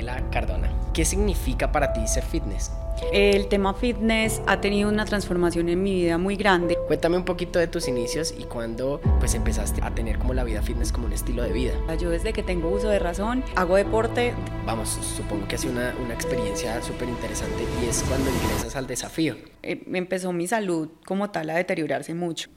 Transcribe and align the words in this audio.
Daniela 0.00 0.30
Cardona. 0.30 0.70
¿Qué 0.92 1.04
significa 1.04 1.72
para 1.72 1.92
ti 1.92 2.06
ser 2.06 2.24
fitness? 2.24 2.72
El 3.12 3.48
tema 3.48 3.72
fitness 3.72 4.42
ha 4.46 4.60
tenido 4.60 4.88
una 4.88 5.04
transformación 5.04 5.68
en 5.68 5.82
mi 5.82 5.94
vida 5.94 6.18
muy 6.18 6.36
grande. 6.36 6.76
Cuéntame 6.86 7.16
un 7.16 7.24
poquito 7.24 7.58
de 7.58 7.66
tus 7.66 7.88
inicios 7.88 8.34
y 8.36 8.44
cuándo 8.44 9.00
pues 9.20 9.34
empezaste 9.34 9.80
a 9.82 9.94
tener 9.94 10.18
como 10.18 10.34
la 10.34 10.44
vida 10.44 10.60
fitness 10.60 10.92
como 10.92 11.06
un 11.06 11.12
estilo 11.12 11.42
de 11.42 11.52
vida. 11.52 11.72
Yo 11.98 12.10
desde 12.10 12.32
que 12.32 12.42
tengo 12.42 12.68
uso 12.68 12.88
de 12.88 12.98
razón 12.98 13.42
hago 13.56 13.76
deporte. 13.76 14.34
Vamos, 14.66 14.98
supongo 15.16 15.48
que 15.48 15.54
ha 15.54 15.58
sido 15.58 15.72
una, 15.72 15.94
una 16.02 16.14
experiencia 16.14 16.82
súper 16.82 17.08
interesante 17.08 17.64
y 17.82 17.88
es 17.88 18.02
cuando 18.06 18.30
ingresas 18.30 18.76
al 18.76 18.86
desafío. 18.86 19.36
Eh, 19.62 19.82
empezó 19.92 20.32
mi 20.32 20.46
salud 20.46 20.88
como 21.06 21.30
tal 21.30 21.50
a 21.50 21.54
deteriorarse 21.54 22.12
mucho. 22.14 22.50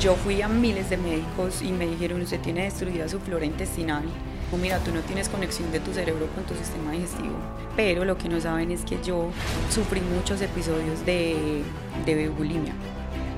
Yo 0.00 0.14
fui 0.14 0.42
a 0.42 0.48
miles 0.48 0.90
de 0.90 0.96
médicos 0.96 1.62
y 1.62 1.72
me 1.72 1.86
dijeron, 1.86 2.20
usted 2.20 2.40
tiene 2.40 2.64
destruida 2.64 3.08
su 3.08 3.18
flora 3.20 3.44
intestinal 3.44 4.04
o 4.52 4.56
mira, 4.56 4.78
tú 4.78 4.92
no 4.92 5.00
tienes 5.00 5.28
conexión 5.28 5.72
de 5.72 5.80
tu 5.80 5.92
cerebro 5.92 6.26
con 6.34 6.44
tu 6.44 6.54
sistema 6.54 6.92
digestivo. 6.92 7.34
Pero 7.74 8.04
lo 8.04 8.16
que 8.16 8.28
no 8.28 8.40
saben 8.40 8.70
es 8.70 8.84
que 8.84 8.98
yo 9.02 9.30
sufrí 9.70 10.00
muchos 10.00 10.40
episodios 10.40 11.04
de, 11.04 11.62
de 12.04 12.28
bulimia. 12.28 12.72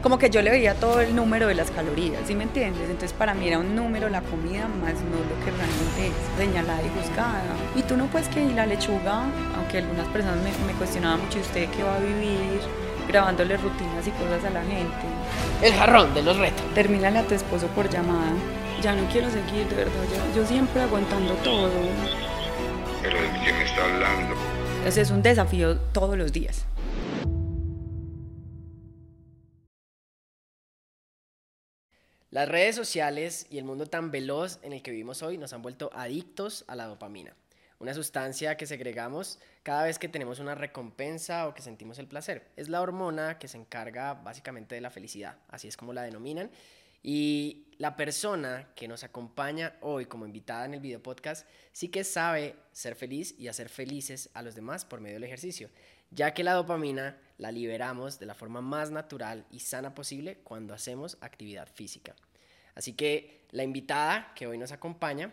Como 0.03 0.19
que 0.19 0.31
yo 0.31 0.43
le 0.43 0.51
veía 0.51 0.75
todo 0.75 1.01
el 1.01 1.17
número 1.17 1.49
de 1.49 1.55
las 1.55 1.73
calorías, 1.73 2.21
¿sí 2.25 2.35
me 2.37 2.45
entiendes? 2.45 2.85
Entonces 2.85 3.13
para 3.13 3.35
mí 3.35 3.49
era 3.49 3.59
un 3.59 3.75
número 3.75 4.09
la 4.09 4.21
comida 4.23 4.69
más 4.69 4.95
no 4.95 5.19
lo 5.19 5.45
que 5.45 5.51
realmente 5.51 6.07
es 6.07 6.39
señalada 6.39 6.81
y 6.83 6.89
buscada. 7.01 7.43
Y 7.75 7.83
tú 7.83 7.97
no 7.97 8.07
puedes 8.07 8.29
que 8.29 8.47
la 8.51 8.65
lechuga, 8.65 9.25
aunque 9.57 9.79
algunas 9.79 10.07
personas 10.09 10.37
me, 10.37 10.51
me 10.73 10.79
cuestionaban 10.79 11.21
mucho, 11.21 11.39
¿y 11.39 11.41
usted 11.41 11.69
qué 11.71 11.83
va 11.83 11.97
a 11.97 12.01
vivir? 12.01 12.61
grabándole 13.09 13.57
rutinas 13.57 14.07
y 14.07 14.11
cosas 14.11 14.45
a 14.45 14.51
la 14.51 14.61
gente. 14.61 15.07
El 15.63 15.73
jarrón 15.73 16.13
de 16.13 16.23
los 16.23 16.37
retos. 16.37 16.63
Termínale 16.75 17.21
a 17.21 17.23
tu 17.23 17.35
esposo 17.35 17.67
por 17.69 17.89
llamada 17.89 18.33
ya 18.83 18.95
no 18.95 19.09
quiero 19.11 19.31
seguir, 19.31 19.67
de 19.69 19.77
verdad, 19.77 19.93
yo, 20.35 20.47
siempre 20.47 20.83
aguantando 20.83 21.35
todo. 21.37 21.71
Pero 23.03 23.21
¿de 23.21 23.29
quién 23.43 23.57
está 23.57 23.85
hablando? 23.85 24.35
Ese 24.87 25.01
es 25.01 25.11
un 25.11 25.23
desafío 25.23 25.79
todos 25.93 26.17
los 26.17 26.33
días. 26.33 26.65
Las 32.31 32.49
redes 32.49 32.77
sociales 32.77 33.47
y 33.51 33.59
el 33.59 33.65
mundo 33.65 33.87
tan 33.87 34.11
veloz 34.11 34.61
en 34.63 34.73
el 34.73 34.83
que 34.83 34.91
vivimos 34.91 35.23
hoy 35.23 35.39
nos 35.39 35.53
han 35.55 35.63
vuelto 35.63 35.91
adictos 35.95 36.65
a 36.69 36.77
la 36.77 36.87
dopamina, 36.87 37.35
una 37.79 37.95
sustancia 37.95 38.57
que 38.57 38.67
segregamos 38.67 39.39
cada 39.63 39.85
vez 39.85 39.99
que 39.99 40.09
tenemos 40.09 40.39
una 40.39 40.55
recompensa 40.55 41.49
o 41.49 41.55
que 41.55 41.63
sentimos 41.63 41.99
el 41.99 42.07
placer. 42.07 42.47
Es 42.57 42.69
la 42.69 42.83
hormona 42.83 43.39
que 43.39 43.49
se 43.49 43.57
encarga 43.57 44.15
básicamente 44.15 44.75
de 44.75 44.83
la 44.83 44.91
felicidad, 44.91 45.39
así 45.49 45.69
es 45.69 45.77
como 45.77 45.95
la 45.95 46.03
denominan, 46.03 46.51
y 47.03 47.68
la 47.79 47.97
persona 47.97 48.69
que 48.75 48.89
nos 48.89 49.05
acompaña 49.05 49.77
hoy 49.81 50.07
como 50.07 50.27
invitada 50.27 50.65
en 50.65 50.75
el 50.75 50.81
video 50.81 51.01
podcast 51.01 51.47
sí 51.73 51.89
que 51.89 52.03
sabe 52.03 52.57
ser 52.73 52.97
feliz 52.97 53.37
y 53.39 53.47
hacer 53.47 53.69
felices 53.69 54.31
a 54.35 54.43
los 54.43 54.57
demás 54.57 54.85
por 54.85 55.01
medio 55.01 55.15
del 55.15 55.25
ejercicio, 55.25 55.71
ya 56.11 56.35
que 56.35 56.43
la 56.43 56.55
dopamina 56.55 57.17
la 57.39 57.53
liberamos 57.53 58.19
de 58.19 58.27
la 58.27 58.35
forma 58.35 58.61
más 58.61 58.91
natural 58.91 59.47
y 59.53 59.61
sana 59.61 59.95
posible 59.95 60.39
cuando 60.43 60.75
hacemos 60.75 61.19
actividad 61.21 61.69
física. 61.73 62.17
Así 62.75 62.95
que 62.95 63.47
la 63.53 63.63
invitada 63.63 64.33
que 64.35 64.49
hoy 64.49 64.59
nos 64.59 64.73
acompaña 64.73 65.33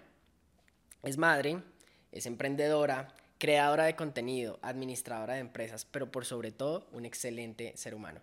es 1.02 1.18
madre, 1.18 1.64
es 2.12 2.28
emprendedora, 2.28 3.16
creadora 3.40 3.86
de 3.86 3.96
contenido, 3.96 4.59
administradora 4.62 5.34
de 5.34 5.40
empresas, 5.40 5.86
pero 5.86 6.12
por 6.12 6.26
sobre 6.26 6.52
todo 6.52 6.88
un 6.92 7.06
excelente 7.06 7.76
ser 7.76 7.96
humano. 7.96 8.22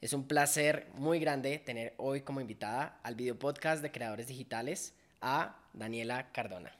Es 0.00 0.12
un 0.12 0.26
placer 0.26 0.88
muy 0.94 1.18
grande 1.18 1.58
tener 1.58 1.94
hoy 1.96 2.20
como 2.20 2.40
invitada 2.40 3.00
al 3.02 3.14
video 3.14 3.38
podcast 3.38 3.82
de 3.82 3.90
creadores 3.90 4.28
digitales 4.28 4.94
a 5.20 5.56
Daniela 5.72 6.30
Cardona. 6.32 6.72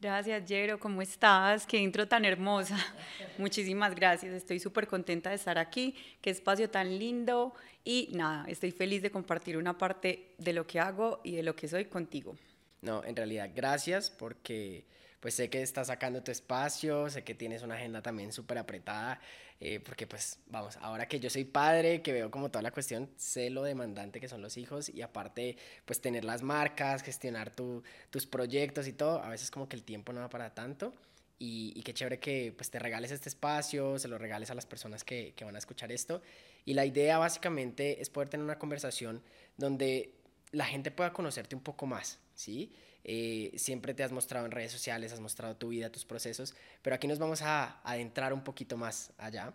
Gracias, 0.00 0.44
Jero. 0.48 0.80
¿Cómo 0.80 1.02
estás? 1.02 1.66
Qué 1.66 1.76
intro 1.76 2.08
tan 2.08 2.24
hermosa. 2.24 2.78
Muchísimas 3.38 3.94
gracias. 3.94 4.32
Estoy 4.32 4.58
súper 4.58 4.86
contenta 4.86 5.28
de 5.28 5.36
estar 5.36 5.58
aquí. 5.58 5.94
Qué 6.22 6.30
espacio 6.30 6.70
tan 6.70 6.98
lindo. 6.98 7.52
Y 7.84 8.08
nada, 8.12 8.46
estoy 8.48 8.70
feliz 8.70 9.02
de 9.02 9.10
compartir 9.10 9.58
una 9.58 9.76
parte 9.76 10.34
de 10.38 10.54
lo 10.54 10.66
que 10.66 10.80
hago 10.80 11.20
y 11.22 11.36
de 11.36 11.42
lo 11.42 11.54
que 11.54 11.68
soy 11.68 11.84
contigo. 11.84 12.34
No, 12.80 13.04
en 13.04 13.14
realidad, 13.14 13.50
gracias 13.54 14.08
porque 14.08 14.86
pues 15.20 15.34
sé 15.34 15.50
que 15.50 15.62
estás 15.62 15.88
sacando 15.88 16.22
tu 16.22 16.30
espacio, 16.30 17.08
sé 17.10 17.22
que 17.22 17.34
tienes 17.34 17.62
una 17.62 17.76
agenda 17.76 18.02
también 18.02 18.32
súper 18.32 18.58
apretada, 18.58 19.20
eh, 19.60 19.78
porque 19.80 20.06
pues 20.06 20.38
vamos, 20.46 20.78
ahora 20.78 21.06
que 21.06 21.20
yo 21.20 21.28
soy 21.28 21.44
padre, 21.44 22.00
que 22.00 22.12
veo 22.12 22.30
como 22.30 22.50
toda 22.50 22.62
la 22.62 22.70
cuestión, 22.70 23.10
sé 23.16 23.50
lo 23.50 23.62
demandante 23.62 24.18
que 24.18 24.28
son 24.28 24.40
los 24.40 24.56
hijos 24.56 24.88
y 24.88 25.02
aparte 25.02 25.58
pues 25.84 26.00
tener 26.00 26.24
las 26.24 26.42
marcas, 26.42 27.02
gestionar 27.02 27.50
tus 27.50 28.26
proyectos 28.26 28.88
y 28.88 28.94
todo, 28.94 29.22
a 29.22 29.28
veces 29.28 29.50
como 29.50 29.68
que 29.68 29.76
el 29.76 29.84
tiempo 29.84 30.12
no 30.12 30.20
va 30.20 30.30
para 30.30 30.54
tanto. 30.54 30.94
Y, 31.42 31.72
y, 31.74 31.82
qué 31.82 31.94
chévere 31.94 32.18
que 32.18 32.52
pues 32.54 32.70
te 32.70 32.78
regales 32.78 33.10
este 33.10 33.30
espacio, 33.30 33.98
se 33.98 34.08
lo 34.08 34.18
regales 34.18 34.50
a 34.50 34.54
las 34.54 34.66
personas 34.66 35.04
que, 35.04 35.32
que 35.34 35.42
van 35.46 35.54
a 35.56 35.58
escuchar 35.58 35.90
esto. 35.90 36.20
Y 36.66 36.74
la 36.74 36.84
idea 36.84 37.16
básicamente 37.16 38.02
es 38.02 38.10
poder 38.10 38.28
tener 38.28 38.44
una 38.44 38.58
conversación 38.58 39.22
donde 39.56 40.12
la 40.52 40.66
gente 40.66 40.90
pueda 40.90 41.14
conocerte 41.14 41.56
un 41.56 41.62
poco 41.62 41.86
más, 41.86 42.18
¿sí? 42.34 42.74
Eh, 43.04 43.52
siempre 43.56 43.94
te 43.94 44.02
has 44.02 44.12
mostrado 44.12 44.46
en 44.46 44.52
redes 44.52 44.72
sociales, 44.72 45.12
has 45.12 45.20
mostrado 45.20 45.56
tu 45.56 45.68
vida, 45.68 45.90
tus 45.90 46.04
procesos, 46.04 46.54
pero 46.82 46.94
aquí 46.96 47.06
nos 47.06 47.18
vamos 47.18 47.42
a 47.42 47.80
adentrar 47.82 48.32
un 48.32 48.44
poquito 48.44 48.76
más 48.76 49.12
allá 49.18 49.54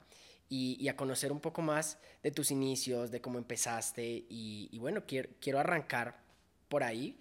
y, 0.50 0.88
a 0.88 0.96
conocer 0.96 1.32
un 1.32 1.40
poco 1.40 1.62
más 1.62 1.98
de 2.24 2.32
tus 2.32 2.52
inicios, 2.52 3.12
de 3.12 3.22
cómo 3.22 3.38
empezaste 3.38 4.26
y, 4.30 4.78
bueno, 4.80 5.04
quiero, 5.06 5.30
quiero 5.40 5.60
arrancar 5.60 6.18
por 6.70 6.84
ahí. 6.84 7.18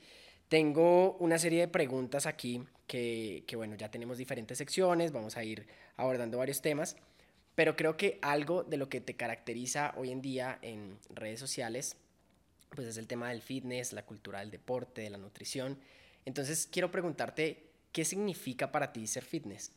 Tengo 0.49 1.17
una 1.19 1.39
serie 1.39 1.61
de 1.61 1.69
preguntas 1.69 2.27
aquí 2.27 2.63
que, 2.87 3.45
que, 3.47 3.57
bueno, 3.57 3.77
ya 3.77 3.91
tenemos 3.91 4.19
diferentes 4.19 4.59
secciones, 4.59 5.13
vamos 5.13 5.37
a 5.37 5.45
ir 5.45 5.67
abordando 5.97 6.39
varios 6.39 6.61
temas, 6.61 6.97
pero 7.55 7.77
creo 7.77 7.97
que 7.97 8.19
algo 8.23 8.63
de 8.63 8.77
lo 8.77 8.89
que 8.89 9.01
te 9.01 9.15
caracteriza 9.15 9.95
hoy 9.97 10.11
en 10.11 10.21
día 10.21 10.59
en 10.63 10.99
redes 11.11 11.41
sociales, 11.41 11.97
pues 12.71 12.89
es 12.89 12.97
el 12.97 13.07
tema 13.07 13.31
del 13.31 13.43
fitness, 13.43 13.93
la 13.93 14.05
cultura 14.05 14.41
del 14.41 14.51
deporte, 14.51 15.03
de 15.03 15.11
la 15.11 15.19
nutrición. 15.19 15.79
Entonces, 16.25 16.69
quiero 16.71 16.91
preguntarte, 16.91 17.71
¿qué 17.93 18.05
significa 18.05 18.71
para 18.71 18.93
ti 18.93 19.07
ser 19.07 19.25
fitness? 19.25 19.73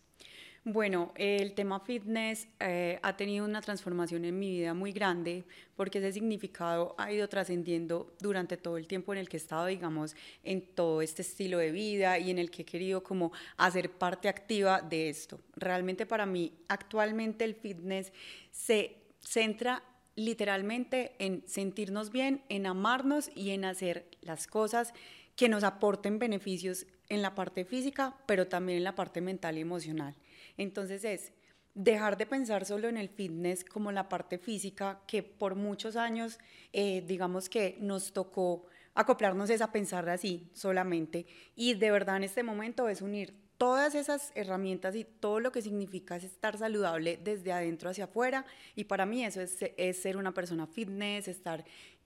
Bueno, 0.69 1.13
el 1.16 1.53
tema 1.53 1.80
fitness 1.80 2.46
eh, 2.59 3.00
ha 3.02 3.16
tenido 3.16 3.46
una 3.46 3.62
transformación 3.62 4.25
en 4.25 4.38
mi 4.38 4.52
vida 4.52 4.74
muy 4.74 4.91
grande 4.91 5.46
porque 5.78 6.00
ese 6.00 6.12
significado 6.12 6.94
ha 6.97 7.09
ido 7.09 7.30
trascendiendo 7.30 8.13
durante 8.19 8.58
todo 8.58 8.75
el 8.75 8.85
tiempo 8.85 9.13
en 9.13 9.19
el 9.19 9.30
que 9.30 9.38
he 9.38 9.40
estado, 9.40 9.68
digamos, 9.68 10.13
en 10.44 10.62
todo 10.62 11.02
este 11.02 11.22
estilo 11.22 11.58
de 11.58 11.72
vida 11.72 12.19
y 12.19 12.31
en 12.31 12.38
el 12.38 12.52
que 12.52 12.64
he 12.64 12.66
querido 12.66 13.02
como 13.02 13.31
hacer 13.56 13.91
parte 13.91 14.28
activa 14.28 14.81
de 14.81 15.08
esto. 15.08 15.40
Realmente 15.56 16.06
para 16.06 16.25
mí 16.25 16.52
actualmente 16.68 17.46
el 17.46 17.56
fitness 17.56 18.12
se 18.52 18.97
centra 19.22 19.81
literalmente 20.18 21.16
en 21.19 21.44
sentirnos 21.47 22.12
bien, 22.12 22.41
en 22.50 22.66
amarnos 22.66 23.31
y 23.34 23.52
en 23.52 23.64
hacer 23.64 24.09
las 24.19 24.47
cosas 24.47 24.94
que 25.37 25.47
nos 25.47 25.63
aporten 25.63 26.19
beneficios 26.19 26.87
en 27.07 27.21
la 27.21 27.35
parte 27.35 27.63
física, 27.63 28.17
pero 28.25 28.47
también 28.47 28.79
en 28.79 28.83
la 28.83 28.95
parte 28.95 29.21
mental 29.21 29.57
y 29.57 29.61
emocional. 29.61 30.15
Entonces 30.57 31.05
es 31.05 31.31
dejar 31.75 32.17
de 32.17 32.25
pensar 32.25 32.65
solo 32.65 32.89
en 32.89 32.97
el 32.97 33.07
fitness 33.07 33.63
como 33.63 33.91
la 33.91 34.09
parte 34.09 34.39
física, 34.39 34.99
que 35.05 35.21
por 35.21 35.53
muchos 35.53 35.95
años, 35.95 36.39
eh, 36.73 37.03
digamos 37.07 37.49
que 37.49 37.77
nos 37.79 38.13
tocó 38.13 38.65
acoplarnos 38.97 39.50
a 39.50 39.72
pensar 39.72 40.08
así 40.09 40.50
solamente. 40.53 41.25
Y 41.56 41.75
de 41.75 41.91
verdad 41.91 42.18
en 42.18 42.24
este 42.24 42.44
momento 42.44 42.90
es 42.90 43.02
unir 43.02 43.34
todas 43.58 43.96
esas 43.96 44.31
herramientas 44.35 44.96
y 44.96 45.03
todo 45.03 45.40
lo 45.40 45.52
que 45.52 45.62
significa 45.62 46.16
estar 46.18 46.58
saludable 46.58 47.19
desde 47.24 47.52
adentro 47.52 47.90
hacia 47.90 48.06
afuera. 48.06 48.46
Y 48.75 48.85
para 48.85 49.06
mí 49.06 49.24
eso 49.24 49.41
es, 49.41 49.58
es 49.78 50.02
ser 50.02 50.18
una 50.18 50.34
persona 50.34 50.68
fitness, 50.68 51.28
estar 51.28 51.63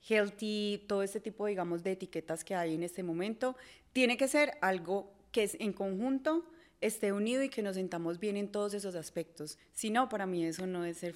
healthy, 0.08 0.86
todo 0.88 1.04
este 1.04 1.20
tipo, 1.20 1.46
digamos, 1.46 1.84
de 1.84 1.94
etiquetas 1.94 2.44
que 2.44 2.56
hay 2.56 2.76
en 2.76 2.84
este 2.84 3.04
momento, 3.04 3.56
tiene 3.94 4.18
que 4.18 4.28
ser 4.28 4.54
algo 4.62 5.14
que 5.32 5.44
es 5.44 5.58
en 5.60 5.74
conjunto 5.74 6.46
esté 6.82 7.14
unido 7.14 7.44
y 7.44 7.50
que 7.50 7.62
nos 7.62 7.76
sentamos 7.76 8.20
bien 8.20 8.36
en 8.36 8.52
todos 8.52 8.74
esos 8.74 8.96
aspectos. 8.96 9.58
Si 9.72 9.90
no, 9.92 10.10
para 10.10 10.26
mí 10.26 10.44
eso 10.44 10.66
no 10.66 10.84
es 10.84 10.98
ser... 10.98 11.16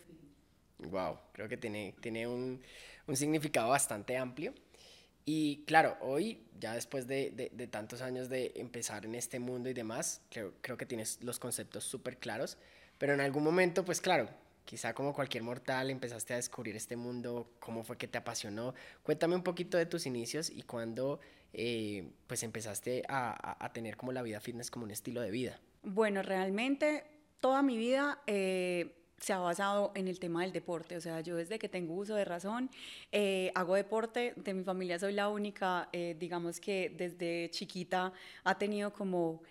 Wow, 0.77 1.17
creo 1.31 1.49
que 1.49 1.57
tiene, 1.57 1.95
tiene 1.99 2.27
un, 2.27 2.61
un 3.07 3.15
significado 3.15 3.69
bastante 3.69 4.15
amplio. 4.15 4.53
Y 5.25 5.63
claro, 5.65 5.97
hoy, 6.01 6.43
ya 6.59 6.73
después 6.73 7.07
de, 7.07 7.31
de, 7.31 7.67
tantos 7.67 8.01
años 8.01 8.29
de 8.29 8.53
empezar 8.55 9.05
en 9.05 9.15
este 9.15 9.39
mundo 9.39 9.69
y 9.69 9.73
demás, 9.73 10.21
creo, 10.29 10.53
creo 10.61 10.77
que 10.77 10.85
tienes 10.85 11.19
los 11.23 11.39
conceptos 11.39 11.83
súper 11.83 12.17
claros, 12.17 12.57
pero 12.99 13.13
en 13.13 13.21
algún 13.21 13.43
momento, 13.43 13.83
pues 13.83 14.01
claro, 14.01 14.29
quizá 14.65 14.93
como 14.93 15.13
cualquier 15.13 15.43
mortal 15.43 15.89
empezaste 15.89 16.33
a 16.33 16.37
descubrir 16.37 16.75
este 16.75 16.95
mundo, 16.95 17.49
cómo 17.59 17.83
fue 17.83 17.97
que 17.97 18.07
te 18.07 18.17
apasionó. 18.17 18.75
Cuéntame 19.03 19.35
un 19.35 19.43
poquito 19.43 19.77
de 19.77 19.87
tus 19.87 20.05
inicios 20.05 20.49
y 20.49 20.61
cuándo 20.61 21.19
eh, 21.53 22.11
pues 22.27 22.43
empezaste 22.43 23.03
a, 23.07 23.63
a, 23.63 23.73
tener 23.73 23.97
como 23.97 24.11
la 24.11 24.21
vida 24.21 24.39
fitness 24.39 24.69
como 24.69 24.85
un 24.85 24.91
estilo 24.91 25.21
de 25.21 25.31
vida. 25.31 25.59
Bueno, 25.83 26.21
realmente 26.21 27.03
toda 27.39 27.61
mi 27.61 27.77
vida 27.77 28.21
eh, 28.27 28.95
se 29.17 29.33
ha 29.33 29.39
basado 29.39 29.91
en 29.95 30.07
el 30.07 30.19
tema 30.19 30.43
del 30.43 30.51
deporte. 30.51 30.97
O 30.97 31.01
sea, 31.01 31.21
yo 31.21 31.35
desde 31.35 31.59
que 31.59 31.69
tengo 31.69 31.93
uso 31.93 32.15
de 32.15 32.25
razón 32.25 32.69
eh, 33.11 33.51
hago 33.55 33.75
deporte. 33.75 34.33
De 34.35 34.53
mi 34.53 34.63
familia 34.63 34.99
soy 34.99 35.13
la 35.13 35.29
única, 35.29 35.89
digamos 36.19 36.59
que 36.59 36.93
desde 36.95 37.49
chiquita 37.51 38.11
ha 38.43 38.57
tenido 38.57 38.91
como 38.93 39.41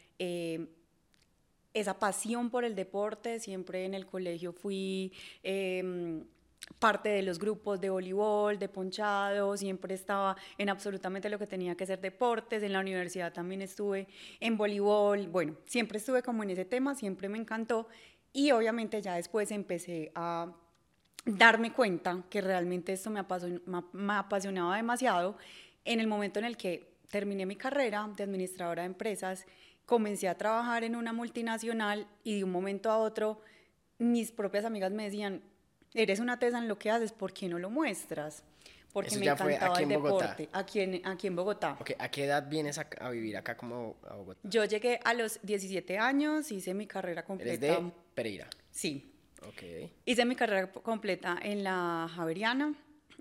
esa 1.75 1.99
pasión 1.99 2.50
por 2.50 2.64
el 2.64 2.75
deporte, 2.75 3.40
siempre 3.40 3.84
en 3.84 3.94
el 3.94 4.06
colegio 4.06 4.52
fui... 4.52 5.12
em, 5.43 6.25
parte 6.78 7.10
de 7.10 7.22
los 7.22 7.38
grupos 7.38 7.81
de 7.81 7.90
voleibol, 7.90 8.58
de 8.58 8.69
ponchado, 8.69 9.56
siempre 9.56 9.94
estaba 9.94 10.37
en 10.58 10.69
absolutamente 10.69 11.28
lo 11.28 11.38
que 11.38 11.46
tenía 11.46 11.76
que 11.76 11.87
ser 11.87 12.00
deportes, 12.00 12.62
en 12.62 12.72
la 12.72 12.81
universidad 12.81 13.32
también 13.32 13.62
estuve 13.62 14.06
en 14.40 14.56
voleibol, 14.56 15.28
bueno, 15.28 15.56
siempre 15.67 15.99
estuve 15.99 16.22
como 16.22 16.43
en 16.43 16.50
ese 16.50 16.64
tema, 16.64 16.94
siempre 16.94 17.28
me 17.28 17.38
encantó 17.38 17.88
y 18.34 18.50
obviamente 18.50 19.00
ya 19.00 19.14
después 19.14 19.50
empecé 19.50 20.12
a 20.14 20.52
darme 21.25 21.72
cuenta 21.72 22.22
que 22.28 22.42
realmente 22.42 22.92
esto 22.92 23.08
me, 23.08 23.20
apasion- 23.20 23.62
me 23.92 24.12
apasionaba 24.12 24.76
demasiado 24.76 25.38
en 25.86 26.00
el 26.00 26.06
momento 26.06 26.38
en 26.40 26.44
el 26.44 26.58
que 26.58 26.92
terminé 27.08 27.46
mi 27.46 27.56
carrera 27.56 28.06
de 28.14 28.25
administradora 28.25 28.82
de 28.82 28.86
empresas, 28.86 29.46
comencé 29.86 30.28
a 30.28 30.36
trabajar 30.36 30.84
en 30.84 30.96
una 30.96 31.12
multinacional 31.12 32.06
y 32.25 32.38
de 32.38 32.44
un 32.44 32.50
momento 32.50 32.90
a 32.90 32.98
otro 32.98 33.40
mis 33.98 34.32
propias 34.32 34.64
amigas 34.64 34.90
me 34.92 35.04
decían, 35.04 35.40
eres 35.94 36.19
una 36.19 36.38
tesa 36.38 36.58
en 36.58 36.66
lo 36.66 36.78
que 36.78 36.90
haces, 36.90 37.12
¿por 37.12 37.32
qué 37.32 37.48
no 37.48 37.58
lo 37.58 37.70
muestras? 37.70 38.42
Porque 38.94 39.11
Eso 39.11 39.19
me 39.19 39.26
encantaba 39.26 39.81
el 39.81 39.88
deporte, 39.88 40.49
aquí 40.52 40.81
en, 40.81 41.06
aquí 41.06 41.26
en 41.26 41.35
Bogotá. 41.37 41.76
Ok, 41.81 41.91
¿a 41.99 42.08
qué 42.11 42.25
edad 42.25 42.49
vienes 42.49 42.79
a, 42.79 42.87
a 43.00 43.11
vivir 43.11 43.37
acá 43.37 43.56
como 43.56 43.96
a 44.08 44.14
Bogotá? 44.14 44.41
Yo 44.44 44.64
llegué 44.64 45.00
a 45.05 45.12
los 45.14 45.41
17 45.43 45.99
años, 45.99 46.50
hice 46.52 46.73
mi 46.75 46.87
carrera 46.87 47.20
Eres 47.20 47.26
completa. 47.26 47.67
de 47.67 47.93
Pereira. 48.14 48.49
Sí, 48.70 49.11
Ok. 49.49 49.91
Hice 50.06 50.25
mi 50.25 50.37
carrera 50.37 50.73
completa 50.73 51.38
en 51.43 51.64
la 51.64 52.08
Javeriana. 52.14 52.75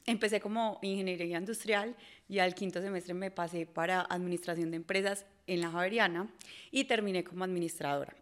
Empecé 0.05 0.39
como 0.39 0.79
ingeniería 0.81 1.37
industrial 1.37 1.95
y 2.29 2.39
al 2.39 2.55
quinto 2.55 2.81
semestre 2.81 3.13
me 3.13 3.31
pasé 3.31 3.65
para 3.65 4.01
administración 4.01 4.71
de 4.71 4.77
empresas 4.77 5.25
en 5.47 5.59
la 5.59 5.69
Javeriana 5.71 6.29
y 6.71 6.85
terminé 6.85 7.23
como 7.23 7.43
administradora. 7.43 8.15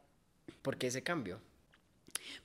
¿Por 0.61 0.77
qué 0.77 0.87
ese 0.87 1.03
cambio? 1.03 1.39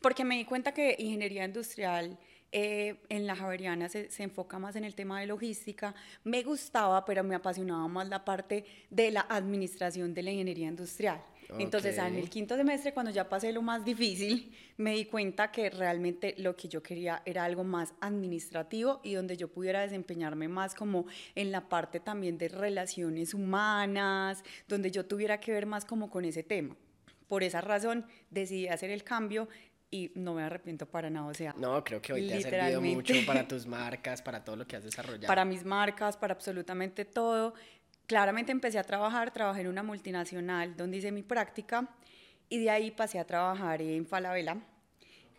Porque 0.00 0.24
me 0.24 0.36
di 0.36 0.44
cuenta 0.44 0.72
que 0.72 0.96
ingeniería 0.98 1.44
industrial 1.44 2.18
eh, 2.52 2.96
en 3.08 3.26
la 3.26 3.36
Javeriana 3.36 3.88
se, 3.88 4.10
se 4.10 4.22
enfoca 4.22 4.58
más 4.58 4.76
en 4.76 4.84
el 4.84 4.94
tema 4.94 5.20
de 5.20 5.26
logística. 5.26 5.94
Me 6.24 6.42
gustaba, 6.42 7.04
pero 7.04 7.22
me 7.24 7.34
apasionaba 7.34 7.86
más 7.88 8.08
la 8.08 8.24
parte 8.24 8.64
de 8.90 9.10
la 9.10 9.26
administración 9.28 10.14
de 10.14 10.22
la 10.22 10.30
ingeniería 10.30 10.68
industrial. 10.68 11.22
Entonces, 11.58 11.98
en 11.98 12.16
el 12.16 12.28
quinto 12.28 12.56
semestre, 12.56 12.92
cuando 12.92 13.12
ya 13.12 13.28
pasé 13.28 13.52
lo 13.52 13.62
más 13.62 13.84
difícil, 13.84 14.52
me 14.76 14.94
di 14.94 15.04
cuenta 15.04 15.50
que 15.50 15.70
realmente 15.70 16.34
lo 16.38 16.56
que 16.56 16.68
yo 16.68 16.82
quería 16.82 17.22
era 17.24 17.44
algo 17.44 17.64
más 17.64 17.94
administrativo 18.00 19.00
y 19.02 19.14
donde 19.14 19.36
yo 19.36 19.48
pudiera 19.48 19.80
desempeñarme 19.80 20.48
más 20.48 20.74
como 20.74 21.06
en 21.34 21.52
la 21.52 21.68
parte 21.68 22.00
también 22.00 22.38
de 22.38 22.48
relaciones 22.48 23.34
humanas, 23.34 24.42
donde 24.68 24.90
yo 24.90 25.06
tuviera 25.06 25.38
que 25.40 25.52
ver 25.52 25.66
más 25.66 25.84
como 25.84 26.10
con 26.10 26.24
ese 26.24 26.42
tema. 26.42 26.76
Por 27.28 27.42
esa 27.42 27.60
razón 27.60 28.06
decidí 28.30 28.68
hacer 28.68 28.90
el 28.90 29.02
cambio 29.02 29.48
y 29.90 30.12
no 30.14 30.34
me 30.34 30.42
arrepiento 30.42 30.86
para 30.86 31.10
nada. 31.10 31.26
O 31.26 31.34
sea, 31.34 31.54
No, 31.56 31.82
creo 31.84 32.00
que 32.02 32.12
hoy 32.12 32.28
te 32.28 32.34
ha 32.34 32.40
servido 32.40 32.80
mucho 32.80 33.14
para 33.26 33.46
tus 33.48 33.66
marcas, 33.66 34.22
para 34.22 34.44
todo 34.44 34.56
lo 34.56 34.66
que 34.66 34.76
has 34.76 34.84
desarrollado. 34.84 35.26
para 35.26 35.44
mis 35.44 35.64
marcas, 35.64 36.16
para 36.16 36.34
absolutamente 36.34 37.04
todo. 37.04 37.54
Claramente 38.06 38.52
empecé 38.52 38.78
a 38.78 38.84
trabajar, 38.84 39.32
trabajé 39.32 39.62
en 39.62 39.68
una 39.68 39.82
multinacional 39.82 40.76
donde 40.76 40.98
hice 40.98 41.10
mi 41.10 41.22
práctica 41.22 41.88
y 42.48 42.58
de 42.58 42.70
ahí 42.70 42.90
pasé 42.90 43.18
a 43.18 43.24
trabajar 43.24 43.82
en 43.82 44.06
Falabella. 44.06 44.58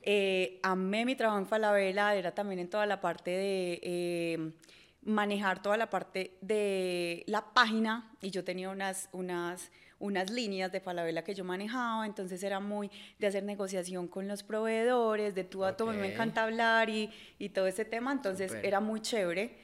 Eh, 0.02 0.60
amé 0.64 1.06
mi 1.06 1.16
trabajo 1.16 1.40
en 1.40 1.48
Falabella, 1.48 2.16
era 2.16 2.34
también 2.34 2.60
en 2.60 2.70
toda 2.70 2.86
la 2.86 3.02
parte 3.02 3.32
de 3.32 3.80
eh, 3.84 4.52
manejar 5.02 5.62
toda 5.62 5.78
la 5.78 5.90
parte 5.90 6.38
de 6.42 7.24
la 7.28 7.54
página 7.54 8.12
y 8.22 8.30
yo 8.30 8.44
tenía 8.44 8.70
unas, 8.70 9.10
unas, 9.12 9.72
unas 10.00 10.30
líneas 10.30 10.72
de 10.72 10.80
Falabella 10.80 11.24
que 11.24 11.34
yo 11.34 11.44
manejaba, 11.44 12.06
entonces 12.06 12.44
era 12.44 12.60
muy 12.60 12.92
de 13.20 13.28
hacer 13.28 13.44
negociación 13.44 14.08
con 14.08 14.28
los 14.28 14.44
proveedores, 14.44 15.34
de 15.36 15.44
tú 15.44 15.64
a 15.64 15.72
mí 15.72 15.98
me 15.98 16.14
encanta 16.14 16.44
hablar 16.44 16.90
y, 16.90 17.12
y 17.40 17.50
todo 17.50 17.68
ese 17.68 17.86
tema, 17.86 18.12
entonces 18.12 18.54
era 18.64 18.80
muy 18.80 19.02
chévere, 19.02 19.58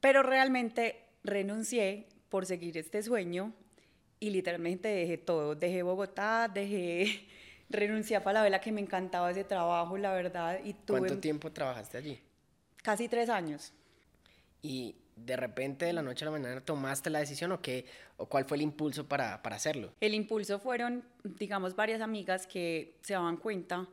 pero 0.00 0.22
realmente 0.22 1.04
renuncié 1.24 2.06
por 2.28 2.46
seguir 2.46 2.76
este 2.78 3.02
sueño 3.02 3.52
y 4.18 4.30
literalmente 4.30 4.88
dejé 4.88 5.18
todo, 5.18 5.54
dejé 5.54 5.82
Bogotá, 5.82 6.48
dejé, 6.52 7.26
renuncié 7.70 8.16
a 8.16 8.20
Falabella 8.20 8.60
que 8.60 8.72
me 8.72 8.80
encantaba 8.80 9.30
ese 9.30 9.44
trabajo, 9.44 9.96
la 9.96 10.12
verdad, 10.12 10.60
y 10.62 10.74
tuve 10.74 10.98
¿Cuánto 10.98 11.18
tiempo 11.18 11.50
trabajaste 11.50 11.96
allí? 11.98 12.20
casi 12.82 13.08
tres 13.08 13.28
años. 13.28 13.72
Y 14.62 14.96
de 15.16 15.36
repente, 15.36 15.84
de 15.84 15.92
la 15.92 16.02
noche 16.02 16.24
a 16.24 16.26
la 16.26 16.32
mañana, 16.32 16.60
¿tomaste 16.60 17.10
la 17.10 17.20
decisión 17.20 17.52
o 17.52 17.60
qué? 17.60 17.84
¿O 18.22 18.26
cuál 18.26 18.44
fue 18.44 18.58
el 18.58 18.62
impulso 18.62 19.08
para, 19.08 19.42
para 19.42 19.56
hacerlo? 19.56 19.94
El 19.98 20.14
impulso 20.14 20.58
fueron, 20.58 21.02
digamos, 21.24 21.74
varias 21.74 22.02
amigas 22.02 22.46
que 22.46 22.98
se 23.00 23.14
daban 23.14 23.38
cuenta 23.38 23.88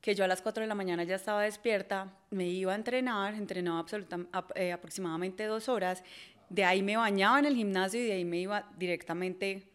que 0.00 0.14
yo 0.14 0.24
a 0.24 0.26
las 0.26 0.40
4 0.40 0.62
de 0.62 0.66
la 0.66 0.74
mañana 0.74 1.04
ya 1.04 1.14
estaba 1.14 1.42
despierta, 1.42 2.10
me 2.30 2.46
iba 2.48 2.72
a 2.72 2.74
entrenar, 2.74 3.34
entrenaba 3.34 3.78
absoluta- 3.78 4.18
eh, 4.54 4.72
aproximadamente 4.72 5.44
dos 5.44 5.68
horas, 5.68 6.02
de 6.48 6.64
ahí 6.64 6.82
me 6.82 6.96
bañaba 6.96 7.38
en 7.38 7.44
el 7.44 7.54
gimnasio 7.54 8.00
y 8.00 8.04
de 8.06 8.12
ahí 8.14 8.24
me 8.24 8.38
iba 8.38 8.64
directamente 8.78 9.68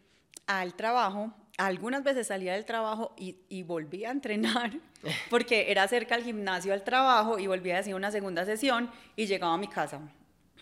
al 0.48 0.74
trabajo. 0.74 1.32
Algunas 1.56 2.02
veces 2.02 2.26
salía 2.26 2.54
del 2.54 2.64
trabajo 2.64 3.14
y, 3.16 3.36
y 3.48 3.62
volvía 3.62 4.08
a 4.08 4.12
entrenar, 4.12 4.72
porque 5.30 5.70
era 5.70 5.86
cerca 5.86 6.16
al 6.16 6.24
gimnasio 6.24 6.72
al 6.72 6.82
trabajo 6.82 7.38
y 7.38 7.46
volvía 7.46 7.76
a 7.76 7.80
hacer 7.80 7.94
una 7.94 8.10
segunda 8.10 8.44
sesión 8.44 8.90
y 9.14 9.26
llegaba 9.26 9.54
a 9.54 9.58
mi 9.58 9.68
casa. 9.68 10.00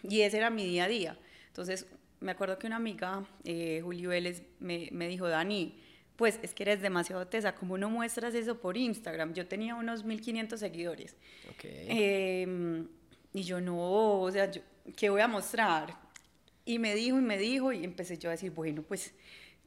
Y 0.03 0.21
ese 0.21 0.37
era 0.37 0.51
mi 0.51 0.65
día 0.67 0.85
a 0.85 0.89
día. 0.89 1.19
Entonces, 1.55 1.87
me 2.19 2.33
acuerdo 2.33 2.59
que 2.59 2.67
una 2.67 2.77
amiga, 2.77 3.25
eh, 3.45 3.81
Juli 3.81 4.07
Vélez, 4.07 4.43
me, 4.59 4.89
me 4.91 5.07
dijo, 5.07 5.29
Dani, 5.29 5.81
pues 6.17 6.41
es 6.43 6.53
que 6.53 6.65
eres 6.65 6.83
demasiado 6.83 7.29
tesa, 7.29 7.55
¿cómo 7.55 7.79
no 7.79 7.89
muestras 7.89 8.35
eso 8.35 8.59
por 8.59 8.77
Instagram? 8.77 9.35
Yo 9.35 9.47
tenía 9.47 9.77
unos 9.77 10.03
1500 10.03 10.59
seguidores. 10.59 11.15
Ok. 11.51 11.61
Eh, 11.63 12.85
y 13.33 13.43
yo 13.45 13.61
no, 13.61 14.21
o 14.21 14.31
sea, 14.33 14.51
yo, 14.51 14.63
¿qué 14.97 15.11
voy 15.11 15.21
a 15.21 15.29
mostrar? 15.29 15.97
Y 16.65 16.81
me 16.81 16.97
dijo 16.97 17.19
y 17.19 17.23
me 17.23 17.39
dijo 17.39 17.73
y 17.73 17.85
empecé 17.85 18.19
yo 18.19 18.31
a 18.31 18.33
decir, 18.33 18.51
bueno, 18.51 18.83
pues 18.83 19.13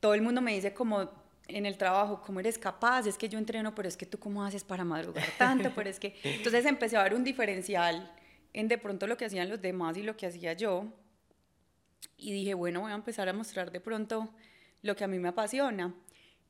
todo 0.01 0.13
el 0.13 0.21
mundo 0.21 0.41
me 0.41 0.53
dice 0.53 0.73
como 0.73 1.09
en 1.47 1.65
el 1.65 1.77
trabajo, 1.77 2.21
¿cómo 2.21 2.41
eres 2.41 2.57
capaz? 2.57 3.07
Es 3.07 3.17
que 3.17 3.29
yo 3.29 3.39
entreno, 3.39 3.73
pero 3.73 3.87
es 3.87 3.95
que 3.95 4.05
tú 4.05 4.19
cómo 4.19 4.43
haces 4.43 4.65
para 4.65 4.83
madrugar 4.83 5.29
tanto, 5.37 5.71
pero 5.73 5.89
es 5.89 6.01
que... 6.01 6.17
Entonces 6.23 6.65
empecé 6.65 6.97
a 6.97 7.03
ver 7.03 7.13
un 7.13 7.23
diferencial 7.23 8.11
en 8.51 8.67
de 8.67 8.77
pronto 8.77 9.07
lo 9.07 9.15
que 9.15 9.23
hacían 9.23 9.47
los 9.47 9.61
demás 9.61 9.95
y 9.95 10.03
lo 10.03 10.17
que 10.17 10.25
hacía 10.25 10.51
yo. 10.51 10.91
Y 12.17 12.33
dije, 12.33 12.53
bueno, 12.53 12.81
voy 12.81 12.91
a 12.91 12.95
empezar 12.95 13.29
a 13.29 13.33
mostrar 13.33 13.71
de 13.71 13.79
pronto 13.79 14.29
lo 14.81 14.95
que 14.95 15.03
a 15.03 15.07
mí 15.07 15.19
me 15.19 15.29
apasiona. 15.29 15.93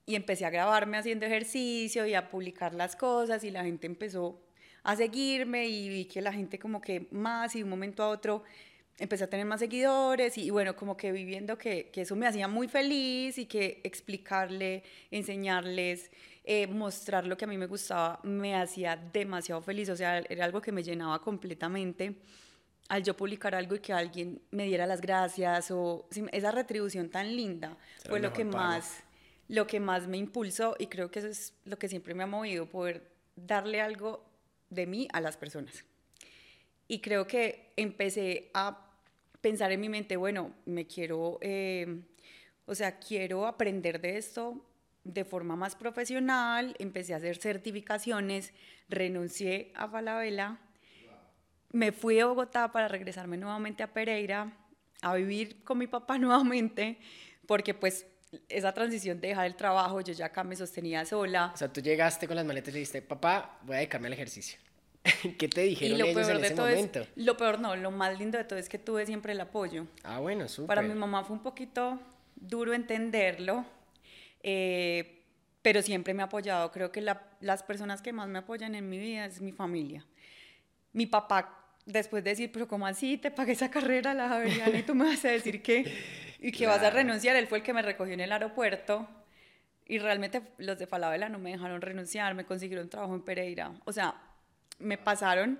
Y 0.05 0.15
empecé 0.15 0.45
a 0.45 0.49
grabarme 0.49 0.97
haciendo 0.97 1.25
ejercicio 1.25 2.05
y 2.05 2.13
a 2.13 2.29
publicar 2.29 2.73
las 2.73 2.95
cosas 2.95 3.43
y 3.43 3.51
la 3.51 3.63
gente 3.63 3.87
empezó 3.87 4.41
a 4.83 4.95
seguirme 4.95 5.67
y 5.67 5.89
vi 5.89 6.05
que 6.05 6.21
la 6.21 6.31
gente 6.31 6.57
como 6.57 6.79
que 6.79 7.07
más 7.11 7.55
y 7.55 7.59
de 7.59 7.63
un 7.65 7.69
momento 7.69 8.03
a 8.03 8.09
otro 8.09 8.43
empecé 8.97 9.25
a 9.25 9.29
tener 9.29 9.45
más 9.45 9.59
seguidores 9.59 10.37
y, 10.37 10.49
bueno, 10.49 10.75
como 10.75 10.95
que 10.95 11.11
viviendo 11.11 11.57
que, 11.57 11.89
que 11.91 12.01
eso 12.01 12.15
me 12.15 12.25
hacía 12.25 12.47
muy 12.47 12.67
feliz 12.67 13.37
y 13.37 13.45
que 13.45 13.81
explicarle, 13.83 14.83
enseñarles, 15.11 16.09
eh, 16.43 16.65
mostrar 16.67 17.27
lo 17.27 17.37
que 17.37 17.45
a 17.45 17.47
mí 17.47 17.57
me 17.57 17.67
gustaba 17.67 18.19
me 18.23 18.55
hacía 18.55 18.95
demasiado 18.95 19.61
feliz, 19.61 19.89
o 19.89 19.95
sea, 19.97 20.19
era 20.29 20.45
algo 20.45 20.61
que 20.61 20.71
me 20.71 20.81
llenaba 20.81 21.21
completamente 21.21 22.15
al 22.89 23.03
yo 23.03 23.15
publicar 23.15 23.55
algo 23.55 23.75
y 23.75 23.79
que 23.79 23.93
alguien 23.93 24.41
me 24.51 24.65
diera 24.65 24.85
las 24.85 25.01
gracias 25.01 25.71
o 25.71 26.07
esa 26.31 26.51
retribución 26.51 27.09
tan 27.09 27.35
linda 27.35 27.77
Será 27.97 28.09
fue 28.09 28.19
lo 28.19 28.33
que 28.33 28.45
pago. 28.45 28.57
más 28.57 29.03
lo 29.49 29.65
que 29.65 29.79
más 29.79 30.07
me 30.07 30.17
impulsó 30.17 30.75
y 30.77 30.87
creo 30.87 31.09
que 31.09 31.19
eso 31.19 31.29
es 31.29 31.53
lo 31.63 31.77
que 31.79 31.87
siempre 31.87 32.13
me 32.13 32.23
ha 32.23 32.27
movido 32.27 32.69
poder 32.69 33.09
darle 33.35 33.81
algo 33.81 34.25
de 34.69 34.85
mí 34.85 35.07
a 35.13 35.21
las 35.21 35.37
personas 35.37 35.85
y 36.87 36.99
creo 36.99 37.27
que 37.27 37.71
empecé 37.77 38.49
a 38.53 38.85
pensar 39.41 39.71
en 39.71 39.79
mi 39.79 39.89
mente 39.89 40.17
bueno 40.17 40.53
me 40.65 40.85
quiero 40.85 41.37
eh, 41.41 42.01
o 42.65 42.75
sea 42.75 42.99
quiero 42.99 43.47
aprender 43.47 44.01
de 44.01 44.17
esto 44.17 44.61
de 45.05 45.23
forma 45.23 45.55
más 45.55 45.75
profesional 45.75 46.75
empecé 46.79 47.13
a 47.13 47.17
hacer 47.17 47.37
certificaciones 47.37 48.51
renuncié 48.89 49.71
a 49.75 49.87
Falabella 49.87 50.59
me 51.71 51.91
fui 51.91 52.19
a 52.19 52.25
Bogotá 52.25 52.71
para 52.71 52.87
regresarme 52.87 53.37
nuevamente 53.37 53.83
a 53.83 53.87
Pereira, 53.93 54.51
a 55.01 55.13
vivir 55.15 55.63
con 55.63 55.77
mi 55.77 55.87
papá 55.87 56.17
nuevamente, 56.19 56.97
porque 57.45 57.73
pues 57.73 58.05
esa 58.49 58.73
transición 58.73 59.21
de 59.21 59.29
dejar 59.29 59.45
el 59.45 59.55
trabajo, 59.55 60.01
yo 60.01 60.13
ya 60.13 60.27
acá 60.27 60.43
me 60.43 60.55
sostenía 60.55 61.05
sola. 61.05 61.51
O 61.53 61.57
sea, 61.57 61.71
tú 61.71 61.81
llegaste 61.81 62.27
con 62.27 62.35
las 62.35 62.45
maletas 62.45 62.69
y 62.73 62.79
dijiste, 62.79 63.01
papá, 63.01 63.59
voy 63.63 63.75
a 63.75 63.77
dedicarme 63.79 64.07
al 64.07 64.13
ejercicio. 64.13 64.59
¿Qué 65.39 65.47
te 65.47 65.65
Y 65.65 65.69
dijeron 65.69 65.97
lo 65.99 66.05
ellos 66.05 66.15
peor 66.15 66.35
en 66.35 66.41
de 66.41 66.47
ese 66.47 66.55
todo 66.55 66.65
momento? 66.67 66.99
es, 67.01 67.07
lo 67.15 67.37
peor 67.37 67.59
no, 67.59 67.75
lo 67.75 67.91
más 67.91 68.17
lindo 68.19 68.37
de 68.37 68.43
todo 68.43 68.59
es 68.59 68.67
que 68.67 68.77
tuve 68.79 69.05
siempre 69.05 69.31
el 69.31 69.39
apoyo. 69.39 69.87
Ah, 70.03 70.19
bueno, 70.19 70.47
súper. 70.49 70.67
Para 70.67 70.81
mi 70.81 70.93
mamá 70.93 71.23
fue 71.23 71.35
un 71.37 71.43
poquito 71.43 71.99
duro 72.35 72.73
entenderlo, 72.73 73.65
eh, 74.43 75.23
pero 75.61 75.81
siempre 75.81 76.13
me 76.13 76.21
ha 76.21 76.25
apoyado. 76.25 76.71
Creo 76.71 76.91
que 76.91 77.01
la- 77.01 77.29
las 77.39 77.63
personas 77.63 78.01
que 78.01 78.11
más 78.13 78.27
me 78.27 78.39
apoyan 78.39 78.75
en 78.75 78.89
mi 78.89 78.97
vida 78.97 79.25
es 79.25 79.41
mi 79.41 79.51
familia. 79.53 80.05
Mi 80.97 81.05
papá, 81.05 81.53
después 81.85 82.23
de 82.23 82.31
decir, 82.31 82.51
pero 82.51 82.67
¿cómo 82.67 82.87
así? 82.87 83.17
Te 83.17 83.29
pagué 83.29 83.51
esa 83.51 83.69
carrera, 83.69 84.15
la 84.15 84.29
Javeriana, 84.29 84.79
y 84.79 84.81
tú 84.81 84.95
me 84.95 85.05
vas 85.05 85.23
a 85.25 85.29
decir 85.29 85.61
que, 85.61 85.85
y 86.39 86.51
que 86.51 86.65
vas 86.65 86.81
a 86.81 86.89
renunciar. 86.89 87.35
Él 87.35 87.45
fue 87.45 87.59
el 87.59 87.63
que 87.63 87.71
me 87.71 87.83
recogió 87.83 88.15
en 88.15 88.21
el 88.21 88.31
aeropuerto. 88.31 89.07
Y 89.85 89.99
realmente 89.99 90.41
los 90.57 90.79
de 90.79 90.87
Falabella 90.87 91.29
no 91.29 91.37
me 91.37 91.51
dejaron 91.51 91.81
renunciar, 91.81 92.33
me 92.33 92.45
consiguieron 92.45 92.89
trabajo 92.89 93.13
en 93.13 93.21
Pereira. 93.21 93.73
O 93.85 93.93
sea, 93.93 94.15
me 94.79 94.97
pasaron, 94.97 95.59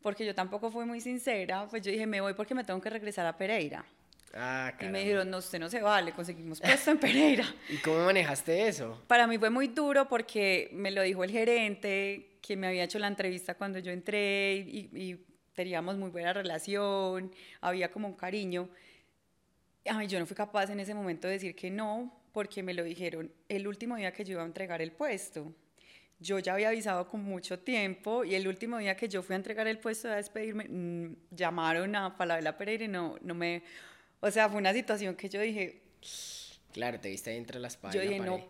porque 0.00 0.24
yo 0.24 0.32
tampoco 0.32 0.70
fui 0.70 0.84
muy 0.84 1.00
sincera, 1.00 1.66
pues 1.68 1.82
yo 1.82 1.90
dije, 1.90 2.06
me 2.06 2.20
voy 2.20 2.34
porque 2.34 2.54
me 2.54 2.62
tengo 2.62 2.80
que 2.80 2.88
regresar 2.88 3.26
a 3.26 3.36
Pereira. 3.36 3.84
Ah, 4.32 4.72
y 4.80 4.86
me 4.86 5.00
dijeron, 5.00 5.28
no, 5.28 5.38
usted 5.38 5.58
no 5.58 5.68
se 5.68 5.82
vale, 5.82 6.12
conseguimos 6.12 6.60
puesto 6.60 6.92
en 6.92 6.98
Pereira. 6.98 7.44
¿Y 7.68 7.78
cómo 7.78 8.04
manejaste 8.04 8.68
eso? 8.68 9.02
Para 9.08 9.26
mí 9.26 9.38
fue 9.38 9.50
muy 9.50 9.68
duro 9.68 10.08
porque 10.08 10.70
me 10.72 10.92
lo 10.92 11.02
dijo 11.02 11.24
el 11.24 11.30
gerente, 11.30 12.27
que 12.40 12.56
me 12.56 12.66
había 12.66 12.84
hecho 12.84 12.98
la 12.98 13.06
entrevista 13.06 13.54
cuando 13.54 13.78
yo 13.78 13.90
entré 13.90 14.56
y, 14.56 14.90
y 14.92 15.24
teníamos 15.54 15.96
muy 15.96 16.10
buena 16.10 16.32
relación, 16.32 17.32
había 17.60 17.90
como 17.90 18.08
un 18.08 18.14
cariño. 18.14 18.68
Ay, 19.84 20.06
yo 20.06 20.18
no 20.18 20.26
fui 20.26 20.36
capaz 20.36 20.70
en 20.70 20.80
ese 20.80 20.94
momento 20.94 21.26
de 21.26 21.34
decir 21.34 21.54
que 21.54 21.70
no, 21.70 22.20
porque 22.32 22.62
me 22.62 22.74
lo 22.74 22.84
dijeron 22.84 23.32
el 23.48 23.66
último 23.66 23.96
día 23.96 24.12
que 24.12 24.24
yo 24.24 24.32
iba 24.32 24.42
a 24.42 24.46
entregar 24.46 24.82
el 24.82 24.92
puesto. 24.92 25.52
Yo 26.20 26.38
ya 26.40 26.54
había 26.54 26.68
avisado 26.68 27.08
con 27.08 27.22
mucho 27.22 27.60
tiempo 27.60 28.24
y 28.24 28.34
el 28.34 28.48
último 28.48 28.78
día 28.78 28.96
que 28.96 29.08
yo 29.08 29.22
fui 29.22 29.34
a 29.34 29.36
entregar 29.36 29.68
el 29.68 29.78
puesto 29.78 30.08
a 30.08 30.16
despedirme, 30.16 30.64
mm, 30.68 31.16
llamaron 31.30 31.94
a 31.94 32.10
Falabella 32.10 32.56
Pereira 32.56 32.84
y 32.84 32.88
no, 32.88 33.16
no 33.22 33.34
me 33.34 33.62
o 34.20 34.30
sea, 34.30 34.48
fue 34.48 34.58
una 34.58 34.72
situación 34.72 35.14
que 35.14 35.28
yo 35.28 35.40
dije... 35.40 35.82
Claro, 36.72 37.00
te 37.00 37.08
viste 37.08 37.34
entre 37.36 37.60
las 37.60 37.76
paredes. 37.76 38.04
Yo 38.04 38.10
dije, 38.10 38.24
no, 38.24 38.44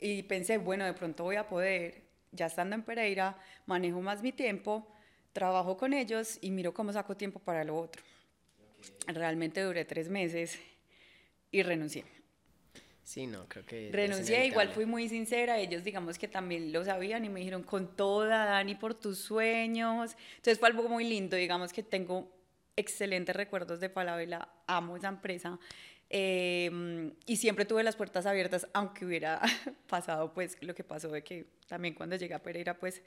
y 0.00 0.22
pensé, 0.22 0.58
bueno, 0.58 0.84
de 0.84 0.92
pronto 0.92 1.24
voy 1.24 1.36
a 1.36 1.46
poder, 1.46 2.02
ya 2.32 2.46
estando 2.46 2.74
en 2.74 2.82
Pereira, 2.82 3.36
manejo 3.66 4.00
más 4.00 4.22
mi 4.22 4.32
tiempo, 4.32 4.86
trabajo 5.32 5.76
con 5.76 5.92
ellos 5.92 6.38
y 6.40 6.50
miro 6.50 6.74
cómo 6.74 6.92
saco 6.92 7.16
tiempo 7.16 7.38
para 7.38 7.64
lo 7.64 7.76
otro. 7.76 8.02
Realmente 9.06 9.60
duré 9.62 9.84
tres 9.84 10.08
meses 10.08 10.58
y 11.50 11.62
renuncié. 11.62 12.04
Sí, 13.08 13.26
no, 13.26 13.48
creo 13.48 13.64
que... 13.64 13.88
Renuncié, 13.90 14.44
igual 14.46 14.68
fui 14.68 14.84
muy 14.84 15.08
sincera, 15.08 15.58
ellos 15.58 15.82
digamos 15.82 16.18
que 16.18 16.28
también 16.28 16.72
lo 16.74 16.84
sabían 16.84 17.24
y 17.24 17.30
me 17.30 17.40
dijeron, 17.40 17.62
con 17.62 17.96
toda, 17.96 18.44
Dani, 18.44 18.74
por 18.74 18.92
tus 18.92 19.18
sueños. 19.18 20.14
Entonces 20.36 20.58
fue 20.58 20.68
algo 20.68 20.86
muy 20.88 21.04
lindo, 21.04 21.34
digamos 21.34 21.72
que 21.72 21.82
tengo 21.82 22.30
excelentes 22.76 23.34
recuerdos 23.34 23.80
de 23.80 23.88
Falabella, 23.88 24.48
amo 24.66 24.96
esa 24.96 25.08
empresa. 25.08 25.58
Em, 26.10 27.12
y 27.26 27.36
siempre 27.36 27.66
tuve 27.66 27.82
las 27.82 27.96
puertas 27.96 28.24
abiertas, 28.24 28.66
aunque 28.72 29.04
hubiera 29.04 29.40
pasado 29.88 30.32
pues 30.32 30.56
lo 30.62 30.74
que 30.74 30.82
pasó 30.82 31.08
de 31.08 31.22
que 31.22 31.46
también 31.66 31.94
cuando 31.94 32.16
llegué 32.16 32.34
a 32.34 32.42
Pereira 32.42 32.78
pues 32.78 33.02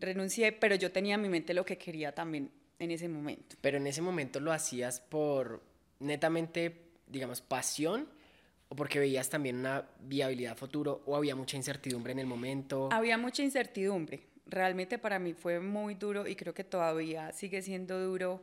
renuncié, 0.00 0.50
pero 0.50 0.74
yo 0.74 0.90
tenía 0.90 1.14
en 1.14 1.22
mi 1.22 1.28
mente 1.28 1.54
lo 1.54 1.64
que 1.64 1.78
quería 1.78 2.12
también 2.12 2.50
en 2.80 2.90
ese 2.90 3.08
momento. 3.08 3.56
Pero 3.60 3.76
en 3.76 3.86
ese 3.86 4.02
momento 4.02 4.40
lo 4.40 4.52
hacías 4.52 5.00
por 5.00 5.62
netamente, 6.00 6.88
digamos, 7.06 7.40
pasión 7.40 8.08
o 8.68 8.74
porque 8.74 8.98
veías 8.98 9.28
también 9.28 9.56
una 9.56 9.88
viabilidad 10.00 10.56
futuro 10.56 11.02
o 11.06 11.16
había 11.16 11.36
mucha 11.36 11.56
incertidumbre 11.56 12.12
en 12.12 12.18
el 12.18 12.26
momento. 12.26 12.88
Había 12.90 13.18
mucha 13.18 13.42
incertidumbre. 13.42 14.22
Realmente 14.46 14.98
para 14.98 15.20
mí 15.20 15.34
fue 15.34 15.60
muy 15.60 15.94
duro 15.94 16.26
y 16.26 16.34
creo 16.34 16.54
que 16.54 16.64
todavía 16.64 17.30
sigue 17.32 17.62
siendo 17.62 18.00
duro 18.00 18.42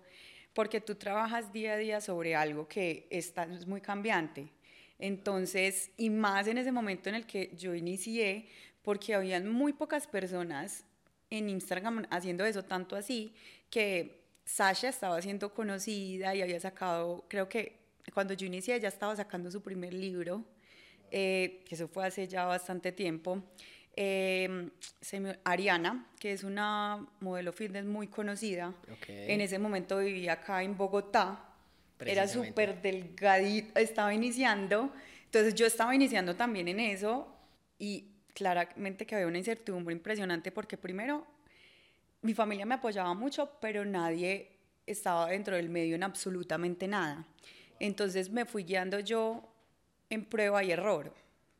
porque 0.57 0.81
tú 0.81 0.95
trabajas 0.95 1.53
día 1.53 1.73
a 1.73 1.77
día 1.77 2.01
sobre 2.01 2.35
algo 2.35 2.67
que 2.67 3.05
está, 3.11 3.43
es 3.43 3.67
muy 3.67 3.79
cambiante. 3.79 4.49
Entonces, 4.97 5.91
y 5.97 6.09
más 6.09 6.47
en 6.47 6.57
ese 6.57 6.71
momento 6.71 7.09
en 7.09 7.13
el 7.13 7.27
que 7.27 7.51
yo 7.55 7.75
inicié, 7.75 8.47
porque 8.81 9.13
habían 9.13 9.47
muy 9.47 9.71
pocas 9.71 10.07
personas 10.07 10.83
en 11.29 11.47
Instagram 11.49 12.07
haciendo 12.09 12.43
eso, 12.43 12.63
tanto 12.63 12.95
así 12.95 13.35
que 13.69 14.23
Sasha 14.45 14.89
estaba 14.89 15.21
siendo 15.21 15.53
conocida 15.53 16.33
y 16.33 16.41
había 16.41 16.59
sacado, 16.59 17.23
creo 17.27 17.47
que 17.47 17.77
cuando 18.11 18.33
yo 18.33 18.47
inicié 18.47 18.79
ya 18.79 18.87
estaba 18.87 19.15
sacando 19.15 19.51
su 19.51 19.61
primer 19.61 19.93
libro, 19.93 20.43
eh, 21.11 21.61
que 21.67 21.75
eso 21.75 21.87
fue 21.87 22.03
hace 22.03 22.27
ya 22.27 22.45
bastante 22.45 22.91
tiempo. 22.91 23.43
Eh, 23.99 24.69
Ariana, 25.43 26.05
que 26.19 26.31
es 26.31 26.43
una 26.43 27.03
modelo 27.19 27.51
fitness 27.51 27.83
muy 27.83 28.07
conocida. 28.07 28.71
En 29.07 29.41
ese 29.41 29.57
momento 29.57 29.97
vivía 29.97 30.33
acá 30.33 30.61
en 30.61 30.77
Bogotá. 30.77 31.43
Era 32.01 32.27
súper 32.27 32.79
delgadita, 32.79 33.81
estaba 33.81 34.13
iniciando. 34.13 34.93
Entonces 35.25 35.55
yo 35.55 35.65
estaba 35.65 35.95
iniciando 35.95 36.35
también 36.35 36.67
en 36.67 36.79
eso 36.79 37.27
y 37.79 38.05
claramente 38.35 39.07
que 39.07 39.15
había 39.15 39.27
una 39.27 39.39
incertidumbre 39.39 39.93
impresionante 39.95 40.51
porque 40.51 40.77
primero 40.77 41.25
mi 42.21 42.35
familia 42.35 42.67
me 42.67 42.75
apoyaba 42.75 43.15
mucho, 43.15 43.49
pero 43.59 43.83
nadie 43.83 44.51
estaba 44.85 45.27
dentro 45.29 45.55
del 45.55 45.69
medio 45.69 45.95
en 45.95 46.03
absolutamente 46.03 46.87
nada. 46.87 47.25
Entonces 47.79 48.29
me 48.29 48.45
fui 48.45 48.63
guiando 48.63 48.99
yo 48.99 49.43
en 50.11 50.23
prueba 50.23 50.63
y 50.63 50.71
error 50.71 51.11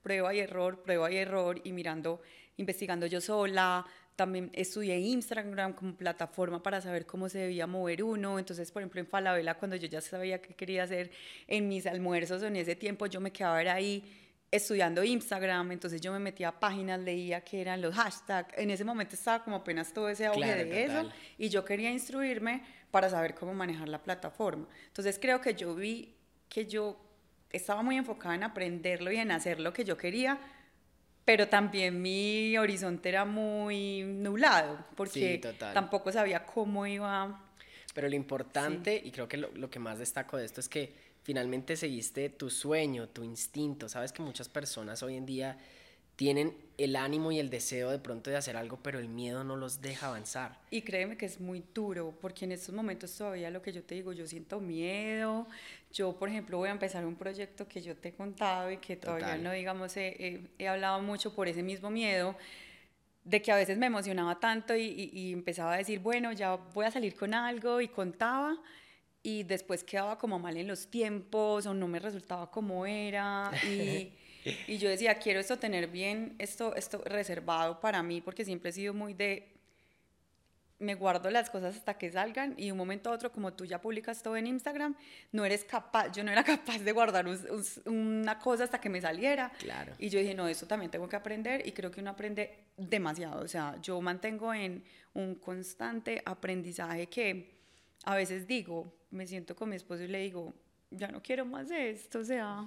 prueba 0.08 0.34
y 0.34 0.40
error, 0.40 0.82
prueba 0.82 1.12
y 1.12 1.18
error 1.18 1.60
y 1.66 1.74
mirando, 1.74 2.22
investigando 2.56 3.06
yo 3.08 3.20
sola. 3.20 3.86
También 4.16 4.50
estudié 4.54 4.98
Instagram 4.98 5.74
como 5.74 5.96
plataforma 5.96 6.64
para 6.64 6.80
saber 6.80 7.06
cómo 7.06 7.28
se 7.28 7.40
debía 7.40 7.68
mover 7.68 8.02
uno. 8.04 8.40
Entonces, 8.40 8.72
por 8.72 8.82
ejemplo, 8.82 9.02
en 9.02 9.08
Falabella, 9.08 9.56
cuando 9.56 9.76
yo 9.76 9.88
ya 9.88 10.00
sabía 10.00 10.42
qué 10.42 10.54
quería 10.54 10.84
hacer 10.84 11.12
en 11.46 11.68
mis 11.68 11.86
almuerzos 11.86 12.42
en 12.42 12.56
ese 12.56 12.78
tiempo, 12.78 13.06
yo 13.08 13.20
me 13.20 13.32
quedaba 13.32 13.58
ahí 13.58 14.02
estudiando 14.50 15.04
Instagram, 15.04 15.74
entonces 15.74 16.00
yo 16.00 16.14
me 16.14 16.20
metía 16.20 16.48
a 16.48 16.58
páginas, 16.58 17.02
leía 17.02 17.42
qué 17.42 17.60
eran 17.60 17.82
los 17.82 17.94
hashtags, 17.94 18.58
en 18.58 18.72
ese 18.72 18.86
momento 18.86 19.16
estaba 19.16 19.44
como 19.44 19.58
apenas 19.58 19.92
todo 19.92 20.08
ese 20.08 20.26
auge 20.26 20.64
de 20.64 20.86
eso 20.86 21.10
y 21.38 21.50
yo 21.50 21.66
quería 21.66 21.92
instruirme 21.92 22.64
para 22.92 23.10
saber 23.10 23.36
cómo 23.36 23.54
manejar 23.54 23.90
la 23.90 24.02
plataforma. 24.02 24.66
Entonces 24.88 25.20
creo 25.20 25.42
que 25.42 25.54
yo 25.54 25.76
vi 25.76 26.16
que 26.48 26.66
yo 26.66 27.07
estaba 27.52 27.82
muy 27.82 27.98
enfocada 27.98 28.36
en 28.36 28.44
aprenderlo 28.44 29.12
y 29.12 29.18
en 29.18 29.32
hacer 29.32 29.60
lo 29.60 29.74
que 29.74 29.84
yo 29.84 29.98
quería, 29.98 30.40
pero 31.26 31.48
también 31.48 32.02
mi 32.02 32.58
horizonte 32.58 33.10
era 33.10 33.26
muy 33.26 34.04
nublado, 34.04 34.86
porque 34.96 35.42
tampoco 35.74 36.12
sabía 36.12 36.46
cómo 36.46 36.88
iba. 36.88 37.44
Pero 37.94 38.10
lo 38.10 38.16
importante, 38.16 39.02
y 39.04 39.12
creo 39.12 39.28
que 39.28 39.38
lo, 39.38 39.50
lo, 39.54 39.70
que 39.70 39.80
más 39.80 40.00
destaco 40.00 40.38
de 40.38 40.46
esto 40.46 40.62
es 40.62 40.70
que 40.70 40.94
finalmente 41.24 41.76
seguiste 41.76 42.30
tu 42.30 42.50
sueño, 42.50 43.10
tu 43.10 43.24
instinto. 43.24 43.90
Sabes 43.90 44.14
que 44.14 44.22
muchas 44.22 44.48
personas 44.48 45.04
hoy 45.04 45.16
en 45.16 45.26
día 45.26 45.58
tienen 46.18 46.56
el 46.78 46.96
ánimo 46.96 47.32
y 47.32 47.40
el 47.40 47.50
deseo 47.50 47.92
de 47.92 48.00
pronto 48.00 48.30
de 48.30 48.36
hacer 48.36 48.58
algo, 48.58 48.80
pero 48.82 49.00
el 49.00 49.08
miedo 49.08 49.44
no 49.44 49.56
los 49.56 49.82
deja 49.82 50.08
avanzar. 50.08 50.60
Y 50.72 50.82
créeme 50.82 51.16
que 51.16 51.28
es 51.28 51.40
muy 51.40 51.64
duro, 51.74 52.14
porque 52.20 52.46
en 52.46 52.52
estos 52.52 52.74
momentos 52.74 53.16
todavía 53.16 53.52
lo 53.52 53.62
que 53.62 53.72
yo 53.72 53.84
te 53.84 53.96
digo, 53.96 54.14
yo 54.14 54.28
siento 54.28 54.60
miedo. 54.60 55.48
Yo, 55.92 56.18
por 56.18 56.30
ejemplo, 56.30 56.58
voy 56.58 56.70
a 56.70 56.72
empezar 56.72 57.06
un 57.06 57.16
proyecto 57.16 57.68
que 57.68 57.82
yo 57.82 57.96
te 57.96 58.10
he 58.10 58.14
contado 58.14 58.72
y 58.72 58.78
que 58.78 58.96
todavía 58.96 59.38
no, 59.38 59.52
digamos, 59.52 59.96
he, 59.98 60.50
he, 60.58 60.68
hablado 60.68 61.02
mucho 61.02 61.34
por 61.34 61.48
ese 61.48 61.64
mismo 61.64 61.90
miedo, 61.90 62.36
de 63.24 63.42
que 63.42 63.52
a 63.52 63.56
veces 63.56 63.78
me 63.78 63.88
emocionaba 63.88 64.40
tanto 64.40 64.76
y, 64.76 65.10
y 65.14 65.34
empezaba 65.34 65.74
a 65.74 65.78
decir, 65.78 66.00
bueno, 66.00 66.32
ya 66.32 66.56
voy 66.56 66.86
a 66.86 66.92
salir 66.92 67.16
con 67.16 67.34
algo 67.34 67.82
y 67.82 67.88
contaba 67.88 68.58
y 69.24 69.44
después 69.44 69.84
quedaba 69.84 70.18
como 70.18 70.40
mal 70.40 70.56
en 70.58 70.68
los 70.68 70.88
tiempos 70.88 71.66
o 71.66 71.74
no 71.74 71.88
me 71.88 72.00
resultaba 72.00 72.50
como 72.52 72.86
era 72.86 73.52
y 73.66 74.14
y 74.68 74.78
yo 74.78 74.90
decía, 74.90 75.16
quiero 75.16 75.40
esto 75.40 75.58
tener 75.58 75.88
bien, 75.88 76.36
esto, 76.40 76.76
esto 76.76 77.02
reservado 77.06 77.80
para 77.80 78.04
mí, 78.04 78.22
porque 78.22 78.46
siempre 78.46 78.70
he 78.70 78.74
sido 78.74 78.94
muy 78.94 79.14
de, 79.14 79.57
me 80.80 80.96
guardo 80.96 81.30
las 81.32 81.50
cosas 81.50 81.76
hasta 81.76 81.98
que 81.98 82.12
salgan 82.12 82.54
y 82.58 82.70
un 82.72 82.78
momento 82.78 83.10
a 83.10 83.14
otro, 83.14 83.32
como 83.32 83.54
tú 83.54 83.66
ya 83.66 83.82
publicas 83.82 84.22
todo 84.22 84.38
en 84.38 84.48
Instagram, 84.48 84.96
no 85.32 85.44
eres 85.44 85.64
capaz, 85.64 86.12
yo 86.12 86.24
no 86.24 86.32
era 86.32 86.44
capaz 86.44 86.80
de 86.80 86.92
guardar 86.92 87.26
una 87.86 88.40
cosa 88.40 88.66
hasta 88.66 88.80
que 88.80 88.90
me 88.90 89.02
saliera. 89.02 89.52
Claro. 89.60 89.94
Y 89.98 90.10
yo 90.10 90.20
dije, 90.20 90.36
no, 90.36 90.48
eso 90.48 90.68
también 90.68 90.92
tengo 90.92 91.10
que 91.10 91.16
aprender 91.16 91.68
y 91.68 91.72
creo 91.72 91.90
que 91.90 92.02
uno 92.02 92.12
aprende 92.12 92.66
demasiado. 92.78 93.44
O 93.44 93.48
sea, 93.48 93.76
yo 93.82 94.00
mantengo 94.02 94.54
en 94.54 94.84
un 95.14 95.36
constante 95.36 96.22
aprendizaje 96.26 97.08
que 97.08 97.58
a 98.04 98.16
veces 98.16 98.48
digo, 98.48 98.94
me 99.12 99.26
siento 99.26 99.56
con 99.56 99.70
mi 99.70 99.76
esposo 99.76 100.04
y 100.04 100.08
le 100.08 100.20
digo, 100.20 100.54
ya 100.92 101.08
no 101.08 101.22
quiero 101.22 101.46
más 101.46 101.70
esto, 101.72 102.20
o 102.20 102.24
sea, 102.24 102.66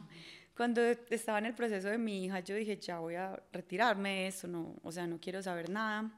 cuando 0.56 0.82
estaba 0.82 1.38
en 1.38 1.46
el 1.46 1.54
proceso 1.54 1.88
de 1.88 1.96
mi 1.96 2.24
hija, 2.24 2.40
yo 2.40 2.54
dije, 2.54 2.76
ya 2.76 2.98
voy 2.98 3.14
a 3.14 3.40
retirarme 3.52 4.10
de 4.10 4.26
esto, 4.26 4.48
no, 4.48 4.74
o 4.82 4.92
sea, 4.92 5.06
no 5.06 5.18
quiero 5.18 5.42
saber 5.42 5.70
nada. 5.70 6.10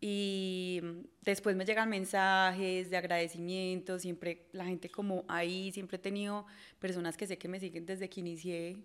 Y 0.00 0.80
después 1.22 1.56
me 1.56 1.66
llegan 1.66 1.90
mensajes 1.90 2.88
de 2.88 2.96
agradecimiento, 2.96 3.98
siempre 3.98 4.46
la 4.52 4.64
gente 4.64 4.88
como 4.88 5.24
ahí, 5.28 5.70
siempre 5.72 5.96
he 5.96 6.00
tenido 6.00 6.46
personas 6.78 7.16
que 7.16 7.26
sé 7.26 7.36
que 7.36 7.48
me 7.48 7.60
siguen 7.60 7.84
desde 7.84 8.08
que 8.08 8.20
inicié, 8.20 8.78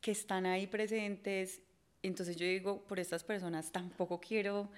que 0.00 0.10
están 0.10 0.46
ahí 0.46 0.66
presentes. 0.66 1.60
Entonces 2.02 2.36
yo 2.36 2.46
digo, 2.46 2.82
por 2.84 2.98
estas 2.98 3.24
personas 3.24 3.70
tampoco 3.70 4.20
quiero 4.20 4.70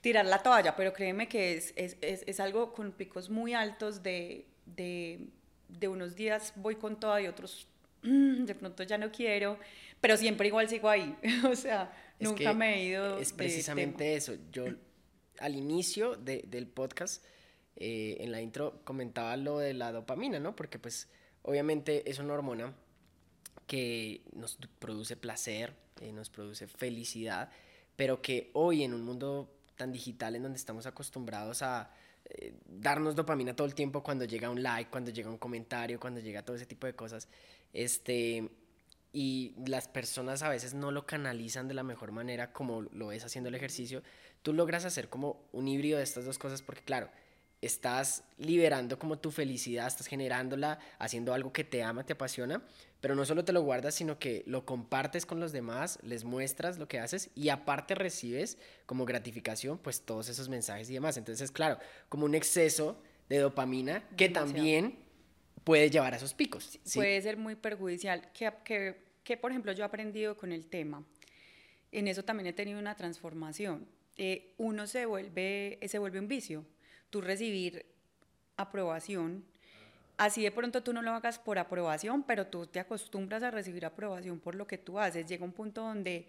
tirar 0.00 0.26
la 0.26 0.42
toalla, 0.42 0.74
pero 0.74 0.92
créeme 0.92 1.28
que 1.28 1.54
es, 1.54 1.72
es, 1.76 1.96
es, 2.00 2.24
es 2.26 2.40
algo 2.40 2.72
con 2.72 2.90
picos 2.92 3.30
muy 3.30 3.54
altos 3.54 4.02
de, 4.02 4.46
de, 4.66 5.28
de 5.68 5.88
unos 5.88 6.16
días 6.16 6.52
voy 6.56 6.74
con 6.74 6.98
toda 6.98 7.22
y 7.22 7.28
otros 7.28 7.68
Mm, 8.04 8.44
de 8.46 8.54
pronto 8.54 8.82
ya 8.82 8.98
no 8.98 9.10
quiero, 9.10 9.58
pero 10.00 10.16
siempre 10.16 10.48
igual 10.48 10.68
sigo 10.68 10.88
ahí. 10.88 11.16
o 11.50 11.56
sea, 11.56 11.90
nunca 12.20 12.52
me 12.52 12.76
he 12.76 12.84
ido. 12.84 13.18
Es 13.18 13.32
precisamente 13.32 14.14
eso. 14.14 14.34
Yo 14.52 14.66
al 15.38 15.56
inicio 15.56 16.16
de, 16.16 16.44
del 16.46 16.66
podcast, 16.66 17.24
eh, 17.76 18.18
en 18.20 18.30
la 18.30 18.40
intro, 18.40 18.80
comentaba 18.84 19.36
lo 19.36 19.58
de 19.58 19.74
la 19.74 19.92
dopamina, 19.92 20.38
¿no? 20.38 20.54
Porque 20.54 20.78
pues 20.78 21.08
obviamente 21.42 22.08
es 22.08 22.18
una 22.18 22.34
hormona 22.34 22.74
que 23.66 24.22
nos 24.32 24.58
produce 24.78 25.16
placer, 25.16 25.74
eh, 26.00 26.12
nos 26.12 26.30
produce 26.30 26.66
felicidad, 26.66 27.50
pero 27.96 28.22
que 28.22 28.50
hoy 28.54 28.84
en 28.84 28.94
un 28.94 29.02
mundo 29.02 29.50
tan 29.76 29.92
digital 29.92 30.36
en 30.36 30.42
donde 30.42 30.58
estamos 30.58 30.86
acostumbrados 30.86 31.62
a 31.62 31.90
eh, 32.26 32.54
darnos 32.66 33.14
dopamina 33.14 33.54
todo 33.56 33.66
el 33.66 33.74
tiempo 33.74 34.02
cuando 34.02 34.24
llega 34.24 34.50
un 34.50 34.62
like, 34.62 34.90
cuando 34.90 35.10
llega 35.10 35.30
un 35.30 35.38
comentario, 35.38 35.98
cuando 35.98 36.20
llega 36.20 36.44
todo 36.44 36.56
ese 36.56 36.66
tipo 36.66 36.86
de 36.86 36.94
cosas, 36.94 37.28
este, 37.72 38.48
y 39.12 39.54
las 39.66 39.88
personas 39.88 40.42
a 40.42 40.48
veces 40.48 40.74
no 40.74 40.90
lo 40.90 41.06
canalizan 41.06 41.68
de 41.68 41.74
la 41.74 41.82
mejor 41.82 42.12
manera 42.12 42.52
como 42.52 42.82
lo 42.82 43.08
ves 43.08 43.24
haciendo 43.24 43.48
el 43.48 43.54
ejercicio, 43.54 44.02
tú 44.44 44.52
logras 44.52 44.84
hacer 44.84 45.08
como 45.08 45.40
un 45.52 45.66
híbrido 45.66 45.96
de 45.96 46.04
estas 46.04 46.26
dos 46.26 46.38
cosas 46.38 46.60
porque 46.60 46.82
claro, 46.82 47.08
estás 47.62 48.24
liberando 48.36 48.98
como 48.98 49.18
tu 49.18 49.30
felicidad, 49.30 49.86
estás 49.86 50.06
generándola, 50.06 50.78
haciendo 50.98 51.32
algo 51.32 51.50
que 51.50 51.64
te 51.64 51.82
ama, 51.82 52.04
te 52.04 52.12
apasiona, 52.12 52.62
pero 53.00 53.14
no 53.14 53.24
solo 53.24 53.42
te 53.46 53.52
lo 53.52 53.62
guardas, 53.62 53.94
sino 53.94 54.18
que 54.18 54.44
lo 54.46 54.66
compartes 54.66 55.24
con 55.24 55.40
los 55.40 55.50
demás, 55.50 55.98
les 56.02 56.24
muestras 56.24 56.78
lo 56.78 56.86
que 56.86 57.00
haces 57.00 57.30
y 57.34 57.48
aparte 57.48 57.94
recibes 57.94 58.58
como 58.84 59.06
gratificación 59.06 59.78
pues 59.78 60.02
todos 60.02 60.28
esos 60.28 60.50
mensajes 60.50 60.90
y 60.90 60.94
demás. 60.94 61.16
Entonces, 61.16 61.50
claro, 61.50 61.78
como 62.10 62.26
un 62.26 62.34
exceso 62.34 63.00
de 63.30 63.38
dopamina 63.38 64.06
que 64.14 64.28
también 64.28 64.98
puede 65.64 65.88
llevar 65.88 66.12
a 66.12 66.18
esos 66.18 66.34
picos. 66.34 66.78
Puede 66.94 67.22
ser 67.22 67.38
muy 67.38 67.54
perjudicial. 67.54 68.30
Que, 68.32 68.52
que, 68.62 68.96
que, 69.24 69.38
por 69.38 69.52
ejemplo, 69.52 69.72
yo 69.72 69.84
he 69.84 69.86
aprendido 69.86 70.36
con 70.36 70.52
el 70.52 70.66
tema. 70.66 71.02
En 71.92 72.08
eso 72.08 72.24
también 72.24 72.48
he 72.48 72.52
tenido 72.52 72.78
una 72.78 72.94
transformación. 72.94 73.86
Eh, 74.16 74.54
uno 74.58 74.86
se 74.86 75.06
vuelve, 75.06 75.78
se 75.86 75.98
vuelve 75.98 76.20
un 76.20 76.28
vicio 76.28 76.64
tú 77.14 77.20
recibir 77.20 77.86
aprobación. 78.56 79.44
Así 80.16 80.42
de 80.42 80.50
pronto 80.50 80.82
tú 80.82 80.92
no 80.92 81.00
lo 81.00 81.12
hagas 81.12 81.38
por 81.38 81.60
aprobación, 81.60 82.24
pero 82.24 82.48
tú 82.48 82.66
te 82.66 82.80
acostumbras 82.80 83.44
a 83.44 83.52
recibir 83.52 83.86
aprobación 83.86 84.40
por 84.40 84.56
lo 84.56 84.66
que 84.66 84.78
tú 84.78 84.98
haces. 84.98 85.24
Llega 85.24 85.44
un 85.44 85.52
punto 85.52 85.82
donde 85.82 86.26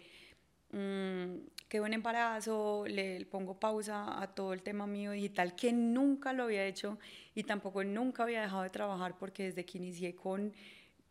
mmm, 0.70 1.38
quedo 1.68 1.86
en 1.86 1.94
embarazo, 1.94 2.84
le 2.86 3.26
pongo 3.26 3.58
pausa 3.58 4.22
a 4.22 4.32
todo 4.32 4.52
el 4.52 4.62
tema 4.62 4.86
mío 4.86 5.10
digital 5.10 5.56
que 5.56 5.72
nunca 5.72 6.32
lo 6.32 6.44
había 6.44 6.64
hecho 6.64 7.00
y 7.34 7.42
tampoco 7.42 7.82
nunca 7.82 8.22
había 8.22 8.42
dejado 8.42 8.62
de 8.62 8.70
trabajar 8.70 9.18
porque 9.18 9.42
desde 9.42 9.64
que 9.64 9.78
inicié 9.78 10.14
con 10.14 10.52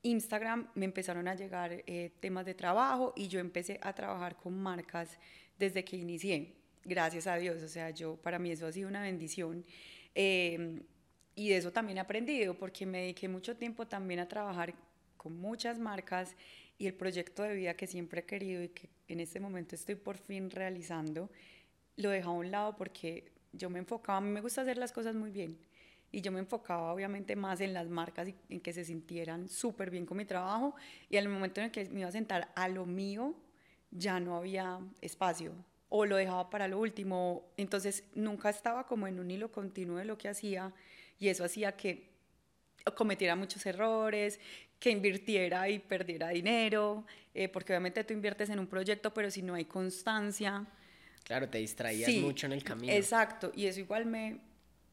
Instagram 0.04 0.70
me 0.76 0.86
empezaron 0.86 1.28
a 1.28 1.36
llegar 1.36 1.84
eh, 1.86 2.12
temas 2.22 2.46
de 2.46 2.54
trabajo 2.54 3.12
y 3.14 3.28
yo 3.28 3.42
empecé 3.42 3.78
a 3.82 3.92
trabajar 3.92 4.38
con 4.38 4.58
marcas 4.58 5.18
desde 5.60 5.84
que 5.84 5.98
inicié 5.98 6.65
gracias 6.86 7.28
a 7.28 7.36
Dios, 7.36 7.62
o 7.64 7.68
sea, 7.68 7.90
yo, 7.90 8.16
para 8.18 8.40
mí 8.40 8.52
eso 8.52 8.68
ha 8.68 8.72
sido 8.72 8.88
una 8.88 9.02
bendición. 9.02 9.66
Em, 10.14 10.82
y 11.36 11.50
de 11.50 11.58
eso 11.58 11.72
también 11.72 11.98
he 11.98 12.02
aprendido, 12.02 12.58
porque 12.58 12.86
me 12.86 13.00
dediqué 13.02 13.28
mucho 13.28 13.58
tiempo 13.58 13.88
también 13.88 14.20
a 14.22 14.28
trabajar 14.28 14.74
con 15.18 15.36
muchas 15.38 15.80
marcas 15.80 16.36
y 16.78 16.88
el 16.88 16.94
proyecto 16.94 17.44
de 17.44 17.56
vida 17.56 17.76
que 17.76 17.88
siempre 17.88 18.22
he 18.22 18.26
querido 18.26 18.64
y 18.64 18.70
que 18.70 18.90
en 19.08 19.20
este 19.20 19.40
momento 19.40 19.76
estoy 19.76 19.96
por 19.96 20.18
fin 20.18 20.50
realizando, 20.50 21.30
lo 21.98 22.10
dejé 22.10 22.28
a 22.28 22.32
un 22.32 22.52
lado 22.52 22.76
porque 22.76 23.32
yo 23.52 23.70
me 23.70 23.80
enfocaba, 23.80 24.20
a 24.20 24.22
mí 24.22 24.30
me 24.30 24.42
gusta 24.42 24.62
hacer 24.62 24.78
las 24.78 24.92
cosas 24.92 25.16
muy 25.16 25.32
bien 25.32 25.58
y 26.12 26.22
yo 26.22 26.32
me 26.32 26.40
enfocaba 26.40 26.94
obviamente 26.94 27.36
más 27.36 27.60
en 27.62 27.74
las 27.74 27.90
marcas 27.90 28.30
y 28.30 28.36
en 28.50 28.62
que 28.62 28.74
se 28.74 28.86
sintieran 28.86 29.50
súper 29.50 29.90
bien 29.90 30.06
con 30.06 30.18
mi 30.18 30.26
trabajo 30.26 30.76
y 31.10 31.18
al 31.18 31.28
momento 31.28 31.60
en 31.60 31.66
el 31.66 31.72
que 31.72 31.86
me 31.90 32.02
iba 32.02 32.10
a 32.10 32.12
sentar 32.12 32.52
a 32.56 32.68
lo 32.68 32.86
mío 32.86 33.36
ya 33.92 34.20
no 34.20 34.38
había 34.38 34.80
espacio 35.02 35.54
o 35.98 36.06
lo 36.06 36.18
dejaba 36.18 36.50
para 36.50 36.68
lo 36.68 36.78
último. 36.78 37.46
Entonces 37.56 38.04
nunca 38.16 38.50
estaba 38.50 38.86
como 38.86 39.08
en 39.08 39.18
un 39.20 39.32
hilo 39.32 39.50
continuo 39.52 39.98
de 39.98 40.06
lo 40.06 40.18
que 40.18 40.28
hacía 40.28 40.74
y 41.18 41.30
eso 41.30 41.46
hacía 41.46 41.78
que 41.78 42.10
cometiera 42.96 43.36
muchos 43.36 43.66
errores, 43.66 44.40
que 44.78 44.90
invirtiera 44.90 45.70
y 45.70 45.80
perdiera 45.80 46.30
dinero, 46.30 47.06
eh, 47.34 47.48
porque 47.48 47.72
obviamente 47.72 48.04
tú 48.04 48.14
inviertes 48.14 48.50
en 48.50 48.60
un 48.60 48.68
proyecto, 48.68 49.14
pero 49.14 49.32
si 49.32 49.42
no 49.42 49.54
hay 49.54 49.66
constancia... 49.66 50.66
Claro, 51.24 51.50
te 51.50 51.58
distraías 51.60 52.14
mucho 52.18 52.46
en 52.46 52.52
el 52.52 52.64
camino. 52.64 52.94
Exacto, 52.94 53.52
y 53.56 53.66
eso 53.66 53.80
igual 53.80 54.06
me, 54.06 54.42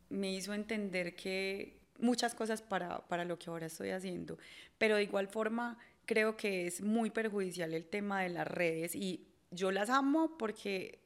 me 0.09 0.33
hizo 0.33 0.55
entender 0.55 1.14
que 1.14 1.81
muchas 1.98 2.35
cosas 2.35 2.62
para, 2.62 3.00
para 3.09 3.24
lo 3.24 3.38
que 3.38 3.50
ahora 3.50 3.66
estoy 3.66 3.90
haciendo, 3.90 4.38
pero 4.79 4.96
de 4.96 5.03
igual 5.03 5.27
forma 5.27 5.79
creo 6.07 6.37
que 6.37 6.66
es 6.68 6.81
muy 6.81 7.11
perjudicial 7.11 7.74
el 7.74 7.85
tema 7.85 8.22
de 8.22 8.31
las 8.31 8.46
redes 8.46 8.94
y 8.94 9.27
yo 9.53 9.71
las 9.71 9.91
amo 9.91 10.37
porque 10.38 10.99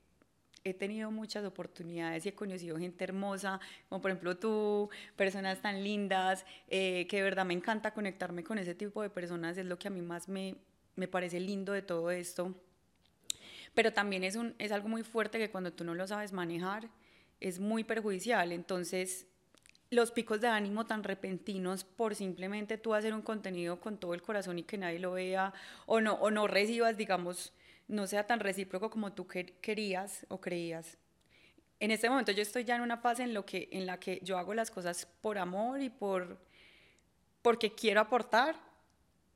he 0.64 0.74
tenido 0.74 1.10
muchas 1.10 1.44
oportunidades 1.44 2.26
y 2.26 2.30
he 2.30 2.34
conocido 2.34 2.76
gente 2.76 3.04
hermosa, 3.04 3.60
como 3.88 4.02
por 4.02 4.10
ejemplo 4.10 4.36
tú, 4.36 4.90
personas 5.14 5.60
tan 5.62 5.84
lindas, 5.84 6.44
eh, 6.68 7.06
que 7.08 7.18
de 7.18 7.22
verdad 7.22 7.44
me 7.44 7.54
encanta 7.54 7.92
conectarme 7.92 8.42
con 8.42 8.58
ese 8.58 8.74
tipo 8.74 9.02
de 9.02 9.10
personas, 9.10 9.56
es 9.58 9.66
lo 9.66 9.78
que 9.78 9.88
a 9.88 9.90
mí 9.92 10.02
más 10.02 10.28
me, 10.28 10.56
me 10.96 11.06
parece 11.06 11.38
lindo 11.38 11.72
de 11.72 11.82
todo 11.82 12.10
esto. 12.10 12.54
Pero 13.74 13.92
también 13.92 14.24
es, 14.24 14.34
un, 14.34 14.54
es 14.58 14.72
algo 14.72 14.88
muy 14.88 15.02
fuerte 15.02 15.38
que 15.38 15.50
cuando 15.50 15.72
tú 15.72 15.84
no 15.84 15.94
lo 15.94 16.06
sabes 16.06 16.32
manejar, 16.32 16.88
es 17.40 17.60
muy 17.60 17.84
perjudicial. 17.84 18.50
Entonces, 18.50 19.26
los 19.90 20.10
picos 20.10 20.40
de 20.40 20.48
ánimo 20.48 20.86
tan 20.86 21.04
repentinos 21.04 21.84
por 21.84 22.14
simplemente 22.14 22.78
tú 22.78 22.94
hacer 22.94 23.14
un 23.14 23.22
contenido 23.22 23.78
con 23.78 23.98
todo 23.98 24.14
el 24.14 24.22
corazón 24.22 24.58
y 24.58 24.64
que 24.64 24.78
nadie 24.78 24.98
lo 24.98 25.12
vea, 25.12 25.52
o 25.84 26.00
no, 26.00 26.14
o 26.14 26.30
no 26.30 26.48
recibas, 26.48 26.96
digamos, 26.96 27.52
no 27.88 28.06
sea 28.06 28.26
tan 28.26 28.40
recíproco 28.40 28.90
como 28.90 29.12
tú 29.12 29.26
querías 29.26 30.26
o 30.28 30.40
creías. 30.40 30.98
En 31.78 31.90
este 31.90 32.08
momento 32.08 32.32
yo 32.32 32.42
estoy 32.42 32.64
ya 32.64 32.76
en 32.76 32.82
una 32.82 32.96
fase 32.96 33.22
en, 33.22 33.34
lo 33.34 33.44
que, 33.44 33.68
en 33.72 33.86
la 33.86 34.00
que 34.00 34.20
yo 34.22 34.38
hago 34.38 34.54
las 34.54 34.70
cosas 34.70 35.06
por 35.20 35.38
amor 35.38 35.82
y 35.82 35.90
por, 35.90 36.38
porque 37.42 37.74
quiero 37.74 38.00
aportar 38.00 38.56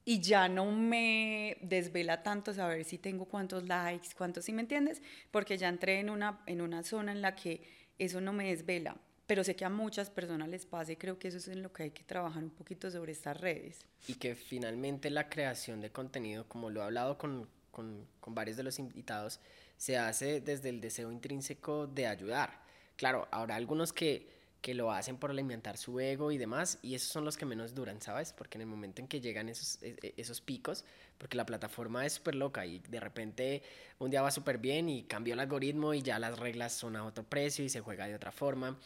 y 0.05 0.21
ya 0.21 0.49
no 0.49 0.73
me 0.73 1.59
desvela 1.61 2.23
tanto 2.23 2.55
saber 2.55 2.85
si 2.85 2.99
tengo 2.99 3.27
cuántos 3.27 3.65
likes, 3.69 4.09
cuántos, 4.17 4.47
si 4.47 4.53
me 4.53 4.63
entiendes? 4.63 5.03
Porque 5.31 5.59
ya 5.59 5.69
entré 5.69 6.01
en 6.01 6.09
una, 6.09 6.41
en 6.47 6.63
una 6.63 6.83
zona 6.83 7.13
en 7.13 7.21
la 7.21 7.37
que 7.37 7.63
eso 7.99 8.21
no 8.21 8.33
me 8.33 8.49
desvela. 8.49 8.97
Pero 9.27 9.45
sé 9.45 9.55
que 9.55 9.65
a 9.65 9.71
muchas 9.71 10.11
personas 10.11 10.49
les 10.49 10.67
pasa 10.67 10.91
y 10.91 10.97
creo 10.97 11.19
que 11.19 11.29
eso 11.29 11.37
es 11.37 11.47
en 11.47 11.63
lo 11.63 11.73
que 11.73 11.85
hay 11.85 11.91
que 11.91 12.03
trabajar 12.03 12.43
un 12.43 12.51
poquito 12.51 12.91
sobre 12.91 13.13
estas 13.13 13.39
redes. 13.39 13.87
Y 14.09 14.15
que 14.15 14.35
finalmente 14.35 15.11
la 15.11 15.29
creación 15.29 15.81
de 15.81 15.91
contenido, 15.91 16.49
como 16.49 16.71
lo 16.71 16.81
he 16.81 16.85
hablado 16.85 17.17
con, 17.17 17.49
con, 17.71 18.07
con 18.21 18.35
varios 18.35 18.57
de 18.57 18.63
los 18.63 18.79
invitados, 18.79 19.41
se 19.77 19.97
hace 19.97 20.41
desde 20.41 20.69
el 20.69 20.81
deseo 20.81 21.11
intrínseco 21.11 21.87
de 21.87 22.07
ayudar. 22.07 22.63
Claro, 22.97 23.29
habrá 23.31 23.57
algunos 23.57 23.93
que, 23.93 24.29
que 24.61 24.75
lo 24.75 24.93
hacen 24.93 25.17
por 25.17 25.31
alimentar 25.31 25.79
su 25.79 25.99
ego 26.01 26.31
y 26.33 26.39
demás, 26.39 26.79
y 26.83 26.95
esos 26.95 27.09
son 27.09 27.25
los 27.25 27.37
que 27.37 27.47
menos 27.47 27.75
duran, 27.75 28.01
¿sabes? 28.03 28.33
Porque 28.33 28.59
en 28.59 28.63
el 28.63 28.67
momento 28.67 29.01
en 29.01 29.09
que 29.09 29.21
llegan 29.21 29.49
esos, 29.49 29.83
e, 29.83 29.97
e, 30.03 30.15
esos 30.17 30.41
picos, 30.41 30.85
porque 31.17 31.37
la 31.37 31.47
plataforma 31.47 32.05
es 32.05 32.15
súper 32.15 32.35
loca 32.35 32.67
y 32.67 32.79
de 32.81 33.01
repente 33.01 33.63
un 33.99 34.11
día 34.11 34.21
va 34.21 34.31
súper 34.31 34.59
bien 34.59 34.89
y 34.89 35.05
cambió 35.05 35.35
el 35.35 35.41
algoritmo 35.41 35.95
y 35.95 36.03
ya 36.03 36.19
las 36.19 36.39
reglas 36.39 36.75
son 36.75 36.97
a 36.97 37.05
otro 37.07 37.25
precio 37.25 37.65
y 37.65 37.71
se 37.71 37.81
juega 37.81 38.07
de 38.07 38.15
otra 38.15 38.33
forma. 38.33 38.79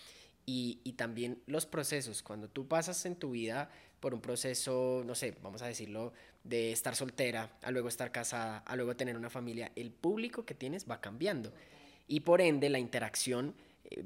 Y, 0.46 0.80
y 0.84 0.92
también 0.92 1.42
los 1.46 1.66
procesos, 1.66 2.22
cuando 2.22 2.48
tú 2.48 2.68
pasas 2.68 3.04
en 3.06 3.16
tu 3.16 3.30
vida 3.30 3.70
por 4.04 4.12
un 4.12 4.20
proceso, 4.20 5.02
no 5.06 5.14
sé, 5.14 5.34
vamos 5.42 5.62
a 5.62 5.66
decirlo, 5.66 6.12
de 6.42 6.72
estar 6.72 6.94
soltera, 6.94 7.56
a 7.62 7.70
luego 7.70 7.88
estar 7.88 8.12
casada, 8.12 8.58
a 8.58 8.76
luego 8.76 8.94
tener 8.94 9.16
una 9.16 9.30
familia, 9.30 9.72
el 9.76 9.90
público 9.92 10.44
que 10.44 10.52
tienes 10.52 10.84
va 10.86 11.00
cambiando. 11.00 11.54
Y 12.06 12.20
por 12.20 12.42
ende 12.42 12.68
la 12.68 12.78
interacción 12.78 13.54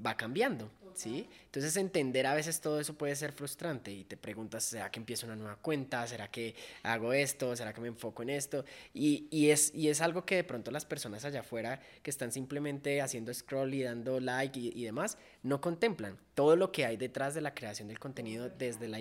va 0.04 0.16
cambiando, 0.16 0.70
¿sí? 0.94 1.28
Entonces 1.46 1.76
entender 1.76 2.26
a 2.26 2.34
veces 2.34 2.60
todo 2.60 2.80
eso 2.80 2.94
puede 2.94 3.14
ser 3.16 3.32
frustrante 3.32 3.92
y 3.92 4.04
te 4.04 4.16
preguntas, 4.16 4.64
¿será 4.64 4.90
que 4.90 4.98
empiezo 4.98 5.26
una 5.26 5.36
nueva 5.36 5.56
cuenta? 5.56 6.06
¿Será 6.06 6.30
que 6.30 6.54
hago 6.82 7.12
esto? 7.12 7.54
¿Será 7.56 7.72
que 7.72 7.80
me 7.80 7.88
enfoco 7.88 8.22
en 8.22 8.30
esto? 8.30 8.64
Y, 8.92 9.28
y, 9.30 9.50
es, 9.50 9.72
y 9.74 9.88
es 9.88 10.00
algo 10.00 10.24
que 10.24 10.36
de 10.36 10.44
pronto 10.44 10.70
las 10.70 10.84
personas 10.84 11.24
allá 11.24 11.40
afuera 11.40 11.80
que 12.02 12.10
están 12.10 12.32
simplemente 12.32 13.00
haciendo 13.00 13.32
scroll 13.32 13.72
y 13.74 13.82
dando 13.82 14.20
like 14.20 14.58
y, 14.58 14.72
y 14.74 14.84
demás, 14.84 15.16
no 15.42 15.60
contemplan 15.60 16.18
todo 16.34 16.56
lo 16.56 16.72
que 16.72 16.84
hay 16.84 16.96
detrás 16.96 17.34
de 17.34 17.40
la 17.40 17.54
creación 17.54 17.88
del 17.88 17.98
contenido, 17.98 18.48
desde 18.48 18.88
la 18.88 19.00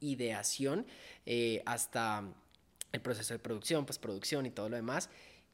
ideación 0.00 0.86
eh, 1.26 1.62
hasta 1.66 2.24
el 2.92 3.00
proceso 3.00 3.34
de 3.34 3.38
producción, 3.38 3.86
postproducción 3.86 4.46
y 4.46 4.50
todo 4.50 4.68
lo 4.68 4.76
demás. 4.76 5.10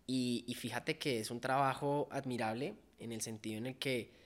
Y, 0.06 0.44
y 0.46 0.54
fíjate 0.54 0.98
que 0.98 1.20
es 1.20 1.30
un 1.30 1.40
trabajo 1.40 2.08
admirable 2.12 2.74
en 2.98 3.12
el 3.12 3.20
sentido 3.20 3.58
en 3.58 3.66
el 3.66 3.76
que 3.76 4.25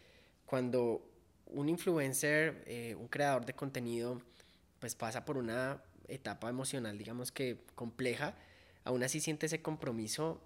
cuando 0.51 1.01
un 1.47 1.69
influencer, 1.69 2.65
eh, 2.67 2.97
un 2.99 3.07
creador 3.07 3.47
de 3.47 3.53
contenido, 3.53 4.21
pues 4.81 4.97
pasa 4.97 5.25
por 5.25 5.37
una 5.37 5.81
etapa 6.09 6.49
emocional, 6.49 6.99
digamos 6.99 7.31
que 7.31 7.59
compleja, 7.77 8.35
aún 8.83 9.05
así 9.05 9.21
siente 9.21 9.47
ese 9.47 9.63
compromiso 9.63 10.41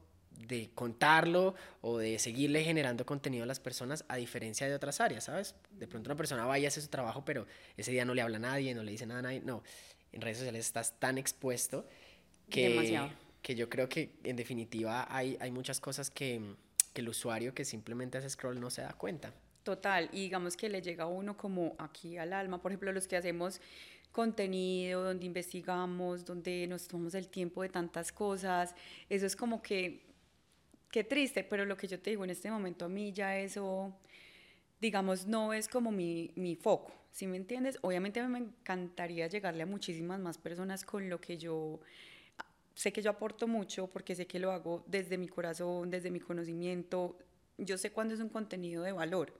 de 0.46 0.68
contarlo 0.74 1.54
o 1.80 1.96
de 1.96 2.18
seguirle 2.18 2.62
generando 2.64 3.06
contenido 3.06 3.44
a 3.44 3.46
las 3.46 3.60
personas, 3.60 4.04
a 4.08 4.16
diferencia 4.16 4.68
de 4.68 4.74
otras 4.74 5.00
áreas, 5.00 5.24
¿sabes? 5.24 5.54
De 5.70 5.86
pronto 5.86 6.10
una 6.10 6.18
persona 6.18 6.44
vaya 6.44 6.66
a 6.66 6.68
hacer 6.68 6.82
su 6.82 6.90
trabajo, 6.90 7.24
pero 7.24 7.46
ese 7.78 7.90
día 7.90 8.04
no 8.04 8.12
le 8.12 8.20
habla 8.20 8.36
a 8.36 8.40
nadie, 8.40 8.74
no 8.74 8.82
le 8.82 8.90
dice 8.90 9.06
nada 9.06 9.20
a 9.20 9.22
nadie. 9.22 9.40
No, 9.40 9.62
en 10.12 10.20
redes 10.20 10.36
sociales 10.36 10.66
estás 10.66 11.00
tan 11.00 11.16
expuesto 11.16 11.88
que, 12.50 13.08
que 13.40 13.54
yo 13.54 13.70
creo 13.70 13.88
que 13.88 14.16
en 14.22 14.36
definitiva 14.36 15.06
hay, 15.08 15.38
hay 15.40 15.50
muchas 15.50 15.80
cosas 15.80 16.10
que, 16.10 16.56
que 16.92 17.00
el 17.00 17.08
usuario 17.08 17.54
que 17.54 17.64
simplemente 17.64 18.18
hace 18.18 18.28
scroll 18.28 18.60
no 18.60 18.68
se 18.68 18.82
da 18.82 18.92
cuenta. 18.92 19.32
Total, 19.64 20.10
y 20.12 20.20
digamos 20.20 20.56
que 20.56 20.68
le 20.68 20.82
llega 20.82 21.04
a 21.04 21.06
uno 21.06 21.36
como 21.36 21.74
aquí 21.78 22.18
al 22.18 22.34
alma, 22.34 22.60
por 22.60 22.70
ejemplo, 22.70 22.92
los 22.92 23.08
que 23.08 23.16
hacemos 23.16 23.60
contenido, 24.12 25.02
donde 25.02 25.24
investigamos, 25.26 26.24
donde 26.24 26.66
nos 26.68 26.86
tomamos 26.86 27.14
el 27.14 27.28
tiempo 27.28 27.62
de 27.62 27.70
tantas 27.70 28.12
cosas. 28.12 28.74
Eso 29.08 29.26
es 29.26 29.34
como 29.34 29.62
que, 29.62 30.02
qué 30.90 31.02
triste, 31.02 31.44
pero 31.44 31.64
lo 31.64 31.76
que 31.76 31.88
yo 31.88 31.98
te 31.98 32.10
digo 32.10 32.24
en 32.24 32.30
este 32.30 32.50
momento 32.50 32.84
a 32.84 32.88
mí 32.88 33.12
ya 33.12 33.38
eso, 33.38 33.92
digamos, 34.80 35.26
no 35.26 35.54
es 35.54 35.66
como 35.66 35.90
mi, 35.90 36.30
mi 36.36 36.56
foco, 36.56 36.92
¿sí 37.10 37.26
me 37.26 37.38
entiendes? 37.38 37.78
Obviamente 37.80 38.22
me 38.28 38.38
encantaría 38.38 39.26
llegarle 39.28 39.62
a 39.62 39.66
muchísimas 39.66 40.20
más 40.20 40.36
personas 40.38 40.84
con 40.84 41.08
lo 41.08 41.20
que 41.20 41.38
yo 41.38 41.80
sé 42.74 42.92
que 42.92 43.02
yo 43.02 43.10
aporto 43.10 43.48
mucho 43.48 43.86
porque 43.86 44.14
sé 44.14 44.26
que 44.26 44.38
lo 44.38 44.52
hago 44.52 44.84
desde 44.86 45.16
mi 45.16 45.28
corazón, 45.28 45.90
desde 45.90 46.10
mi 46.10 46.20
conocimiento. 46.20 47.16
Yo 47.56 47.78
sé 47.78 47.90
cuándo 47.90 48.14
es 48.14 48.20
un 48.20 48.28
contenido 48.28 48.82
de 48.82 48.92
valor, 48.92 49.32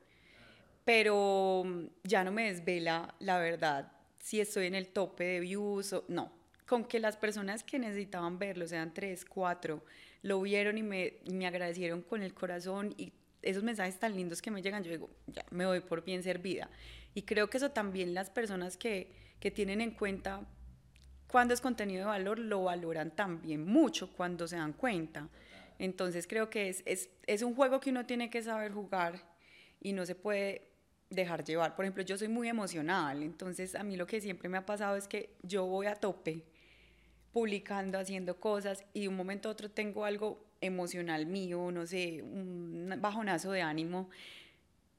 pero 0.85 1.65
ya 2.03 2.25
no 2.25 2.33
me 2.33 2.53
desvela 2.53 3.15
la 3.19 3.39
verdad 3.39 3.93
si 4.19 4.41
estoy 4.41 4.67
en 4.67 4.75
el 4.75 4.89
tope 4.89 5.25
de 5.25 5.41
views 5.41 5.93
o 5.93 6.05
no. 6.09 6.33
Con 6.67 6.85
que 6.85 6.99
las 6.99 7.17
personas 7.17 7.63
que 7.63 7.79
necesitaban 7.79 8.39
verlo, 8.39 8.67
sean 8.67 8.95
tres, 8.95 9.25
cuatro, 9.25 9.85
lo 10.23 10.41
vieron 10.41 10.79
y 10.79 10.83
me, 10.83 11.19
me 11.31 11.47
agradecieron 11.47 12.01
con 12.03 12.23
el 12.23 12.33
corazón 12.33 12.95
y 12.97 13.13
esos 13.43 13.63
mensajes 13.63 13.99
tan 13.99 14.17
lindos 14.17 14.41
que 14.41 14.51
me 14.51 14.63
llegan, 14.63 14.83
yo 14.83 14.91
digo, 14.91 15.11
ya 15.27 15.45
me 15.51 15.67
voy 15.67 15.81
por 15.81 16.05
bien 16.05 16.23
servida. 16.23 16.71
Y 17.15 17.23
creo 17.23 17.51
que 17.51 17.59
eso 17.59 17.71
también 17.71 18.15
las 18.15 18.31
personas 18.31 18.79
que, 18.79 19.13
que 19.41 19.51
tienen 19.51 19.83
en 19.83 19.91
cuenta 19.91 20.47
cuando 21.35 21.53
es 21.53 21.61
contenido 21.61 22.01
de 22.01 22.07
valor, 22.07 22.39
lo 22.39 22.65
valoran 22.65 23.11
también 23.11 23.67
mucho 23.67 24.13
cuando 24.13 24.47
se 24.47 24.57
dan 24.57 24.73
cuenta. 24.73 25.29
Entonces 25.79 26.27
creo 26.27 26.49
que 26.49 26.69
es, 26.69 26.83
es, 26.87 27.11
es 27.27 27.43
un 27.43 27.55
juego 27.55 27.81
que 27.81 27.91
uno 27.91 28.07
tiene 28.07 28.31
que 28.31 28.41
saber 28.41 28.73
jugar 28.73 29.21
y 29.81 29.93
no 29.93 30.07
se 30.07 30.15
puede 30.15 30.74
dejar 31.11 31.45
llevar. 31.45 31.77
Por 31.77 31.85
ejemplo, 31.85 32.03
yo 32.03 32.17
soy 32.19 32.29
muy 32.29 32.49
emocional, 32.49 33.23
entonces 33.23 33.75
a 33.75 33.83
mí 33.83 33.97
lo 33.97 34.07
que 34.07 34.21
siempre 34.21 34.49
me 34.49 34.59
ha 34.59 34.67
pasado 34.67 34.97
es 34.97 35.09
que 35.09 35.31
yo 35.43 35.67
voy 35.67 35.87
a 35.87 35.95
tope 35.95 36.43
publicando, 37.33 37.99
haciendo 37.99 38.39
cosas 38.39 38.85
y 38.93 39.03
de 39.03 39.09
un 39.09 39.17
momento 39.17 39.49
a 39.49 39.53
otro 39.53 39.71
tengo 39.71 40.05
algo 40.05 40.45
emocional 40.61 41.27
mío, 41.27 41.71
no 41.73 41.87
sé, 41.87 42.23
un 42.23 42.95
bajonazo 43.01 43.51
de 43.51 43.63
ánimo 43.63 44.09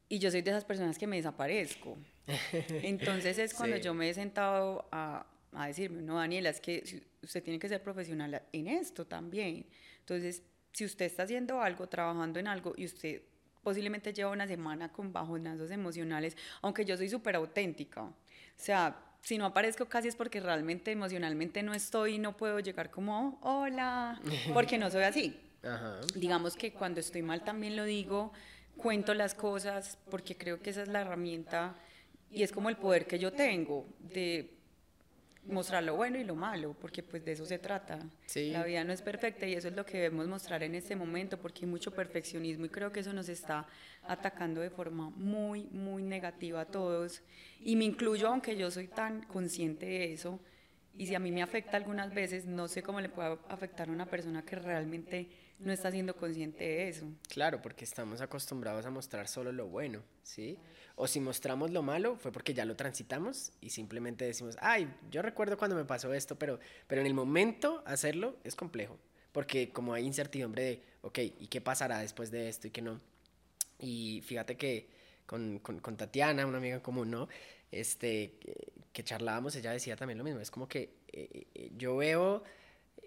y 0.09 0.19
yo 0.19 0.29
soy 0.29 0.41
de 0.41 0.51
esas 0.51 0.65
personas 0.65 0.97
que 0.97 1.07
me 1.07 1.15
desaparezco. 1.15 1.97
Entonces 2.69 3.37
es 3.37 3.53
cuando 3.53 3.77
yo 3.77 3.93
me 3.93 4.09
he 4.09 4.13
sentado 4.13 4.87
a, 4.91 5.25
a 5.53 5.67
decirme, 5.67 6.01
no, 6.01 6.17
Daniela, 6.17 6.49
es 6.49 6.59
que 6.59 7.03
usted 7.21 7.43
tiene 7.43 7.59
que 7.59 7.69
ser 7.69 7.81
profesional 7.81 8.41
en 8.51 8.67
esto 8.67 9.05
también. 9.05 9.65
Entonces, 9.99 10.43
si 10.71 10.85
usted 10.85 11.05
está 11.05 11.23
haciendo 11.23 11.61
algo, 11.61 11.87
trabajando 11.87 12.39
en 12.39 12.47
algo 12.47 12.73
y 12.77 12.85
usted 12.85 13.21
posiblemente 13.65 14.13
lleva 14.13 14.29
una 14.29 14.47
semana 14.47 14.91
con 14.91 15.11
bajonazos 15.11 15.71
emocionales, 15.71 16.37
aunque 16.61 16.85
yo 16.85 16.95
soy 16.95 17.09
súper 17.09 17.35
auténtica. 17.35 18.03
O 18.03 18.13
sea, 18.55 18.95
si 19.23 19.39
no 19.39 19.45
aparezco 19.45 19.87
casi 19.87 20.07
es 20.07 20.15
porque 20.15 20.39
realmente 20.39 20.91
emocionalmente 20.91 21.63
no 21.63 21.73
estoy 21.73 22.13
y 22.13 22.19
no 22.19 22.37
puedo 22.37 22.59
llegar 22.59 22.91
como, 22.91 23.39
hola, 23.41 24.21
porque 24.53 24.77
no 24.77 24.91
soy 24.91 25.01
así. 25.01 25.41
Digamos 26.15 26.55
que 26.55 26.73
cuando 26.73 26.99
estoy 26.99 27.23
mal 27.23 27.43
también 27.43 27.75
lo 27.75 27.85
digo, 27.85 28.31
cuento 28.77 29.15
las 29.15 29.33
cosas, 29.33 29.97
porque 30.11 30.37
creo 30.37 30.61
que 30.61 30.69
esa 30.69 30.83
es 30.83 30.87
la 30.87 31.01
herramienta 31.01 31.75
y 32.29 32.43
es 32.43 32.51
como 32.51 32.69
el 32.69 32.77
poder 32.77 33.07
que 33.07 33.17
yo 33.17 33.33
tengo 33.33 33.87
de 33.97 34.54
mostrar 35.47 35.83
lo 35.83 35.95
bueno 35.95 36.17
y 36.17 36.23
lo 36.23 36.35
malo, 36.35 36.75
porque 36.79 37.03
pues 37.03 37.23
de 37.23 37.33
eso 37.33 37.45
se 37.45 37.59
trata. 37.59 37.99
La 38.35 38.63
vida 38.63 38.83
no 38.83 38.93
es 38.93 39.01
perfecta 39.01 39.45
y 39.45 39.53
eso 39.53 39.67
es 39.67 39.75
lo 39.75 39.85
que 39.85 39.97
debemos 39.97 40.27
mostrar 40.27 40.63
en 40.63 40.75
este 40.75 40.95
momento, 40.95 41.37
porque 41.37 41.65
hay 41.65 41.71
mucho 41.71 41.91
perfeccionismo 41.91 42.65
y 42.65 42.69
creo 42.69 42.91
que 42.91 43.01
eso 43.01 43.13
nos 43.13 43.29
está 43.29 43.67
atacando 44.07 44.61
de 44.61 44.69
forma 44.69 45.09
muy, 45.11 45.65
muy 45.71 46.03
negativa 46.03 46.61
a 46.61 46.65
todos. 46.65 47.21
Y 47.61 47.75
me 47.75 47.85
incluyo, 47.85 48.27
aunque 48.27 48.55
yo 48.57 48.69
soy 48.71 48.87
tan 48.87 49.23
consciente 49.23 49.85
de 49.85 50.13
eso, 50.13 50.39
y 50.97 51.07
si 51.07 51.15
a 51.15 51.19
mí 51.19 51.31
me 51.31 51.41
afecta 51.41 51.77
algunas 51.77 52.13
veces, 52.13 52.45
no 52.45 52.67
sé 52.67 52.81
cómo 52.81 53.01
le 53.01 53.09
puede 53.09 53.37
afectar 53.49 53.89
a 53.89 53.91
una 53.91 54.05
persona 54.05 54.43
que 54.43 54.55
realmente 54.55 55.29
no 55.59 55.71
está 55.71 55.91
siendo 55.91 56.15
consciente 56.15 56.63
de 56.63 56.89
eso. 56.89 57.07
Claro, 57.29 57.61
porque 57.61 57.85
estamos 57.85 58.21
acostumbrados 58.21 58.85
a 58.85 58.89
mostrar 58.89 59.27
solo 59.27 59.51
lo 59.51 59.67
bueno, 59.67 60.03
¿sí? 60.23 60.57
O 60.95 61.07
si 61.07 61.19
mostramos 61.19 61.71
lo 61.71 61.81
malo, 61.81 62.17
fue 62.17 62.31
porque 62.31 62.53
ya 62.53 62.65
lo 62.65 62.75
transitamos 62.75 63.51
y 63.61 63.69
simplemente 63.69 64.25
decimos, 64.25 64.57
ay, 64.59 64.93
yo 65.11 65.21
recuerdo 65.21 65.57
cuando 65.57 65.75
me 65.75 65.85
pasó 65.85 66.13
esto, 66.13 66.37
pero, 66.37 66.59
pero 66.87 67.01
en 67.01 67.07
el 67.07 67.13
momento 67.13 67.83
hacerlo 67.85 68.37
es 68.43 68.55
complejo, 68.55 68.97
porque 69.31 69.69
como 69.71 69.93
hay 69.93 70.05
incertidumbre 70.05 70.63
de, 70.63 70.83
ok, 71.01 71.19
¿y 71.19 71.47
qué 71.47 71.61
pasará 71.61 71.99
después 71.99 72.31
de 72.31 72.49
esto 72.49 72.67
y 72.67 72.71
qué 72.71 72.81
no? 72.81 72.99
Y 73.79 74.21
fíjate 74.25 74.57
que 74.57 74.89
con, 75.25 75.59
con, 75.59 75.79
con 75.79 75.97
Tatiana, 75.97 76.45
una 76.45 76.57
amiga 76.57 76.81
común, 76.81 77.11
¿no? 77.11 77.27
Este, 77.71 78.37
que 78.93 79.03
charlábamos, 79.03 79.55
ella 79.55 79.71
decía 79.71 79.95
también 79.95 80.17
lo 80.17 80.23
mismo, 80.23 80.39
es 80.39 80.51
como 80.51 80.67
que 80.67 80.97
eh, 81.07 81.47
eh, 81.53 81.71
yo 81.77 81.95
veo... 81.97 82.43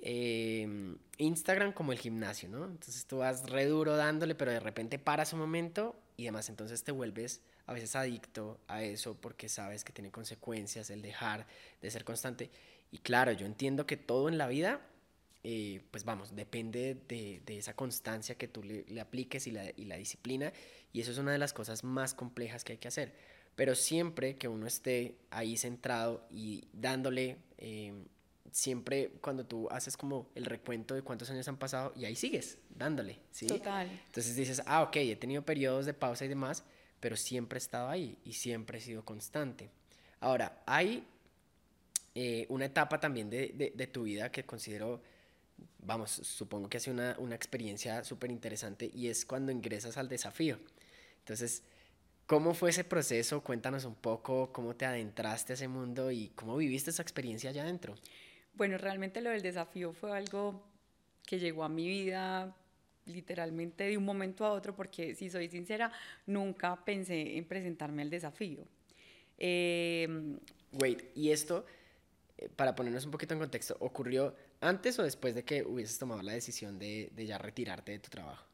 Em, 0.00 0.96
Instagram 1.18 1.72
como 1.72 1.92
el 1.92 1.98
gimnasio, 1.98 2.48
¿no? 2.48 2.64
Entonces 2.64 3.06
tú 3.06 3.18
vas 3.18 3.48
re 3.50 3.66
duro 3.66 3.96
dándole, 3.96 4.34
pero 4.34 4.52
de 4.52 4.61
repente 4.61 4.98
paras 4.98 5.32
un 5.32 5.40
momento 5.40 5.96
y 6.16 6.24
demás, 6.24 6.48
entonces 6.48 6.84
te 6.84 6.92
vuelves 6.92 7.40
a 7.66 7.72
veces 7.72 7.96
adicto 7.96 8.61
a 8.68 8.82
eso 8.82 9.20
porque 9.20 9.48
sabes 9.48 9.84
que 9.84 9.92
tiene 9.92 10.11
consecuencias 10.11 10.90
el 10.90 11.02
dejar 11.02 11.46
de 11.82 11.90
ser 11.90 12.04
constante. 12.04 12.50
Y 12.90 12.98
claro, 12.98 13.32
yo 13.32 13.44
entiendo 13.44 13.87
que 13.87 13.96
todo 13.96 14.28
en 14.28 14.38
la 14.38 14.46
vida, 14.46 14.80
eh, 15.42 15.82
pues 15.90 16.04
vamos, 16.04 16.34
depende 16.34 16.96
de, 17.08 17.42
de, 17.44 17.58
esa 17.58 17.74
constancia 17.74 18.37
que 18.37 18.48
tú 18.48 18.62
le, 18.62 18.84
le 18.88 19.00
apliques 19.00 19.46
y 19.46 19.50
la, 19.50 19.70
y 19.76 19.84
la, 19.84 19.96
disciplina. 19.96 20.52
Y 20.92 21.00
eso 21.00 21.11
es 21.11 21.18
una 21.18 21.32
de 21.32 21.38
las 21.38 21.52
cosas 21.52 21.84
más 21.84 22.14
complejas 22.14 22.64
que 22.64 22.72
hay 22.72 22.78
que 22.78 22.88
hacer. 22.88 23.14
Pero 23.54 23.74
siempre 23.74 24.37
que 24.37 24.48
uno 24.48 24.66
esté 24.66 25.16
ahí 25.30 25.56
centrado 25.56 26.26
y 26.30 26.68
dándole... 26.72 27.38
Eh, 27.58 27.92
siempre 28.52 29.11
cuando 29.20 29.44
tú 29.44 29.68
haces 29.70 29.96
como 29.96 30.30
el 30.34 30.44
recuento 30.44 30.94
de 30.94 31.02
cuántos 31.02 31.30
años 31.30 31.48
han 31.48 31.56
pasado 31.56 31.92
y 31.96 32.04
ahí 32.04 32.16
sigues 32.16 32.58
dándole, 32.70 33.20
¿sí? 33.30 33.46
Total. 33.46 33.88
Entonces 34.06 34.37
dices, 34.37 34.62
ah, 34.66 34.82
ok, 34.82 34.96
he 34.96 35.16
tenido 35.16 35.42
periodos 35.42 35.87
de 35.87 35.94
pausa 35.94 36.24
y 36.24 36.28
demás, 36.28 36.64
pero 37.00 37.16
siempre 37.16 37.56
he 37.56 37.61
estado 37.61 37.88
ahí 37.88 38.18
y 38.24 38.32
siempre 38.32 38.78
he 38.78 38.80
sido 38.80 39.04
constante. 39.04 39.70
Ahora, 40.20 40.62
hay 40.66 41.06
eh, 42.14 42.46
una 42.48 42.64
etapa 42.64 42.98
también 42.98 43.30
de, 43.30 43.72
de, 43.74 43.87
tu 43.87 44.02
vida 44.02 44.32
que 44.32 44.44
considero, 44.44 45.00
vamos, 45.78 46.11
supongo 46.11 46.68
que 46.68 46.78
ha 46.78 46.80
sido 46.80 46.94
una, 46.94 47.16
una 47.18 47.37
experiencia 47.37 48.02
súper 48.02 48.30
interesante 48.30 48.90
y 48.92 49.08
es 49.08 49.24
cuando 49.24 49.52
ingresas 49.52 49.96
al 49.96 50.08
desafío. 50.08 50.58
Entonces, 51.20 51.62
¿cómo 52.26 52.54
fue 52.54 52.70
ese 52.70 52.82
proceso? 52.82 53.44
Cuéntanos 53.44 53.84
un 53.84 53.94
poco 53.94 54.52
cómo 54.52 54.74
te 54.74 54.87
adentraste 54.87 55.52
a 55.52 55.54
ese 55.54 55.68
mundo 55.68 56.11
y 56.11 56.30
cómo 56.30 56.56
viviste 56.56 56.90
esa 56.90 57.02
experiencia 57.02 57.50
allá 57.50 57.62
adentro. 57.62 57.94
Bueno, 58.59 58.77
realmente 58.77 59.21
lo 59.21 59.31
del 59.31 59.40
desafío 59.40 59.92
fue 59.92 60.11
algo 60.11 60.61
que 61.25 61.38
llegó 61.38 61.62
a 61.62 61.68
mi 61.68 61.87
vida 61.87 62.57
literalmente 63.07 63.85
de 63.85 63.97
un 63.97 64.05
momento 64.05 64.44
a 64.44 64.51
otro, 64.51 64.75
porque 64.75 65.14
si 65.14 65.31
soy 65.31 65.49
sincera, 65.49 65.92
nunca 66.27 66.85
pensé 66.85 67.37
en 67.38 67.44
presentarme 67.44 68.03
al 68.03 68.11
desafío. 68.11 68.64
Eh, 69.38 70.09
Wait, 70.73 71.05
¿y 71.14 71.31
esto, 71.31 71.64
eh, 72.37 72.49
para 72.55 72.75
ponernos 72.75 73.05
un 73.05 73.12
poquito 73.12 73.33
en 73.33 73.40
contexto, 73.40 73.77
ocurrió 73.79 74.35
antes 74.61 74.99
o 74.99 75.05
después 75.05 75.37
de 75.37 75.44
que 75.44 75.62
hubieses 75.62 75.97
tomado 75.97 76.21
la 76.23 76.33
decisión 76.33 76.81
de, 76.81 77.11
de 77.14 77.27
ya 77.27 77.38
retirarte 77.38 77.92
de 77.92 78.01
tu 78.01 78.11
trabajo? 78.11 78.44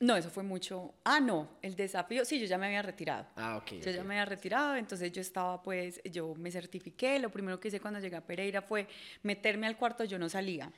No, 0.00 0.16
eso 0.16 0.30
fue 0.30 0.42
mucho. 0.42 0.94
Ah, 1.04 1.20
no, 1.20 1.48
el 1.62 1.76
desafío, 1.76 2.24
sí, 2.24 2.40
yo 2.40 2.46
ya 2.46 2.58
me 2.58 2.66
había 2.66 2.82
retirado. 2.82 3.26
Ah, 3.36 3.58
ok. 3.58 3.72
Yo 3.84 3.90
ya 3.90 4.02
me 4.02 4.14
había 4.14 4.24
retirado, 4.24 4.76
entonces 4.76 5.12
yo 5.12 5.20
estaba, 5.20 5.62
pues, 5.62 6.00
yo 6.04 6.34
me 6.34 6.50
certifiqué. 6.50 7.18
Lo 7.18 7.30
primero 7.30 7.60
que 7.60 7.68
hice 7.68 7.80
cuando 7.80 8.00
llegué 8.00 8.16
a 8.16 8.26
Pereira 8.26 8.62
fue 8.62 8.88
meterme 9.22 9.66
al 9.66 9.76
cuarto, 9.76 10.04
yo 10.04 10.18
no 10.18 10.28
salía. 10.28 10.72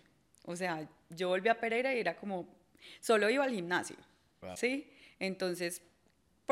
O 0.44 0.56
sea, 0.56 0.88
yo 1.08 1.28
volví 1.28 1.48
a 1.48 1.58
Pereira 1.58 1.94
y 1.94 2.00
era 2.00 2.16
como, 2.16 2.48
Solo 3.00 3.28
iba 3.30 3.44
al 3.44 3.52
gimnasio, 3.52 3.96
¿sí? 4.54 4.90
Entonces, 5.18 5.82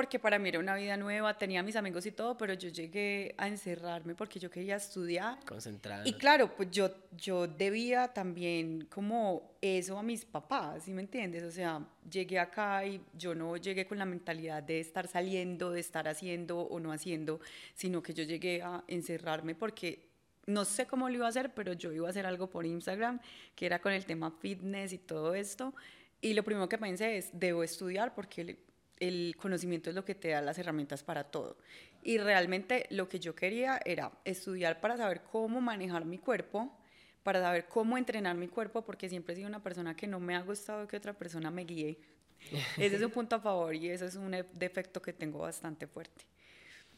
porque 0.00 0.18
para 0.18 0.38
mí 0.38 0.48
era 0.48 0.58
una 0.58 0.74
vida 0.76 0.96
nueva, 0.96 1.36
tenía 1.36 1.62
mis 1.62 1.76
amigos 1.76 2.06
y 2.06 2.10
todo, 2.10 2.34
pero 2.38 2.54
yo 2.54 2.70
llegué 2.70 3.34
a 3.36 3.48
encerrarme 3.48 4.14
porque 4.14 4.38
yo 4.38 4.50
quería 4.50 4.76
estudiar. 4.76 5.38
Concentrada. 5.44 6.08
Y 6.08 6.14
claro, 6.14 6.56
pues 6.56 6.70
yo, 6.70 6.90
yo 7.14 7.46
debía 7.46 8.08
también 8.08 8.86
como 8.86 9.58
eso 9.60 9.98
a 9.98 10.02
mis 10.02 10.24
papás, 10.24 10.84
¿sí 10.84 10.94
me 10.94 11.02
entiendes? 11.02 11.42
O 11.42 11.50
sea, 11.50 11.86
llegué 12.10 12.38
acá 12.38 12.82
y 12.86 13.02
yo 13.12 13.34
no 13.34 13.58
llegué 13.58 13.86
con 13.86 13.98
la 13.98 14.06
mentalidad 14.06 14.62
de 14.62 14.80
estar 14.80 15.06
saliendo, 15.06 15.70
de 15.70 15.80
estar 15.80 16.08
haciendo 16.08 16.60
o 16.60 16.80
no 16.80 16.92
haciendo, 16.92 17.38
sino 17.74 18.02
que 18.02 18.14
yo 18.14 18.24
llegué 18.24 18.62
a 18.62 18.82
encerrarme 18.88 19.54
porque 19.54 20.08
no 20.46 20.64
sé 20.64 20.86
cómo 20.86 21.10
lo 21.10 21.16
iba 21.16 21.26
a 21.26 21.28
hacer, 21.28 21.52
pero 21.52 21.74
yo 21.74 21.92
iba 21.92 22.06
a 22.06 22.10
hacer 22.10 22.24
algo 22.24 22.48
por 22.48 22.64
Instagram, 22.64 23.20
que 23.54 23.66
era 23.66 23.82
con 23.82 23.92
el 23.92 24.06
tema 24.06 24.30
fitness 24.30 24.94
y 24.94 24.98
todo 24.98 25.34
esto. 25.34 25.74
Y 26.22 26.32
lo 26.32 26.42
primero 26.42 26.70
que 26.70 26.78
pensé 26.78 27.18
es, 27.18 27.28
debo 27.34 27.62
estudiar 27.62 28.14
porque 28.14 28.69
el, 29.00 29.34
conocimiento 29.36 29.90
es 29.90 29.96
lo 29.96 30.04
que 30.04 30.14
te 30.14 30.28
da 30.28 30.40
las 30.40 30.58
herramientas 30.58 31.02
para 31.02 31.24
todo. 31.24 31.56
Y 32.02 32.18
realmente 32.18 32.86
lo 32.90 33.08
que 33.08 33.18
yo 33.18 33.34
quería 33.34 33.80
era 33.84 34.12
estudiar 34.24 34.80
para 34.80 34.96
saber 34.96 35.22
cómo 35.22 35.60
manejar 35.60 36.04
mi 36.04 36.18
cuerpo, 36.18 36.78
para 37.22 37.40
saber 37.40 37.66
cómo 37.66 37.98
entrenar 37.98 38.36
mi 38.36 38.48
cuerpo, 38.48 38.82
porque 38.82 39.08
siempre 39.08 39.34
he 39.34 39.36
sido 39.36 39.48
una 39.48 39.62
persona 39.62 39.96
que 39.96 40.06
no 40.06 40.20
me 40.20 40.36
ha 40.36 40.40
gustado 40.40 40.86
que 40.86 40.96
otra 40.96 41.12
persona 41.12 41.50
me 41.50 41.64
guíe. 41.64 41.98
Ese 42.78 42.96
es 42.96 43.02
un 43.02 43.10
punto 43.10 43.36
a 43.36 43.40
favor 43.40 43.74
y 43.74 43.90
ese 43.90 44.06
es 44.06 44.14
un 44.14 44.34
defecto 44.54 45.02
que 45.02 45.12
tengo 45.12 45.40
bastante 45.40 45.86
fuerte. 45.86 46.24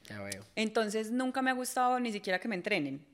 Ya 0.04 0.22
veo. 0.22 0.44
Entonces 0.54 1.10
nunca 1.10 1.42
me 1.42 1.50
ha 1.50 1.54
gustado 1.54 1.98
ni 1.98 2.12
siquiera 2.12 2.38
que 2.38 2.46
me 2.46 2.54
entrenen. 2.54 3.04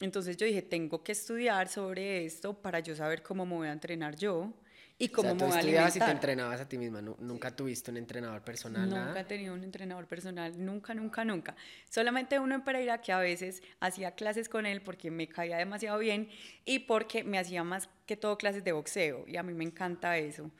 Entonces 0.00 0.38
yo 0.38 0.46
dije, 0.46 0.62
tengo 0.62 1.04
que 1.04 1.12
estudiar 1.12 1.68
sobre 1.68 2.24
esto 2.24 2.54
para 2.54 2.80
yo 2.80 2.96
saber 2.96 3.22
cómo 3.22 3.44
me 3.44 3.54
voy 3.54 3.68
a 3.68 3.72
entrenar 3.72 4.16
yo 4.16 4.54
y 4.96 5.08
cómo 5.08 5.30
o 5.32 5.36
sea, 5.36 5.48
tú 5.48 5.54
estudiabas 5.54 5.96
y 5.96 5.98
te 5.98 6.10
entrenabas 6.10 6.60
a 6.60 6.68
ti 6.68 6.78
misma. 6.78 7.02
nu- 7.02 7.16
Nunca 7.18 7.50
tuviste 7.54 7.90
un 7.90 7.96
entrenador 7.96 8.42
personal, 8.42 8.88
Nunca 8.88 9.04
nada. 9.06 9.20
he 9.20 9.24
tenido 9.24 9.52
un 9.54 9.64
entrenador 9.64 10.06
personal, 10.06 10.52
nunca, 10.64 10.94
nunca, 10.94 11.24
nunca. 11.24 11.56
Solamente 11.90 12.38
uno 12.38 12.54
en 12.54 12.62
Pereira 12.62 13.00
que 13.00 13.10
a 13.12 13.18
veces 13.18 13.62
hacía 13.80 14.12
clases 14.12 14.48
con 14.48 14.66
él 14.66 14.82
porque 14.82 15.10
me 15.10 15.26
caía 15.28 15.56
demasiado 15.56 15.98
bien 15.98 16.28
y 16.64 16.80
porque 16.80 17.24
me 17.24 17.38
hacía 17.38 17.64
más 17.64 17.88
que 18.06 18.16
todo 18.16 18.38
clases 18.38 18.62
de 18.62 18.72
boxeo 18.72 19.24
y 19.26 19.36
a 19.36 19.42
mí 19.42 19.52
me 19.52 19.64
encanta 19.64 20.16
eso, 20.16 20.50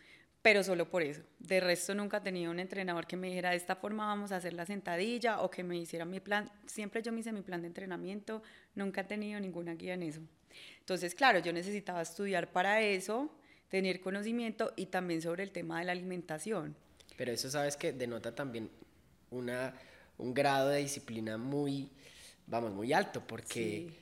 pero 0.43 0.65
solo 0.65 0.91
por 0.91 1.03
eso. 1.03 1.23
De 1.39 1.61
resto 1.61 1.95
nunca 1.95 2.17
he 2.17 2.21
tenido 2.21 2.51
un 2.51 2.59
entrenador 2.59 3.07
que 3.07 3.17
me 3.17 3.29
dijera 3.29 3.51
de 3.51 3.57
esta 3.57 3.77
forma 3.77 4.05
vamos 4.07 4.33
a 4.33 4.37
hacer 4.37 4.53
la 4.53 4.67
sentadilla 4.67 5.41
o 5.43 5.51
que 5.51 5.63
me 5.63 5.77
hiciera 5.79 6.05
mi 6.05 6.19
plan. 6.21 6.51
Siempre 6.67 7.03
yo 7.03 7.13
me 7.13 7.21
hice 7.21 7.33
mi 7.33 7.43
plan 7.43 7.61
de 7.63 7.69
entrenamiento, 7.69 8.43
nunca 8.75 9.03
he 9.03 9.05
tenido 9.05 9.39
ninguna 9.39 9.75
guía 9.75 9.95
en 9.95 10.03
eso. 10.03 10.21
Entonces, 10.81 11.15
claro, 11.15 11.39
yo 11.39 11.53
necesitaba 11.53 12.03
estudiar 12.03 12.53
para 12.53 12.81
eso, 12.83 13.35
tener 13.75 14.01
conocimiento 14.01 14.73
y 14.77 14.87
también 14.87 15.21
sobre 15.21 15.43
el 15.43 15.51
tema 15.51 15.81
de 15.81 15.87
la 15.87 15.91
alimentación. 15.91 16.77
Pero 17.17 17.33
eso 17.33 17.51
sabes 17.51 17.77
que 17.77 17.93
denota 17.93 18.33
también 18.33 18.71
una, 19.33 19.75
un 20.17 20.33
grado 20.33 20.69
de 20.69 20.79
disciplina 20.79 21.37
muy, 21.39 21.91
vamos, 22.47 22.73
muy 22.73 22.93
alto, 22.93 23.21
porque 23.27 23.89
Sí. 23.89 23.97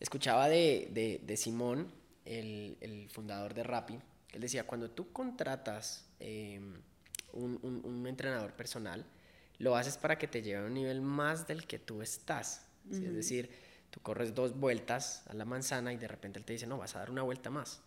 escuchaba 0.00 0.48
de, 0.48 0.88
de, 0.92 1.20
de 1.22 1.36
Simón, 1.36 1.92
el, 2.24 2.78
el 2.80 3.10
fundador 3.10 3.52
de 3.52 3.64
Rappi, 3.64 3.98
él 4.32 4.40
decía, 4.40 4.64
cuando 4.66 4.90
tú 4.92 5.12
contratas 5.12 6.06
eh, 6.20 6.58
un, 7.34 7.58
un- 7.62 7.82
un 7.84 8.06
entrenador 8.06 8.54
personal, 8.54 9.04
lo 9.58 9.76
haces 9.76 9.98
para 9.98 10.16
que 10.16 10.26
te 10.26 10.40
lleve 10.40 10.62
a 10.64 10.66
un 10.68 10.72
nivel 10.72 11.02
más 11.02 11.46
del 11.46 11.66
que 11.66 11.78
tú 11.78 12.00
estás. 12.00 12.64
¿sí? 12.90 13.04
Es 13.04 13.12
decir, 13.12 13.50
tú 13.90 14.00
corres 14.00 14.34
dos 14.34 14.58
vueltas 14.58 15.22
a 15.26 15.34
la 15.34 15.44
manzana 15.44 15.92
y 15.92 15.98
de 15.98 16.08
repente 16.08 16.38
él 16.38 16.46
te 16.46 16.54
dice, 16.54 16.66
no, 16.66 16.78
vas 16.78 16.96
a 16.96 17.00
dar 17.00 17.10
una 17.10 17.22
vuelta 17.24 17.50
más. 17.50 17.82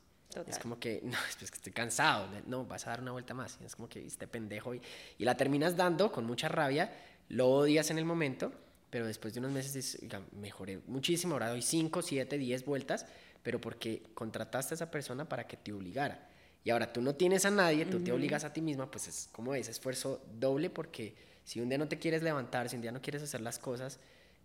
Es 0.48 0.60
como 0.60 0.80
que, 0.80 1.02
no, 1.04 1.18
es 1.30 1.36
que 1.38 1.46
estoy 1.46 1.72
cansado, 1.72 2.28
no, 2.48 2.66
vas 2.66 2.88
a 2.88 2.92
dar 2.92 3.02
una 3.02 3.12
vuelta 3.12 3.34
más. 3.34 3.60
Es 3.66 3.76
como 3.76 3.90
que 3.90 4.06
este 4.06 4.28
pendejo 4.28 4.76
y, 4.76 4.82
y 5.18 5.26
la 5.26 5.36
terminas 5.36 5.76
dando 5.76 6.12
con 6.12 6.26
mucha 6.26 6.48
rabia, 6.48 6.92
lo 7.30 7.50
odias 7.50 7.90
en 7.92 7.98
el 7.98 8.06
momento, 8.06 8.52
pero 8.90 9.08
después 9.08 9.34
de 9.34 9.40
unos 9.40 9.52
meses 9.52 9.74
dices, 9.74 10.02
"Oiga, 10.02 10.22
mejoré 10.34 10.80
muchísimo, 10.88 11.34
ahora 11.34 11.50
doy 11.50 11.62
5, 11.62 12.02
7, 12.02 12.38
10 12.38 12.66
vueltas, 12.66 13.06
pero 13.44 13.60
porque 13.60 14.04
contrataste 14.14 14.74
a 14.74 14.76
esa 14.76 14.92
persona 14.92 15.28
para 15.28 15.48
que 15.48 15.58
te 15.58 15.74
obligara. 15.74 16.28
Y 16.64 16.70
ahora 16.70 16.94
tú 16.94 17.02
no 17.02 17.16
tienes 17.16 17.46
a 17.46 17.52
nadie, 17.52 17.86
tú 17.86 18.04
te 18.04 18.12
obligas 18.12 18.44
a 18.44 18.54
ti 18.54 18.62
misma, 18.62 18.92
pues 18.92 19.08
es 19.08 19.30
como 19.32 19.56
ese 19.56 19.72
esfuerzo 19.72 20.24
doble 20.40 20.70
porque 20.70 21.16
si 21.44 21.60
un 21.60 21.70
día 21.70 21.80
no 21.80 21.88
te 21.88 21.98
quieres 21.98 22.22
levantar, 22.22 22.70
si 22.70 22.76
un 22.76 22.84
día 22.84 22.92
no 22.92 23.02
quieres 23.02 23.24
hacer 23.24 23.42
las 23.42 23.58
cosas 23.58 24.00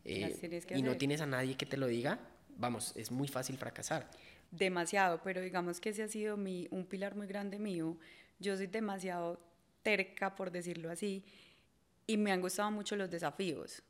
eh, 0.05 0.35
Las 0.41 0.79
y 0.79 0.83
no 0.83 0.97
tienes 0.97 1.21
a 1.21 1.27
nadie 1.27 1.57
que 1.57 1.67
te 1.67 1.77
lo 1.77 1.87
diga, 1.87 2.21
vamos, 2.57 2.93
es 2.97 3.11
muy 3.11 3.29
fácil 3.29 3.59
fracasar. 3.59 4.09
Demasiado, 4.57 5.21
pero 5.23 5.41
digamos 5.41 5.81
que 5.81 5.91
ese 5.91 6.03
ha 6.05 6.09
sido 6.09 6.37
mi, 6.37 6.67
un 6.71 6.87
pilar 6.87 7.15
muy 7.15 7.27
grande 7.27 7.59
mío. 7.59 7.97
Yo 8.39 8.57
soy 8.57 8.67
demasiado 8.69 9.39
terca, 9.83 10.35
por 10.35 10.51
decirlo 10.51 10.91
así, 10.91 11.25
y 12.07 12.17
me 12.17 12.33
han 12.33 12.41
gustado 12.41 12.71
mucho 12.71 12.97
los 12.97 13.11
desafíos 13.11 13.83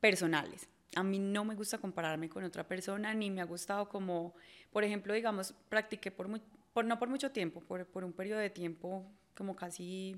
personales. 0.00 0.68
A 0.94 1.02
mí 1.02 1.18
no 1.18 1.44
me 1.44 1.54
gusta 1.54 1.78
compararme 1.78 2.28
con 2.28 2.44
otra 2.44 2.66
persona, 2.66 3.14
ni 3.14 3.30
me 3.30 3.40
ha 3.40 3.44
gustado 3.44 3.88
como, 3.88 4.34
por 4.70 4.84
ejemplo, 4.84 5.14
digamos, 5.14 5.54
practiqué 5.68 6.10
por, 6.10 6.28
mu- 6.28 6.38
por 6.72 6.84
no 6.84 6.98
por 6.98 7.08
mucho 7.08 7.30
tiempo, 7.30 7.60
por, 7.60 7.86
por 7.86 8.04
un 8.04 8.12
periodo 8.12 8.40
de 8.40 8.50
tiempo 8.50 9.04
como 9.34 9.56
casi 9.56 10.16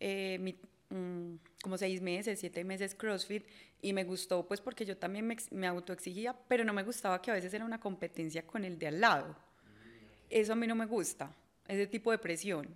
eh, 0.00 0.38
mi- 0.40 0.58
mm, 0.92 1.36
como 1.62 1.78
seis 1.78 2.00
meses, 2.00 2.38
siete 2.38 2.64
meses 2.64 2.94
CrossFit 2.94 3.44
y 3.80 3.92
me 3.92 4.04
gustó 4.04 4.46
pues 4.46 4.60
porque 4.60 4.84
yo 4.84 4.96
también 4.96 5.26
me, 5.26 5.36
me 5.50 5.66
autoexigía, 5.66 6.36
pero 6.48 6.64
no 6.64 6.72
me 6.72 6.82
gustaba 6.82 7.20
que 7.20 7.30
a 7.30 7.34
veces 7.34 7.52
era 7.54 7.64
una 7.64 7.80
competencia 7.80 8.46
con 8.46 8.64
el 8.64 8.78
de 8.78 8.88
al 8.88 9.00
lado. 9.00 9.36
Eso 10.30 10.52
a 10.52 10.56
mí 10.56 10.66
no 10.66 10.74
me 10.74 10.86
gusta, 10.86 11.34
ese 11.68 11.86
tipo 11.86 12.10
de 12.10 12.18
presión, 12.18 12.68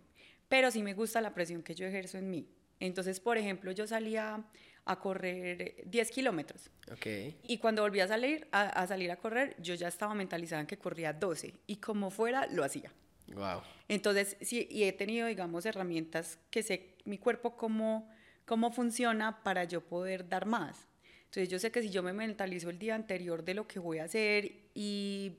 pero 0.49 0.71
sí 0.71 0.83
me 0.83 0.95
gusta 0.95 1.21
la 1.21 1.33
presión 1.33 1.63
que 1.63 1.75
yo 1.75 1.87
ejerzo 1.87 2.19
en 2.19 2.31
mí. 2.31 2.49
Entonces, 2.81 3.21
por 3.21 3.39
ejemplo, 3.39 3.73
yo 3.73 3.87
salía 3.87 4.45
a 4.85 4.99
correr 5.01 5.83
10 5.87 6.11
kilómetros 6.11 6.71
Ok. 6.93 7.07
y 7.43 7.59
cuando 7.59 7.83
volví 7.83 7.99
a 8.01 8.07
salir 8.07 8.47
a, 8.53 8.69
a 8.69 8.87
salir 8.87 9.11
a 9.11 9.17
correr, 9.17 9.57
yo 9.61 9.75
ya 9.75 9.89
estaba 9.89 10.15
mentalizada 10.15 10.61
en 10.61 10.67
que 10.67 10.77
corría 10.79 11.13
12 11.13 11.55
y 11.67 11.77
como 11.77 12.11
fuera, 12.11 12.47
lo 12.49 12.63
hacía. 12.63 12.93
Wow. 13.35 13.63
Entonces, 13.89 14.37
sí, 14.41 14.69
y 14.71 14.85
he 14.85 14.93
tenido, 14.93 15.27
digamos, 15.27 15.67
herramientas 15.67 16.39
que 16.51 16.63
sé 16.63 16.96
mi 17.07 17.19
cuerpo 17.19 17.57
cómo, 17.57 18.09
cómo 18.45 18.71
funciona 18.71 19.43
para 19.43 19.65
yo 19.65 19.81
poder 19.81 20.29
dar 20.29 20.47
más. 20.47 20.87
Entonces, 21.25 21.49
yo 21.49 21.59
sé 21.59 21.71
que 21.71 21.83
si 21.83 21.91
yo 21.91 22.03
me 22.03 22.13
mentalizo 22.13 22.71
el 22.71 22.79
día 22.79 22.95
anterior 22.95 23.45
de 23.45 23.55
lo 23.55 23.67
que 23.67 23.79
voy 23.79 23.99
a 23.99 24.05
hacer 24.05 24.51
y, 24.75 25.33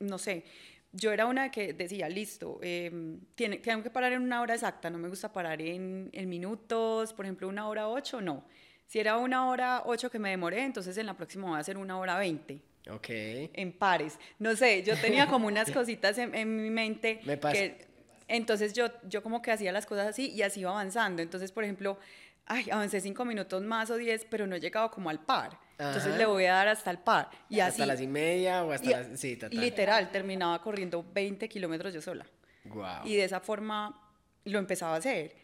no 0.00 0.18
sé, 0.18 0.44
yo 0.92 1.12
era 1.12 1.26
una 1.26 1.50
que 1.50 1.72
decía, 1.74 2.08
listo, 2.08 2.58
eh, 2.62 2.90
tiene, 3.34 3.58
tengo 3.58 3.82
que 3.82 3.90
parar 3.90 4.12
en 4.12 4.22
una 4.22 4.40
hora 4.40 4.54
exacta, 4.54 4.90
no 4.90 4.98
me 4.98 5.08
gusta 5.08 5.32
parar 5.32 5.60
en, 5.62 6.08
en 6.12 6.28
minutos, 6.28 7.12
por 7.12 7.24
ejemplo, 7.24 7.48
una 7.48 7.68
hora 7.68 7.88
ocho, 7.88 8.20
no. 8.20 8.44
Si 8.86 8.98
era 8.98 9.18
una 9.18 9.48
hora 9.48 9.82
ocho 9.84 10.10
que 10.10 10.18
me 10.18 10.30
demoré, 10.30 10.62
entonces 10.64 10.96
en 10.96 11.06
la 11.06 11.14
próxima 11.16 11.46
voy 11.48 11.56
a 11.56 11.60
hacer 11.60 11.76
una 11.76 11.98
hora 11.98 12.18
veinte 12.18 12.60
Ok. 12.90 13.06
en 13.10 13.72
pares. 13.72 14.18
No 14.38 14.56
sé, 14.56 14.82
yo 14.82 14.98
tenía 14.98 15.26
como 15.26 15.46
unas 15.46 15.70
cositas 15.72 16.16
en, 16.18 16.34
en 16.34 16.62
mi 16.62 16.70
mente. 16.70 17.20
Me 17.24 17.36
pasa. 17.36 17.52
que- 17.54 17.87
entonces 18.28 18.72
yo, 18.74 18.86
yo 19.08 19.22
como 19.22 19.42
que 19.42 19.50
hacía 19.50 19.72
las 19.72 19.86
cosas 19.86 20.06
así 20.06 20.30
y 20.30 20.42
así 20.42 20.60
iba 20.60 20.70
avanzando. 20.70 21.22
Entonces, 21.22 21.50
por 21.50 21.64
ejemplo, 21.64 21.98
ay, 22.46 22.68
avancé 22.70 23.00
cinco 23.00 23.24
minutos 23.24 23.62
más 23.62 23.90
o 23.90 23.96
diez, 23.96 24.26
pero 24.28 24.46
no 24.46 24.54
he 24.56 24.60
llegado 24.60 24.90
como 24.90 25.10
al 25.10 25.20
par. 25.20 25.58
Entonces 25.78 26.06
Ajá. 26.08 26.16
le 26.18 26.26
voy 26.26 26.44
a 26.44 26.52
dar 26.54 26.68
hasta 26.68 26.90
el 26.90 26.98
par. 26.98 27.30
Y 27.48 27.60
así, 27.60 27.82
hasta 27.82 27.86
las 27.86 28.00
y 28.00 28.06
media 28.06 28.64
o 28.64 28.72
hasta 28.72 28.86
y- 28.86 28.90
las... 28.90 29.18
Sí, 29.20 29.36
total. 29.36 29.60
literal, 29.60 30.10
terminaba 30.10 30.60
corriendo 30.62 31.04
20 31.12 31.48
kilómetros 31.48 31.94
yo 31.94 32.02
sola. 32.02 32.26
Wow. 32.64 33.04
Y 33.06 33.16
de 33.16 33.24
esa 33.24 33.40
forma 33.40 33.98
lo 34.44 34.58
empezaba 34.58 34.94
a 34.94 34.98
hacer. 34.98 35.34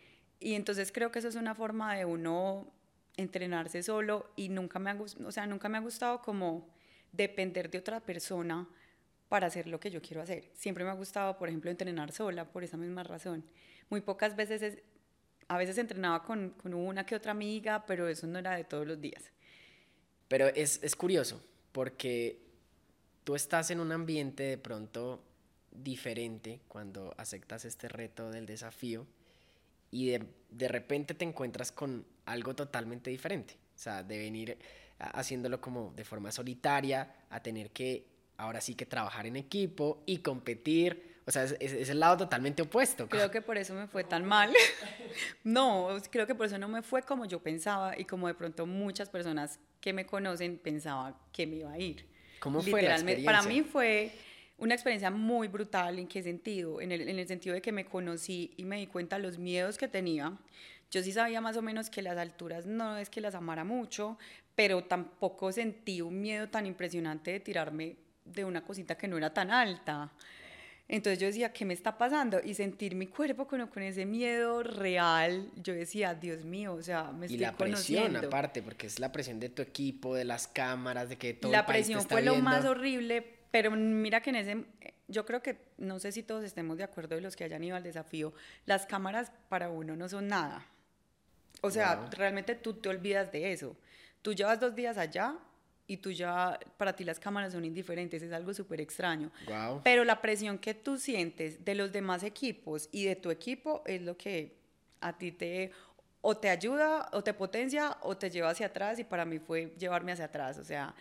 Y 0.40 0.54
entonces 0.54 0.92
creo 0.92 1.10
que 1.10 1.20
eso 1.20 1.28
es 1.28 1.36
una 1.36 1.54
forma 1.54 1.94
de 1.94 2.04
uno 2.04 2.70
entrenarse 3.16 3.82
solo 3.82 4.30
y 4.36 4.48
nunca 4.48 4.78
me 4.78 4.90
ha, 4.90 4.96
o 5.24 5.32
sea, 5.32 5.46
nunca 5.46 5.68
me 5.68 5.78
ha 5.78 5.80
gustado 5.80 6.20
como 6.20 6.68
depender 7.12 7.70
de 7.70 7.78
otra 7.78 8.00
persona 8.00 8.66
para 9.34 9.48
hacer 9.48 9.66
lo 9.66 9.80
que 9.80 9.90
yo 9.90 10.00
quiero 10.00 10.22
hacer. 10.22 10.48
Siempre 10.54 10.84
me 10.84 10.90
ha 10.90 10.94
gustado, 10.94 11.36
por 11.36 11.48
ejemplo, 11.48 11.68
entrenar 11.68 12.12
sola 12.12 12.44
por 12.52 12.62
esa 12.62 12.76
misma 12.76 13.02
razón. 13.02 13.44
Muy 13.90 14.00
pocas 14.00 14.36
veces, 14.36 14.62
es- 14.62 14.78
a 15.48 15.58
veces 15.58 15.76
entrenaba 15.76 16.22
con, 16.22 16.50
con 16.50 16.72
una 16.72 17.04
que 17.04 17.16
otra 17.16 17.32
amiga, 17.32 17.84
pero 17.84 18.06
eso 18.06 18.28
no 18.28 18.38
era 18.38 18.54
de 18.54 18.62
todos 18.62 18.86
los 18.86 19.00
días. 19.00 19.32
Pero 20.28 20.46
es, 20.46 20.78
es 20.84 20.94
curioso, 20.94 21.42
porque 21.72 22.38
tú 23.24 23.34
estás 23.34 23.72
en 23.72 23.80
un 23.80 23.90
ambiente 23.90 24.44
de 24.44 24.56
pronto 24.56 25.20
diferente 25.72 26.60
cuando 26.68 27.12
aceptas 27.18 27.64
este 27.64 27.88
reto 27.88 28.30
del 28.30 28.46
desafío 28.46 29.04
y 29.90 30.10
de, 30.10 30.24
de 30.50 30.68
repente 30.68 31.14
te 31.14 31.24
encuentras 31.24 31.72
con 31.72 32.06
algo 32.24 32.54
totalmente 32.54 33.10
diferente. 33.10 33.54
O 33.74 33.78
sea, 33.80 34.04
de 34.04 34.16
venir 34.16 34.58
haciéndolo 35.00 35.60
como 35.60 35.92
de 35.96 36.04
forma 36.04 36.30
solitaria, 36.30 37.16
a 37.30 37.42
tener 37.42 37.72
que 37.72 38.13
ahora 38.36 38.60
sí 38.60 38.74
que 38.74 38.86
trabajar 38.86 39.26
en 39.26 39.36
equipo 39.36 40.02
y 40.06 40.18
competir. 40.18 41.14
O 41.26 41.30
sea, 41.30 41.44
es, 41.44 41.56
es- 41.60 41.88
el 41.88 42.00
lado 42.00 42.16
totalmente 42.18 42.62
opuesto. 42.62 43.08
Creo 43.08 43.30
que 43.30 43.40
por 43.40 43.56
eso 43.56 43.74
me 43.74 43.86
fue 43.86 44.04
tan 44.04 44.24
mal. 44.24 44.52
no, 45.44 45.88
creo 46.10 46.26
que 46.26 46.34
por 46.34 46.46
eso 46.46 46.58
no 46.58 46.68
me 46.68 46.82
fue 46.82 47.02
como 47.02 47.24
yo 47.24 47.40
pensaba 47.42 47.98
y 47.98 48.04
como 48.04 48.26
de 48.26 48.34
pronto 48.34 48.66
muchas 48.66 49.08
personas 49.08 49.58
que 49.80 49.92
me 49.92 50.06
conocen 50.06 50.58
pensaban 50.58 51.14
que 51.32 51.46
me 51.46 51.56
iba 51.56 51.72
a 51.72 51.78
ir. 51.78 52.06
¿Cómo 52.40 52.60
fue 52.60 52.70
la 52.82 52.96
Literalmente, 52.96 53.24
Para 53.24 53.42
mí 53.42 53.58
experiencia? 53.60 53.72
fue 53.72 54.12
una 54.58 54.74
experiencia 54.74 55.10
muy 55.10 55.48
brutal. 55.48 55.98
¿En 55.98 56.06
qué 56.08 56.22
sentido? 56.22 56.80
En 56.80 56.92
el, 56.92 57.08
en 57.08 57.18
el 57.18 57.26
sentido 57.26 57.54
de 57.54 57.62
que 57.62 57.72
me 57.72 57.86
conocí 57.86 58.52
y 58.56 58.64
me 58.64 58.76
di 58.78 58.86
cuenta 58.86 59.16
de 59.16 59.22
los 59.22 59.38
miedos 59.38 59.78
que 59.78 59.88
tenía. 59.88 60.36
Yo 60.90 61.02
sí 61.02 61.12
sabía 61.12 61.40
más 61.40 61.56
o 61.56 61.62
menos 61.62 61.90
que 61.90 62.02
las 62.02 62.16
alturas 62.18 62.66
no 62.66 62.96
es 62.98 63.10
que 63.10 63.20
las 63.20 63.34
amara 63.34 63.64
mucho, 63.64 64.18
pero 64.54 64.84
tampoco 64.84 65.50
sentí 65.52 66.00
un 66.02 66.20
miedo 66.20 66.48
tan 66.50 66.66
impresionante 66.66 67.32
de 67.32 67.40
tirarme 67.40 67.96
de 68.24 68.44
una 68.44 68.62
cosita 68.64 68.96
que 68.96 69.08
no 69.08 69.16
era 69.16 69.32
tan 69.32 69.50
alta. 69.50 70.12
Entonces 70.86 71.18
yo 71.18 71.26
decía, 71.26 71.50
¿qué 71.52 71.64
me 71.64 71.72
está 71.72 71.96
pasando? 71.96 72.40
Y 72.44 72.52
sentir 72.54 72.94
mi 72.94 73.06
cuerpo 73.06 73.46
con, 73.46 73.66
con 73.68 73.82
ese 73.82 74.04
miedo 74.04 74.62
real, 74.62 75.50
yo 75.56 75.72
decía, 75.72 76.14
Dios 76.14 76.44
mío, 76.44 76.74
o 76.74 76.82
sea, 76.82 77.04
me 77.10 77.24
Y 77.26 77.36
estoy 77.36 77.38
la 77.38 77.56
presión 77.56 78.00
conociendo. 78.02 78.28
aparte, 78.28 78.62
porque 78.62 78.86
es 78.86 78.98
la 78.98 79.10
presión 79.10 79.40
de 79.40 79.48
tu 79.48 79.62
equipo, 79.62 80.14
de 80.14 80.24
las 80.24 80.46
cámaras, 80.46 81.08
de 81.08 81.16
que 81.16 81.32
todo 81.32 81.50
la 81.52 81.60
el 81.60 81.64
país 81.64 81.86
te 81.88 81.94
presión 81.94 82.00
está 82.00 82.14
fue 82.16 82.22
lo 82.22 82.32
viendo. 82.32 82.50
más 82.50 82.64
horrible, 82.66 83.24
pero 83.50 83.70
mira 83.70 84.20
que 84.20 84.28
en 84.30 84.36
ese, 84.36 84.64
yo 85.08 85.24
creo 85.24 85.42
que, 85.42 85.56
no 85.78 85.98
sé 86.00 86.12
si 86.12 86.22
todos 86.22 86.44
estemos 86.44 86.76
de 86.76 86.84
acuerdo 86.84 87.14
de 87.14 87.22
los 87.22 87.34
que 87.34 87.44
hayan 87.44 87.64
ido 87.64 87.76
al 87.76 87.82
desafío, 87.82 88.34
las 88.66 88.84
cámaras 88.84 89.32
para 89.48 89.70
uno 89.70 89.96
no 89.96 90.06
son 90.10 90.28
nada. 90.28 90.66
O 91.62 91.70
sea, 91.70 91.96
Wow. 91.96 92.08
realmente 92.10 92.54
tú 92.56 92.74
te 92.74 92.90
olvidas 92.90 93.32
de 93.32 93.52
eso. 93.52 93.74
Tú 94.20 94.34
llevas 94.34 94.60
dos 94.60 94.74
días 94.74 94.98
allá 94.98 95.38
y 95.86 95.98
tú 95.98 96.10
ya, 96.10 96.58
para 96.76 96.94
ti 96.94 97.04
las 97.04 97.20
cámaras 97.20 97.52
son 97.52 97.64
indiferentes, 97.64 98.22
es 98.22 98.32
algo 98.32 98.54
súper 98.54 98.80
extraño. 98.80 99.30
Guau. 99.46 99.82
Pero 99.82 100.04
la 100.04 100.20
presión 100.22 100.58
que 100.58 100.74
tú 100.74 100.98
sientes 100.98 101.64
de 101.64 101.74
los 101.74 101.92
demás 101.92 102.22
equipos 102.22 102.88
y 102.92 103.04
de 103.04 103.16
tu 103.16 103.30
equipo 103.30 103.82
es 103.86 104.02
lo 104.02 104.16
que 104.16 104.56
a 105.00 105.16
ti 105.16 105.32
te 105.32 105.72
o 106.26 106.34
te 106.36 106.48
ayuda 106.48 107.10
o 107.12 107.22
te 107.22 107.34
potencia 107.34 107.98
o 108.00 108.16
te 108.16 108.30
lleva 108.30 108.48
hacia 108.48 108.66
atrás 108.66 108.98
y 108.98 109.04
para 109.04 109.26
mí 109.26 109.38
fue 109.38 109.74
llevarme 109.78 110.12
hacia 110.12 110.24
atrás, 110.24 110.56
o 110.56 110.64
sea, 110.64 110.94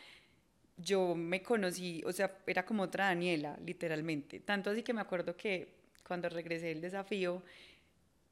yo 0.77 1.15
me 1.15 1.41
conocí, 1.41 2.01
o 2.05 2.11
sea, 2.11 2.39
era 2.45 2.65
como 2.65 2.83
otra 2.83 3.05
Daniela, 3.05 3.57
literalmente. 3.63 4.39
Tanto 4.39 4.69
así 4.69 4.83
que 4.83 4.93
me 4.93 5.01
acuerdo 5.01 5.35
que 5.35 5.75
cuando 6.05 6.29
regresé 6.29 6.67
del 6.67 6.81
desafío, 6.81 7.41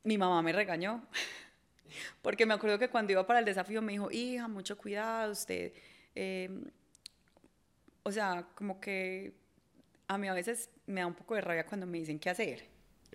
mi 0.03 0.17
mamá 0.17 0.41
me 0.41 0.51
regañó. 0.51 1.05
Porque 2.21 2.45
me 2.45 2.53
acuerdo 2.53 2.79
que 2.79 2.89
cuando 2.89 3.11
iba 3.11 3.25
para 3.25 3.39
el 3.39 3.45
desafío 3.45 3.81
me 3.81 3.93
dijo, 3.93 4.09
hija, 4.11 4.47
mucho 4.47 4.77
cuidado, 4.77 5.31
usted, 5.31 5.73
em, 6.15 6.65
o 8.03 8.11
sea, 8.11 8.47
como 8.55 8.79
que 8.79 9.33
a 10.07 10.17
mí 10.17 10.27
a 10.27 10.33
veces 10.33 10.69
me 10.85 11.01
da 11.01 11.07
un 11.07 11.13
poco 11.13 11.35
de 11.35 11.41
rabia 11.41 11.65
cuando 11.65 11.85
me 11.85 11.97
dicen 11.97 12.19
qué 12.19 12.29
hacer. 12.29 12.65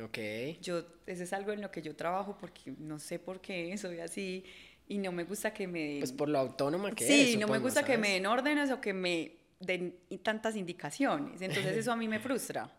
Ok. 0.02 0.18
Yo, 0.60 0.84
eso 1.06 1.22
es 1.22 1.32
algo 1.32 1.52
en 1.52 1.60
lo 1.62 1.70
que 1.70 1.82
yo 1.82 1.96
trabajo 1.96 2.36
porque 2.38 2.72
no 2.78 2.98
sé 2.98 3.18
por 3.18 3.40
qué 3.40 3.76
soy 3.78 4.00
así 4.00 4.44
y 4.88 4.98
no 4.98 5.12
me 5.12 5.24
gusta 5.24 5.52
que 5.52 5.66
me... 5.66 5.96
Pues 5.98 6.12
por 6.12 6.28
lo 6.28 6.38
autónoma 6.38 6.92
que 6.92 7.06
sí, 7.06 7.32
es. 7.32 7.38
no 7.38 7.48
me 7.48 7.58
gusta 7.58 7.84
que 7.84 7.98
me 7.98 8.10
den 8.10 8.26
órdenes 8.26 8.70
o 8.70 8.80
que 8.80 8.92
me 8.92 9.36
den 9.60 9.96
tantas 10.22 10.56
indicaciones. 10.56 11.40
Entonces 11.40 11.76
eso 11.76 11.92
a 11.92 11.96
mí 11.96 12.08
me 12.08 12.20
frustra. 12.20 12.70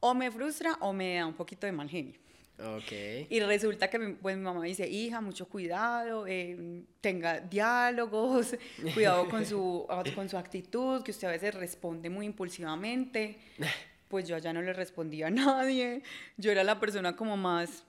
O 0.00 0.14
me 0.14 0.30
frustra 0.30 0.74
o 0.80 0.92
me 0.92 1.16
da 1.16 1.26
un 1.26 1.34
poquito 1.34 1.66
de 1.66 1.72
mal 1.72 1.88
genio. 1.88 2.18
Ok. 2.58 2.92
Y 3.30 3.40
resulta 3.40 3.90
que 3.90 3.98
mi, 3.98 4.12
pues, 4.14 4.36
mi 4.36 4.42
mamá 4.42 4.64
dice, 4.64 4.88
hija, 4.88 5.20
mucho 5.20 5.46
cuidado, 5.48 6.26
eh, 6.28 6.84
tenga 7.00 7.40
diálogos, 7.40 8.56
cuidado 8.94 9.28
con 9.28 9.44
su, 9.44 9.86
con 10.14 10.28
su 10.28 10.38
actitud, 10.38 11.02
que 11.02 11.10
usted 11.10 11.28
a 11.28 11.32
veces 11.32 11.54
responde 11.54 12.10
muy 12.10 12.26
impulsivamente. 12.26 13.38
Pues 14.06 14.28
yo 14.28 14.36
allá 14.36 14.52
no 14.52 14.62
le 14.62 14.72
respondía 14.72 15.26
a 15.26 15.30
nadie, 15.30 16.02
yo 16.36 16.52
era 16.52 16.62
la 16.62 16.78
persona 16.78 17.16
como 17.16 17.36
más... 17.36 17.84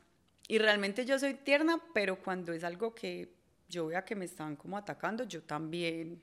Y 0.47 0.57
realmente 0.57 1.05
yo 1.05 1.19
soy 1.19 1.35
tierna, 1.35 1.79
pero 1.93 2.15
cuando 2.19 2.51
es 2.53 2.63
algo 2.63 2.95
que 2.95 3.29
yo 3.69 3.87
vea 3.87 4.03
que 4.05 4.15
me 4.15 4.25
están 4.25 4.55
como 4.55 4.75
atacando, 4.75 5.25
yo 5.25 5.43
también, 5.43 6.19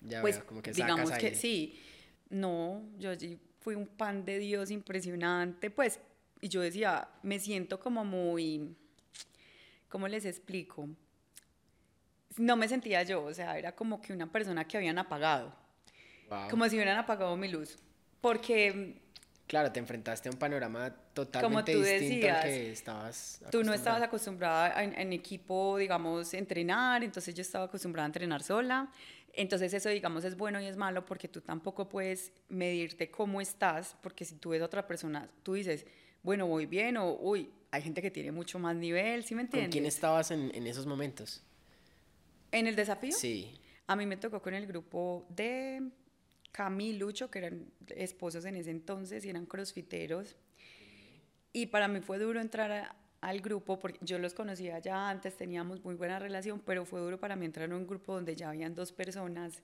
Ya 0.00 0.22
pues 0.22 0.38
veo, 0.38 0.46
como 0.46 0.62
que 0.62 0.72
digamos 0.72 1.10
sacas 1.10 1.20
que 1.20 1.26
ahí. 1.28 1.34
sí, 1.36 1.78
no, 2.30 2.82
yo 2.98 3.10
allí 3.10 3.38
fui 3.60 3.76
un 3.76 3.86
pan 3.86 4.24
de 4.24 4.38
Dios 4.38 4.72
impresionante, 4.72 5.70
pues, 5.70 6.00
y 6.40 6.48
yo 6.48 6.60
decía, 6.60 7.08
me 7.22 7.38
siento 7.38 7.78
como 7.80 8.04
muy, 8.04 8.74
¿cómo 9.88 10.08
les 10.08 10.24
explico? 10.24 10.88
No 12.36 12.56
me 12.56 12.68
sentía 12.68 13.02
yo, 13.02 13.24
o 13.24 13.34
sea, 13.34 13.58
era 13.58 13.72
como 13.74 14.00
que 14.00 14.12
una 14.12 14.30
persona 14.30 14.66
que 14.66 14.76
habían 14.76 14.98
apagado, 14.98 15.54
Wow. 16.30 16.50
como 16.50 16.68
si 16.68 16.76
hubieran 16.76 16.98
apagado 16.98 17.36
mi 17.36 17.48
luz, 17.48 17.78
porque 18.20 19.00
Claro, 19.46 19.72
te 19.72 19.80
enfrentaste 19.80 20.28
a 20.28 20.32
un 20.32 20.36
panorama 20.38 20.94
totalmente 21.14 21.72
tú 21.72 21.78
distinto 21.80 22.26
al 22.26 22.32
decías, 22.34 22.44
que 22.44 22.70
estabas 22.72 23.40
Tú 23.50 23.64
no 23.64 23.72
estabas 23.72 24.02
acostumbrada. 24.02 24.66
acostumbrada 24.66 24.84
en, 24.84 24.94
en 25.08 25.12
equipo, 25.14 25.78
digamos, 25.78 26.34
entrenar, 26.34 27.02
entonces 27.02 27.34
yo 27.34 27.40
estaba 27.40 27.64
acostumbrada 27.64 28.04
a 28.04 28.08
entrenar 28.08 28.42
sola. 28.42 28.92
Entonces 29.32 29.72
eso, 29.72 29.88
digamos, 29.88 30.24
es 30.24 30.36
bueno 30.36 30.60
y 30.60 30.66
es 30.66 30.76
malo 30.76 31.06
porque 31.06 31.28
tú 31.28 31.40
tampoco 31.40 31.88
puedes 31.88 32.30
medirte 32.50 33.10
cómo 33.10 33.40
estás, 33.40 33.96
porque 34.02 34.26
si 34.26 34.34
tú 34.34 34.50
ves 34.50 34.60
a 34.60 34.66
otra 34.66 34.86
persona, 34.86 35.26
tú 35.42 35.54
dices, 35.54 35.86
bueno, 36.28 36.46
voy 36.46 36.66
bien 36.66 36.98
o, 36.98 37.14
uy, 37.14 37.48
hay 37.70 37.80
gente 37.80 38.02
que 38.02 38.10
tiene 38.10 38.32
mucho 38.32 38.58
más 38.58 38.76
nivel, 38.76 39.24
¿sí 39.24 39.34
me 39.34 39.40
¿Con 39.40 39.46
entiendes? 39.46 39.70
quién 39.72 39.86
estabas 39.86 40.30
en, 40.30 40.54
en 40.54 40.66
esos 40.66 40.84
momentos? 40.84 41.42
En 42.52 42.66
el 42.66 42.76
desafío, 42.76 43.12
Sí. 43.12 43.58
a 43.86 43.96
mí 43.96 44.04
me 44.04 44.18
tocó 44.18 44.42
con 44.42 44.52
el 44.52 44.66
grupo 44.66 45.24
de 45.30 45.88
Cami 46.52 46.88
y 46.90 46.98
Lucho, 46.98 47.30
que 47.30 47.38
eran 47.38 47.72
esposos 47.96 48.44
en 48.44 48.56
ese 48.56 48.70
entonces 48.70 49.24
y 49.24 49.30
eran 49.30 49.46
crossfiteros. 49.46 50.36
Y 51.54 51.68
para 51.68 51.88
mí 51.88 52.00
fue 52.02 52.18
duro 52.18 52.42
entrar 52.42 52.70
a- 52.72 52.94
al 53.22 53.40
grupo, 53.40 53.78
porque 53.78 53.98
yo 54.02 54.18
los 54.18 54.34
conocía 54.34 54.78
ya 54.80 55.08
antes, 55.08 55.34
teníamos 55.34 55.82
muy 55.82 55.94
buena 55.94 56.18
relación, 56.18 56.60
pero 56.60 56.84
fue 56.84 57.00
duro 57.00 57.18
para 57.18 57.36
mí 57.36 57.46
entrar 57.46 57.72
a 57.72 57.74
un 57.74 57.86
grupo 57.86 58.12
donde 58.12 58.36
ya 58.36 58.50
habían 58.50 58.74
dos 58.74 58.92
personas 58.92 59.62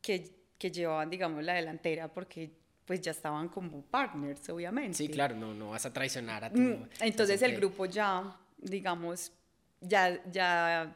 que, 0.00 0.30
que 0.56 0.70
llevaban, 0.70 1.10
digamos, 1.10 1.44
la 1.44 1.52
delantera, 1.52 2.08
porque 2.08 2.52
pues 2.84 3.00
ya 3.00 3.12
estaban 3.12 3.48
como 3.48 3.82
partners, 3.82 4.48
obviamente. 4.48 4.94
Sí, 4.94 5.08
claro, 5.08 5.36
no, 5.36 5.54
no 5.54 5.70
vas 5.70 5.86
a 5.86 5.92
traicionar 5.92 6.44
a 6.44 6.50
tu... 6.50 6.60
Mm, 6.60 6.88
Entonces 7.00 7.40
el 7.42 7.56
grupo 7.56 7.86
ya, 7.86 8.36
digamos, 8.58 9.32
ya, 9.80 10.20
ya 10.30 10.94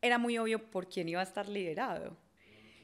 era 0.00 0.18
muy 0.18 0.38
obvio 0.38 0.70
por 0.70 0.88
quién 0.88 1.08
iba 1.08 1.20
a 1.20 1.24
estar 1.24 1.48
liderado. 1.48 2.16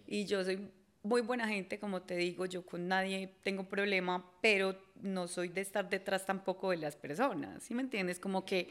Y 0.07 0.25
yo 0.25 0.45
soy 0.45 0.71
muy 1.03 1.21
buena 1.21 1.49
gente, 1.49 1.79
como 1.79 2.03
te 2.03 2.17
digo, 2.17 2.47
yo 2.47 2.65
con 2.65 2.87
nadie 2.87 3.35
tengo 3.43 3.65
problema, 3.65 4.25
pero 4.41 4.77
no 5.03 5.29
soy 5.29 5.49
de 5.49 5.61
estar 5.61 5.89
detrás 5.89 6.25
tampoco 6.25 6.71
de 6.71 6.79
las 6.79 6.97
personas, 6.97 7.63
¿sí 7.63 7.75
me 7.75 7.83
entiendes? 7.83 8.19
Como 8.19 8.45
que 8.45 8.69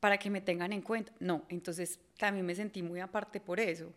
para 0.00 0.18
que 0.18 0.30
me 0.30 0.40
tengan 0.40 0.72
en 0.72 0.82
cuenta. 0.82 1.12
No, 1.20 1.44
entonces 1.48 1.98
también 2.16 2.46
me 2.46 2.54
sentí 2.54 2.82
muy 2.82 3.00
aparte 3.00 3.40
por 3.40 3.58
eso 3.60 3.92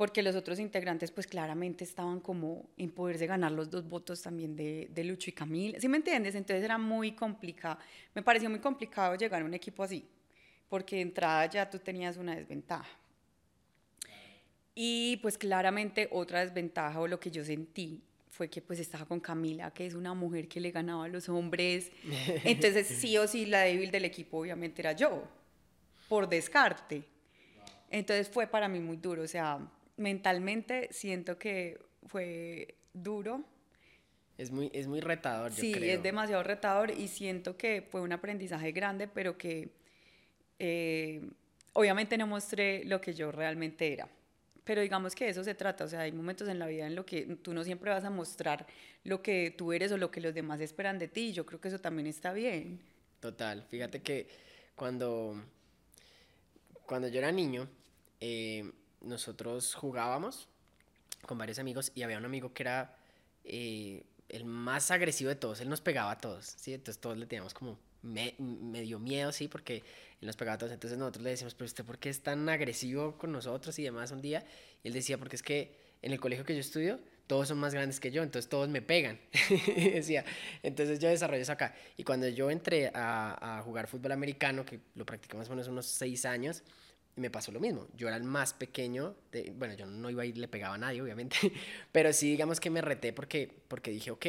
porque 0.00 0.22
los 0.22 0.34
otros 0.34 0.58
integrantes 0.58 1.10
pues 1.10 1.26
claramente 1.26 1.84
estaban 1.84 2.20
como 2.20 2.70
en 2.78 2.90
poderse 2.90 3.26
ganar 3.26 3.52
los 3.52 3.68
dos 3.68 3.86
votos 3.86 4.22
también 4.22 4.56
de, 4.56 4.88
de 4.90 5.04
Lucho 5.04 5.28
y 5.28 5.34
Camila, 5.34 5.78
¿sí 5.78 5.88
me 5.90 5.98
entiendes? 5.98 6.34
Entonces 6.34 6.64
era 6.64 6.78
muy 6.78 7.12
complicado, 7.12 7.78
me 8.14 8.22
pareció 8.22 8.48
muy 8.48 8.60
complicado 8.60 9.14
llegar 9.16 9.42
a 9.42 9.44
un 9.44 9.52
equipo 9.52 9.82
así, 9.82 10.02
porque 10.70 10.96
de 10.96 11.02
entrada 11.02 11.44
ya 11.44 11.68
tú 11.68 11.78
tenías 11.78 12.16
una 12.16 12.34
desventaja. 12.34 12.88
Y 14.74 15.18
pues 15.18 15.36
claramente 15.36 16.08
otra 16.12 16.40
desventaja 16.40 16.98
o 16.98 17.06
lo 17.06 17.20
que 17.20 17.30
yo 17.30 17.44
sentí 17.44 18.02
fue 18.30 18.48
que 18.48 18.62
pues 18.62 18.80
estaba 18.80 19.04
con 19.04 19.20
Camila, 19.20 19.70
que 19.70 19.84
es 19.84 19.92
una 19.92 20.14
mujer 20.14 20.48
que 20.48 20.60
le 20.60 20.70
ganaba 20.70 21.04
a 21.04 21.08
los 21.08 21.28
hombres, 21.28 21.92
entonces 22.44 22.86
sí 22.86 23.18
o 23.18 23.28
sí 23.28 23.44
la 23.44 23.60
débil 23.64 23.90
del 23.90 24.06
equipo 24.06 24.38
obviamente 24.38 24.80
era 24.80 24.92
yo, 24.92 25.24
por 26.08 26.26
descarte. 26.26 27.04
Entonces 27.90 28.30
fue 28.30 28.46
para 28.46 28.66
mí 28.66 28.80
muy 28.80 28.96
duro, 28.96 29.24
o 29.24 29.28
sea, 29.28 29.60
mentalmente 30.00 30.88
siento 30.90 31.38
que 31.38 31.78
fue 32.06 32.74
duro. 32.92 33.44
Es 34.38 34.50
muy, 34.50 34.70
es 34.72 34.86
muy 34.86 35.00
retador, 35.00 35.50
yo 35.52 35.60
Sí, 35.60 35.72
creo. 35.72 35.96
es 35.96 36.02
demasiado 36.02 36.42
retador 36.42 36.90
y 36.90 37.08
siento 37.08 37.56
que 37.56 37.82
fue 37.82 38.00
un 38.00 38.12
aprendizaje 38.12 38.72
grande, 38.72 39.06
pero 39.06 39.36
que 39.36 39.68
eh, 40.58 41.20
obviamente 41.74 42.16
no 42.16 42.26
mostré 42.26 42.84
lo 42.84 43.00
que 43.00 43.12
yo 43.12 43.30
realmente 43.30 43.92
era. 43.92 44.08
Pero 44.64 44.80
digamos 44.82 45.14
que 45.14 45.28
eso 45.28 45.44
se 45.44 45.54
trata, 45.54 45.84
o 45.84 45.88
sea, 45.88 46.00
hay 46.00 46.12
momentos 46.12 46.48
en 46.48 46.58
la 46.58 46.66
vida 46.66 46.86
en 46.86 46.94
los 46.94 47.04
que 47.04 47.22
tú 47.42 47.52
no 47.52 47.64
siempre 47.64 47.90
vas 47.90 48.04
a 48.04 48.10
mostrar 48.10 48.66
lo 49.04 49.22
que 49.22 49.54
tú 49.56 49.72
eres 49.72 49.90
o 49.92 49.98
lo 49.98 50.10
que 50.10 50.20
los 50.20 50.32
demás 50.34 50.60
esperan 50.60 50.98
de 50.98 51.08
ti, 51.08 51.28
y 51.28 51.32
yo 51.32 51.44
creo 51.44 51.60
que 51.60 51.68
eso 51.68 51.78
también 51.78 52.06
está 52.06 52.32
bien. 52.32 52.80
Total, 53.20 53.62
fíjate 53.68 54.00
que 54.00 54.26
cuando, 54.74 55.42
cuando 56.86 57.08
yo 57.08 57.18
era 57.18 57.32
niño, 57.32 57.68
eh, 58.20 58.70
nosotros 59.00 59.74
jugábamos 59.74 60.48
con 61.26 61.38
varios 61.38 61.58
amigos 61.58 61.92
y 61.94 62.02
había 62.02 62.18
un 62.18 62.24
amigo 62.24 62.52
que 62.52 62.62
era 62.62 62.96
eh, 63.44 64.04
el 64.28 64.44
más 64.44 64.90
agresivo 64.90 65.28
de 65.28 65.36
todos, 65.36 65.60
él 65.60 65.68
nos 65.68 65.80
pegaba 65.80 66.12
a 66.12 66.18
todos, 66.18 66.46
¿sí? 66.46 66.72
Entonces 66.74 67.00
todos 67.00 67.16
le 67.18 67.26
teníamos 67.26 67.54
como 67.54 67.78
me- 68.02 68.34
medio 68.38 68.98
miedo, 68.98 69.32
¿sí? 69.32 69.48
Porque 69.48 69.76
él 70.20 70.26
nos 70.26 70.36
pegaba 70.36 70.54
a 70.54 70.58
todos, 70.58 70.72
entonces 70.72 70.98
nosotros 70.98 71.24
le 71.24 71.30
decíamos, 71.30 71.54
pero 71.54 71.66
usted, 71.66 71.84
¿por 71.84 71.98
qué 71.98 72.08
es 72.10 72.22
tan 72.22 72.48
agresivo 72.48 73.16
con 73.18 73.32
nosotros 73.32 73.78
y 73.78 73.82
demás 73.82 74.10
un 74.12 74.22
día? 74.22 74.44
Y 74.82 74.88
él 74.88 74.94
decía, 74.94 75.18
porque 75.18 75.36
es 75.36 75.42
que 75.42 75.74
en 76.02 76.12
el 76.12 76.20
colegio 76.20 76.44
que 76.44 76.54
yo 76.54 76.60
estudio, 76.60 77.00
todos 77.26 77.48
son 77.48 77.58
más 77.58 77.74
grandes 77.74 78.00
que 78.00 78.10
yo, 78.10 78.22
entonces 78.22 78.48
todos 78.48 78.68
me 78.68 78.82
pegan. 78.82 79.20
Decía, 79.76 80.24
entonces 80.62 80.98
yo 80.98 81.08
desarrollo 81.08 81.42
eso 81.42 81.52
acá. 81.52 81.74
Y 81.96 82.02
cuando 82.02 82.26
yo 82.28 82.50
entré 82.50 82.90
a, 82.92 83.58
a 83.58 83.62
jugar 83.62 83.86
fútbol 83.86 84.12
americano, 84.12 84.64
que 84.64 84.80
lo 84.96 85.06
practiqué 85.06 85.36
más 85.36 85.46
o 85.48 85.50
menos 85.50 85.68
unos 85.68 85.86
seis 85.86 86.24
años, 86.24 86.62
me 87.16 87.30
pasó 87.30 87.52
lo 87.52 87.60
mismo. 87.60 87.86
Yo 87.96 88.08
era 88.08 88.16
el 88.16 88.24
más 88.24 88.54
pequeño, 88.54 89.14
bueno, 89.54 89.74
yo 89.74 89.86
no 89.86 90.10
iba 90.10 90.24
ir, 90.24 90.38
le 90.38 90.48
pegaba 90.48 90.74
a 90.74 90.78
nadie, 90.78 91.02
obviamente, 91.02 91.36
pero 91.92 92.12
sí 92.12 92.30
digamos 92.30 92.60
que 92.60 92.70
me 92.70 92.80
reté 92.80 93.12
porque, 93.12 93.62
porque 93.68 93.90
dije, 93.90 94.10
ok, 94.10 94.26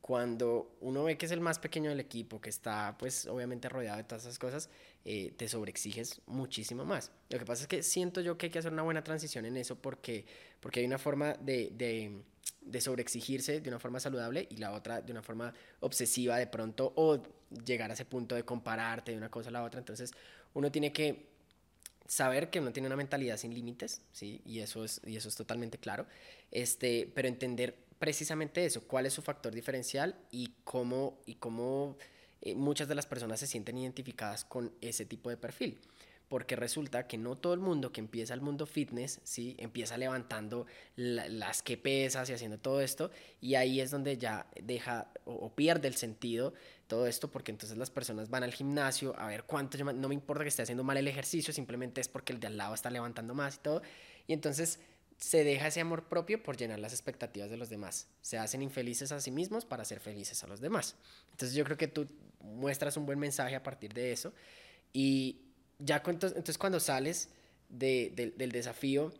cuando 0.00 0.76
uno 0.80 1.04
ve 1.04 1.16
que 1.16 1.26
es 1.26 1.32
el 1.32 1.40
más 1.40 1.58
pequeño 1.58 1.90
del 1.90 2.00
equipo, 2.00 2.40
que 2.40 2.50
está 2.50 2.96
pues 2.98 3.26
obviamente 3.26 3.68
rodeado 3.68 3.98
de 3.98 4.04
todas 4.04 4.24
esas 4.24 4.38
cosas, 4.38 4.70
eh, 5.04 5.32
te 5.36 5.48
sobreexiges 5.48 6.20
muchísimo 6.26 6.84
más. 6.84 7.12
Lo 7.28 7.38
que 7.38 7.44
pasa 7.44 7.62
es 7.62 7.68
que 7.68 7.82
siento 7.82 8.20
yo 8.20 8.36
que 8.36 8.46
hay 8.46 8.50
que 8.50 8.58
hacer 8.58 8.72
una 8.72 8.82
buena 8.82 9.04
transición 9.04 9.44
en 9.46 9.56
eso 9.56 9.76
porque, 9.76 10.24
porque 10.60 10.80
hay 10.80 10.86
una 10.86 10.98
forma 10.98 11.34
de, 11.34 11.70
de, 11.74 12.22
de 12.60 12.80
sobreexigirse 12.80 13.60
de 13.60 13.68
una 13.68 13.78
forma 13.78 14.00
saludable 14.00 14.48
y 14.50 14.56
la 14.56 14.72
otra 14.72 15.00
de 15.00 15.12
una 15.12 15.22
forma 15.22 15.52
obsesiva 15.80 16.38
de 16.38 16.46
pronto 16.46 16.92
o 16.96 17.22
llegar 17.64 17.90
a 17.90 17.94
ese 17.94 18.04
punto 18.04 18.34
de 18.34 18.44
compararte 18.44 19.12
de 19.12 19.18
una 19.18 19.30
cosa 19.30 19.50
a 19.50 19.52
la 19.52 19.62
otra. 19.62 19.78
Entonces 19.80 20.12
uno 20.54 20.72
tiene 20.72 20.92
que 20.92 21.29
saber 22.10 22.50
que 22.50 22.58
uno 22.58 22.72
tiene 22.72 22.88
una 22.88 22.96
mentalidad 22.96 23.36
sin 23.36 23.54
límites, 23.54 24.02
¿sí? 24.10 24.40
Y 24.44 24.58
eso 24.58 24.84
es, 24.84 25.00
y 25.06 25.14
eso 25.14 25.28
es 25.28 25.36
totalmente 25.36 25.78
claro, 25.78 26.06
este, 26.50 27.08
pero 27.14 27.28
entender 27.28 27.76
precisamente 28.00 28.64
eso, 28.64 28.82
cuál 28.88 29.06
es 29.06 29.12
su 29.12 29.22
factor 29.22 29.54
diferencial 29.54 30.16
y 30.32 30.54
cómo, 30.64 31.20
y 31.24 31.36
cómo 31.36 31.96
eh, 32.42 32.56
muchas 32.56 32.88
de 32.88 32.96
las 32.96 33.06
personas 33.06 33.38
se 33.38 33.46
sienten 33.46 33.78
identificadas 33.78 34.44
con 34.44 34.72
ese 34.80 35.06
tipo 35.06 35.30
de 35.30 35.36
perfil. 35.36 35.78
Porque 36.30 36.54
resulta 36.54 37.08
que 37.08 37.18
no 37.18 37.36
todo 37.36 37.54
el 37.54 37.60
mundo 37.60 37.90
que 37.90 38.00
empieza 38.00 38.34
el 38.34 38.40
mundo 38.40 38.64
fitness, 38.64 39.20
¿sí? 39.24 39.56
Empieza 39.58 39.98
levantando 39.98 40.64
la- 40.94 41.28
las 41.28 41.60
que 41.60 41.76
pesas 41.76 42.30
y 42.30 42.32
haciendo 42.32 42.56
todo 42.56 42.80
esto, 42.80 43.10
y 43.40 43.56
ahí 43.56 43.80
es 43.80 43.90
donde 43.90 44.16
ya 44.16 44.46
deja 44.62 45.12
o, 45.24 45.52
pierde 45.52 45.88
el 45.88 45.96
sentido 45.96 46.54
todo 46.86 47.08
esto, 47.08 47.32
porque 47.32 47.50
entonces 47.50 47.76
las 47.76 47.90
personas 47.90 48.30
van 48.30 48.44
al 48.44 48.54
gimnasio 48.54 49.12
a 49.18 49.26
ver 49.26 49.42
cuánto, 49.42 49.76
no 49.84 50.08
me 50.08 50.14
importa 50.14 50.44
que 50.44 50.48
esté 50.50 50.62
haciendo 50.62 50.84
mal 50.84 50.96
el 50.98 51.08
ejercicio, 51.08 51.52
simplemente 51.52 52.00
es 52.00 52.06
porque 52.06 52.32
el 52.32 52.38
de 52.38 52.46
al 52.46 52.56
lado 52.56 52.74
está 52.74 52.90
levantando 52.90 53.34
más 53.34 53.56
y 53.56 53.58
todo, 53.58 53.82
y 54.28 54.32
entonces 54.32 54.78
se 55.16 55.42
deja 55.42 55.66
ese 55.66 55.80
amor 55.80 56.04
propio 56.08 56.40
por 56.42 56.56
llenar 56.56 56.78
las 56.78 56.92
expectativas 56.92 57.50
de 57.50 57.56
los 57.56 57.70
demás. 57.70 58.06
Se 58.22 58.38
hacen 58.38 58.62
infelices 58.62 59.10
a 59.10 59.20
sí 59.20 59.32
mismos 59.32 59.64
para 59.64 59.84
ser 59.84 59.98
felices 59.98 60.44
a 60.44 60.46
los 60.46 60.60
demás. 60.60 60.94
Entonces 61.32 61.56
yo 61.56 61.64
creo 61.64 61.76
que 61.76 61.88
tú 61.88 62.06
muestras 62.40 62.96
un 62.96 63.04
buen 63.04 63.18
mensaje 63.18 63.56
a 63.56 63.62
partir 63.62 63.92
de 63.92 64.12
eso. 64.12 64.32
Y 64.94 65.49
ya 65.80 66.02
entonces 66.06 66.58
cuando 66.58 66.80
sales 66.80 67.30
del 67.68 68.52
desafío, 68.52 69.12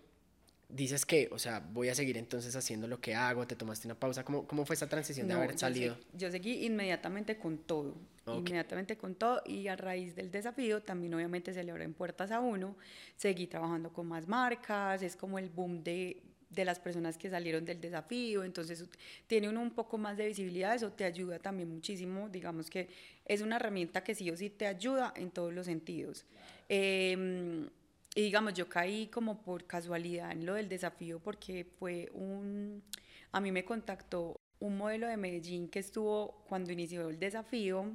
dices 0.68 1.04
que, 1.04 1.28
o 1.32 1.38
sea, 1.38 1.60
voy 1.72 1.88
a 1.88 1.94
seguir 1.94 2.16
entonces 2.16 2.54
haciendo 2.56 2.86
lo 2.86 3.00
que 3.00 3.14
hago, 3.14 3.46
te 3.46 3.56
tomaste 3.56 3.88
una 3.88 3.94
pausa, 3.94 4.24
¿cómo, 4.24 4.46
cómo 4.46 4.64
fue 4.64 4.74
esa 4.74 4.88
transición 4.88 5.28
de 5.28 5.34
haber 5.34 5.58
salido? 5.58 5.96
Yo, 6.12 6.30
seguí 6.30 6.64
inmediatamente 6.64 7.36
con 7.36 7.58
todo, 7.58 7.96
inmediatamente 8.26 8.96
con 8.96 9.14
todo 9.14 9.42
y 9.44 9.68
a 9.68 9.76
raíz 9.76 10.14
del 10.14 10.30
desafío 10.30 10.82
también 10.82 11.14
obviamente 11.14 11.52
se 11.52 11.64
le 11.64 11.72
abren 11.72 11.94
puertas 11.94 12.30
a 12.30 12.40
uno, 12.40 12.76
seguí 13.16 13.46
trabajando 13.46 13.92
con 13.92 14.06
más 14.06 14.28
marcas, 14.28 15.02
es 15.02 15.16
como 15.16 15.38
el 15.38 15.48
boom 15.48 15.82
de, 15.82 16.22
de 16.50 16.64
las 16.64 16.78
personas 16.80 17.16
que 17.16 17.30
salieron 17.30 17.64
del 17.64 17.80
desafío, 17.80 18.44
entonces 18.44 18.84
tiene 19.26 19.48
uno 19.48 19.62
un 19.62 19.70
poco 19.70 19.96
más 19.98 20.16
de 20.16 20.26
visibilidad, 20.26 20.74
eso 20.74 20.92
te 20.92 21.04
ayuda 21.04 21.38
también 21.38 21.68
muchísimo, 21.68 22.28
digamos 22.28 22.68
que 22.68 22.88
es 23.24 23.40
una 23.40 23.56
herramienta 23.56 24.02
que 24.02 24.14
sí 24.14 24.30
o 24.30 24.36
sí 24.36 24.50
te 24.50 24.66
ayuda 24.66 25.14
en 25.16 25.30
todos 25.30 25.52
los 25.52 25.66
sentidos. 25.66 26.26
Eh, 26.68 27.68
y 28.14 28.22
digamos, 28.22 28.54
yo 28.54 28.68
caí 28.68 29.06
como 29.06 29.40
por 29.40 29.66
casualidad 29.66 30.32
en 30.32 30.44
lo 30.44 30.54
del 30.54 30.68
desafío 30.68 31.20
porque 31.20 31.64
fue 31.78 32.08
un, 32.12 32.82
a 33.30 33.40
mí 33.40 33.52
me 33.52 33.64
contactó 33.64 34.40
un 34.58 34.76
modelo 34.76 35.06
de 35.06 35.16
Medellín 35.16 35.68
que 35.68 35.78
estuvo 35.78 36.42
cuando 36.48 36.72
inició 36.72 37.08
el 37.08 37.18
desafío, 37.20 37.92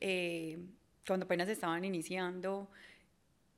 eh, 0.00 0.58
cuando 1.06 1.24
apenas 1.24 1.48
estaban 1.48 1.84
iniciando, 1.84 2.68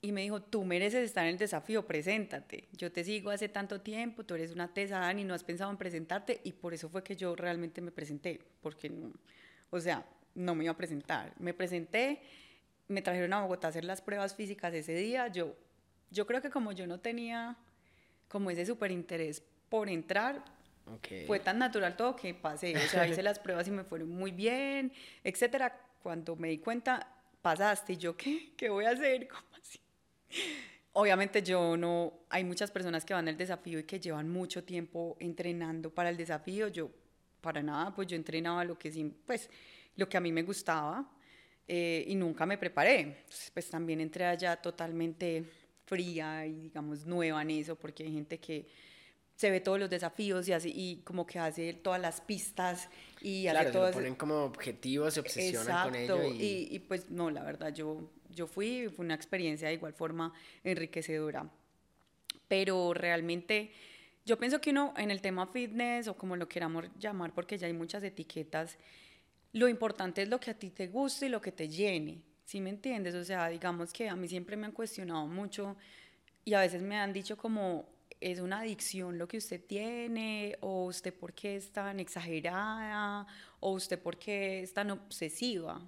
y 0.03 0.13
me 0.13 0.23
dijo, 0.23 0.41
tú 0.41 0.65
mereces 0.65 1.05
estar 1.05 1.25
en 1.25 1.33
el 1.33 1.39
desafío, 1.39 1.87
preséntate. 1.87 2.69
Yo 2.73 2.91
te 2.91 3.05
sigo 3.05 3.31
hace 3.31 3.49
tanto 3.49 3.81
tiempo, 3.81 4.25
tú 4.25 4.35
eres 4.35 4.53
una 4.53 4.73
tesada 4.73 5.13
y 5.13 5.25
no 5.25 5.35
has 5.35 5.45
pensado 5.45 5.71
en 5.71 5.77
presentarte, 5.77 6.41
y 6.45 6.53
por 6.53 6.73
eso 6.73 6.89
fue 6.89 7.03
que 7.03 7.17
yo 7.17 7.37
realmente 7.37 7.81
me 7.81 7.91
presenté, 7.91 8.41
porque 8.63 8.89
no, 8.89 9.13
o 9.71 9.81
sea, 9.81 10.07
no 10.35 10.55
me 10.55 10.65
iba 10.65 10.73
a 10.73 10.77
presentar. 10.77 11.35
Me 11.39 11.53
presenté, 11.53 12.23
me 12.89 13.03
trajeron 13.03 13.33
a 13.35 13.43
Bogotá 13.43 13.69
a 13.69 13.71
hacer 13.71 13.85
las 13.85 14.01
pruebas 14.01 14.35
físicas 14.35 14.73
ese 14.73 14.95
día, 14.95 15.29
yo 15.29 15.55
yo 16.11 16.27
creo 16.27 16.43
que 16.43 16.51
como 16.51 16.73
yo 16.73 16.87
no 16.87 16.99
tenía 17.01 17.57
como 18.29 18.51
ese 18.51 18.67
súper 18.67 18.91
interés 18.91 19.43
por 19.69 19.89
entrar, 19.89 20.45
fue 21.27 21.39
tan 21.39 21.59
natural 21.59 21.97
todo 21.97 22.17
que 22.17 22.35
pasé, 22.35 22.77
o 22.77 22.89
sea, 22.89 23.07
hice 23.07 23.23
las 23.23 23.39
pruebas 23.39 23.69
y 23.69 23.71
me 23.71 23.85
fueron 23.85 24.09
muy 24.09 24.33
bien, 24.33 24.93
etcétera. 25.23 25.79
Cuando 26.03 26.35
me 26.35 26.49
di 26.49 26.59
cuenta, 26.59 27.07
pasaste 27.43 27.93
y 27.93 27.97
yo, 27.97 28.17
¿qué? 28.17 28.53
¿Qué 28.57 28.69
voy 28.69 28.87
a 28.87 28.91
hacer? 28.91 29.29
¿Cómo 29.29 29.47
así? 29.61 29.79
Obviamente 30.93 31.43
yo 31.43 31.77
no, 31.77 32.25
hay 32.29 32.43
muchas 32.45 32.71
personas 32.71 33.05
que 33.05 33.15
van 33.15 33.29
al 33.29 33.37
desafío 33.37 33.79
y 33.79 33.85
que 33.85 34.01
llevan 34.01 34.29
mucho 34.29 34.65
tiempo 34.65 35.17
entrenando 35.21 35.95
para 35.95 36.11
el 36.11 36.17
desafío, 36.17 36.69
yo 36.69 36.91
para 37.41 37.63
nada, 37.63 37.95
pues 37.95 38.09
yo 38.09 38.17
entrenaba 38.17 38.65
lo 38.65 38.79
que 38.79 38.91
pues 39.25 39.49
lo 39.97 40.09
que 40.09 40.17
a 40.17 40.21
mí 40.21 40.33
me 40.33 40.43
gustaba 40.43 41.09
eh, 41.67 42.05
y 42.09 42.15
nunca 42.17 42.45
me 42.45 42.59
preparé, 42.59 43.25
pues 43.55 43.71
también 43.71 44.01
entré 44.01 44.25
allá 44.25 44.57
totalmente 44.57 45.45
fría 45.87 46.45
y 46.47 46.63
digamos 46.63 47.07
nueva 47.07 47.43
en 47.43 47.51
eso, 47.51 47.77
porque 47.77 48.03
hay 48.03 48.13
gente 48.13 48.39
que 48.39 48.67
se 49.41 49.51
ve 49.51 49.63
todos 49.63 49.81
los 49.81 49.89
desafíos 49.89 50.47
y, 50.49 50.53
hace, 50.53 50.69
y 50.69 50.97
como 51.03 51.27
que 51.27 51.39
hace 51.39 51.73
todas 51.73 51.99
las 51.99 52.21
pistas 52.21 52.91
y 53.23 53.45
claro, 53.45 53.61
hace 53.61 53.71
todo 53.71 53.91
ponen 53.91 54.15
como 54.15 54.45
objetivos, 54.45 55.15
se 55.15 55.21
obsesionan 55.21 55.89
con 55.89 55.95
ello. 55.95 56.25
Y... 56.25 56.43
Y, 56.43 56.69
y... 56.73 56.79
pues 56.81 57.09
no, 57.09 57.31
la 57.31 57.43
verdad, 57.43 57.73
yo, 57.73 58.11
yo 58.29 58.47
fui, 58.47 58.91
fue 58.95 59.03
una 59.03 59.15
experiencia 59.15 59.69
de 59.69 59.75
igual 59.75 59.95
forma 59.95 60.35
enriquecedora. 60.63 61.49
Pero 62.49 62.93
realmente 62.93 63.73
yo 64.27 64.39
pienso 64.39 64.61
que 64.61 64.73
uno 64.73 64.93
en 64.99 65.11
el 65.11 65.23
tema 65.23 65.47
fitness 65.47 66.09
o 66.09 66.19
como 66.19 66.37
lo 66.37 66.47
queramos 66.47 66.85
llamar, 66.99 67.33
porque 67.33 67.57
ya 67.57 67.67
hay 67.67 67.73
muchas 67.73 68.03
etiquetas, 68.03 68.77
lo 69.55 69.69
importante 69.69 70.21
es 70.21 70.29
lo 70.29 70.39
que 70.39 70.51
a 70.51 70.55
ti 70.55 70.69
te 70.69 70.89
guste 70.89 71.27
y 71.27 71.29
lo 71.31 71.41
que 71.41 71.51
te 71.51 71.67
llene. 71.67 72.21
¿Sí 72.45 72.61
me 72.61 72.69
entiendes? 72.69 73.15
O 73.15 73.25
sea, 73.25 73.49
digamos 73.49 73.91
que 73.91 74.07
a 74.07 74.17
mí 74.17 74.29
siempre 74.29 74.59
me 74.59 74.67
han 74.67 74.73
cuestionado 74.73 75.27
mucho 75.27 75.79
y 76.45 76.53
a 76.53 76.61
veces 76.61 76.83
me 76.83 76.99
han 76.99 77.15
dicho 77.15 77.39
como 77.39 77.89
es 78.21 78.41
una 78.41 78.61
adicción 78.61 79.19
lo 79.19 79.27
que 79.27 79.39
usted 79.39 79.65
tiene 79.65 80.57
o 80.61 80.85
usted 80.85 81.15
por 81.15 81.33
qué 81.33 81.57
es 81.57 81.73
tan 81.73 82.01
exagerada 82.01 83.27
o 83.61 83.73
usted 83.73 83.99
por 83.99 84.19
qué 84.19 84.63
es 84.63 84.75
tan 84.75 84.91
obsesiva. 84.91 85.81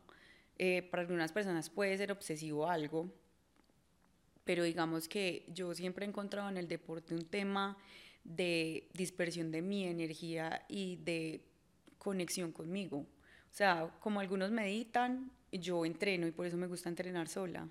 Eh, 0.59 0.83
para 0.83 1.03
algunas 1.03 1.33
personas 1.33 1.69
puede 1.71 1.97
ser 1.97 2.13
obsesivo 2.13 2.69
algo, 2.69 3.13
pero 4.45 4.65
digamos 4.65 5.09
que 5.09 5.45
yo 5.49 5.75
siempre 5.75 6.07
he 6.07 6.09
encontrado 6.09 6.49
en 6.49 6.57
el 6.57 6.69
deporte 6.69 7.15
un 7.15 7.25
tema 7.27 7.77
de 8.25 8.89
dispersión 8.95 9.51
de 9.51 9.63
mi 9.63 9.85
energía 9.85 10.65
y 10.69 10.97
de 10.97 11.45
conexión 11.99 12.53
conmigo. 12.53 12.99
O 12.99 13.55
sea, 13.55 13.95
como 14.01 14.21
algunos 14.21 14.51
meditan, 14.51 15.31
yo 15.51 15.85
entreno 15.85 16.27
y 16.27 16.33
por 16.33 16.47
eso 16.47 16.57
me 16.57 16.67
gusta 16.67 16.89
entrenar 16.89 17.29
sola, 17.29 17.69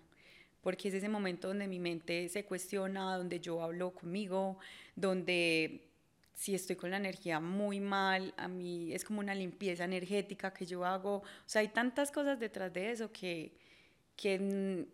porque 0.61 0.89
es 0.89 0.93
ese 0.93 1.09
momento 1.09 1.47
donde 1.47 1.67
mi 1.67 1.79
mente 1.79 2.29
se 2.29 2.45
cuestiona, 2.45 3.17
donde 3.17 3.39
yo 3.39 3.61
hablo 3.61 3.91
conmigo, 3.91 4.57
donde 4.95 5.87
si 6.33 6.55
estoy 6.55 6.75
con 6.75 6.91
la 6.91 6.97
energía 6.97 7.39
muy 7.39 7.79
mal, 7.79 8.33
a 8.37 8.47
mí 8.47 8.93
es 8.93 9.03
como 9.03 9.19
una 9.19 9.35
limpieza 9.35 9.83
energética 9.83 10.53
que 10.53 10.65
yo 10.65 10.85
hago. 10.85 11.17
O 11.17 11.23
sea, 11.45 11.61
hay 11.61 11.67
tantas 11.67 12.11
cosas 12.11 12.39
detrás 12.39 12.73
de 12.73 12.91
eso 12.91 13.11
que, 13.11 13.51
que 14.15 14.87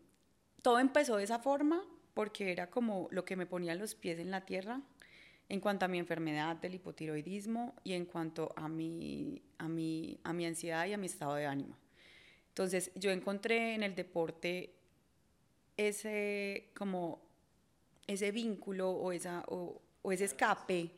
todo 0.62 0.80
empezó 0.80 1.18
de 1.18 1.24
esa 1.24 1.40
forma 1.40 1.84
porque 2.14 2.52
era 2.52 2.70
como 2.70 3.08
lo 3.12 3.24
que 3.24 3.36
me 3.36 3.46
ponía 3.46 3.76
los 3.76 3.96
pies 3.96 4.20
en 4.20 4.32
la 4.32 4.46
tierra 4.46 4.82
en 5.50 5.62
cuanto 5.62 5.86
a 5.86 5.88
mi 5.88 6.00
enfermedad 6.00 6.58
del 6.58 6.76
hipotiroidismo 6.76 7.76
y 7.84 7.94
en 7.94 8.06
cuanto 8.06 8.52
a 8.56 8.68
mi, 8.68 9.42
a 9.58 9.68
mi, 9.68 10.20
a 10.24 10.34
mi 10.34 10.46
ansiedad 10.46 10.86
y 10.88 10.94
a 10.94 10.98
mi 10.98 11.06
estado 11.06 11.36
de 11.36 11.46
ánimo. 11.46 11.78
Entonces 12.50 12.92
yo 12.96 13.12
encontré 13.12 13.76
en 13.76 13.84
el 13.84 13.96
deporte 13.96 14.74
ese 15.78 16.72
como 16.76 17.28
ese 18.08 18.32
vínculo 18.32 18.90
o, 18.90 19.12
esa, 19.12 19.44
o, 19.48 19.82
ese 20.12 20.26
escape 20.26 20.92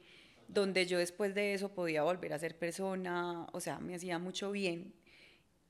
donde 0.48 0.86
yo 0.86 0.98
después 0.98 1.36
de 1.36 1.54
eso 1.54 1.70
podía 1.70 2.04
volver 2.04 2.34
a 2.34 2.40
ser 2.40 2.56
persona, 2.56 3.48
o 3.52 3.60
sea, 3.60 3.80
me 3.80 3.96
hacía 3.96 4.18
mucho 4.20 4.52
bien. 4.52 4.94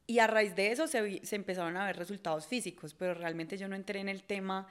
Y 0.06 0.20
a 0.20 0.28
raíz 0.28 0.56
de 0.56 0.72
eso 0.72 0.88
se, 0.88 1.22
empezaron 1.32 1.78
a 1.78 1.86
ver 1.86 1.98
resultados 1.98 2.48
físicos, 2.48 2.94
pero 2.94 3.14
realmente 3.14 3.58
yo 3.58 3.68
no 3.68 3.76
entré 3.76 4.00
en 4.00 4.10
el 4.10 4.24
tema 4.24 4.68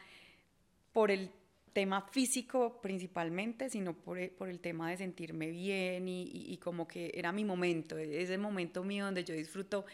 por 0.92 1.10
el 1.10 1.30
tema 1.72 2.02
físico 2.02 2.80
principalmente, 2.82 3.70
sino 3.70 3.94
por, 3.94 4.30
por 4.32 4.48
el 4.48 4.60
tema 4.60 4.90
de 4.90 4.96
sentirme 4.96 5.50
bien 5.50 6.08
y, 6.08 6.22
y, 6.24 6.56
como 6.56 6.88
que 6.88 7.12
era 7.14 7.30
mi 7.30 7.44
momento, 7.44 7.96
ese 7.98 8.36
momento 8.36 8.82
mío 8.82 9.04
donde 9.04 9.24
yo 9.24 9.34
disfruto 9.34 9.84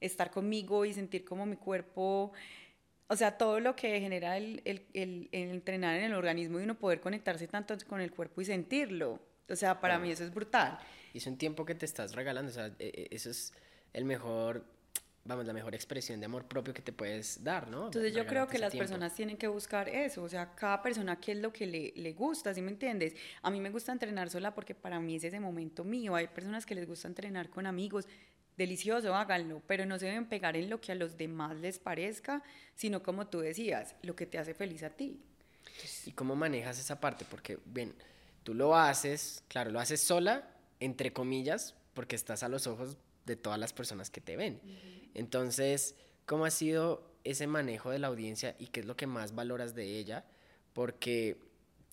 estar 0.00 0.30
conmigo 0.30 0.84
y 0.84 0.94
sentir 0.94 1.24
como 1.24 1.44
mi 1.44 1.56
cuerpo, 1.56 2.32
o 3.08 3.16
sea, 3.16 3.36
todo 3.36 3.60
lo 3.60 3.76
que 3.76 4.00
genera 4.00 4.36
el, 4.36 4.62
el, 4.64 4.86
el, 4.94 5.28
entrenar 5.32 5.96
en 5.96 6.04
el 6.04 6.14
organismo 6.14 6.58
y 6.58 6.62
uno 6.62 6.78
poder 6.78 7.00
conectarse 7.00 7.46
tanto 7.46 7.76
con 7.86 8.00
el 8.00 8.10
cuerpo 8.12 8.40
y 8.40 8.44
sentirlo. 8.44 9.20
O 9.48 9.56
sea, 9.56 9.80
para 9.80 9.98
mí 9.98 10.10
eso 10.10 10.24
es 10.24 10.32
brutal. 10.32 10.78
Y 11.12 11.18
es 11.18 11.26
un 11.26 11.36
tiempo 11.36 11.64
que 11.64 11.74
te 11.74 11.84
estás 11.84 12.14
regalando, 12.14 12.50
o 12.50 12.54
sea, 12.54 12.66
e, 12.78 13.08
e, 13.10 13.14
eso 13.14 13.30
es 13.30 13.52
el 13.92 14.06
mejor, 14.06 14.64
vamos, 15.24 15.44
la 15.44 15.52
mejor 15.52 15.74
expresión 15.74 16.18
de 16.18 16.26
amor 16.26 16.46
propio 16.46 16.72
que 16.72 16.80
te 16.80 16.92
puedes 16.92 17.44
dar, 17.44 17.68
¿no? 17.68 17.86
Entonces 17.86 18.14
yo 18.14 18.26
creo 18.26 18.48
que 18.48 18.58
las 18.58 18.74
personas 18.74 19.14
tienen 19.14 19.36
que 19.36 19.48
buscar 19.48 19.88
eso, 19.90 20.22
o 20.22 20.28
sea, 20.28 20.54
cada 20.54 20.82
persona 20.82 21.20
qué 21.20 21.32
es 21.32 21.38
lo 21.38 21.52
que 21.52 21.66
le, 21.66 21.92
le 21.94 22.14
gusta, 22.14 22.54
¿sí 22.54 22.62
me 22.62 22.70
entiendes? 22.70 23.14
A 23.42 23.50
mí 23.50 23.60
me 23.60 23.68
gusta 23.68 23.92
entrenar 23.92 24.30
sola 24.30 24.54
porque 24.54 24.74
para 24.74 24.98
mí 24.98 25.16
es 25.16 25.24
ese 25.24 25.40
momento 25.40 25.84
mío, 25.84 26.14
hay 26.14 26.26
personas 26.28 26.64
que 26.64 26.74
les 26.74 26.86
gusta 26.86 27.06
entrenar 27.06 27.50
con 27.50 27.66
amigos, 27.66 28.08
delicioso, 28.56 29.14
háganlo, 29.14 29.62
pero 29.66 29.86
no 29.86 29.98
se 29.98 30.06
deben 30.06 30.26
pegar 30.26 30.56
en 30.56 30.70
lo 30.70 30.80
que 30.80 30.92
a 30.92 30.94
los 30.94 31.16
demás 31.16 31.56
les 31.56 31.78
parezca, 31.78 32.42
sino 32.74 33.02
como 33.02 33.26
tú 33.26 33.40
decías, 33.40 33.96
lo 34.02 34.14
que 34.14 34.26
te 34.26 34.38
hace 34.38 34.54
feliz 34.54 34.82
a 34.82 34.90
ti. 34.90 35.20
¿Y 36.06 36.12
cómo 36.12 36.36
manejas 36.36 36.78
esa 36.78 37.00
parte? 37.00 37.24
Porque, 37.28 37.58
bien, 37.64 37.94
tú 38.42 38.54
lo 38.54 38.76
haces, 38.76 39.42
claro, 39.48 39.70
lo 39.70 39.80
haces 39.80 40.00
sola, 40.00 40.48
entre 40.80 41.12
comillas, 41.12 41.74
porque 41.94 42.16
estás 42.16 42.42
a 42.42 42.48
los 42.48 42.66
ojos 42.66 42.96
de 43.24 43.36
todas 43.36 43.58
las 43.58 43.72
personas 43.72 44.10
que 44.10 44.20
te 44.20 44.36
ven. 44.36 44.60
Entonces, 45.14 45.96
¿cómo 46.26 46.44
ha 46.44 46.50
sido 46.50 47.10
ese 47.24 47.46
manejo 47.46 47.90
de 47.90 47.98
la 47.98 48.08
audiencia 48.08 48.54
y 48.58 48.66
qué 48.66 48.80
es 48.80 48.86
lo 48.86 48.96
que 48.96 49.06
más 49.06 49.34
valoras 49.34 49.74
de 49.74 49.98
ella? 49.98 50.24
Porque 50.72 51.38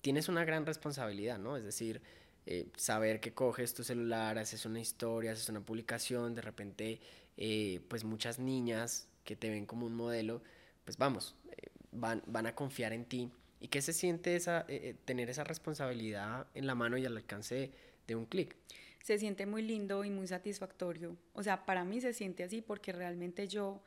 tienes 0.00 0.28
una 0.28 0.44
gran 0.44 0.66
responsabilidad, 0.66 1.38
¿no? 1.38 1.56
Es 1.56 1.64
decir, 1.64 2.02
eh, 2.44 2.68
saber 2.76 3.20
que 3.20 3.32
coges 3.32 3.72
tu 3.72 3.84
celular, 3.84 4.38
haces 4.38 4.66
una 4.66 4.80
historia, 4.80 5.32
haces 5.32 5.48
una 5.48 5.60
publicación, 5.60 6.34
de 6.34 6.42
repente, 6.42 7.00
eh, 7.36 7.80
pues 7.88 8.02
muchas 8.02 8.38
niñas 8.38 9.08
que 9.24 9.36
te 9.36 9.48
ven 9.48 9.64
como 9.64 9.86
un 9.86 9.94
modelo, 9.94 10.42
pues 10.84 10.96
vamos, 10.96 11.36
eh, 11.50 11.68
van, 11.92 12.22
van 12.26 12.46
a 12.46 12.54
confiar 12.54 12.92
en 12.92 13.04
ti. 13.04 13.30
¿Y 13.60 13.68
qué 13.68 13.80
se 13.80 13.92
siente 13.92 14.34
esa, 14.34 14.66
tener 15.04 15.30
esa 15.30 15.44
responsabilidad 15.44 16.48
en 16.54 16.66
la 16.66 16.74
mano 16.74 16.98
y 16.98 17.06
al 17.06 17.16
alcance 17.16 17.70
de, 18.08 18.16
un 18.16 18.26
clic? 18.26 18.56
Se 19.04 19.18
siente 19.18 19.46
muy 19.46 19.62
lindo 19.62 20.04
y 20.04 20.10
muy 20.10 20.26
satisfactorio. 20.26 21.16
O 21.32 21.44
sea, 21.44 21.64
para 21.64 21.84
mí 21.84 22.00
se 22.00 22.12
siente 22.12 22.42
así 22.42 22.60
porque 22.60 22.90
realmente 22.90 23.46
yo 23.46 23.80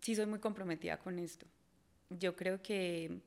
sí 0.00 0.14
soy 0.14 0.24
muy 0.24 0.38
comprometida 0.38 0.98
con 0.98 1.18
esto. 1.18 1.44
Yo 2.08 2.36
creo 2.36 2.62
que 2.62 3.20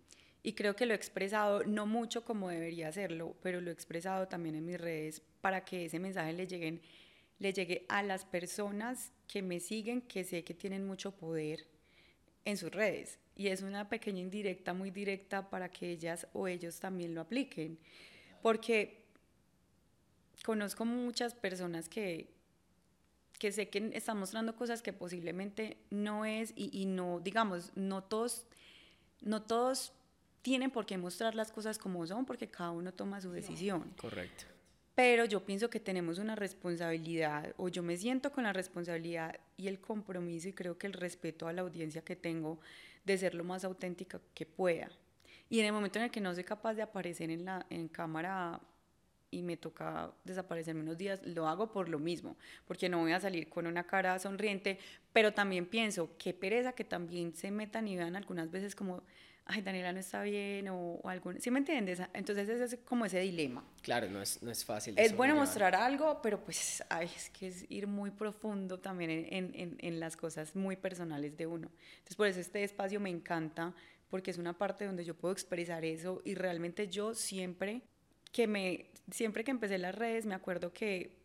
y 0.43 0.53
creo 0.53 0.75
que 0.75 0.85
lo 0.85 0.93
he 0.93 0.95
expresado, 0.95 1.63
no 1.65 1.85
mucho 1.85 2.23
como 2.23 2.49
debería 2.49 2.87
hacerlo, 2.87 3.35
pero 3.41 3.59
lo 3.61 3.69
he 3.69 3.73
expresado 3.73 4.27
también 4.27 4.55
en 4.55 4.65
mis 4.65 4.79
redes 4.79 5.21
para 5.41 5.65
que 5.65 5.85
ese 5.85 5.99
mensaje 5.99 6.33
le, 6.33 6.47
lleguen, 6.47 6.81
le 7.39 7.53
llegue 7.53 7.85
a 7.89 8.03
las 8.03 8.25
personas 8.25 9.11
que 9.27 9.41
me 9.41 9.59
siguen, 9.59 10.01
que 10.01 10.23
sé 10.23 10.43
que 10.43 10.53
tienen 10.53 10.85
mucho 10.85 11.11
poder 11.11 11.67
en 12.45 12.57
sus 12.57 12.71
redes. 12.71 13.19
Y 13.35 13.47
es 13.47 13.61
una 13.61 13.89
pequeña 13.89 14.21
indirecta, 14.21 14.73
muy 14.73 14.89
directa, 14.89 15.49
para 15.49 15.69
que 15.69 15.91
ellas 15.91 16.27
o 16.33 16.47
ellos 16.47 16.79
también 16.79 17.13
lo 17.13 17.21
apliquen. 17.21 17.77
Porque 18.41 19.03
conozco 20.43 20.85
muchas 20.85 21.35
personas 21.35 21.89
que, 21.89 22.29
que 23.37 23.51
sé 23.51 23.69
que 23.69 23.91
están 23.93 24.17
mostrando 24.17 24.55
cosas 24.55 24.81
que 24.81 24.93
posiblemente 24.93 25.77
no 25.89 26.25
es 26.25 26.53
y, 26.55 26.69
y 26.71 26.85
no, 26.85 27.19
digamos, 27.19 27.71
no 27.75 28.03
todos, 28.03 28.47
no 29.21 29.43
todos 29.43 29.93
tienen 30.47 30.71
por 30.71 30.85
qué 30.85 30.97
mostrar 30.97 31.35
las 31.35 31.51
cosas 31.51 31.77
como 31.77 32.07
son 32.07 32.23
porque 32.25 32.47
cada 32.47 32.71
uno 32.71 32.93
toma 32.93 33.19
su 33.19 33.29
decisión. 33.31 33.93
Correcto. 33.97 34.45
Pero 34.95 35.25
yo 35.25 35.43
pienso 35.43 35.69
que 35.69 35.81
tenemos 35.81 36.19
una 36.19 36.37
responsabilidad, 36.37 37.53
o 37.57 37.67
yo 37.67 37.83
me 37.83 37.97
siento 37.97 38.31
con 38.31 38.45
la 38.45 38.53
responsabilidad 38.53 39.37
y 39.57 39.67
el 39.67 39.81
compromiso 39.81 40.47
y 40.47 40.53
creo 40.53 40.77
que 40.77 40.87
el 40.87 40.93
respeto 40.93 41.49
a 41.49 41.51
la 41.51 41.63
audiencia 41.63 42.01
que 42.01 42.15
tengo 42.15 42.61
de 43.03 43.17
ser 43.17 43.35
lo 43.35 43.43
más 43.43 43.65
auténtica 43.65 44.21
que 44.33 44.45
pueda. 44.45 44.89
Y 45.49 45.59
en 45.59 45.65
el 45.65 45.73
momento 45.73 45.99
en 45.99 46.05
el 46.05 46.11
que 46.11 46.21
no 46.21 46.33
soy 46.33 46.45
capaz 46.45 46.75
de 46.75 46.81
aparecer 46.81 47.29
en, 47.29 47.43
la, 47.43 47.65
en 47.69 47.89
cámara 47.89 48.61
y 49.29 49.43
me 49.43 49.57
toca 49.57 50.13
desaparecerme 50.23 50.79
unos 50.79 50.97
días, 50.97 51.19
lo 51.25 51.45
hago 51.49 51.73
por 51.73 51.89
lo 51.89 51.99
mismo, 51.99 52.37
porque 52.65 52.87
no 52.87 52.99
voy 52.99 53.11
a 53.11 53.19
salir 53.19 53.49
con 53.49 53.67
una 53.67 53.83
cara 53.83 54.17
sonriente, 54.17 54.79
pero 55.11 55.33
también 55.33 55.65
pienso, 55.65 56.11
qué 56.17 56.33
pereza 56.33 56.71
que 56.71 56.85
también 56.85 57.35
se 57.35 57.51
metan 57.51 57.89
y 57.89 57.97
vean 57.97 58.15
algunas 58.15 58.49
veces 58.49 58.75
como 58.75 59.03
ay, 59.47 59.61
Daniela 59.61 59.93
no 59.93 59.99
está 59.99 60.21
bien 60.23 60.67
o, 60.69 60.99
algo, 61.05 61.33
¿sí 61.39 61.49
me 61.51 61.59
entiendes? 61.59 62.01
Entonces 62.13 62.49
ese 62.49 62.63
es 62.63 62.81
como 62.83 63.05
ese 63.05 63.19
dilema. 63.19 63.63
Claro, 63.81 64.09
no 64.09 64.21
es, 64.21 64.41
no 64.43 64.51
es 64.51 64.63
fácil. 64.65 64.93
Es 64.97 65.15
bueno 65.15 65.35
mostrar 65.35 65.75
algo, 65.75 66.21
pero 66.21 66.43
pues 66.43 66.83
ay, 66.89 67.09
es 67.15 67.29
que 67.29 67.47
es 67.47 67.65
ir 67.69 67.87
muy 67.87 68.11
profundo 68.11 68.79
también 68.79 69.09
en, 69.09 69.51
en, 69.53 69.77
en, 69.79 69.99
las 69.99 70.17
cosas 70.17 70.55
muy 70.55 70.75
personales 70.75 71.37
de 71.37 71.47
uno. 71.47 71.69
Entonces 71.97 72.15
por 72.15 72.27
eso 72.27 72.39
este 72.39 72.63
espacio 72.63 72.99
me 72.99 73.09
encanta, 73.09 73.73
porque 74.09 74.31
es 74.31 74.37
una 74.37 74.57
parte 74.57 74.85
donde 74.85 75.03
yo 75.03 75.15
puedo 75.15 75.31
expresar 75.31 75.85
eso 75.85 76.21
y 76.25 76.35
realmente 76.35 76.87
yo 76.87 77.13
siempre 77.13 77.81
que 78.31 78.47
me, 78.47 78.91
siempre 79.11 79.43
que 79.43 79.51
empecé 79.51 79.77
las 79.77 79.95
redes 79.95 80.25
me 80.25 80.35
acuerdo 80.35 80.73
que 80.73 81.15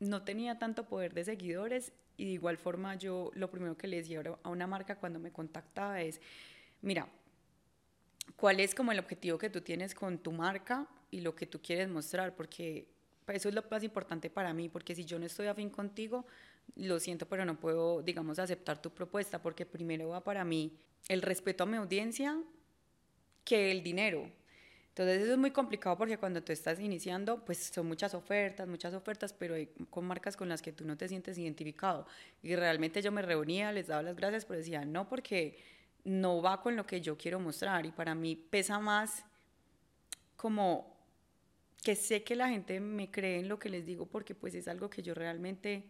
no 0.00 0.22
tenía 0.22 0.58
tanto 0.58 0.86
poder 0.86 1.14
de 1.14 1.24
seguidores 1.24 1.92
y 2.16 2.26
de 2.26 2.30
igual 2.32 2.58
forma 2.58 2.94
yo 2.94 3.30
lo 3.34 3.50
primero 3.50 3.76
que 3.76 3.88
les 3.88 4.08
decía 4.08 4.22
a 4.42 4.48
una 4.48 4.66
marca 4.66 4.96
cuando 4.96 5.18
me 5.18 5.32
contactaba 5.32 6.00
es, 6.00 6.20
mira, 6.80 7.08
cuál 8.36 8.60
es 8.60 8.74
como 8.74 8.92
el 8.92 8.98
objetivo 8.98 9.38
que 9.38 9.50
tú 9.50 9.60
tienes 9.60 9.94
con 9.94 10.18
tu 10.18 10.32
marca 10.32 10.86
y 11.10 11.20
lo 11.20 11.34
que 11.34 11.46
tú 11.46 11.60
quieres 11.60 11.88
mostrar, 11.88 12.34
porque 12.34 12.86
eso 13.28 13.48
es 13.48 13.54
lo 13.54 13.62
más 13.70 13.82
importante 13.82 14.30
para 14.30 14.52
mí, 14.52 14.68
porque 14.68 14.94
si 14.94 15.04
yo 15.04 15.18
no 15.18 15.26
estoy 15.26 15.46
afín 15.46 15.70
contigo, 15.70 16.26
lo 16.76 16.98
siento, 17.00 17.26
pero 17.26 17.44
no 17.44 17.58
puedo, 17.58 18.02
digamos, 18.02 18.38
aceptar 18.38 18.80
tu 18.80 18.90
propuesta, 18.90 19.40
porque 19.40 19.66
primero 19.66 20.08
va 20.08 20.22
para 20.22 20.44
mí 20.44 20.72
el 21.08 21.22
respeto 21.22 21.64
a 21.64 21.66
mi 21.66 21.76
audiencia 21.76 22.38
que 23.44 23.70
el 23.70 23.82
dinero. 23.82 24.30
Entonces 24.88 25.22
eso 25.22 25.32
es 25.32 25.38
muy 25.38 25.50
complicado 25.50 25.98
porque 25.98 26.18
cuando 26.18 26.42
tú 26.42 26.52
estás 26.52 26.78
iniciando, 26.78 27.44
pues 27.44 27.58
son 27.74 27.86
muchas 27.86 28.14
ofertas, 28.14 28.68
muchas 28.68 28.94
ofertas, 28.94 29.32
pero 29.32 29.56
hay 29.56 29.66
con 29.90 30.04
marcas 30.04 30.36
con 30.36 30.48
las 30.48 30.62
que 30.62 30.72
tú 30.72 30.84
no 30.84 30.96
te 30.96 31.08
sientes 31.08 31.36
identificado. 31.36 32.06
Y 32.44 32.54
realmente 32.54 33.02
yo 33.02 33.10
me 33.10 33.20
reunía, 33.20 33.72
les 33.72 33.88
daba 33.88 34.02
las 34.02 34.14
gracias, 34.14 34.44
pero 34.44 34.58
decía, 34.58 34.84
no, 34.84 35.08
porque 35.08 35.58
no 36.04 36.42
va 36.42 36.60
con 36.60 36.76
lo 36.76 36.86
que 36.86 37.00
yo 37.00 37.16
quiero 37.16 37.40
mostrar 37.40 37.86
y 37.86 37.90
para 37.90 38.14
mí 38.14 38.36
pesa 38.36 38.78
más 38.78 39.24
como 40.36 40.94
que 41.82 41.96
sé 41.96 42.22
que 42.22 42.36
la 42.36 42.48
gente 42.48 42.80
me 42.80 43.10
cree 43.10 43.40
en 43.40 43.48
lo 43.48 43.58
que 43.58 43.68
les 43.68 43.84
digo 43.84 44.06
porque 44.06 44.34
pues 44.34 44.54
es 44.54 44.68
algo 44.68 44.88
que 44.88 45.02
yo 45.02 45.14
realmente 45.14 45.84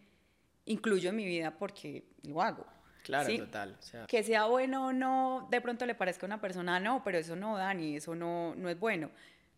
incluyo 0.66 1.10
en 1.10 1.16
mi 1.16 1.24
vida 1.24 1.56
porque 1.56 2.04
lo 2.22 2.42
hago. 2.42 2.66
Claro, 3.02 3.36
total. 3.36 3.76
Que 4.08 4.22
sea 4.22 4.46
bueno 4.46 4.86
o 4.86 4.92
no, 4.92 5.46
de 5.50 5.60
pronto 5.60 5.84
le 5.84 5.94
parezca 5.94 6.24
a 6.24 6.28
una 6.28 6.40
persona, 6.40 6.80
no, 6.80 7.04
pero 7.04 7.18
eso 7.18 7.36
no, 7.36 7.58
Dani, 7.58 7.96
eso 7.96 8.14
no, 8.14 8.54
no 8.54 8.70
es 8.70 8.78
bueno. 8.78 9.10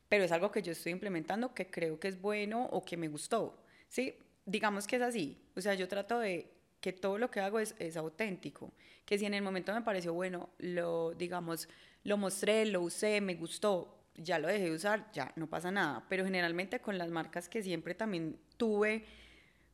Pero 0.08 0.24
es 0.24 0.32
algo 0.32 0.50
que 0.50 0.62
yo 0.62 0.72
estoy 0.72 0.92
implementando 0.92 1.54
que 1.54 1.70
creo 1.70 2.00
que 2.00 2.08
es 2.08 2.20
bueno 2.20 2.64
o 2.72 2.84
que 2.84 2.96
me 2.96 3.06
gustó. 3.06 3.62
¿sí? 3.88 4.18
Digamos 4.44 4.86
que 4.86 4.96
es 4.96 5.02
así. 5.02 5.40
O 5.54 5.60
sea, 5.60 5.74
yo 5.74 5.86
trato 5.86 6.18
de 6.18 6.55
que 6.86 6.92
todo 6.92 7.18
lo 7.18 7.32
que 7.32 7.40
hago 7.40 7.58
es, 7.58 7.74
es 7.80 7.96
auténtico, 7.96 8.72
que 9.04 9.18
si 9.18 9.26
en 9.26 9.34
el 9.34 9.42
momento 9.42 9.74
me 9.74 9.82
pareció 9.82 10.14
bueno, 10.14 10.50
lo, 10.58 11.14
digamos, 11.14 11.68
lo 12.04 12.16
mostré, 12.16 12.64
lo 12.64 12.80
usé, 12.80 13.20
me 13.20 13.34
gustó, 13.34 14.04
ya 14.14 14.38
lo 14.38 14.46
dejé 14.46 14.66
de 14.66 14.70
usar, 14.70 15.10
ya 15.12 15.32
no 15.34 15.48
pasa 15.48 15.72
nada, 15.72 16.06
pero 16.08 16.24
generalmente 16.24 16.78
con 16.78 16.96
las 16.96 17.10
marcas 17.10 17.48
que 17.48 17.60
siempre 17.60 17.96
también 17.96 18.38
tuve 18.56 19.04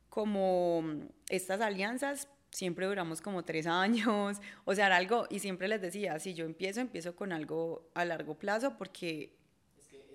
como 0.09 0.83
estas 1.29 1.61
alianzas, 1.61 2.27
siempre 2.49 2.87
duramos 2.87 3.21
como 3.21 3.45
tres 3.45 3.67
años, 3.67 4.41
o 4.65 4.73
sea, 4.73 4.87
algo, 4.87 5.27
y 5.29 5.37
siempre 5.37 5.67
les 5.67 5.81
decía, 5.81 6.17
si 6.17 6.33
yo 6.33 6.45
empiezo, 6.45 6.81
empiezo 6.81 7.15
con 7.15 7.31
algo 7.31 7.91
a 7.93 8.05
largo 8.05 8.39
plazo 8.39 8.75
porque 8.75 9.37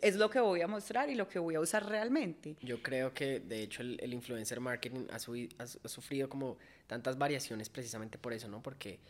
es 0.03 0.16
lo 0.16 0.30
que 0.30 0.40
voy 0.40 0.61
a 0.61 0.66
mostrar 0.66 1.11
y 1.11 1.14
lo 1.14 1.28
que 1.28 1.38
voy 1.38 1.55
a 1.55 1.61
usar 1.61 1.88
realmente. 1.88 2.57
Yo 2.62 2.82
creo 2.82 3.12
que 3.12 3.40
de 3.40 3.62
hecho 3.62 3.82
el, 3.82 4.12
influencer 4.12 4.61
marketing 4.61 5.07
ha, 5.11 5.16
ha, 5.16 5.88
sufrido 5.88 6.28
como 6.28 6.59
tantas 6.86 7.18
variaciones 7.18 7.68
precisamente 7.68 8.18
por 8.18 8.32
eso, 8.32 8.49
¿no? 8.49 8.62
Porque 8.62 9.01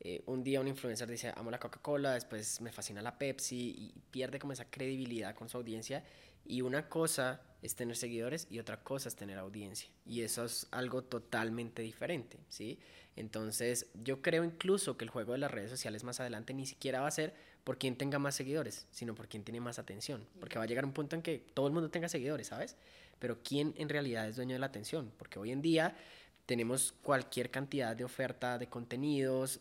eh, 0.00 0.22
un 0.26 0.44
día 0.44 0.60
un 0.60 0.68
influencer 0.68 1.10
dice, 1.10 1.32
amo 1.36 1.50
la 1.50 1.58
Coca-Cola, 1.58 2.14
después 2.14 2.60
me 2.60 2.70
fascina 2.70 3.02
la 3.02 3.18
Pepsi 3.18 3.74
y 3.76 3.94
pierde 4.10 4.38
como 4.38 4.52
esa 4.52 4.70
credibilidad 4.70 5.34
con 5.34 5.48
su 5.48 5.56
audiencia. 5.56 6.04
Y 6.44 6.62
una 6.62 6.88
cosa 6.88 7.42
es 7.60 7.74
tener 7.74 7.96
seguidores 7.96 8.46
y 8.50 8.58
otra 8.58 8.82
cosa 8.82 9.08
es 9.08 9.16
tener 9.16 9.38
audiencia. 9.38 9.90
Y 10.06 10.22
eso 10.22 10.44
es 10.44 10.66
algo 10.70 11.02
totalmente 11.02 11.82
diferente, 11.82 12.38
¿sí? 12.48 12.78
Entonces 13.16 13.88
yo 13.94 14.22
creo 14.22 14.44
incluso 14.44 14.96
que 14.96 15.04
el 15.04 15.10
juego 15.10 15.32
de 15.32 15.38
las 15.38 15.50
redes 15.50 15.70
sociales 15.70 16.04
más 16.04 16.20
adelante 16.20 16.54
ni 16.54 16.66
siquiera 16.66 17.00
va 17.00 17.08
a 17.08 17.10
ser 17.10 17.34
por 17.68 17.76
quien 17.76 17.96
tenga 17.96 18.18
más 18.18 18.34
seguidores, 18.34 18.86
sino 18.90 19.14
por 19.14 19.28
quien 19.28 19.44
tiene 19.44 19.60
más 19.60 19.78
atención. 19.78 20.26
Porque 20.40 20.56
va 20.56 20.64
a 20.64 20.66
llegar 20.66 20.86
un 20.86 20.94
punto 20.94 21.16
en 21.16 21.20
que 21.20 21.44
todo 21.52 21.66
el 21.66 21.74
mundo 21.74 21.90
tenga 21.90 22.08
seguidores, 22.08 22.46
¿sabes? 22.46 22.76
Pero 23.18 23.42
quién 23.42 23.74
en 23.76 23.90
realidad 23.90 24.26
es 24.26 24.36
dueño 24.36 24.54
de 24.54 24.58
la 24.58 24.64
atención. 24.64 25.12
Porque 25.18 25.38
hoy 25.38 25.50
en 25.50 25.60
día 25.60 25.94
tenemos 26.46 26.94
cualquier 27.02 27.50
cantidad 27.50 27.94
de 27.94 28.04
oferta 28.04 28.56
de 28.56 28.68
contenidos, 28.68 29.60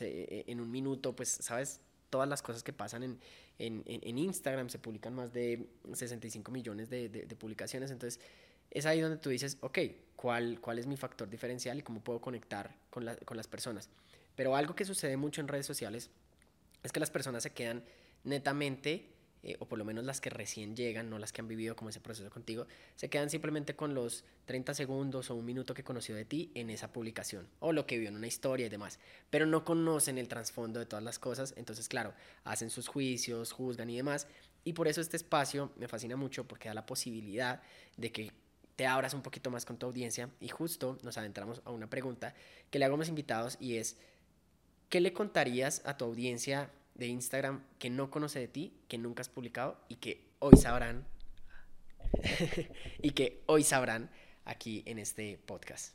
e, 0.00 0.42
en 0.48 0.60
un 0.60 0.68
minuto, 0.72 1.14
pues, 1.14 1.28
¿sabes? 1.28 1.78
Todas 2.10 2.28
las 2.28 2.42
cosas 2.42 2.64
que 2.64 2.72
pasan 2.72 3.04
en, 3.04 3.20
en, 3.60 3.84
en 3.86 4.18
Instagram, 4.18 4.68
se 4.68 4.80
publican 4.80 5.14
más 5.14 5.32
de 5.32 5.68
65 5.94 6.50
millones 6.50 6.90
de, 6.90 7.08
de, 7.08 7.36
publicaciones, 7.36 7.92
entonces 7.92 8.20
es 8.72 8.86
ahí 8.86 9.00
donde 9.00 9.18
tú 9.18 9.30
dices, 9.30 9.56
ok, 9.60 9.78
¿cuál, 10.16 10.60
¿cuál 10.60 10.80
es 10.80 10.88
mi 10.88 10.96
factor 10.96 11.30
diferencial 11.30 11.78
y 11.78 11.82
cómo 11.82 12.00
puedo 12.00 12.20
conectar 12.20 12.74
con, 12.90 13.04
la, 13.04 13.14
con 13.14 13.36
las 13.36 13.46
personas? 13.46 13.88
Pero 14.34 14.56
algo 14.56 14.74
que 14.74 14.84
sucede 14.84 15.16
mucho 15.16 15.40
en 15.40 15.46
redes 15.46 15.64
sociales 15.64 16.10
es 16.82 16.92
que 16.92 17.00
las 17.00 17.10
personas 17.10 17.42
se 17.42 17.50
quedan 17.50 17.84
netamente, 18.24 19.10
eh, 19.42 19.56
o 19.60 19.66
por 19.66 19.78
lo 19.78 19.84
menos 19.84 20.04
las 20.04 20.20
que 20.20 20.30
recién 20.30 20.74
llegan, 20.74 21.08
no 21.08 21.18
las 21.18 21.32
que 21.32 21.40
han 21.40 21.48
vivido 21.48 21.76
como 21.76 21.90
ese 21.90 22.00
proceso 22.00 22.30
contigo, 22.30 22.66
se 22.96 23.08
quedan 23.08 23.30
simplemente 23.30 23.76
con 23.76 23.94
los 23.94 24.24
30 24.46 24.74
segundos 24.74 25.30
o 25.30 25.34
un 25.34 25.44
minuto 25.44 25.74
que 25.74 25.84
conoció 25.84 26.16
de 26.16 26.24
ti 26.24 26.50
en 26.54 26.70
esa 26.70 26.92
publicación, 26.92 27.48
o 27.60 27.72
lo 27.72 27.86
que 27.86 27.98
vio 27.98 28.08
en 28.08 28.16
una 28.16 28.26
historia 28.26 28.66
y 28.66 28.68
demás, 28.68 28.98
pero 29.30 29.46
no 29.46 29.64
conocen 29.64 30.18
el 30.18 30.28
trasfondo 30.28 30.80
de 30.80 30.86
todas 30.86 31.04
las 31.04 31.18
cosas, 31.18 31.54
entonces 31.56 31.88
claro, 31.88 32.12
hacen 32.44 32.70
sus 32.70 32.88
juicios, 32.88 33.52
juzgan 33.52 33.90
y 33.90 33.96
demás, 33.96 34.26
y 34.64 34.72
por 34.72 34.88
eso 34.88 35.00
este 35.00 35.16
espacio 35.16 35.70
me 35.76 35.86
fascina 35.86 36.16
mucho 36.16 36.48
porque 36.48 36.68
da 36.68 36.74
la 36.74 36.86
posibilidad 36.86 37.62
de 37.96 38.10
que 38.10 38.32
te 38.74 38.86
abras 38.86 39.14
un 39.14 39.22
poquito 39.22 39.50
más 39.50 39.64
con 39.64 39.78
tu 39.78 39.86
audiencia 39.86 40.28
y 40.40 40.48
justo 40.48 40.98
nos 41.02 41.16
adentramos 41.16 41.62
a 41.64 41.70
una 41.70 41.88
pregunta 41.88 42.34
que 42.70 42.78
le 42.78 42.84
hago 42.84 42.96
a 42.96 42.98
mis 42.98 43.08
invitados 43.08 43.56
y 43.58 43.76
es, 43.76 43.96
¿qué 44.88 45.00
le 45.00 45.12
contarías 45.12 45.82
a 45.84 45.96
tu 45.96 46.04
audiencia 46.04 46.70
de 46.94 47.06
Instagram 47.06 47.62
que 47.78 47.90
no 47.90 48.10
conoce 48.10 48.38
de 48.38 48.48
ti, 48.48 48.72
que 48.88 48.98
nunca 48.98 49.20
has 49.20 49.28
publicado 49.28 49.78
y 49.88 49.96
que 49.96 50.24
hoy 50.38 50.56
sabrán 50.56 51.06
y 53.02 53.10
que 53.10 53.42
hoy 53.46 53.62
sabrán 53.62 54.10
aquí 54.44 54.82
en 54.86 54.98
este 54.98 55.38
podcast? 55.46 55.94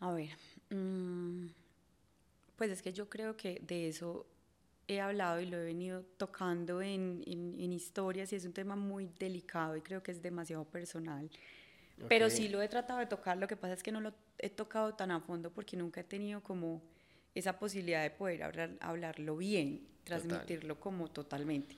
A 0.00 0.12
ver, 0.12 0.30
mm, 0.70 1.46
pues 2.56 2.70
es 2.70 2.82
que 2.82 2.92
yo 2.92 3.08
creo 3.08 3.36
que 3.36 3.60
de 3.66 3.88
eso 3.88 4.26
he 4.86 5.00
hablado 5.00 5.40
y 5.40 5.46
lo 5.46 5.56
he 5.56 5.64
venido 5.64 6.02
tocando 6.18 6.82
en, 6.82 7.22
en, 7.26 7.72
historias 7.72 8.32
y 8.32 8.36
es 8.36 8.44
un 8.44 8.52
tema 8.52 8.76
muy 8.76 9.08
delicado 9.18 9.76
y 9.76 9.80
creo 9.80 10.02
que 10.02 10.12
es 10.12 10.20
demasiado 10.20 10.64
personal. 10.64 11.30
Pero 12.08 12.28
sí 12.28 12.48
lo 12.48 12.60
he 12.60 12.68
tratado 12.68 12.98
de 12.98 13.06
tocar, 13.06 13.38
lo 13.38 13.46
que 13.46 13.56
pasa 13.56 13.74
es 13.74 13.82
que 13.82 13.92
no 13.92 14.00
lo 14.00 14.12
he 14.38 14.50
tocado 14.50 14.94
tan 14.94 15.10
a 15.12 15.20
fondo 15.20 15.50
porque 15.50 15.76
nunca 15.76 16.00
he 16.00 16.04
tenido 16.04 16.42
como 16.42 16.82
esa 17.34 17.58
posibilidad 17.58 18.02
de 18.02 18.10
poder 18.10 18.42
hablar, 18.42 18.70
hablarlo 18.80 19.36
bien, 19.36 19.86
transmitirlo 20.04 20.78
como 20.78 21.10
totalmente. 21.10 21.76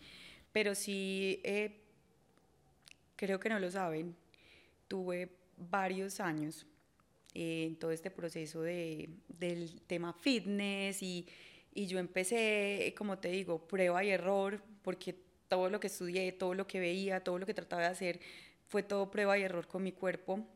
Pero 0.53 0.75
sí, 0.75 1.41
eh, 1.45 1.81
creo 3.17 3.41
que 3.41 3.49
no 3.49 3.59
lo 3.59 3.71
saben, 3.71 4.15
tuve 4.89 5.31
varios 5.57 6.21
años 6.21 6.67
en 7.35 7.77
todo 7.77 7.91
este 7.91 8.11
proceso 8.11 8.63
de, 8.63 9.09
del 9.29 9.81
tema 9.83 10.13
fitness 10.13 11.03
y, 11.03 11.27
Y 11.75 11.87
yo 11.87 11.99
empecé, 11.99 12.95
como 12.97 13.19
te 13.19 13.29
digo, 13.29 13.67
prueba 13.69 14.03
y 14.03 14.09
error, 14.09 14.63
porque 14.83 15.15
todo 15.49 15.69
lo 15.69 15.79
que 15.79 15.89
estudié, 15.89 16.33
todo 16.33 16.55
lo 16.55 16.67
que 16.67 16.81
veía, 16.81 17.23
todo 17.23 17.39
lo 17.39 17.45
que 17.45 17.53
trataba 17.53 17.83
de 17.83 17.89
hacer, 17.89 18.21
fue 18.67 18.83
todo 18.83 19.11
prueba 19.11 19.39
y 19.39 19.43
error 19.43 19.67
con 19.67 19.83
mi 19.83 19.93
cuerpo. 19.93 20.47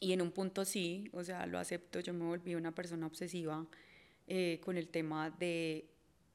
Y 0.00 0.12
en 0.12 0.22
un 0.22 0.32
punto 0.32 0.64
sí, 0.64 1.08
o 1.12 1.24
sea, 1.24 1.46
lo 1.46 1.58
acepto, 1.58 2.00
yo 2.00 2.12
me 2.12 2.24
volví 2.24 2.54
una 2.54 2.74
persona 2.74 3.06
obsesiva 3.06 3.66
eh, 4.26 4.60
con 4.62 4.76
el 4.76 4.88
tema 4.88 5.30
de 5.30 5.86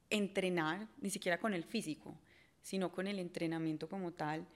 entrenar, 0.10 0.88
ni 1.02 1.10
siquiera 1.10 1.40
con 1.40 1.54
el 1.54 1.64
físico, 1.64 2.18
sino 2.62 2.92
con 2.92 3.08
el 3.08 3.20
entrenamiento 3.20 3.88
como 3.88 4.12
tal. 4.12 4.48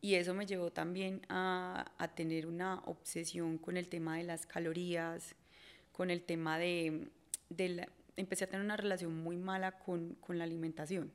Y 0.00 0.14
eso 0.14 0.34
me 0.34 0.46
llevó 0.46 0.70
también 0.70 1.22
a, 1.28 1.92
a 1.98 2.14
tener 2.14 2.46
una 2.46 2.80
obsesión 2.86 3.58
con 3.58 3.76
el 3.76 3.88
tema 3.88 4.18
de 4.18 4.24
las 4.24 4.46
calorías, 4.46 5.34
con 5.92 6.10
el 6.10 6.22
tema 6.22 6.58
de, 6.58 7.08
de 7.48 7.68
la, 7.70 7.88
empecé 8.16 8.44
a 8.44 8.46
tener 8.48 8.64
una 8.64 8.76
relación 8.76 9.14
muy 9.16 9.36
mala 9.36 9.78
con, 9.78 10.14
con 10.16 10.38
la 10.38 10.44
alimentación. 10.44 11.10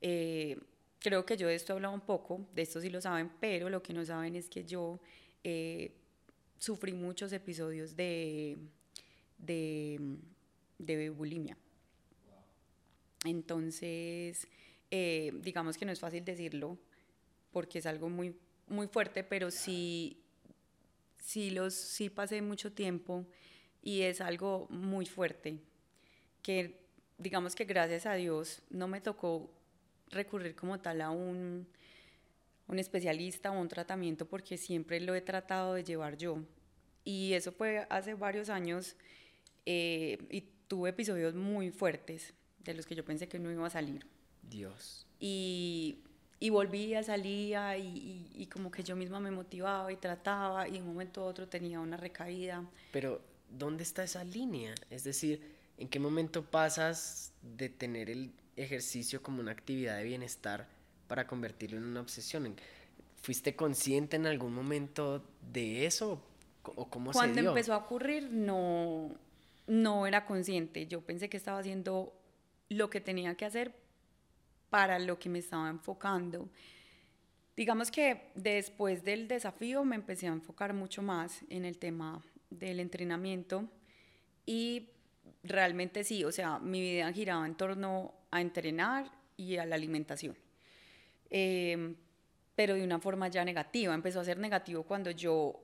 Eh, 0.00 0.58
creo 0.98 1.24
que 1.24 1.36
yo 1.36 1.46
de 1.46 1.54
esto 1.54 1.72
he 1.72 1.76
hablado 1.76 1.94
un 1.94 2.00
poco, 2.00 2.46
de 2.54 2.62
esto 2.62 2.80
sí 2.80 2.90
lo 2.90 3.00
saben, 3.00 3.30
pero 3.40 3.68
lo 3.70 3.82
que 3.82 3.92
no 3.92 4.04
saben 4.04 4.36
es 4.36 4.48
que 4.48 4.64
yo 4.64 5.00
eh, 5.42 5.92
sufrí 6.64 6.94
muchos 6.94 7.32
episodios 7.32 7.94
de, 7.94 8.56
de, 9.36 10.00
de 10.78 11.10
bulimia. 11.10 11.58
Entonces, 13.24 14.48
eh, 14.90 15.30
digamos 15.42 15.76
que 15.76 15.84
no 15.84 15.92
es 15.92 16.00
fácil 16.00 16.24
decirlo 16.24 16.78
porque 17.52 17.80
es 17.80 17.86
algo 17.86 18.08
muy, 18.08 18.34
muy 18.66 18.86
fuerte, 18.86 19.24
pero 19.24 19.50
sí, 19.50 20.22
sí, 21.22 21.50
los, 21.50 21.74
sí 21.74 22.08
pasé 22.08 22.40
mucho 22.40 22.72
tiempo 22.72 23.26
y 23.82 24.02
es 24.02 24.22
algo 24.22 24.66
muy 24.70 25.04
fuerte 25.04 25.58
que 26.42 26.80
digamos 27.18 27.54
que 27.54 27.64
gracias 27.64 28.06
a 28.06 28.14
Dios 28.14 28.62
no 28.70 28.88
me 28.88 29.00
tocó 29.00 29.50
recurrir 30.10 30.54
como 30.54 30.80
tal 30.80 31.02
a 31.02 31.10
un, 31.10 31.66
un 32.66 32.78
especialista 32.78 33.50
o 33.50 33.60
un 33.60 33.68
tratamiento 33.68 34.26
porque 34.26 34.56
siempre 34.56 35.00
lo 35.00 35.14
he 35.14 35.20
tratado 35.20 35.74
de 35.74 35.84
llevar 35.84 36.16
yo. 36.16 36.38
Y 37.04 37.34
eso 37.34 37.52
fue 37.52 37.86
hace 37.90 38.14
varios 38.14 38.48
años 38.48 38.96
eh, 39.66 40.18
y 40.30 40.42
tuve 40.68 40.90
episodios 40.90 41.34
muy 41.34 41.70
fuertes 41.70 42.32
de 42.58 42.74
los 42.74 42.86
que 42.86 42.94
yo 42.94 43.04
pensé 43.04 43.28
que 43.28 43.38
no 43.38 43.50
iba 43.50 43.66
a 43.66 43.70
salir. 43.70 44.06
Dios. 44.42 45.06
Y, 45.20 45.98
y 46.40 46.50
volvía, 46.50 47.02
salía 47.02 47.76
y, 47.76 47.86
y, 47.86 48.42
y, 48.42 48.46
como 48.46 48.70
que 48.70 48.82
yo 48.82 48.96
misma 48.96 49.20
me 49.20 49.30
motivaba 49.30 49.92
y 49.92 49.96
trataba 49.96 50.66
y 50.68 50.72
de 50.72 50.80
un 50.80 50.88
momento 50.88 51.22
a 51.22 51.24
otro 51.24 51.48
tenía 51.48 51.80
una 51.80 51.96
recaída. 51.96 52.64
Pero, 52.92 53.20
¿dónde 53.50 53.82
está 53.82 54.04
esa 54.04 54.24
línea? 54.24 54.74
Es 54.90 55.04
decir, 55.04 55.42
¿en 55.76 55.88
qué 55.88 55.98
momento 55.98 56.44
pasas 56.44 57.32
de 57.42 57.68
tener 57.68 58.10
el 58.10 58.32
ejercicio 58.56 59.22
como 59.22 59.40
una 59.40 59.52
actividad 59.52 59.98
de 59.98 60.04
bienestar 60.04 60.68
para 61.06 61.26
convertirlo 61.26 61.78
en 61.78 61.84
una 61.84 62.00
obsesión? 62.00 62.56
¿Fuiste 63.22 63.56
consciente 63.56 64.16
en 64.16 64.26
algún 64.26 64.54
momento 64.54 65.24
de 65.52 65.86
eso 65.86 66.22
o 66.62 66.88
cómo 66.88 67.12
Cuando 67.12 67.34
se 67.34 67.40
dio? 67.40 67.50
empezó 67.50 67.74
a 67.74 67.78
ocurrir 67.78 68.30
no, 68.30 69.14
no 69.66 70.06
era 70.06 70.26
consciente. 70.26 70.86
Yo 70.86 71.00
pensé 71.00 71.28
que 71.28 71.36
estaba 71.36 71.58
haciendo 71.58 72.12
lo 72.68 72.90
que 72.90 73.00
tenía 73.00 73.34
que 73.34 73.44
hacer 73.44 73.74
para 74.70 74.98
lo 74.98 75.18
que 75.18 75.28
me 75.28 75.38
estaba 75.38 75.70
enfocando. 75.70 76.48
Digamos 77.56 77.90
que 77.90 78.32
después 78.34 79.04
del 79.04 79.28
desafío 79.28 79.84
me 79.84 79.94
empecé 79.94 80.26
a 80.26 80.32
enfocar 80.32 80.74
mucho 80.74 81.02
más 81.02 81.44
en 81.48 81.64
el 81.64 81.78
tema 81.78 82.20
del 82.50 82.80
entrenamiento 82.80 83.68
y 84.44 84.90
realmente 85.44 86.02
sí, 86.02 86.24
o 86.24 86.32
sea, 86.32 86.58
mi 86.58 86.80
vida 86.80 87.12
giraba 87.12 87.46
en 87.46 87.54
torno 87.54 88.14
a 88.30 88.40
entrenar 88.40 89.10
y 89.36 89.56
a 89.56 89.66
la 89.66 89.76
alimentación. 89.76 90.36
Eh, 91.36 91.96
pero 92.54 92.74
de 92.74 92.84
una 92.84 93.00
forma 93.00 93.26
ya 93.26 93.44
negativa. 93.44 93.92
Empezó 93.92 94.20
a 94.20 94.24
ser 94.24 94.38
negativo 94.38 94.84
cuando 94.84 95.10
yo 95.10 95.60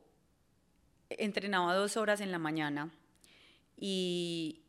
entrenaba 1.08 1.76
dos 1.76 1.96
horas 1.96 2.20
en 2.20 2.32
la 2.32 2.40
mañana 2.40 2.90
y 3.76 4.62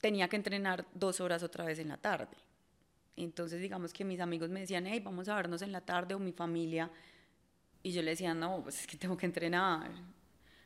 tenía 0.00 0.28
que 0.28 0.34
entrenar 0.34 0.86
dos 0.92 1.20
horas 1.20 1.44
otra 1.44 1.64
vez 1.64 1.78
en 1.78 1.88
la 1.88 1.98
tarde. 1.98 2.36
Entonces, 3.16 3.60
digamos 3.60 3.92
que 3.92 4.04
mis 4.04 4.18
amigos 4.18 4.50
me 4.50 4.58
decían, 4.58 4.88
hey, 4.88 5.00
vamos 5.04 5.28
a 5.28 5.36
vernos 5.36 5.62
en 5.62 5.70
la 5.70 5.80
tarde 5.80 6.14
o 6.14 6.18
mi 6.18 6.32
familia. 6.32 6.90
Y 7.84 7.92
yo 7.92 8.02
le 8.02 8.10
decía, 8.10 8.34
no, 8.34 8.60
pues 8.64 8.80
es 8.80 8.86
que 8.88 8.96
tengo 8.96 9.16
que 9.16 9.26
entrenar. 9.26 9.88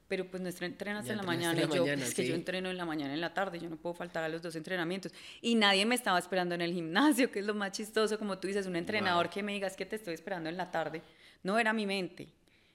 Pero 0.09 0.27
pues 0.27 0.43
no 0.43 0.49
entrenas 0.65 1.09
en 1.09 1.19
la 1.19 1.23
mañana. 1.23 1.61
En 1.61 1.69
la 1.69 1.77
yo, 1.77 1.83
mañana, 1.83 2.03
es 2.03 2.15
que 2.15 2.23
sí. 2.23 2.29
yo 2.29 2.35
entreno 2.35 2.71
en 2.71 2.79
la 2.79 2.87
mañana 2.87 3.13
y 3.13 3.15
en 3.15 3.21
la 3.21 3.35
tarde. 3.35 3.59
Yo 3.59 3.69
no 3.69 3.77
puedo 3.77 3.95
faltar 3.95 4.25
a 4.25 4.29
los 4.29 4.41
dos 4.41 4.57
entrenamientos. 4.57 5.13
Y 5.43 5.55
nadie 5.55 5.85
me 5.85 5.95
estaba 5.95 6.19
esperando 6.19 6.55
en 6.55 6.63
el 6.63 6.73
gimnasio, 6.73 7.31
que 7.31 7.41
es 7.41 7.47
lo 7.47 7.55
más 7.55 7.73
chistoso. 7.73 8.19
Como 8.19 8.39
tú 8.39 8.49
dices, 8.49 8.67
un 8.67 8.77
entrenador 8.77 9.27
wow. 9.27 9.35
que 9.35 9.43
me 9.43 9.53
digas 9.53 9.77
que 9.77 9.85
te 9.85 9.97
estoy 9.97 10.15
esperando 10.15 10.49
en 10.49 10.57
la 10.57 10.71
tarde. 10.71 11.03
No 11.43 11.59
era 11.59 11.75
mi 11.75 11.85
mente. 11.87 12.33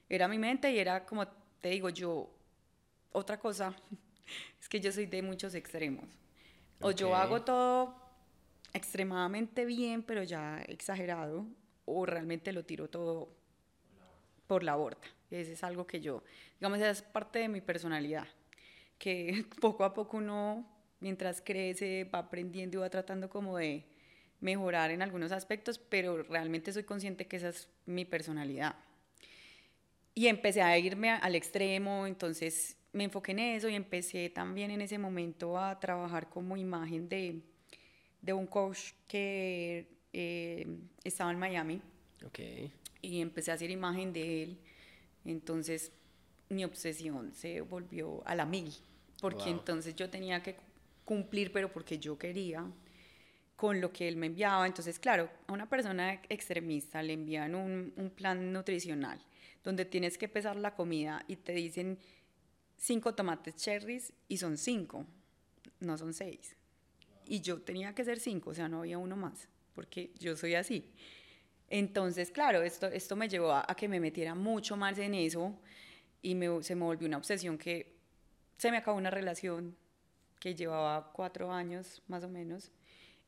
Era 0.08 0.28
mi 0.28 0.38
mente 0.38 0.70
y 0.70 0.78
era 0.78 1.04
como 1.04 1.26
te 1.60 1.70
digo 1.70 1.88
yo, 1.88 2.30
otra 3.12 3.40
cosa 3.40 3.74
es 4.60 4.68
que 4.68 4.80
yo 4.80 4.92
soy 4.92 5.06
de 5.06 5.22
muchos 5.22 5.54
extremos. 5.54 6.04
O 6.80 6.88
okay. 6.88 6.98
yo 6.98 7.16
hago 7.16 7.42
todo 7.42 7.96
extremadamente 8.74 9.64
bien, 9.64 10.02
pero 10.02 10.22
ya 10.22 10.60
exagerado, 10.68 11.46
o 11.86 12.04
realmente 12.04 12.52
lo 12.52 12.64
tiro 12.64 12.90
todo 12.90 13.34
por 14.46 14.62
la 14.62 14.76
borda. 14.76 15.00
Ese 15.30 15.52
es 15.52 15.64
algo 15.64 15.86
que 15.86 16.00
yo, 16.00 16.22
digamos, 16.60 16.80
es 16.80 17.02
parte 17.02 17.40
de 17.40 17.48
mi 17.48 17.60
personalidad, 17.60 18.26
que 18.98 19.44
poco 19.60 19.84
a 19.84 19.94
poco 19.94 20.18
uno, 20.18 20.66
mientras 21.00 21.40
crece, 21.40 22.04
va 22.04 22.20
aprendiendo 22.20 22.78
y 22.78 22.80
va 22.80 22.90
tratando 22.90 23.28
como 23.28 23.56
de 23.58 23.84
mejorar 24.40 24.90
en 24.90 25.02
algunos 25.02 25.32
aspectos, 25.32 25.78
pero 25.78 26.22
realmente 26.22 26.72
soy 26.72 26.84
consciente 26.84 27.26
que 27.26 27.36
esa 27.36 27.48
es 27.48 27.68
mi 27.86 28.04
personalidad. 28.04 28.76
Y 30.14 30.28
empecé 30.28 30.62
a 30.62 30.78
irme 30.78 31.10
al 31.10 31.34
extremo, 31.34 32.06
entonces 32.06 32.76
me 32.92 33.04
enfoqué 33.04 33.32
en 33.32 33.40
eso 33.40 33.68
y 33.68 33.74
empecé 33.74 34.30
también 34.30 34.70
en 34.70 34.80
ese 34.80 34.98
momento 34.98 35.58
a 35.58 35.80
trabajar 35.80 36.28
como 36.28 36.56
imagen 36.56 37.08
de, 37.08 37.40
de 38.22 38.32
un 38.32 38.46
coach 38.46 38.92
que 39.08 39.88
eh, 40.12 40.66
estaba 41.02 41.32
en 41.32 41.38
Miami. 41.38 41.82
Okay. 42.24 42.72
Y 43.04 43.20
empecé 43.20 43.50
a 43.50 43.54
hacer 43.54 43.70
imagen 43.70 44.12
de 44.12 44.42
él. 44.42 44.58
Entonces 45.24 45.92
mi 46.48 46.64
obsesión 46.64 47.32
se 47.34 47.60
volvió 47.60 48.26
a 48.26 48.34
la 48.34 48.46
mil, 48.46 48.72
porque 49.20 49.44
wow. 49.44 49.52
entonces 49.52 49.94
yo 49.96 50.10
tenía 50.10 50.42
que 50.42 50.56
cumplir, 51.04 51.52
pero 51.52 51.72
porque 51.72 51.98
yo 51.98 52.18
quería, 52.18 52.64
con 53.56 53.80
lo 53.80 53.92
que 53.92 54.08
él 54.08 54.16
me 54.16 54.26
enviaba. 54.26 54.66
Entonces, 54.66 54.98
claro, 54.98 55.30
a 55.46 55.52
una 55.52 55.68
persona 55.68 56.20
extremista 56.28 57.02
le 57.02 57.14
envían 57.14 57.54
un, 57.54 57.92
un 57.96 58.10
plan 58.10 58.52
nutricional 58.52 59.20
donde 59.62 59.84
tienes 59.86 60.18
que 60.18 60.28
pesar 60.28 60.56
la 60.56 60.74
comida 60.74 61.24
y 61.26 61.36
te 61.36 61.52
dicen 61.52 61.98
cinco 62.76 63.14
tomates 63.14 63.56
cherries 63.56 64.12
y 64.28 64.36
son 64.36 64.58
cinco, 64.58 65.06
no 65.80 65.96
son 65.96 66.12
seis. 66.12 66.54
Y 67.26 67.40
yo 67.40 67.62
tenía 67.62 67.94
que 67.94 68.04
ser 68.04 68.20
cinco, 68.20 68.50
o 68.50 68.54
sea, 68.54 68.68
no 68.68 68.80
había 68.80 68.98
uno 68.98 69.16
más, 69.16 69.48
porque 69.74 70.12
yo 70.18 70.36
soy 70.36 70.54
así. 70.54 70.92
Entonces, 71.76 72.30
claro, 72.30 72.62
esto, 72.62 72.86
esto 72.86 73.16
me 73.16 73.28
llevó 73.28 73.50
a, 73.50 73.66
que 73.76 73.88
me 73.88 73.98
metiera 73.98 74.36
mucho 74.36 74.76
más 74.76 74.96
en 74.96 75.12
eso 75.12 75.52
y 76.22 76.36
me, 76.36 76.62
se 76.62 76.76
me 76.76 76.84
volvió 76.84 77.08
una 77.08 77.16
obsesión 77.16 77.58
que 77.58 77.96
se 78.56 78.70
me 78.70 78.76
acabó 78.76 78.96
una 78.96 79.10
relación 79.10 79.76
que 80.38 80.54
llevaba 80.54 81.10
cuatro 81.12 81.50
años 81.50 82.00
más 82.06 82.22
o 82.22 82.28
menos, 82.28 82.70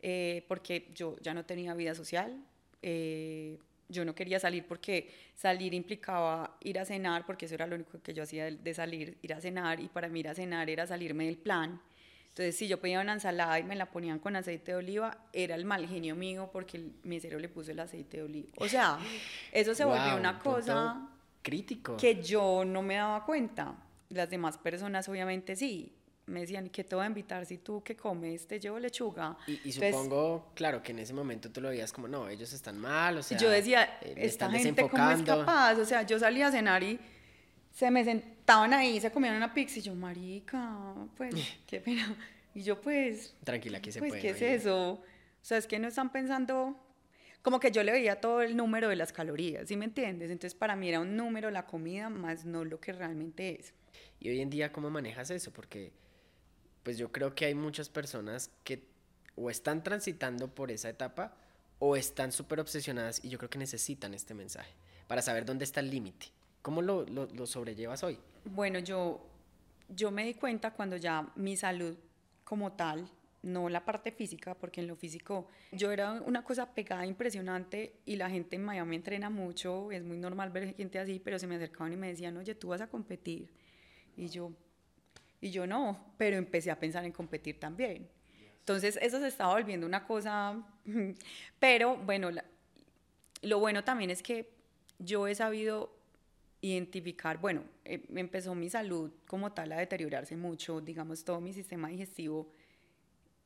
eh, 0.00 0.44
porque 0.46 0.92
yo 0.94 1.16
ya 1.22 1.34
no 1.34 1.44
tenía 1.44 1.74
vida 1.74 1.92
social. 1.96 2.40
Eh, 2.82 3.58
yo 3.88 4.04
no 4.04 4.14
quería 4.14 4.38
salir 4.38 4.64
porque 4.64 5.10
salir 5.34 5.74
implicaba 5.74 6.56
ir 6.60 6.78
a 6.78 6.84
cenar, 6.84 7.26
porque 7.26 7.46
eso 7.46 7.56
era 7.56 7.66
lo 7.66 7.74
único 7.74 8.00
que 8.00 8.14
yo 8.14 8.22
hacía 8.22 8.48
de, 8.48 8.74
salir, 8.74 9.18
ir 9.22 9.34
a 9.34 9.40
cenar, 9.40 9.80
y 9.80 9.88
para 9.88 10.08
mí 10.08 10.20
ir 10.20 10.28
a 10.28 10.36
cenar 10.36 10.70
era 10.70 10.86
salirme 10.86 11.26
del 11.26 11.38
plan. 11.38 11.80
Entonces, 12.36 12.54
si 12.58 12.68
yo 12.68 12.78
pedía 12.78 13.00
una 13.00 13.14
ensalada 13.14 13.58
y 13.58 13.62
me 13.62 13.74
la 13.76 13.86
ponían 13.86 14.18
con 14.18 14.36
aceite 14.36 14.72
de 14.72 14.76
oliva, 14.76 15.16
era 15.32 15.54
el 15.54 15.64
mal 15.64 15.88
genio 15.88 16.14
mío 16.14 16.50
porque 16.52 16.76
el 16.76 16.92
mesero 17.02 17.38
le 17.38 17.48
puso 17.48 17.70
el 17.70 17.80
aceite 17.80 18.18
de 18.18 18.24
oliva. 18.24 18.48
O 18.58 18.68
sea, 18.68 18.98
eso 19.52 19.74
se 19.74 19.86
wow, 19.86 19.96
volvió 19.96 20.16
una 20.16 20.38
cosa 20.38 21.08
crítico 21.40 21.96
que 21.96 22.22
yo 22.22 22.62
no 22.66 22.82
me 22.82 22.96
daba 22.96 23.24
cuenta. 23.24 23.74
Las 24.10 24.28
demás 24.28 24.58
personas 24.58 25.08
obviamente 25.08 25.56
sí, 25.56 25.94
me 26.26 26.40
decían, 26.40 26.68
¿qué 26.68 26.84
te 26.84 26.94
voy 26.94 27.04
a 27.04 27.06
invitar 27.06 27.46
si 27.46 27.56
tú 27.56 27.82
qué 27.82 27.96
comes? 27.96 28.46
Te 28.46 28.60
llevo 28.60 28.78
lechuga. 28.78 29.38
Y, 29.46 29.70
y 29.70 29.72
supongo, 29.72 30.50
claro, 30.54 30.82
que 30.82 30.92
en 30.92 30.98
ese 30.98 31.14
momento 31.14 31.50
tú 31.50 31.62
lo 31.62 31.70
veías 31.70 31.90
como, 31.90 32.06
no, 32.06 32.28
ellos 32.28 32.52
están 32.52 32.76
mal, 32.78 33.16
o 33.16 33.22
sea... 33.22 33.38
Yo 33.38 33.48
decía, 33.48 33.98
eh, 34.02 34.12
esta 34.18 34.50
gente 34.50 34.86
cómo 34.86 35.10
es 35.10 35.22
capaz, 35.22 35.78
o 35.78 35.86
sea, 35.86 36.02
yo 36.02 36.18
salía 36.18 36.48
a 36.48 36.52
cenar 36.52 36.82
y 36.82 37.00
se 37.72 37.90
me 37.90 38.04
sentaban 38.46 38.72
ahí, 38.74 39.00
se 39.00 39.10
comían 39.10 39.34
una 39.34 39.52
pizza 39.52 39.80
y 39.80 39.82
yo, 39.82 39.94
marica, 39.96 40.94
pues, 41.16 41.34
qué 41.66 41.80
pena. 41.80 42.16
Y 42.54 42.62
yo, 42.62 42.80
pues... 42.80 43.34
Tranquila, 43.42 43.78
aquí 43.78 43.90
se 43.90 43.98
pues, 43.98 44.10
puede. 44.12 44.22
¿qué 44.22 44.30
es 44.30 44.40
eso? 44.40 44.92
O 44.92 45.04
sea, 45.42 45.58
es 45.58 45.66
que 45.66 45.80
no 45.80 45.88
están 45.88 46.12
pensando... 46.12 46.80
Como 47.42 47.58
que 47.58 47.72
yo 47.72 47.82
le 47.82 47.92
veía 47.92 48.20
todo 48.20 48.42
el 48.42 48.56
número 48.56 48.88
de 48.88 48.96
las 48.96 49.12
calorías, 49.12 49.68
¿sí 49.68 49.76
me 49.76 49.84
entiendes? 49.84 50.30
Entonces, 50.30 50.54
para 50.54 50.74
mí 50.76 50.88
era 50.88 51.00
un 51.00 51.16
número 51.16 51.50
la 51.50 51.66
comida, 51.66 52.08
más 52.08 52.44
no 52.44 52.64
lo 52.64 52.80
que 52.80 52.92
realmente 52.92 53.60
es. 53.60 53.74
Y 54.20 54.30
hoy 54.30 54.40
en 54.40 54.50
día, 54.50 54.72
¿cómo 54.72 54.90
manejas 54.90 55.30
eso? 55.30 55.52
Porque 55.52 55.92
pues 56.82 56.98
yo 56.98 57.10
creo 57.10 57.34
que 57.34 57.46
hay 57.46 57.54
muchas 57.54 57.88
personas 57.88 58.50
que 58.62 58.84
o 59.34 59.50
están 59.50 59.82
transitando 59.82 60.54
por 60.54 60.70
esa 60.70 60.88
etapa 60.88 61.36
o 61.78 61.96
están 61.96 62.32
súper 62.32 62.60
obsesionadas 62.60 63.24
y 63.24 63.28
yo 63.28 63.38
creo 63.38 63.50
que 63.50 63.58
necesitan 63.58 64.14
este 64.14 64.34
mensaje 64.34 64.72
para 65.08 65.20
saber 65.20 65.44
dónde 65.44 65.64
está 65.64 65.80
el 65.80 65.90
límite. 65.90 66.35
¿Cómo 66.66 66.82
lo, 66.82 67.06
lo, 67.06 67.26
lo, 67.26 67.46
sobrellevas 67.46 68.02
hoy? 68.02 68.18
Bueno, 68.44 68.80
yo, 68.80 69.24
yo 69.88 70.10
me 70.10 70.24
di 70.24 70.34
cuenta 70.34 70.72
cuando 70.72 70.96
ya 70.96 71.30
mi 71.36 71.56
salud 71.56 71.96
como 72.42 72.72
tal, 72.72 73.08
no 73.42 73.68
la 73.68 73.84
parte 73.84 74.10
física, 74.10 74.56
porque 74.56 74.80
en 74.80 74.88
lo 74.88 74.96
físico 74.96 75.46
yo 75.70 75.92
era 75.92 76.10
una 76.10 76.42
cosa 76.42 76.74
pegada 76.74 77.06
impresionante 77.06 78.00
y 78.04 78.16
la 78.16 78.28
gente 78.28 78.56
en 78.56 78.64
Miami 78.64 78.96
entrena 78.96 79.30
mucho, 79.30 79.92
es 79.92 80.02
muy 80.02 80.16
normal 80.16 80.50
ver 80.50 80.74
gente 80.74 80.98
así, 80.98 81.20
pero 81.20 81.38
se 81.38 81.46
me 81.46 81.54
acercaban 81.54 81.92
y 81.92 81.96
me 81.96 82.08
decían, 82.08 82.36
oye, 82.36 82.56
tú 82.56 82.66
vas 82.66 82.80
a 82.80 82.88
competir. 82.88 83.48
Y 84.16 84.26
yo, 84.26 84.50
y 85.40 85.52
yo 85.52 85.68
no, 85.68 86.14
pero 86.18 86.36
empecé 86.36 86.72
a 86.72 86.80
pensar 86.80 87.04
en 87.04 87.12
competir 87.12 87.60
también. 87.60 88.08
Entonces 88.58 88.98
eso 89.00 89.20
se 89.20 89.28
estaba 89.28 89.54
volviendo 89.54 89.86
una 89.86 90.04
cosa, 90.04 90.66
pero 91.60 91.96
bueno, 91.96 92.30
lo 93.42 93.60
bueno 93.60 93.84
también 93.84 94.10
es 94.10 94.20
que 94.20 94.50
yo 94.98 95.28
he 95.28 95.34
sabido 95.36 95.95
identificar, 96.72 97.38
bueno, 97.38 97.64
eh, 97.84 98.02
empezó 98.14 98.54
mi 98.54 98.68
salud 98.70 99.12
como 99.26 99.52
tal 99.52 99.72
a 99.72 99.78
deteriorarse 99.78 100.36
mucho, 100.36 100.80
digamos, 100.80 101.24
todo 101.24 101.40
mi 101.40 101.52
sistema 101.52 101.88
digestivo 101.88 102.52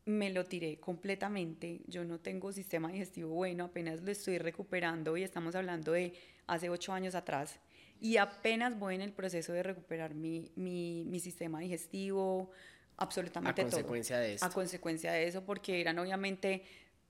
me 0.06 0.30
lo 0.30 0.44
tiré 0.44 0.78
completamente, 0.80 1.80
yo 1.86 2.04
no 2.04 2.18
tengo 2.18 2.52
sistema 2.52 2.90
digestivo 2.90 3.30
bueno, 3.30 3.64
apenas 3.64 4.02
lo 4.02 4.10
estoy 4.10 4.38
recuperando 4.38 5.16
y 5.16 5.22
estamos 5.22 5.54
hablando 5.54 5.92
de 5.92 6.14
hace 6.46 6.68
ocho 6.68 6.92
años 6.92 7.14
atrás 7.14 7.60
y 8.00 8.16
apenas 8.16 8.78
voy 8.78 8.94
en 8.94 9.02
el 9.02 9.12
proceso 9.12 9.52
de 9.52 9.62
recuperar 9.62 10.14
mi, 10.14 10.50
mi, 10.56 11.04
mi 11.06 11.20
sistema 11.20 11.60
digestivo, 11.60 12.50
absolutamente 12.96 13.62
todo. 13.62 13.68
A 13.68 13.70
consecuencia 13.70 14.18
de 14.18 14.34
eso. 14.34 14.44
A 14.44 14.50
consecuencia 14.50 15.12
de 15.12 15.26
eso, 15.26 15.44
porque 15.44 15.80
eran 15.80 15.98
obviamente 15.98 16.64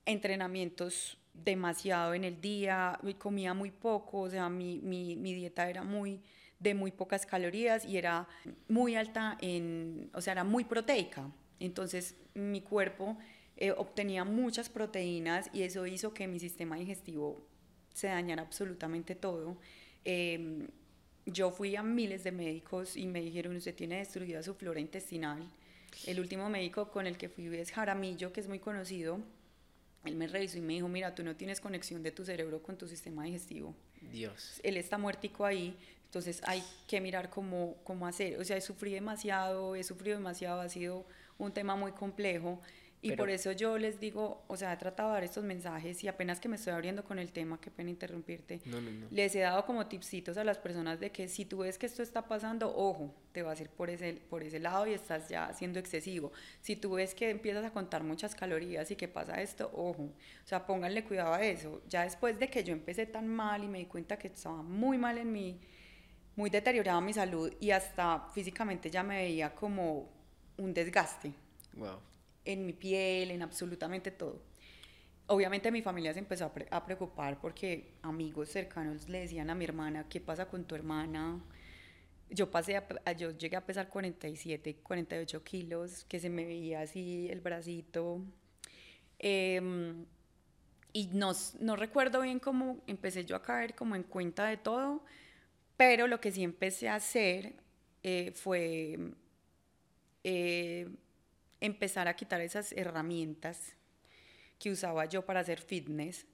entrenamientos 0.04 1.19
demasiado 1.44 2.14
en 2.14 2.24
el 2.24 2.40
día, 2.40 2.98
comía 3.18 3.54
muy 3.54 3.70
poco, 3.70 4.20
o 4.20 4.30
sea, 4.30 4.48
mi, 4.48 4.80
mi, 4.80 5.16
mi, 5.16 5.34
dieta 5.34 5.68
era 5.68 5.82
muy 5.82 6.20
de 6.58 6.74
muy 6.74 6.92
pocas 6.92 7.26
calorías 7.26 7.84
y 7.84 7.96
era 7.96 8.28
muy 8.68 8.94
alta 8.94 9.38
en, 9.40 10.10
o 10.14 10.20
sea, 10.20 10.32
era 10.32 10.44
muy 10.44 10.64
proteica. 10.64 11.30
Entonces 11.58 12.16
mi 12.34 12.60
cuerpo 12.60 13.16
eh, 13.56 13.72
obtenía 13.72 14.24
muchas 14.24 14.68
proteínas 14.68 15.50
y 15.52 15.62
eso 15.62 15.86
hizo 15.86 16.14
que 16.14 16.26
mi 16.26 16.38
sistema 16.38 16.76
digestivo 16.76 17.46
se 17.92 18.08
dañara 18.08 18.42
absolutamente 18.42 19.14
todo. 19.14 19.58
Em, 20.04 20.68
yo 21.26 21.50
fui 21.50 21.76
a 21.76 21.82
miles 21.82 22.24
de 22.24 22.32
médicos 22.32 22.96
y 22.96 23.06
me 23.06 23.20
dijeron, 23.20 23.56
usted 23.56 23.74
tiene 23.74 23.98
destruida 23.98 24.42
su 24.42 24.54
flora 24.54 24.80
intestinal. 24.80 25.46
El 26.06 26.20
último 26.20 26.48
médico 26.48 26.90
con 26.90 27.06
el 27.06 27.16
que 27.18 27.28
fui 27.28 27.46
es 27.54 27.72
Jaramillo, 27.72 28.32
que 28.32 28.40
es 28.40 28.48
muy 28.48 28.58
conocido. 28.58 29.20
Él 30.04 30.16
me 30.16 30.26
revisó 30.26 30.58
y 30.58 30.62
me 30.62 30.74
dijo, 30.74 30.88
mira, 30.88 31.14
tú 31.14 31.22
no 31.22 31.36
tienes 31.36 31.60
conexión 31.60 32.02
de 32.02 32.10
tu 32.10 32.24
cerebro 32.24 32.62
con 32.62 32.76
tu 32.78 32.88
sistema 32.88 33.24
digestivo. 33.24 33.74
Dios. 34.12 34.60
Él 34.62 34.76
está 34.76 34.96
muertico 34.96 35.44
ahí, 35.44 35.76
entonces 36.06 36.40
hay 36.44 36.62
que 36.86 37.00
mirar 37.00 37.28
cómo, 37.30 37.76
cómo 37.84 38.06
hacer. 38.06 38.38
O 38.40 38.44
sea, 38.44 38.56
he 38.56 38.60
sufrido 38.60 38.94
demasiado, 38.94 39.76
he 39.76 39.84
sufrido 39.84 40.16
demasiado, 40.16 40.60
ha 40.60 40.68
sido 40.68 41.06
un 41.38 41.52
tema 41.52 41.76
muy 41.76 41.92
complejo. 41.92 42.60
Y 43.02 43.12
por 43.12 43.30
eso 43.30 43.52
yo 43.52 43.78
les 43.78 43.98
digo, 43.98 44.44
o 44.46 44.56
sea, 44.56 44.74
he 44.74 44.76
tratado 44.76 45.08
de 45.08 45.14
dar 45.14 45.24
estos 45.24 45.42
mensajes 45.42 46.04
y 46.04 46.08
apenas 46.08 46.38
que 46.38 46.48
me 46.48 46.56
estoy 46.56 46.74
abriendo 46.74 47.02
con 47.02 47.18
el 47.18 47.32
tema, 47.32 47.58
qué 47.58 47.70
pena 47.70 47.88
interrumpirte, 47.88 48.60
les 49.10 49.34
he 49.34 49.40
dado 49.40 49.64
como 49.64 49.86
tipsitos 49.86 50.36
a 50.36 50.44
las 50.44 50.58
personas 50.58 51.00
de 51.00 51.10
que 51.10 51.26
si 51.26 51.46
tú 51.46 51.58
ves 51.58 51.78
que 51.78 51.86
esto 51.86 52.02
está 52.02 52.28
pasando, 52.28 52.74
ojo, 52.76 53.14
te 53.32 53.42
vas 53.42 53.58
a 53.58 53.62
ir 53.62 53.70
por 53.70 53.88
ese, 53.88 54.20
por 54.28 54.42
ese 54.42 54.58
lado 54.58 54.86
y 54.86 54.92
estás 54.92 55.30
ya 55.30 55.50
siendo 55.54 55.78
excesivo. 55.78 56.32
Si 56.60 56.76
tú 56.76 56.92
ves 56.92 57.14
que 57.14 57.30
empiezas 57.30 57.64
a 57.64 57.70
contar 57.70 58.02
muchas 58.02 58.34
calorías 58.34 58.90
y 58.90 58.96
que 58.96 59.08
pasa 59.08 59.40
esto, 59.40 59.70
ojo, 59.72 60.02
o 60.02 60.46
sea, 60.46 60.66
pónganle 60.66 61.02
cuidado 61.02 61.32
a 61.32 61.42
eso. 61.42 61.80
Ya 61.88 62.02
después 62.02 62.38
de 62.38 62.50
que 62.50 62.64
yo 62.64 62.74
empecé 62.74 63.06
tan 63.06 63.28
mal 63.28 63.64
y 63.64 63.68
me 63.68 63.78
di 63.78 63.86
cuenta 63.86 64.18
que 64.18 64.28
estaba 64.28 64.62
muy 64.62 64.98
mal 64.98 65.16
en 65.16 65.32
mí, 65.32 65.58
muy 66.36 66.50
deteriorada 66.50 67.00
mi 67.00 67.14
salud 67.14 67.50
y 67.60 67.70
hasta 67.70 68.28
físicamente 68.34 68.90
ya 68.90 69.02
me 69.02 69.16
veía 69.16 69.54
como 69.54 70.10
un 70.58 70.74
desgaste. 70.74 71.32
Wow 71.74 72.09
en 72.44 72.66
mi 72.66 72.72
piel, 72.72 73.30
en 73.30 73.42
absolutamente 73.42 74.10
todo. 74.10 74.42
Obviamente 75.26 75.70
mi 75.70 75.82
familia 75.82 76.12
se 76.12 76.18
empezó 76.18 76.52
a, 76.70 76.84
preocupar 76.84 77.40
porque 77.40 77.92
amigos 78.02 78.48
cercanos 78.48 79.08
le 79.08 79.20
decían 79.20 79.48
a 79.48 79.54
mi 79.54 79.64
hermana, 79.64 80.08
¿qué 80.08 80.20
pasa 80.20 80.48
con 80.48 80.64
tu 80.64 80.74
hermana? 80.74 81.40
Yo 82.30 82.50
pasé 82.50 82.76
a, 82.76 83.12
yo 83.12 83.30
llegué 83.30 83.56
a 83.56 83.64
pesar 83.64 83.88
47, 83.88 84.76
48 84.82 85.44
kilos, 85.44 86.04
que 86.04 86.18
se 86.18 86.30
me 86.30 86.44
veía 86.44 86.80
así 86.80 87.28
el 87.30 87.40
bracito. 87.40 88.22
Em, 89.18 90.04
y 90.92 91.06
no, 91.12 91.32
no 91.60 91.76
recuerdo 91.76 92.22
bien 92.22 92.40
cómo 92.40 92.82
empecé 92.86 93.24
yo 93.24 93.36
a 93.36 93.42
caer 93.42 93.74
como 93.74 93.94
en 93.94 94.02
cuenta 94.02 94.46
de 94.46 94.56
todo, 94.56 95.04
pero 95.76 96.08
lo 96.08 96.20
que 96.20 96.32
sí 96.32 96.42
empecé 96.42 96.88
a 96.88 96.96
hacer 96.96 97.54
eh, 98.02 98.32
fue 98.34 98.98
eh, 100.24 100.88
empezar 101.60 102.08
a 102.08 102.14
quitar 102.14 102.40
esas 102.40 102.72
herramientas 102.72 103.74
que 104.58 104.70
usaba 104.70 105.04
yo 105.06 105.24
para 105.24 105.40
hacer 105.40 105.60
fitness, 105.60 106.26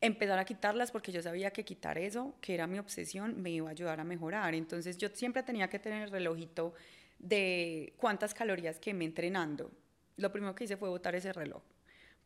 empezar 0.00 0.38
a 0.38 0.44
quitarlas 0.44 0.90
porque 0.90 1.12
yo 1.12 1.22
sabía 1.22 1.50
que 1.50 1.64
quitar 1.64 1.98
eso, 1.98 2.34
que 2.40 2.54
era 2.54 2.66
mi 2.66 2.78
obsesión, 2.78 3.40
me 3.40 3.50
iba 3.50 3.68
a 3.68 3.72
ayudar 3.72 4.00
a 4.00 4.04
mejorar. 4.04 4.54
Entonces 4.54 4.96
yo 4.96 5.08
siempre 5.10 5.42
tenía 5.42 5.68
que 5.68 5.78
tener 5.78 6.02
el 6.02 6.10
relojito 6.10 6.74
de 7.18 7.92
cuántas 7.98 8.32
calorías 8.32 8.78
quemé 8.78 9.04
entrenando. 9.04 9.70
Lo 10.16 10.32
primero 10.32 10.54
que 10.54 10.64
hice 10.64 10.76
fue 10.76 10.88
botar 10.88 11.14
ese 11.14 11.32
reloj. 11.32 11.62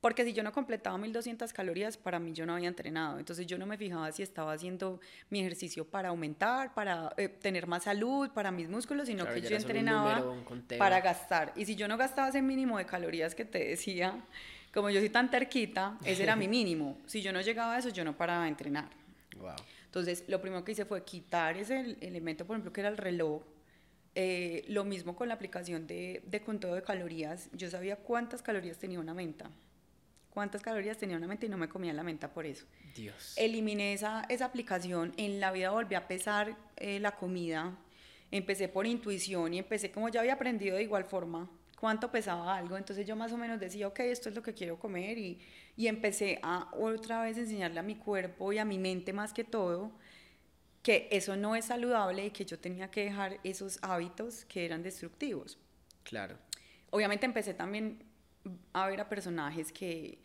Porque 0.04 0.22
si 0.22 0.34
yo 0.34 0.42
no 0.42 0.52
completaba 0.52 0.98
1200 0.98 1.50
calorías, 1.54 1.96
para 1.96 2.18
mí 2.18 2.34
yo 2.34 2.44
no 2.44 2.54
había 2.54 2.68
entrenado. 2.68 3.18
Entonces 3.18 3.46
yo 3.46 3.56
no 3.56 3.64
me 3.64 3.78
fijaba 3.78 4.12
si 4.12 4.22
estaba 4.22 4.52
haciendo 4.52 5.00
mi 5.30 5.40
ejercicio 5.40 5.86
para 5.86 6.10
aumentar, 6.10 6.74
para 6.74 7.14
eh, 7.16 7.30
tener 7.30 7.66
más 7.66 7.84
salud, 7.84 8.28
para 8.28 8.50
mis 8.50 8.68
músculos, 8.68 9.06
sino 9.06 9.24
que 9.24 9.40
yo 9.40 9.56
entrenaba 9.56 10.22
para 10.76 11.00
gastar. 11.00 11.54
Y 11.56 11.64
si 11.64 11.74
yo 11.74 11.88
no 11.88 11.96
gastaba 11.96 12.28
ese 12.28 12.42
mínimo 12.42 12.76
de 12.76 12.84
calorías 12.84 13.34
que 13.34 13.46
te 13.46 13.64
decía, 13.64 14.22
como 14.74 14.90
yo 14.90 15.00
soy 15.00 15.08
tan 15.08 15.30
terquita, 15.30 15.96
ese 16.04 16.24
era 16.24 16.36
mi 16.36 16.48
mínimo. 16.58 16.98
Si 17.06 17.22
yo 17.22 17.32
no 17.32 17.40
llegaba 17.40 17.74
a 17.74 17.78
eso, 17.78 17.88
yo 17.88 18.04
no 18.04 18.14
paraba 18.14 18.42
de 18.42 18.50
entrenar. 18.50 18.90
Wow. 19.38 19.54
Entonces 19.86 20.24
lo 20.28 20.38
primero 20.38 20.62
que 20.66 20.72
hice 20.72 20.84
fue 20.84 21.02
quitar 21.02 21.56
ese 21.56 21.96
elemento, 22.02 22.44
por 22.44 22.56
ejemplo, 22.56 22.74
que 22.74 22.82
era 22.82 22.90
el 22.90 22.98
reloj. 22.98 23.40
Eh, 24.14 24.66
lo 24.68 24.84
mismo 24.84 25.16
con 25.16 25.28
la 25.28 25.34
aplicación 25.34 25.86
de, 25.86 26.22
de 26.26 26.42
conteo 26.42 26.74
de 26.74 26.82
calorías. 26.82 27.48
Yo 27.54 27.70
sabía 27.70 27.96
cuántas 27.96 28.42
calorías 28.42 28.76
tenía 28.76 29.00
una 29.00 29.14
menta 29.14 29.50
cuántas 30.34 30.60
calorías 30.60 30.98
tenía 30.98 31.16
una 31.16 31.28
menta 31.28 31.46
y 31.46 31.48
no 31.48 31.56
me 31.56 31.68
comía 31.68 31.92
la 31.92 32.02
menta 32.02 32.32
por 32.32 32.44
eso. 32.44 32.66
Dios. 32.94 33.34
Eliminé 33.36 33.94
esa, 33.94 34.26
esa 34.28 34.44
aplicación, 34.44 35.14
en 35.16 35.40
la 35.40 35.52
vida 35.52 35.70
volví 35.70 35.94
a 35.94 36.06
pesar 36.06 36.56
eh, 36.76 36.98
la 36.98 37.12
comida, 37.12 37.78
empecé 38.30 38.68
por 38.68 38.86
intuición 38.86 39.54
y 39.54 39.58
empecé 39.58 39.90
como 39.90 40.08
ya 40.08 40.20
había 40.20 40.34
aprendido 40.34 40.76
de 40.76 40.82
igual 40.82 41.04
forma 41.04 41.48
cuánto 41.78 42.10
pesaba 42.10 42.56
algo, 42.56 42.76
entonces 42.76 43.06
yo 43.06 43.14
más 43.14 43.32
o 43.32 43.36
menos 43.36 43.60
decía, 43.60 43.86
ok, 43.86 44.00
esto 44.00 44.28
es 44.28 44.34
lo 44.34 44.42
que 44.42 44.54
quiero 44.54 44.78
comer 44.78 45.18
y, 45.18 45.38
y 45.76 45.86
empecé 45.86 46.40
a 46.42 46.68
otra 46.72 47.22
vez 47.22 47.38
enseñarle 47.38 47.78
a 47.78 47.82
mi 47.82 47.94
cuerpo 47.94 48.52
y 48.52 48.58
a 48.58 48.64
mi 48.64 48.78
mente 48.78 49.12
más 49.12 49.32
que 49.32 49.44
todo 49.44 49.92
que 50.82 51.08
eso 51.10 51.34
no 51.34 51.56
es 51.56 51.64
saludable 51.64 52.26
y 52.26 52.30
que 52.30 52.44
yo 52.44 52.58
tenía 52.58 52.90
que 52.90 53.04
dejar 53.04 53.40
esos 53.42 53.78
hábitos 53.80 54.44
que 54.44 54.66
eran 54.66 54.82
destructivos. 54.82 55.58
Claro. 56.02 56.36
Obviamente 56.90 57.24
empecé 57.24 57.54
también 57.54 58.04
a 58.74 58.86
ver 58.88 59.00
a 59.00 59.08
personajes 59.08 59.72
que 59.72 60.18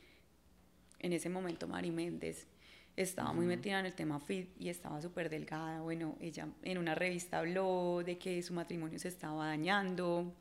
en 1.00 1.14
ese 1.14 1.30
momento 1.30 1.68
Mari 1.68 1.92
Méndez 1.92 2.48
estaba 2.96 3.32
muy 3.32 3.46
metida 3.46 3.80
en 3.80 3.86
el 3.86 3.94
tema 3.94 4.20
fit 4.20 4.50
y 4.60 4.70
estaba 4.70 5.02
súper 5.02 5.30
delgada. 5.30 5.82
Bueno, 5.82 6.18
ella 6.20 6.48
en 6.64 6.78
una 6.78 6.96
revista 6.96 7.40
habló 7.40 8.02
de 8.06 8.18
que 8.18 8.42
su 8.44 8.54
matrimonio 8.54 9.00
se 9.00 9.08
estaba 9.08 9.48
dañando 9.48 10.34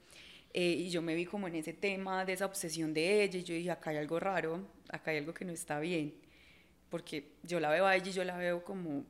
eh, 0.53 0.71
y 0.71 0.91
yo 0.91 1.03
me 1.03 1.15
vi 1.15 1.25
como 1.25 1.47
en 1.47 1.55
ese 1.55 1.73
tema 1.73 2.25
de 2.25 2.33
esa 2.33 2.47
obsesión 2.47 2.93
de 2.95 3.23
ella 3.23 3.39
y 3.39 3.45
yo 3.45 3.55
dije, 3.55 3.71
acá 3.71 3.91
hay 3.91 3.99
algo 3.99 4.19
raro, 4.19 4.67
acá 4.89 5.13
hay 5.13 5.19
algo 5.19 5.35
que 5.35 5.45
no 5.45 5.53
está 5.53 5.79
bien, 5.79 6.15
porque 6.91 7.33
yo 7.43 7.61
la 7.61 7.71
veo 7.71 7.87
a 7.87 7.95
ella 7.95 8.09
y 8.09 8.13
yo 8.13 8.25
la 8.25 8.37
veo 8.37 8.65
como 8.65 9.05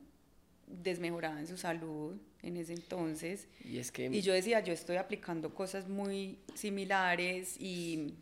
desmejorada 0.67 1.39
en 1.39 1.47
su 1.47 1.57
salud 1.57 2.17
en 2.43 2.57
ese 2.57 2.73
entonces. 2.73 3.47
Y 3.65 3.79
es 3.79 3.91
que... 3.91 4.05
Y 4.05 4.21
yo 4.21 4.33
decía, 4.33 4.59
yo 4.61 4.73
estoy 4.73 4.97
aplicando 4.97 5.53
cosas 5.53 5.87
muy 5.87 6.37
similares 6.53 7.59
y 7.59 8.13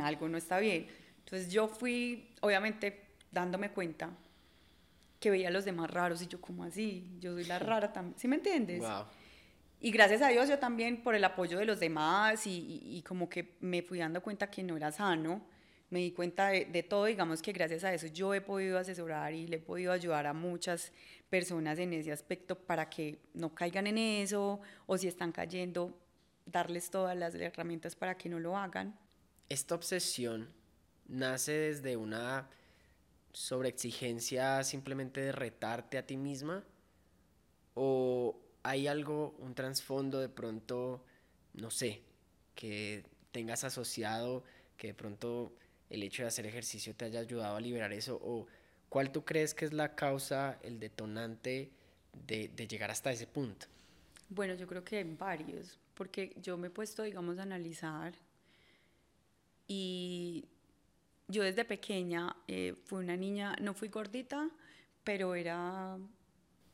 algo 0.00 0.28
no 0.28 0.38
está 0.38 0.58
bien. 0.58 0.86
Entonces 1.24 1.52
yo 1.52 1.68
fui, 1.68 2.28
obviamente, 2.40 3.06
dándome 3.30 3.70
cuenta 3.70 4.10
que 5.18 5.30
veía 5.30 5.48
a 5.48 5.50
los 5.50 5.64
demás 5.64 5.90
raros 5.90 6.20
y 6.20 6.26
yo 6.26 6.40
como 6.40 6.64
así, 6.64 7.16
yo 7.20 7.32
soy 7.32 7.44
la 7.44 7.58
rara 7.58 7.92
también, 7.92 8.18
¿sí 8.18 8.26
me 8.28 8.36
entiendes? 8.36 8.80
Wow. 8.80 9.04
Y 9.80 9.90
gracias 9.90 10.20
a 10.22 10.28
Dios 10.28 10.48
yo 10.48 10.58
también 10.58 11.02
por 11.02 11.14
el 11.14 11.24
apoyo 11.24 11.58
de 11.58 11.64
los 11.64 11.80
demás 11.80 12.46
y, 12.46 12.80
y, 12.84 13.02
como 13.02 13.28
que 13.28 13.56
me 13.60 13.82
fui 13.82 13.98
dando 13.98 14.22
cuenta 14.22 14.50
que 14.50 14.62
no 14.62 14.76
era 14.76 14.92
sano, 14.92 15.42
me 15.90 16.00
di 16.00 16.12
cuenta 16.12 16.48
de, 16.48 16.66
de, 16.66 16.82
todo, 16.82 17.06
digamos 17.06 17.40
que 17.40 17.52
gracias 17.52 17.84
a 17.84 17.92
eso 17.92 18.06
yo 18.08 18.34
he 18.34 18.40
podido 18.40 18.78
asesorar 18.78 19.32
y 19.32 19.46
le 19.46 19.56
he 19.56 19.60
podido 19.60 19.92
ayudar 19.92 20.26
a 20.26 20.32
muchas 20.32 20.92
personas 21.28 21.78
en 21.78 21.92
ese 21.92 22.12
aspecto 22.12 22.56
para 22.56 22.90
que 22.90 23.18
no 23.34 23.54
caigan 23.54 23.86
en 23.86 23.98
eso 23.98 24.60
o 24.86 24.98
si 24.98 25.08
están 25.08 25.32
cayendo, 25.32 25.96
darles 26.46 26.90
todas 26.90 27.16
las 27.16 27.34
herramientas 27.34 27.96
para 27.96 28.16
que 28.16 28.28
no 28.28 28.38
lo 28.38 28.56
hagan. 28.56 28.96
Esta 29.48 29.74
obsesión 29.74 30.48
nace 31.12 31.52
desde 31.52 31.96
una 31.96 32.48
sobreexigencia 33.32 34.64
simplemente 34.64 35.20
de 35.20 35.32
retarte 35.32 35.98
a 35.98 36.06
ti 36.06 36.16
misma 36.16 36.64
o 37.74 38.38
hay 38.62 38.86
algo, 38.86 39.34
un 39.38 39.54
trasfondo 39.54 40.20
de 40.20 40.28
pronto, 40.28 41.04
no 41.54 41.70
sé, 41.70 42.02
que 42.54 43.04
tengas 43.30 43.64
asociado, 43.64 44.44
que 44.76 44.88
de 44.88 44.94
pronto 44.94 45.52
el 45.90 46.02
hecho 46.02 46.22
de 46.22 46.28
hacer 46.28 46.46
ejercicio 46.46 46.94
te 46.94 47.06
haya 47.06 47.20
ayudado 47.20 47.56
a 47.56 47.60
liberar 47.60 47.92
eso 47.92 48.18
o 48.22 48.46
cuál 48.88 49.12
tú 49.12 49.24
crees 49.24 49.54
que 49.54 49.64
es 49.64 49.72
la 49.72 49.94
causa, 49.94 50.58
el 50.62 50.78
detonante 50.78 51.70
de, 52.26 52.48
de 52.48 52.66
llegar 52.68 52.90
hasta 52.90 53.10
ese 53.10 53.26
punto? 53.26 53.66
Bueno, 54.28 54.54
yo 54.54 54.66
creo 54.66 54.84
que 54.84 54.98
hay 54.98 55.04
varios, 55.04 55.78
porque 55.94 56.34
yo 56.40 56.56
me 56.56 56.68
he 56.68 56.70
puesto, 56.70 57.02
digamos, 57.02 57.38
a 57.38 57.42
analizar 57.42 58.14
y 59.66 60.46
yo 61.32 61.42
desde 61.42 61.64
pequeña 61.64 62.36
eh, 62.46 62.74
fui 62.84 63.02
una 63.02 63.16
niña, 63.16 63.56
no 63.60 63.74
fui 63.74 63.88
gordita, 63.88 64.48
pero 65.02 65.34
era 65.34 65.98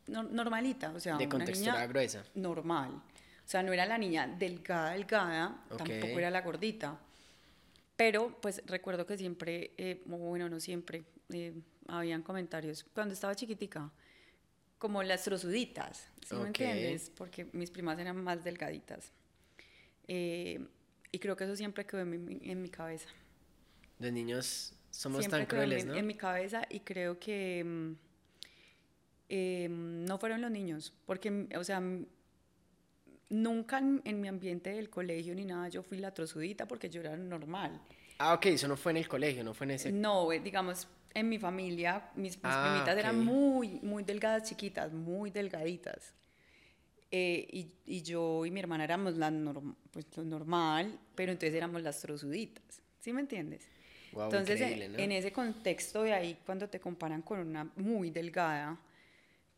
normalita, 0.06 0.90
o 0.90 1.00
sea, 1.00 1.16
de 1.16 1.26
una 1.26 1.86
gruesa. 1.86 2.24
Normal. 2.34 2.90
O 2.94 3.50
sea, 3.50 3.62
no 3.62 3.72
era 3.72 3.86
la 3.86 3.96
niña 3.96 4.26
delgada, 4.26 4.92
delgada, 4.92 5.64
tampoco 5.68 6.18
era 6.18 6.30
la 6.30 6.42
gordita. 6.42 6.98
Pero, 7.96 8.38
pues, 8.40 8.62
recuerdo 8.66 9.06
que 9.06 9.16
siempre, 9.16 9.72
eh, 9.76 10.02
bueno, 10.04 10.48
no 10.48 10.60
siempre, 10.60 11.04
eh, 11.30 11.54
habían 11.88 12.22
comentarios, 12.22 12.84
cuando 12.94 13.14
estaba 13.14 13.34
chiquitica, 13.34 13.90
como 14.78 15.02
las 15.02 15.24
trozuditas, 15.24 16.08
¿sí 16.26 16.34
me 16.36 16.48
entiendes? 16.48 17.10
Porque 17.10 17.46
mis 17.52 17.70
primas 17.70 17.98
eran 17.98 18.22
más 18.22 18.44
delgaditas. 18.44 19.12
Eh, 20.06 20.60
y 21.10 21.18
creo 21.18 21.36
que 21.36 21.44
eso 21.44 21.56
siempre 21.56 21.86
quedó 21.86 22.02
en 22.02 22.10
mi, 22.10 22.50
en 22.50 22.62
mi 22.62 22.68
cabeza. 22.68 23.08
De 23.98 24.12
niños 24.12 24.74
somos 24.90 25.28
tan 25.28 25.46
crueles, 25.46 25.82
en, 25.82 25.88
¿no? 25.88 25.94
En 25.94 26.06
mi 26.06 26.14
cabeza 26.14 26.62
y 26.68 26.80
creo 26.80 27.18
que 27.18 27.62
mm, 27.64 27.92
em, 29.28 30.04
no 30.04 30.18
fueron 30.18 30.40
los 30.40 30.50
niños, 30.50 30.92
porque, 31.06 31.46
o 31.56 31.64
sea, 31.64 31.82
nunca 33.28 33.78
en, 33.78 34.20
mi 34.20 34.28
ambiente 34.28 34.70
del 34.70 34.90
colegio 34.90 35.34
ni 35.34 35.44
nada 35.44 35.68
yo 35.68 35.82
fui 35.82 35.98
la 35.98 36.12
trozudita 36.12 36.66
porque 36.66 36.90
yo 36.90 37.00
era 37.00 37.16
normal. 37.16 37.80
Ah, 38.18 38.34
ok, 38.34 38.46
eso 38.46 38.66
no 38.66 38.76
fue 38.76 38.92
en 38.92 38.98
el 38.98 39.08
colegio, 39.08 39.44
no 39.44 39.54
fue 39.54 39.66
en 39.66 39.70
ese... 39.72 39.92
No, 39.92 40.32
eh, 40.32 40.40
digamos, 40.40 40.88
en 41.14 41.28
mi 41.28 41.38
familia, 41.38 42.10
mis, 42.16 42.36
mis 42.36 42.40
ah, 42.44 42.70
primitas 42.70 42.98
eran 42.98 43.24
muy, 43.24 43.80
muy 43.82 44.02
delgadas, 44.02 44.48
chiquitas, 44.48 44.92
muy 44.92 45.30
delgaditas. 45.30 46.14
Eh, 47.10 47.46
y, 47.52 47.72
y, 47.86 48.02
yo 48.02 48.44
y 48.44 48.50
mi 48.50 48.60
hermana 48.60 48.84
éramos 48.84 49.16
la 49.16 49.32
pues, 49.92 50.06
lo 50.16 50.24
normal, 50.24 50.98
pero 51.14 51.32
entonces 51.32 51.54
éramos 51.54 51.80
las 51.82 52.00
trozuditas, 52.00 52.82
¿sí 52.98 53.12
me 53.12 53.20
entiendes? 53.20 53.66
Entonces, 54.24 54.60
en, 54.60 55.12
ese 55.12 55.32
contexto 55.32 56.02
de 56.02 56.12
ahí, 56.12 56.38
cuando 56.44 56.68
te 56.68 56.80
comparan 56.80 57.22
con 57.22 57.40
una 57.40 57.64
muy 57.76 58.10
delgada, 58.10 58.78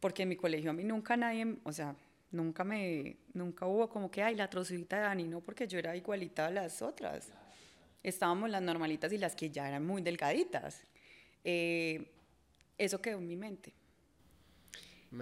porque 0.01 0.23
en 0.23 0.31
mi 0.31 0.37
colegio 0.37 0.71
a 0.71 0.73
mí 0.73 0.85
nunca 0.85 1.17
nadie, 1.17 1.57
o 1.65 1.73
sea, 1.73 1.95
nunca 2.33 2.65
me, 2.65 3.17
nunca 3.35 3.67
hubo 3.67 3.89
como 3.89 4.11
que, 4.11 4.23
ay, 4.23 4.35
la 4.35 4.49
trozudita 4.49 4.97
de 4.97 5.03
Dani, 5.03 5.25
no, 5.25 5.41
porque 5.41 5.67
yo 5.67 5.79
era 5.79 5.97
igualita 5.97 6.47
a 6.47 6.51
las 6.51 6.83
otras. 6.83 7.29
Estábamos 8.03 8.49
las 8.51 8.63
normalitas 8.63 9.13
y 9.13 9.19
las 9.19 9.35
que 9.35 9.51
ya 9.51 9.69
eran 9.69 9.87
muy 9.87 10.03
delgaditas. 10.03 10.83
Eh, 11.45 12.11
eso 12.79 13.01
quedó 13.01 13.19
en 13.19 13.27
mi 13.27 13.37
mente. 13.37 13.73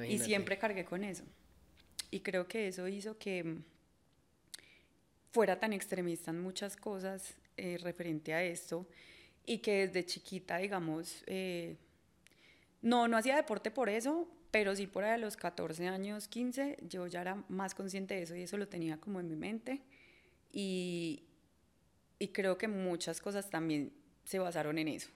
Y 0.09 0.18
siempre 0.18 0.59
cargué 0.59 0.84
con 0.84 1.03
eso. 1.03 1.24
Y 2.11 2.20
creo 2.20 2.47
que 2.47 2.68
eso 2.68 2.86
hizo 2.89 3.18
que 3.18 3.43
mm, 3.43 3.64
fuera 5.32 5.59
tan 5.59 5.72
extremista 5.72 6.30
en 6.30 6.41
muchas 6.41 6.76
cosas 6.76 7.34
eh, 7.57 7.78
referente 7.78 8.32
a 8.34 8.43
esto 8.43 8.86
y 9.49 9.59
que 9.59 9.86
desde 9.86 10.05
chiquita, 10.05 10.59
digamos, 10.59 11.24
eh, 11.26 11.76
no, 12.82 13.09
no 13.09 13.16
hacía 13.16 13.34
deporte 13.34 13.70
por 13.70 13.88
eso, 13.88 14.28
pero 14.51 14.76
sí 14.76 14.86
por 14.86 15.05
ahí 15.05 15.12
a 15.12 15.18
los 15.18 15.38
14 15.38 15.88
años, 15.88 16.28
15, 16.28 16.76
yo 16.82 17.07
ya 17.07 17.22
era 17.22 17.42
más 17.49 17.74
consciente 17.74 18.14
de 18.14 18.22
eso 18.22 18.36
y 18.36 18.42
eso 18.42 18.59
lo 18.59 18.68
tenía 18.68 18.99
como 18.99 19.20
en 19.20 19.28
mi 19.28 19.36
mente. 19.36 19.80
Y, 20.53 21.22
y 22.18 22.28
creo 22.28 22.59
que 22.59 22.68
muchas 22.68 23.22
cosas 23.22 23.49
también 23.49 23.90
se 24.24 24.38
basaron 24.38 24.76
en 24.76 24.88
eso. 24.88 25.09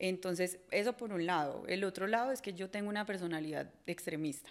Entonces, 0.00 0.58
eso 0.72 0.96
por 0.96 1.12
un 1.12 1.24
lado. 1.24 1.64
El 1.68 1.84
otro 1.84 2.08
lado 2.08 2.32
es 2.32 2.42
que 2.42 2.54
yo 2.54 2.70
tengo 2.70 2.88
una 2.88 3.06
personalidad 3.06 3.70
extremista. 3.86 4.50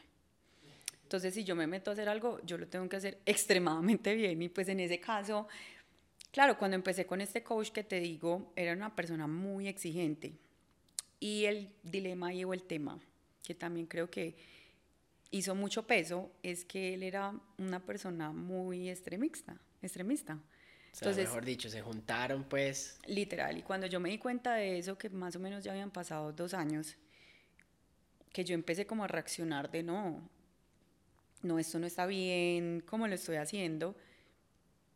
Entonces, 1.04 1.34
si 1.34 1.44
yo 1.44 1.58
me 1.58 1.68
meto 1.68 1.92
a 1.92 1.94
hacer 1.94 2.08
algo, 2.08 2.40
yo 2.46 2.58
lo 2.58 2.70
tengo 2.70 2.88
que 2.88 2.96
hacer 2.96 3.20
extremadamente 3.26 4.16
bien. 4.16 4.42
Y 4.42 4.48
pues 4.48 4.70
en 4.70 4.80
ese 4.80 5.02
caso, 5.02 5.50
claro, 6.32 6.58
cuando 6.58 6.76
empecé 6.76 7.06
con 7.06 7.22
este 7.22 7.44
coach 7.44 7.70
que 7.70 7.84
te 7.84 8.00
digo, 8.00 8.52
era 8.56 8.74
una 8.74 8.96
persona 8.96 9.28
muy 9.28 9.68
exigente. 9.68 10.34
Y 11.20 11.46
el 11.46 11.70
dilema 11.84 12.34
y 12.34 12.44
o 12.44 12.54
el 12.54 12.64
tema, 12.64 13.00
que 13.44 13.54
también 13.54 13.86
creo 13.86 14.10
que 14.10 14.36
hizo 15.30 15.56
mucho 15.56 15.86
peso, 15.86 16.32
es 16.44 16.66
que 16.66 16.94
él 16.96 17.04
era 17.04 17.34
una 17.58 17.80
persona 17.80 18.32
muy 18.32 18.90
extremista. 18.90 19.58
extremista. 19.82 20.40
Entonces, 20.94 21.26
mejor 21.26 21.46
dicho, 21.46 21.70
se 21.70 21.82
juntaron 21.82 22.44
pues. 22.44 23.00
Literal, 23.06 23.58
y 23.58 23.62
cuando 23.62 23.88
yo 23.88 24.00
me 24.00 24.10
di 24.10 24.18
cuenta 24.18 24.56
de 24.56 24.78
eso, 24.78 24.98
que 24.98 25.10
más 25.10 25.36
o 25.36 25.40
menos 25.40 25.64
ya 25.64 25.72
habían 25.72 25.92
pasado 25.92 26.34
dos 26.34 26.54
años, 26.54 26.98
que 28.34 28.44
yo 28.44 28.54
empecé 28.54 28.86
como 28.86 29.04
a 29.04 29.08
reaccionar 29.08 29.72
de 29.72 29.84
no, 29.84 30.30
no, 31.44 31.60
esto 31.60 31.80
no 31.80 31.88
está 31.88 32.06
bien, 32.06 32.84
¿cómo 32.86 33.08
lo 33.08 33.16
estoy 33.16 33.38
haciendo? 33.38 33.96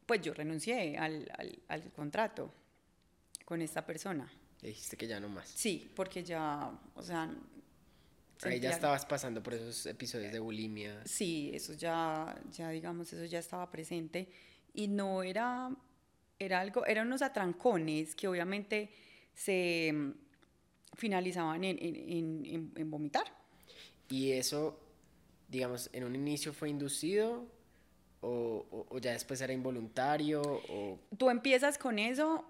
Pues 0.06 0.22
yo 0.22 0.34
renuncié 0.34 0.98
al, 0.98 1.30
al, 1.38 1.60
al 1.68 1.92
contrato 1.92 2.54
con 3.46 3.62
esta 3.62 3.86
persona. 3.86 4.32
dijiste 4.62 4.98
que 4.98 5.08
ya 5.08 5.20
no 5.20 5.30
más. 5.30 5.48
Sí, 5.48 5.92
porque 5.96 6.24
ya, 6.24 6.72
o 6.96 7.02
sea... 7.02 7.34
Ahí 8.42 8.60
ya 8.60 8.72
estabas 8.72 9.06
pasando 9.06 9.42
por 9.42 9.54
esos 9.54 9.86
episodios 9.86 10.32
de 10.32 10.40
bulimia. 10.40 11.02
Sí, 11.06 11.52
eso 11.54 11.74
ya, 11.74 12.36
ya 12.52 12.70
digamos, 12.70 13.12
eso 13.14 13.24
ya 13.26 13.40
estaba 13.40 13.72
presente 13.72 14.28
y 14.74 14.90
no 14.90 15.24
era, 15.24 15.70
era 16.38 16.60
algo, 16.60 16.86
eran 16.86 17.08
unos 17.08 17.22
atrancones 17.22 18.14
que 18.14 18.28
obviamente 18.28 18.92
se 19.34 19.92
mm, 19.94 20.12
finalizaban 20.96 21.64
en, 21.64 21.78
en, 21.80 22.72
en, 22.76 22.92
vomitar. 22.92 23.26
¿Y 24.10 24.32
eso, 24.32 24.80
digamos, 25.48 25.90
en 25.94 26.04
un 26.04 26.16
inicio 26.16 26.52
fue 26.54 26.70
inducido 26.70 27.48
o, 28.22 28.88
o, 28.90 28.98
ya 29.00 29.12
después 29.12 29.42
era 29.42 29.54
involuntario? 29.54 30.42
O... 30.42 31.00
Tú 31.18 31.30
empiezas 31.30 31.78
con 31.78 32.00
eso, 32.00 32.46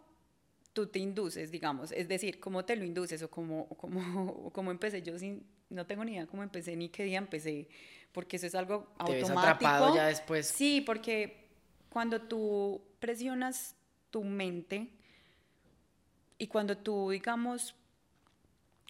tú 0.74 0.88
te 0.88 1.00
induces, 1.00 1.52
digamos, 1.52 1.92
es 1.92 2.08
decir, 2.08 2.40
cómo 2.40 2.66
te 2.66 2.76
lo 2.76 2.84
induces 2.86 3.22
o 3.24 3.30
cómo, 3.30 3.68
cómo, 3.70 4.50
cómo 4.54 4.72
empecé 4.72 5.02
yo 5.02 5.18
sin, 5.18 5.46
no 5.70 5.86
tengo 5.86 6.04
ni 6.06 6.14
idea 6.14 6.28
cómo 6.28 6.44
empecé 6.44 6.76
ni 6.76 6.90
qué 6.90 7.04
día 7.04 7.18
empecé, 7.18 7.68
porque 8.12 8.38
eso 8.38 8.48
es 8.48 8.56
algo 8.56 8.88
automático. 8.98 9.42
¿Te 9.42 9.50
atrapado 9.50 9.96
ya 9.96 10.08
después? 10.08 10.48
Sí, 10.48 10.82
porque 10.82 11.48
cuando 11.90 12.22
tú 12.22 12.82
presionas 13.00 13.76
tu 14.12 14.24
mente 14.24 14.90
y 16.38 16.48
cuando 16.48 16.78
tú, 16.78 17.10
digamos, 17.10 17.76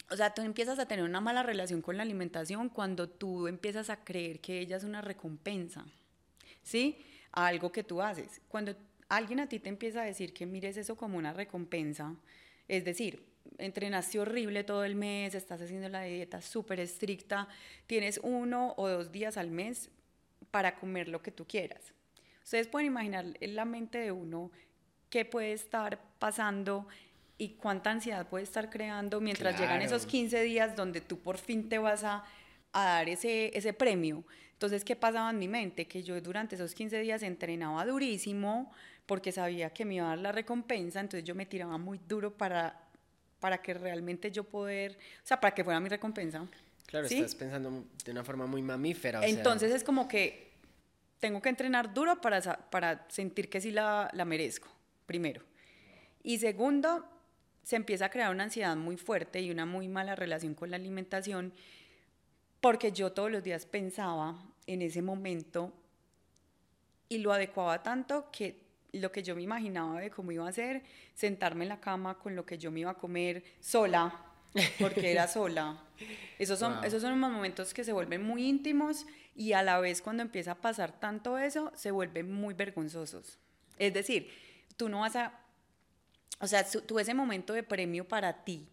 o 0.09 0.15
sea, 0.15 0.33
tú 0.33 0.41
empiezas 0.41 0.79
a 0.79 0.87
tener 0.87 1.05
una 1.05 1.21
mala 1.21 1.43
relación 1.43 1.81
con 1.81 1.97
la 1.97 2.03
alimentación 2.03 2.69
cuando 2.69 3.09
tú 3.09 3.47
empiezas 3.47 3.89
a 3.89 4.03
creer 4.03 4.39
que 4.39 4.59
ella 4.59 4.77
es 4.77 4.83
una 4.83 5.01
recompensa, 5.01 5.85
¿sí? 6.65 6.97
A 7.31 7.47
algo 7.47 7.71
que 7.71 7.85
tú 7.85 8.01
haces. 8.01 8.41
Cuando 8.49 8.75
alguien 9.07 9.39
a 9.39 9.47
ti 9.47 9.59
te 9.59 9.69
empieza 9.69 10.01
a 10.01 10.05
decir 10.05 10.33
que 10.33 10.45
mires 10.45 10.75
eso 10.75 10.97
como 10.97 11.17
una 11.17 11.31
recompensa, 11.31 12.13
es 12.67 12.83
decir, 12.83 13.23
entrenaste 13.57 14.19
horrible 14.19 14.65
todo 14.65 14.83
el 14.83 14.95
mes, 14.95 15.35
estás 15.35 15.61
haciendo 15.61 15.87
la 15.87 16.01
dieta 16.01 16.41
súper 16.41 16.81
estricta, 16.81 17.47
tienes 17.87 18.19
uno 18.23 18.73
o 18.75 18.89
dos 18.89 19.11
días 19.11 19.37
al 19.37 19.51
mes 19.51 19.89
para 20.51 20.75
comer 20.75 21.07
lo 21.07 21.21
que 21.21 21.31
tú 21.31 21.45
quieras. 21.45 21.93
Ustedes 22.43 22.67
pueden 22.67 22.87
imaginar 22.87 23.25
en 23.39 23.55
la 23.55 23.65
mente 23.65 23.99
de 23.99 24.11
uno 24.11 24.51
qué 25.09 25.23
puede 25.25 25.53
estar 25.53 25.99
pasando 26.19 26.87
y 27.37 27.49
cuánta 27.49 27.91
ansiedad 27.91 28.27
puede 28.27 28.43
estar 28.43 28.69
creando 28.69 29.21
mientras 29.21 29.59
llegan 29.59 29.81
esos 29.81 30.05
15 30.05 30.41
días 30.41 30.75
donde 30.75 31.01
tú 31.01 31.19
por 31.19 31.37
fin 31.37 31.69
te 31.69 31.77
vas 31.77 32.03
a, 32.03 32.23
dar 32.73 33.07
ese, 33.07 33.57
ese 33.57 33.73
premio. 33.73 34.25
Entonces, 34.55 34.85
¿qué 34.85 34.95
pasaba 34.95 35.29
en 35.29 35.37
mi 35.37 35.49
mente? 35.49 35.85
Que 35.85 36.01
yo 36.01 36.19
durante 36.21 36.55
esos 36.55 36.73
15 36.73 36.99
días 37.01 37.23
entrenaba 37.23 37.85
durísimo 37.85 38.71
porque 39.05 39.31
sabía 39.31 39.69
que 39.71 39.83
me 39.83 39.95
iba 39.95 40.05
a 40.05 40.09
dar 40.09 40.19
la 40.19 40.31
recompensa, 40.31 41.01
entonces 41.01 41.25
yo 41.25 41.35
me 41.35 41.45
tiraba 41.45 41.77
muy 41.77 41.99
duro 42.07 42.31
para, 42.31 42.79
para 43.39 43.61
que 43.61 43.73
realmente 43.73 44.31
yo 44.31 44.45
poder, 44.45 44.93
o 44.93 45.27
sea, 45.27 45.39
para 45.39 45.53
que 45.53 45.63
fuera 45.63 45.79
mi 45.79 45.89
recompensa. 45.89 46.47
Claro, 46.85 47.05
estás 47.05 47.35
pensando 47.35 47.85
de 48.03 48.11
una 48.11 48.23
forma 48.23 48.45
muy 48.47 48.61
mamífera. 48.61 49.25
entonces 49.25 49.73
es 49.73 49.83
como 49.83 50.07
que 50.07 50.53
tengo 51.19 51.41
que 51.41 51.49
entrenar 51.49 51.93
duro 51.93 52.21
para, 52.21 52.41
para 52.69 53.05
sentir 53.09 53.49
que 53.49 53.59
sí 53.59 53.71
la, 53.71 54.09
la 54.13 54.23
merezco, 54.23 54.69
primero. 55.05 55.41
Y 56.23 56.39
segundo, 56.39 57.05
se 57.63 57.75
empieza 57.75 58.05
a 58.05 58.09
crear 58.09 58.31
una 58.31 58.45
ansiedad 58.45 58.75
muy 58.75 58.95
fuerte 58.95 59.41
y 59.41 59.51
una 59.51 59.65
muy 59.65 59.87
mala 59.87 60.15
relación 60.15 60.53
con 60.53 60.71
la 60.71 60.77
alimentación, 60.77 61.53
porque 62.65 62.91
yo 62.91 63.11
todos 63.11 63.29
los 63.29 63.43
días 63.43 63.63
pensaba 63.63 64.43
en 64.65 64.81
ese 64.81 65.03
momento 65.03 65.71
y 67.07 67.19
lo 67.19 67.31
adecuaba 67.31 67.83
tanto 67.83 68.31
que 68.31 68.59
lo 68.91 69.11
que 69.11 69.21
yo 69.21 69.35
me 69.35 69.43
imaginaba 69.43 69.99
de 69.99 70.09
cómo 70.09 70.31
iba 70.31 70.47
a 70.47 70.51
ser, 70.51 70.81
sentarme 71.13 71.65
en 71.65 71.69
la 71.69 71.79
cama 71.79 72.17
con 72.17 72.35
lo 72.35 72.43
que 72.43 72.57
yo 72.57 72.71
me 72.71 72.79
iba 72.79 72.89
a 72.89 72.95
comer 72.95 73.43
sola, 73.59 74.19
porque 74.79 75.11
era 75.11 75.27
sola. 75.27 75.79
Esos 76.39 76.57
son, 76.57 76.83
esos 76.83 77.03
son 77.03 77.13
unos 77.13 77.31
momentos 77.31 77.71
que 77.71 77.83
se 77.83 77.93
vuelven 77.93 78.23
muy 78.23 78.47
íntimos 78.47 79.05
y 79.35 79.53
a 79.53 79.61
la 79.61 79.79
vez 79.79 80.01
cuando 80.01 80.23
empieza 80.23 80.53
a 80.53 80.55
pasar 80.55 80.99
tanto 80.99 81.37
eso, 81.37 81.71
se 81.75 81.91
vuelven 81.91 82.31
muy 82.31 82.55
vergonzosos. 82.55 83.37
Es 83.77 83.93
decir, 83.93 84.31
tú 84.75 84.89
no 84.89 85.01
vas 85.01 85.15
a, 85.15 85.39
o 86.39 86.47
sea, 86.47 86.65
tú 86.67 86.97
ese 86.97 87.13
momento 87.13 87.53
de 87.53 87.61
premio 87.61 88.07
para 88.07 88.43
ti, 88.43 88.67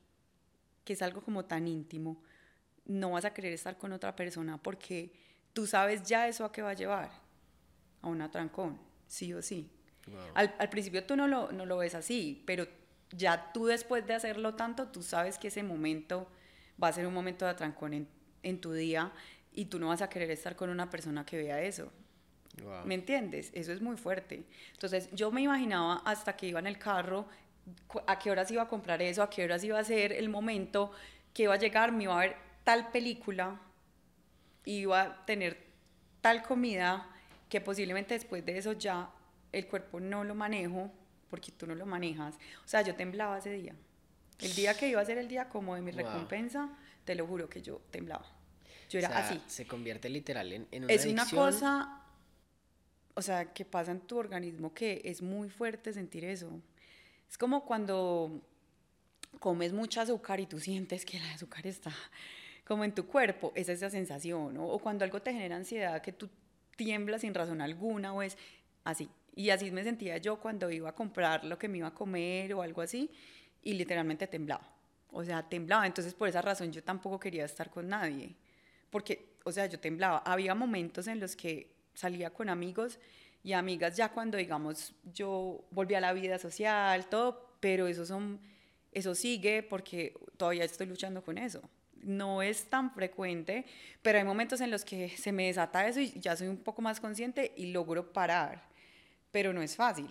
que 0.82 0.95
es 0.95 1.03
algo 1.03 1.20
como 1.20 1.45
tan 1.45 1.68
íntimo, 1.68 2.22
no 2.87 3.12
vas 3.12 3.24
a 3.24 3.33
querer 3.33 3.53
estar 3.53 3.78
con 3.78 3.93
otra 3.93 4.14
persona 4.16 4.59
porque 4.59 5.12
tú 5.53 5.66
sabes 5.66 6.03
ya 6.03 6.28
eso 6.28 6.45
a 6.45 6.53
qué 6.53 6.62
va 6.62 6.70
a 6.70 6.74
llevar, 6.74 7.11
a 8.01 8.09
un 8.09 8.22
atrancón, 8.22 8.78
sí 9.07 9.33
o 9.35 9.43
sí. 9.43 9.70
Al, 10.35 10.53
al, 10.59 10.68
principio 10.68 11.05
tú 11.05 11.14
no 11.14 11.28
lo, 11.28 11.53
no 11.53 11.64
lo 11.64 11.76
ves 11.76 11.95
así, 11.95 12.43
pero 12.45 12.66
ya 13.12 13.53
tú 13.53 13.66
después 13.66 14.05
de 14.07 14.14
hacerlo 14.14 14.55
tanto, 14.55 14.89
tú 14.89 15.03
sabes 15.03 15.39
que 15.39 15.49
ese 15.49 15.62
momento 15.62 16.28
va 16.83 16.89
a 16.89 16.93
ser 16.93 17.07
un 17.07 17.14
momento 17.14 17.45
de 17.45 17.53
atrancón 17.53 17.95
en, 17.95 18.09
en 18.43 18.61
tu 18.61 18.72
día 18.72 19.12
y 19.53 19.66
tú 19.66 19.78
no 19.78 19.89
vas 19.89 20.03
a 20.03 20.09
querer 20.09 20.30
estar 20.30 20.57
con 20.57 20.70
una 20.70 20.91
persona 20.91 21.24
que 21.24 21.37
vea 21.37 21.62
eso. 21.62 21.93
¿Me 22.85 22.95
entiendes? 22.95 23.51
Eso 23.55 23.72
es 23.72 23.80
muy 23.80 23.97
fuerte. 23.97 24.45
Entonces 24.72 25.09
yo 25.12 25.30
me 25.30 25.41
imaginaba 25.41 26.03
hasta 26.05 26.37
que 26.37 26.49
iba 26.49 26.59
en 26.59 26.66
el 26.66 26.78
carro, 26.78 27.26
a 28.07 28.18
qué 28.18 28.30
horas 28.30 28.51
iba 28.51 28.62
a 28.62 28.68
comprar 28.68 29.01
eso, 29.01 29.22
a 29.22 29.30
qué 29.30 29.45
horas 29.45 29.64
iba 29.64 29.78
a 29.78 29.85
ser 29.85 30.12
el 30.12 30.28
momento, 30.28 30.93
que 31.33 31.45
iba 31.45 31.55
a 31.55 31.59
llegar, 31.59 31.93
me 31.93 32.05
iba 32.05 32.16
a 32.16 32.20
ver 32.20 32.37
tal 32.65 32.91
película, 32.91 33.61
iba 34.65 35.03
a 35.03 35.27
tener 35.27 35.59
tal 36.21 36.43
comida, 36.43 37.09
que 37.49 37.61
posiblemente 37.61 38.15
después 38.15 38.45
de 38.47 38.59
eso 38.59 38.73
ya 38.73 39.11
el 39.53 39.67
cuerpo 39.67 40.01
no 40.01 40.25
lo 40.25 40.35
manejo, 40.35 40.91
porque 41.29 41.53
tú 41.53 41.67
no 41.67 41.75
lo 41.75 41.87
manejas. 41.87 42.37
O 42.65 42.69
sea, 42.69 42.83
yo 42.83 42.95
temblaba 42.95 43.39
ese 43.39 43.53
día. 43.53 43.75
El 44.39 44.55
día 44.55 44.77
que 44.77 44.89
iba 44.89 45.01
a 45.01 45.05
ser 45.05 45.19
el 45.19 45.29
día 45.29 45.49
como 45.49 45.75
de 45.75 45.83
mi 45.83 45.91
recompensa, 45.91 46.71
te 47.05 47.15
lo 47.15 47.27
juro 47.27 47.49
que 47.49 47.63
yo 47.63 47.81
temblaba. 47.91 48.27
Yo 48.89 48.99
era 48.99 49.09
así. 49.09 49.41
Se 49.47 49.67
convierte 49.67 50.09
literal 50.09 50.53
en, 50.53 50.69
en 50.71 50.85
una 50.85 50.93
Es 50.93 51.07
una 51.07 51.29
cosa, 51.29 52.03
o 53.15 53.23
sea, 53.23 53.53
que 53.53 53.65
pasa 53.65 53.93
en 53.93 54.01
tu 54.01 54.19
organismo 54.19 54.75
que 54.75 55.01
es 55.05 55.23
muy 55.23 55.49
fuerte 55.49 55.93
sentir 55.93 56.25
eso. 56.25 56.61
Es 57.31 57.39
como 57.39 57.65
cuando 57.65 58.43
comes 59.39 59.73
mucho 59.73 60.01
azúcar 60.01 60.41
y 60.41 60.47
tú 60.47 60.61
sientes 60.61 61.05
que 61.05 61.17
el 61.17 61.25
azúcar 61.31 61.67
está 61.67 61.93
como 62.65 62.85
en 62.85 62.95
tu 62.95 63.07
cuerpo, 63.07 63.53
es 63.55 63.69
esa 63.69 63.91
sensación. 63.91 64.57
O 64.59 64.79
cuando 64.79 65.05
algo 65.05 65.21
te 65.21 65.33
genera 65.33 65.57
ansiedad, 65.57 66.01
que 66.01 66.13
tú 66.13 66.29
tiemblas 66.77 67.23
sin 67.23 67.35
razón 67.35 67.61
alguna, 67.61 68.13
o 68.13 68.23
es 68.23 68.37
así. 68.85 69.09
Y 69.35 69.51
así 69.51 69.71
me 69.71 69.85
sentía 69.85 70.19
yo 70.19 70.39
cuando 70.41 70.71
iba 70.71 70.91
a 70.91 70.95
comprar 70.95 71.45
lo 71.45 71.59
que 71.59 71.69
me 71.69 71.79
iba 71.79 71.89
a 71.89 71.95
comer 71.95 72.53
o 72.55 72.63
algo 72.63 72.83
así, 72.83 73.11
y 73.63 73.75
literalmente 73.75 74.27
temblaba. 74.27 74.73
O 75.11 75.25
sea, 75.25 75.43
temblaba. 75.49 75.87
Entonces, 75.87 76.15
por 76.15 76.29
esa 76.29 76.43
razón, 76.43 76.73
yo 76.73 76.83
tampoco 76.83 77.19
quería 77.21 77.45
estar 77.45 77.71
con 77.71 77.89
nadie 77.89 78.37
porque, 78.93 79.39
o 79.45 79.51
sea, 79.51 79.65
yo 79.67 79.81
temblaba. 79.81 80.19
Había 80.19 80.55
momentos 80.55 81.09
en 81.09 81.19
los 81.19 81.35
que 81.35 81.75
salía 81.95 82.29
con 82.29 82.51
amigos 82.51 82.99
y 83.43 83.55
amigas 83.55 83.97
ya 83.97 84.11
cuando, 84.11 84.37
digamos, 84.37 84.95
yo 85.15 85.65
volví 85.71 85.95
a 85.95 86.01
la 86.01 86.13
vida 86.13 86.39
social, 86.39 87.09
todo, 87.09 87.57
pero 87.59 87.87
eso, 87.87 88.05
son, 88.05 88.39
eso 88.93 89.15
sigue 89.15 89.63
porque 89.63 90.15
todavía 90.37 90.65
estoy 90.65 90.87
luchando 90.87 91.25
con 91.25 91.39
eso. 91.39 91.63
No 92.03 92.43
es 92.43 92.65
tan 92.67 92.93
frecuente, 92.93 93.65
pero 94.03 94.19
hay 94.19 94.25
momentos 94.25 94.61
en 94.61 94.71
los 94.71 94.85
que 94.85 95.09
se 95.09 95.33
me 95.33 95.47
desata 95.47 95.87
eso 95.87 96.01
y 96.01 96.13
ya 96.21 96.37
soy 96.37 96.49
un 96.49 96.59
poco 96.59 96.83
más 96.83 97.01
consciente 97.01 97.53
y 97.57 97.67
logro 97.67 98.13
parar, 98.13 98.63
pero 99.31 99.53
no 99.53 99.63
es 99.63 99.77
fácil. 99.77 100.09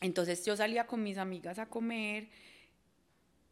Entonces 0.00 0.44
yo 0.44 0.56
salía 0.56 0.86
con 0.86 1.02
mis 1.02 1.18
amigas 1.18 1.58
a 1.58 1.66
comer 1.66 2.28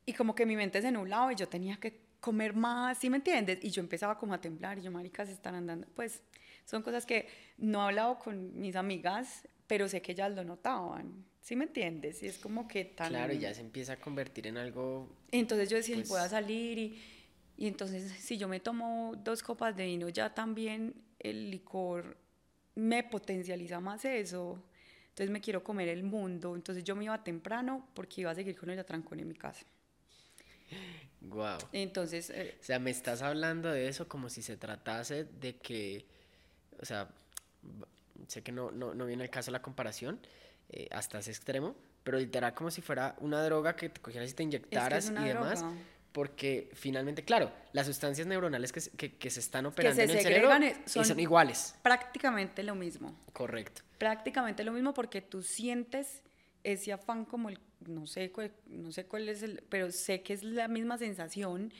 y 0.06 0.12
como 0.12 0.34
que 0.34 0.44
mi 0.44 0.56
mente 0.56 0.82
se 0.82 0.90
nublaba 0.90 1.32
y 1.32 1.36
yo 1.36 1.48
tenía 1.48 1.76
que 1.76 2.00
comer 2.20 2.54
más, 2.54 2.98
¿sí 2.98 3.10
me 3.10 3.18
entiendes? 3.18 3.58
Y 3.62 3.70
yo 3.70 3.80
empezaba 3.80 4.18
como 4.18 4.34
a 4.34 4.40
temblar 4.40 4.78
y 4.78 4.82
yo, 4.82 4.90
maricas, 4.90 5.28
están 5.28 5.54
andando. 5.54 5.86
Pues 5.94 6.22
son 6.64 6.82
cosas 6.82 7.06
que 7.06 7.28
no 7.58 7.80
he 7.80 7.84
hablado 7.84 8.18
con 8.18 8.58
mis 8.58 8.76
amigas, 8.76 9.46
pero 9.66 9.88
sé 9.88 10.02
que 10.02 10.12
ellas 10.12 10.32
lo 10.32 10.44
notaban, 10.44 11.24
¿sí 11.44 11.56
me 11.56 11.64
entiendes? 11.64 12.22
Y 12.22 12.26
es 12.26 12.38
como 12.38 12.66
que 12.66 12.86
tan... 12.86 13.10
Claro, 13.10 13.34
ya 13.34 13.52
se 13.52 13.60
empieza 13.60 13.92
a 13.92 13.96
convertir 13.96 14.46
en 14.46 14.56
algo... 14.56 15.14
Entonces 15.30 15.68
yo 15.68 15.76
decía, 15.76 15.94
pues... 15.96 16.08
voy 16.08 16.20
a 16.20 16.28
salir 16.28 16.78
y, 16.78 17.02
y 17.58 17.66
entonces 17.66 18.10
si 18.12 18.38
yo 18.38 18.48
me 18.48 18.60
tomo 18.60 19.12
dos 19.22 19.42
copas 19.42 19.76
de 19.76 19.84
vino, 19.84 20.08
ya 20.08 20.34
también 20.34 20.94
el 21.18 21.50
licor 21.50 22.16
me 22.74 23.04
potencializa 23.04 23.78
más 23.78 24.06
eso. 24.06 24.64
Entonces 25.10 25.30
me 25.30 25.42
quiero 25.42 25.62
comer 25.62 25.88
el 25.88 26.02
mundo. 26.02 26.54
Entonces 26.54 26.82
yo 26.82 26.96
me 26.96 27.04
iba 27.04 27.22
temprano 27.22 27.88
porque 27.92 28.22
iba 28.22 28.30
a 28.30 28.34
seguir 28.34 28.56
con 28.56 28.70
el 28.70 28.78
atrancón 28.78 29.20
en 29.20 29.28
mi 29.28 29.34
casa. 29.34 29.66
Wow. 31.20 31.58
Entonces. 31.72 32.30
Eh, 32.30 32.56
o 32.58 32.64
sea, 32.64 32.78
me 32.78 32.90
estás 32.90 33.20
hablando 33.20 33.70
de 33.70 33.86
eso 33.86 34.08
como 34.08 34.30
si 34.30 34.40
se 34.42 34.56
tratase 34.56 35.24
de 35.24 35.56
que. 35.56 36.06
O 36.80 36.86
sea, 36.86 37.10
sé 38.28 38.42
que 38.42 38.50
no, 38.50 38.70
no, 38.70 38.94
no 38.94 39.06
viene 39.06 39.24
el 39.24 39.30
caso 39.30 39.50
la 39.50 39.62
comparación 39.62 40.18
eh, 40.70 40.88
hasta 40.90 41.18
ese 41.18 41.30
extremo, 41.30 41.74
pero 42.02 42.18
literal 42.18 42.54
como 42.54 42.70
si 42.70 42.80
fuera 42.80 43.14
una 43.20 43.42
droga 43.42 43.76
que 43.76 43.88
te 43.88 44.00
cogieras 44.00 44.30
y 44.30 44.34
te 44.34 44.42
inyectaras 44.42 45.10
y 45.10 45.24
demás. 45.24 45.64
Porque 46.12 46.70
finalmente, 46.74 47.24
claro, 47.24 47.50
las 47.72 47.86
sustancias 47.86 48.24
neuronales 48.28 48.70
que, 48.70 48.80
que, 48.96 49.16
que 49.16 49.30
se 49.30 49.40
están 49.40 49.66
operando 49.66 50.00
en 50.00 50.10
el 50.10 50.20
cerebro 50.20 50.50
son, 50.86 51.04
son 51.04 51.18
iguales. 51.18 51.74
Prácticamente 51.82 52.62
lo 52.62 52.76
mismo. 52.76 53.18
Correcto. 53.32 53.82
Prácticamente 53.98 54.62
lo 54.62 54.70
mismo 54.70 54.94
porque 54.94 55.22
tú 55.22 55.42
sientes 55.42 56.22
ese 56.62 56.92
afán 56.92 57.24
como 57.24 57.48
el 57.48 57.58
no 57.88 58.06
sé, 58.06 58.32
no 58.66 58.92
sé 58.92 59.06
cuál 59.06 59.28
es 59.28 59.42
el, 59.42 59.62
pero 59.68 59.90
sé 59.90 60.22
que 60.22 60.32
es 60.32 60.42
la 60.42 60.68
misma 60.68 60.98
sensación 60.98 61.72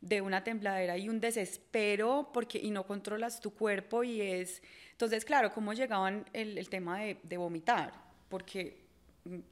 de 0.00 0.22
una 0.22 0.42
tembladera 0.44 0.96
y 0.96 1.08
un 1.08 1.20
desespero 1.20 2.30
porque 2.32 2.58
y 2.58 2.70
no 2.70 2.86
controlas 2.86 3.40
tu 3.40 3.52
cuerpo 3.52 4.02
y 4.02 4.22
es 4.22 4.62
entonces 4.92 5.24
claro 5.24 5.52
cómo 5.52 5.74
llegaban 5.74 6.24
el, 6.32 6.56
el 6.56 6.70
tema 6.70 7.00
de, 7.00 7.18
de, 7.22 7.36
vomitar 7.36 7.92
porque 8.30 8.78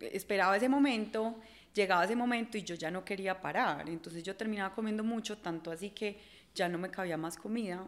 esperaba 0.01 0.57
ese 0.57 0.71
momento 0.71 1.37
llegaba 1.75 2.05
ese 2.05 2.17
momento 2.17 2.57
y 2.57 2.63
yo 2.63 2.75
ya 2.75 2.91
no 2.91 3.05
quería 3.05 3.39
parar 3.39 3.87
entonces 3.91 4.23
yo 4.23 4.35
terminaba 4.35 4.75
comiendo 4.75 5.05
mucho 5.05 5.37
tanto 5.37 5.71
así 5.71 5.91
que 5.91 6.19
ya 6.55 6.67
no 6.69 6.79
me 6.79 6.91
cabía 6.91 7.19
más 7.19 7.37
comida 7.37 7.87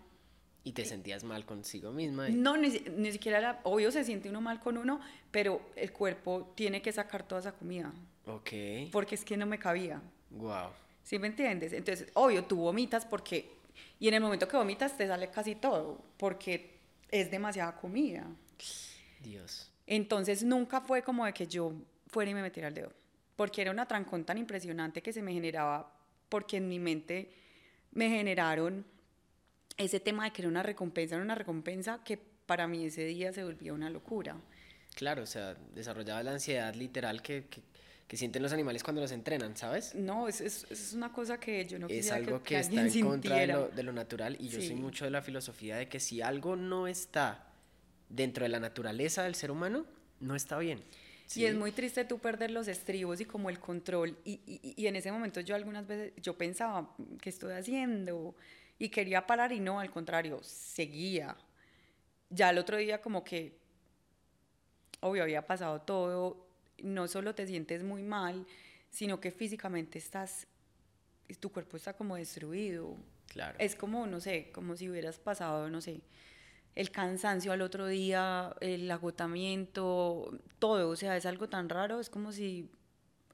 y 0.62 0.72
te 0.72 0.84
sentías 0.84 1.24
mal 1.24 1.46
consigo 1.46 1.90
misma. 1.90 2.28
No, 2.28 2.56
ni, 2.56 2.68
ni, 2.68 3.12
siquiera 3.12 3.38
era, 3.38 3.60
obvio 3.64 3.90
se 3.90 4.04
siente 4.04 4.28
uno 4.28 4.42
mal 4.42 4.60
con 4.60 4.76
uno, 4.76 5.00
pero 5.30 5.70
el 5.74 5.90
cuerpo 5.90 6.52
tiene 6.54 6.82
que 6.82 6.92
sacar 6.92 7.26
toda 7.26 7.40
esa 7.40 7.52
comida. 7.52 7.90
Ok. 8.26 8.50
Porque 8.92 9.14
es 9.14 9.24
que 9.24 9.36
no 9.36 9.46
me 9.46 9.58
cabía. 9.58 10.02
Wow. 10.30 10.68
¿Sí 11.02 11.18
me 11.18 11.28
entiendes? 11.28 11.72
Entonces, 11.72 12.08
obvio, 12.14 12.44
tú 12.44 12.56
vomitas 12.56 13.06
porque, 13.06 13.50
y 13.98 14.08
en 14.08 14.14
el 14.14 14.20
momento 14.20 14.46
que 14.46 14.56
vomitas 14.56 14.96
te 14.96 15.06
sale 15.06 15.30
casi 15.30 15.54
todo, 15.54 16.04
porque 16.18 16.78
es 17.10 17.30
demasiada 17.30 17.74
comida. 17.76 18.26
Dios. 19.22 19.69
Entonces, 19.90 20.44
nunca 20.44 20.80
fue 20.80 21.02
como 21.02 21.26
de 21.26 21.32
que 21.32 21.48
yo 21.48 21.72
fuera 22.06 22.30
y 22.30 22.34
me 22.34 22.42
metiera 22.42 22.68
el 22.68 22.74
dedo, 22.74 22.92
porque 23.34 23.60
era 23.60 23.72
una 23.72 23.86
trancón 23.86 24.24
tan 24.24 24.38
impresionante 24.38 25.02
que 25.02 25.12
se 25.12 25.20
me 25.20 25.32
generaba, 25.32 25.92
porque 26.28 26.58
en 26.58 26.68
mi 26.68 26.78
mente 26.78 27.32
me 27.90 28.08
generaron 28.08 28.86
ese 29.76 29.98
tema 29.98 30.24
de 30.24 30.30
que 30.30 30.42
era 30.42 30.48
una 30.48 30.62
recompensa, 30.62 31.16
era 31.16 31.24
una 31.24 31.34
recompensa 31.34 32.04
que 32.04 32.16
para 32.46 32.68
mí 32.68 32.84
ese 32.84 33.04
día 33.04 33.32
se 33.32 33.42
volvía 33.42 33.72
una 33.72 33.90
locura. 33.90 34.36
Claro, 34.94 35.24
o 35.24 35.26
sea, 35.26 35.56
desarrollaba 35.74 36.22
la 36.22 36.34
ansiedad 36.34 36.72
literal 36.76 37.20
que, 37.20 37.46
que, 37.50 37.60
que 38.06 38.16
sienten 38.16 38.44
los 38.44 38.52
animales 38.52 38.84
cuando 38.84 39.02
los 39.02 39.10
entrenan, 39.10 39.56
¿sabes? 39.56 39.96
No, 39.96 40.28
es, 40.28 40.40
es, 40.40 40.68
es 40.70 40.92
una 40.92 41.12
cosa 41.12 41.40
que 41.40 41.66
yo 41.66 41.80
no 41.80 41.88
Es 41.88 42.12
algo 42.12 42.44
que, 42.44 42.60
está 42.60 42.86
en 42.86 43.00
contra 43.04 43.38
de 43.38 43.48
lo, 43.48 43.68
de 43.70 43.82
lo, 43.82 43.92
natural 43.92 44.36
y 44.38 44.46
yo 44.50 44.60
soy 44.60 44.76
mucho 44.76 45.04
de 45.04 45.10
la 45.10 45.20
filosofía 45.20 45.78
de 45.78 45.88
que 45.88 45.98
si 45.98 46.22
algo 46.22 46.54
no 46.54 46.86
está 46.86 47.49
dentro 48.10 48.44
de 48.44 48.50
la 48.50 48.60
naturaleza 48.60 49.22
del 49.22 49.34
ser 49.34 49.50
humano, 49.50 49.86
no 50.20 50.36
está 50.36 50.58
bien. 50.58 50.82
¿sí? 51.26 51.40
Y 51.40 51.46
es 51.46 51.54
muy 51.54 51.72
triste 51.72 52.04
tú 52.04 52.18
perder 52.18 52.50
los 52.50 52.68
estribos 52.68 53.20
y 53.20 53.24
como 53.24 53.48
el 53.48 53.58
control. 53.58 54.18
Y, 54.24 54.40
y, 54.46 54.74
y 54.76 54.86
en 54.86 54.96
ese 54.96 55.10
momento 55.10 55.40
yo 55.40 55.54
algunas 55.54 55.86
veces, 55.86 56.12
yo 56.20 56.36
pensaba, 56.36 56.94
¿qué 57.22 57.30
estoy 57.30 57.52
haciendo? 57.52 58.34
Y 58.78 58.88
quería 58.88 59.26
parar 59.26 59.52
y 59.52 59.60
no, 59.60 59.80
al 59.80 59.90
contrario, 59.90 60.40
seguía. 60.42 61.36
Ya 62.28 62.50
el 62.50 62.58
otro 62.58 62.76
día 62.76 63.00
como 63.00 63.24
que, 63.24 63.56
obvio, 65.00 65.22
había 65.22 65.46
pasado 65.46 65.80
todo, 65.80 66.46
no 66.82 67.08
solo 67.08 67.34
te 67.34 67.46
sientes 67.46 67.82
muy 67.82 68.02
mal, 68.02 68.46
sino 68.90 69.20
que 69.20 69.30
físicamente 69.30 69.98
estás, 69.98 70.46
tu 71.38 71.50
cuerpo 71.50 71.76
está 71.76 71.92
como 71.92 72.16
destruido. 72.16 72.96
Claro. 73.28 73.56
Es 73.58 73.76
como, 73.76 74.06
no 74.06 74.20
sé, 74.20 74.50
como 74.52 74.76
si 74.76 74.88
hubieras 74.88 75.18
pasado, 75.18 75.70
no 75.70 75.80
sé, 75.80 76.00
el 76.74 76.90
cansancio 76.90 77.52
al 77.52 77.62
otro 77.62 77.86
día, 77.86 78.54
el 78.60 78.90
agotamiento, 78.90 80.38
todo, 80.58 80.88
o 80.88 80.96
sea, 80.96 81.16
es 81.16 81.26
algo 81.26 81.48
tan 81.48 81.68
raro, 81.68 82.00
es 82.00 82.10
como 82.10 82.32
si, 82.32 82.70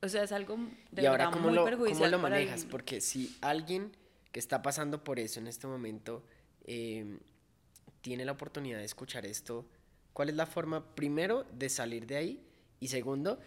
o 0.03 0.09
sea, 0.09 0.23
es 0.23 0.33
algo 0.33 0.59
de 0.91 1.03
y 1.03 1.07
ahora, 1.07 1.31
¿cómo 1.31 1.49
muy 1.49 1.55
lo, 1.55 1.65
perjudicial. 1.65 2.11
¿Cómo 2.11 2.23
lo 2.23 2.31
manejas? 2.31 2.65
Porque 2.65 3.01
si 3.01 3.37
alguien 3.41 3.93
que 4.33 4.41
está 4.41 4.63
pasando 4.63 5.05
por 5.05 5.19
eso 5.19 5.41
en 5.41 5.47
este 5.47 5.67
momento 5.67 6.25
eh, 6.65 7.19
tiene 8.01 8.25
la 8.25 8.33
oportunidad 8.33 8.79
de 8.79 8.85
escuchar 8.85 9.27
esto, 9.27 9.67
¿cuál 10.13 10.31
es 10.31 10.37
la 10.37 10.47
forma, 10.47 10.95
primero, 10.95 11.45
de 11.53 11.69
salir 11.69 12.07
de 12.07 12.17
ahí? 12.17 12.47
Y 12.81 12.89
segundo, 12.89 13.39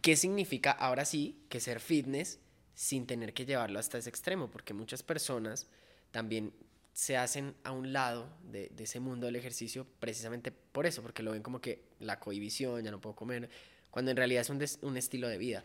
¿qué 0.00 0.16
significa 0.16 0.70
ahora 0.70 1.04
sí 1.04 1.44
que 1.48 1.60
ser 1.60 1.80
fitness 1.80 2.40
sin 2.74 3.06
tener 3.06 3.34
que 3.34 3.46
llevarlo 3.46 3.78
hasta 3.78 3.98
ese 3.98 4.08
extremo? 4.08 4.50
Porque 4.50 4.74
muchas 4.74 5.02
personas 5.02 5.68
también 6.10 6.52
se 6.98 7.16
hacen 7.16 7.54
a 7.62 7.70
un 7.70 7.92
lado 7.92 8.28
de, 8.42 8.72
ese 8.76 8.98
mundo 8.98 9.26
del 9.26 9.36
ejercicio 9.36 9.86
precisamente 10.00 10.50
por 10.50 10.84
eso, 10.84 11.00
porque 11.00 11.22
lo 11.22 11.30
ven 11.30 11.44
como 11.44 11.60
que 11.60 11.84
la 12.00 12.18
cohibición, 12.18 12.82
ya 12.82 12.90
no 12.90 13.00
puedo 13.00 13.14
comer, 13.14 13.48
cuando 13.88 14.10
en 14.10 14.16
realidad 14.16 14.40
es 14.40 14.50
un, 14.50 14.60
un 14.82 14.96
estilo 14.96 15.28
de 15.28 15.38
vida. 15.38 15.64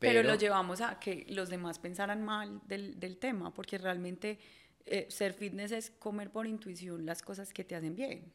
Pero, 0.00 0.24
lo 0.24 0.34
llevamos 0.34 0.80
a 0.80 0.98
que 0.98 1.24
los 1.28 1.50
demás 1.50 1.78
pensaran 1.78 2.24
mal 2.24 2.60
del, 2.66 2.98
del 2.98 3.16
tema, 3.16 3.54
porque 3.54 3.78
realmente 3.78 4.40
eh, 4.86 5.06
ser 5.08 5.34
fitness 5.34 5.70
es 5.70 5.90
comer 5.92 6.32
por 6.32 6.48
intuición 6.48 7.06
las 7.06 7.22
cosas 7.22 7.52
que 7.52 7.62
te 7.62 7.76
hacen 7.76 7.94
bien. 7.94 8.32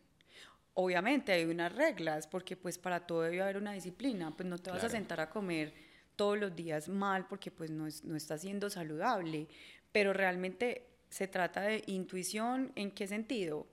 Obviamente 0.74 1.34
hay 1.34 1.44
unas 1.44 1.76
reglas, 1.76 2.28
porque 2.28 2.56
pues 2.56 2.78
para 2.78 3.06
todo 3.06 3.24
debe 3.24 3.42
haber 3.42 3.58
una 3.58 3.74
disciplina, 3.74 4.34
pues 4.34 4.48
no 4.48 4.58
te 4.58 4.72
vas 4.72 4.86
a 4.86 4.90
sentar 4.90 5.20
a 5.20 5.30
comer 5.30 5.74
todos 6.16 6.40
los 6.40 6.56
días 6.56 6.88
mal 6.88 7.28
porque 7.28 7.52
pues 7.52 7.70
no, 7.72 7.88
es, 7.88 8.06
no 8.06 8.16
está 8.16 8.38
siendo 8.38 8.70
saludable, 8.70 9.50
pero 9.92 10.14
realmente 10.14 10.91
se 11.12 11.28
trata 11.28 11.62
de 11.62 11.84
intuición, 11.88 12.72
¿en 12.76 12.90
qué 12.90 13.06
sentido? 13.06 13.68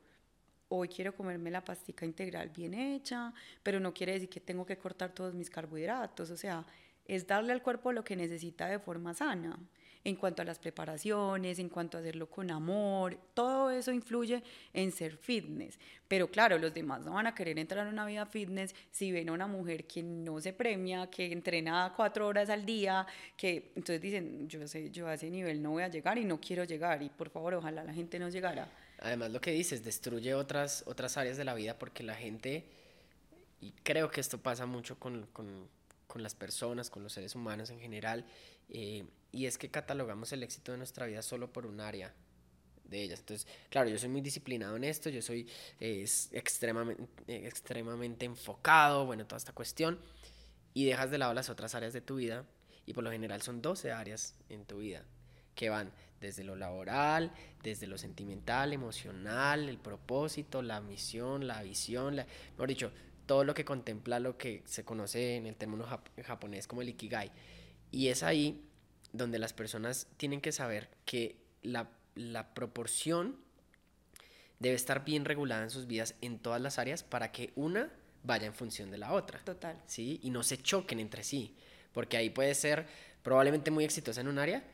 Hoy 0.68 0.88
quiero 0.88 1.14
comerme 1.14 1.50
la 1.50 1.64
pastica 1.64 2.04
integral 2.04 2.50
bien 2.50 2.74
hecha, 2.74 3.32
pero 3.62 3.78
no 3.78 3.94
quiere 3.94 4.12
decir 4.12 4.28
que 4.28 4.40
tengo 4.40 4.66
que 4.66 4.76
cortar 4.76 5.14
todos 5.14 5.34
mis 5.34 5.48
carbohidratos, 5.48 6.30
o 6.30 6.36
sea, 6.36 6.66
es 7.06 7.26
darle 7.26 7.52
al 7.52 7.62
cuerpo 7.62 7.92
lo 7.92 8.04
que 8.04 8.16
necesita 8.16 8.66
de 8.66 8.80
forma 8.80 9.14
sana 9.14 9.56
en 10.04 10.16
cuanto 10.16 10.42
a 10.42 10.44
las 10.44 10.58
preparaciones, 10.58 11.58
en 11.58 11.68
cuanto 11.68 11.96
a 11.96 12.00
hacerlo 12.00 12.28
con 12.30 12.50
amor, 12.50 13.18
todo 13.34 13.70
eso 13.70 13.92
influye 13.92 14.42
en 14.72 14.92
ser 14.92 15.16
fitness. 15.16 15.78
Pero 16.06 16.30
claro, 16.30 16.58
los 16.58 16.72
demás 16.72 17.04
no 17.04 17.12
van 17.12 17.26
a 17.26 17.34
querer 17.34 17.58
entrar 17.58 17.86
en 17.86 17.92
una 17.92 18.06
vida 18.06 18.24
fitness 18.24 18.74
si 18.90 19.12
ven 19.12 19.28
a 19.28 19.32
una 19.32 19.46
mujer 19.46 19.86
que 19.86 20.02
no 20.02 20.40
se 20.40 20.52
premia, 20.52 21.08
que 21.10 21.30
entrena 21.30 21.92
cuatro 21.94 22.26
horas 22.26 22.48
al 22.48 22.64
día, 22.64 23.06
que 23.36 23.72
entonces 23.76 24.00
dicen, 24.00 24.48
yo 24.48 24.66
sé, 24.66 24.90
yo 24.90 25.06
a 25.08 25.14
ese 25.14 25.30
nivel 25.30 25.62
no 25.62 25.70
voy 25.70 25.82
a 25.82 25.88
llegar 25.88 26.16
y 26.18 26.24
no 26.24 26.40
quiero 26.40 26.64
llegar 26.64 27.02
y 27.02 27.10
por 27.10 27.28
favor, 27.30 27.54
ojalá 27.54 27.84
la 27.84 27.92
gente 27.92 28.18
no 28.18 28.28
llegara. 28.28 28.68
Además, 29.00 29.30
lo 29.30 29.40
que 29.40 29.52
dices, 29.52 29.84
destruye 29.84 30.34
otras, 30.34 30.82
otras 30.86 31.16
áreas 31.16 31.36
de 31.36 31.44
la 31.44 31.54
vida 31.54 31.78
porque 31.78 32.02
la 32.02 32.14
gente, 32.14 32.64
y 33.60 33.72
creo 33.82 34.10
que 34.10 34.20
esto 34.20 34.38
pasa 34.38 34.66
mucho 34.66 34.98
con, 34.98 35.26
con, 35.32 35.68
con 36.06 36.22
las 36.22 36.34
personas, 36.34 36.90
con 36.90 37.02
los 37.02 37.12
seres 37.12 37.34
humanos 37.34 37.70
en 37.70 37.78
general, 37.78 38.24
eh, 38.70 39.04
y 39.32 39.46
es 39.46 39.58
que 39.58 39.70
catalogamos 39.70 40.32
el 40.32 40.42
éxito 40.42 40.72
de 40.72 40.78
nuestra 40.78 41.06
vida 41.06 41.22
solo 41.22 41.52
por 41.52 41.66
un 41.66 41.80
área 41.80 42.14
de 42.84 43.02
ellas. 43.02 43.20
Entonces, 43.20 43.46
claro, 43.70 43.88
yo 43.88 43.98
soy 43.98 44.08
muy 44.08 44.20
disciplinado 44.20 44.76
en 44.76 44.84
esto, 44.84 45.10
yo 45.10 45.22
soy 45.22 45.48
extremadamente, 45.80 47.46
extremadamente 47.46 48.24
enfocado, 48.24 49.06
bueno, 49.06 49.26
toda 49.26 49.38
esta 49.38 49.52
cuestión, 49.52 49.98
y 50.74 50.86
dejas 50.86 51.10
de 51.10 51.18
lado 51.18 51.34
las 51.34 51.50
otras 51.50 51.74
áreas 51.74 51.92
de 51.92 52.00
tu 52.00 52.16
vida, 52.16 52.44
y 52.86 52.94
por 52.94 53.04
lo 53.04 53.10
general 53.10 53.42
son 53.42 53.60
12 53.60 53.92
áreas 53.92 54.34
en 54.48 54.64
tu 54.64 54.78
vida, 54.78 55.04
que 55.54 55.68
van 55.68 55.92
desde 56.20 56.44
lo 56.44 56.56
laboral, 56.56 57.32
desde 57.62 57.86
lo 57.86 57.98
sentimental, 57.98 58.72
emocional, 58.72 59.68
el 59.68 59.78
propósito, 59.78 60.62
la 60.62 60.80
misión, 60.80 61.46
la 61.46 61.62
visión, 61.62 62.16
la, 62.16 62.26
mejor 62.52 62.68
dicho, 62.68 62.92
todo 63.26 63.44
lo 63.44 63.54
que 63.54 63.64
contempla 63.64 64.18
lo 64.18 64.38
que 64.38 64.62
se 64.64 64.84
conoce 64.84 65.36
en 65.36 65.46
el 65.46 65.54
término 65.54 65.86
japonés 66.24 66.66
como 66.66 66.80
el 66.80 66.88
ikigai. 66.88 67.30
Y 67.90 68.08
es 68.08 68.22
ahí 68.22 68.67
donde 69.12 69.38
las 69.38 69.52
personas 69.52 70.06
tienen 70.16 70.40
que 70.40 70.52
saber 70.52 70.88
que 71.04 71.36
la, 71.62 71.90
proporción 72.54 73.36
debe 74.58 74.74
estar 74.74 75.04
bien 75.04 75.24
regulada 75.24 75.62
en 75.62 75.70
sus 75.70 75.86
vidas 75.86 76.14
en 76.20 76.38
todas 76.38 76.60
las 76.60 76.78
áreas 76.78 77.02
para 77.02 77.30
que 77.30 77.52
una 77.54 77.92
vaya 78.24 78.46
en 78.46 78.54
función 78.54 78.90
de 78.90 78.98
la 78.98 79.12
otra. 79.12 79.38
Total. 79.40 79.80
¿Sí? 79.86 80.18
Y 80.22 80.30
no 80.30 80.42
se 80.42 80.58
choquen 80.58 81.00
entre 81.00 81.22
sí. 81.22 81.54
Porque 81.92 82.16
ahí 82.16 82.30
puede 82.30 82.54
ser 82.54 82.86
probablemente 83.22 83.70
muy 83.70 83.84
exitosa 83.84 84.20
en 84.20 84.28
un 84.28 84.38
área, 84.38 84.64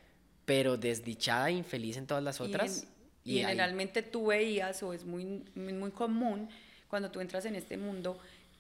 pero 0.45 0.77
desdichada 0.77 1.49
e 1.49 1.53
infeliz 1.53 1.97
en 1.97 2.07
todas 2.07 2.23
las 2.23 2.41
otras. 2.41 2.87
Y, 3.25 3.39
generalmente 3.39 4.03
tú 4.03 4.27
veías, 4.27 4.83
o 4.83 4.93
es 4.93 5.05
muy, 5.05 5.45
muy 5.55 5.91
común, 5.91 6.49
cuando 6.89 7.11
tú 7.11 7.21
entras 7.21 7.45
en 7.47 7.57
este 7.57 7.77
mundo, 7.77 8.19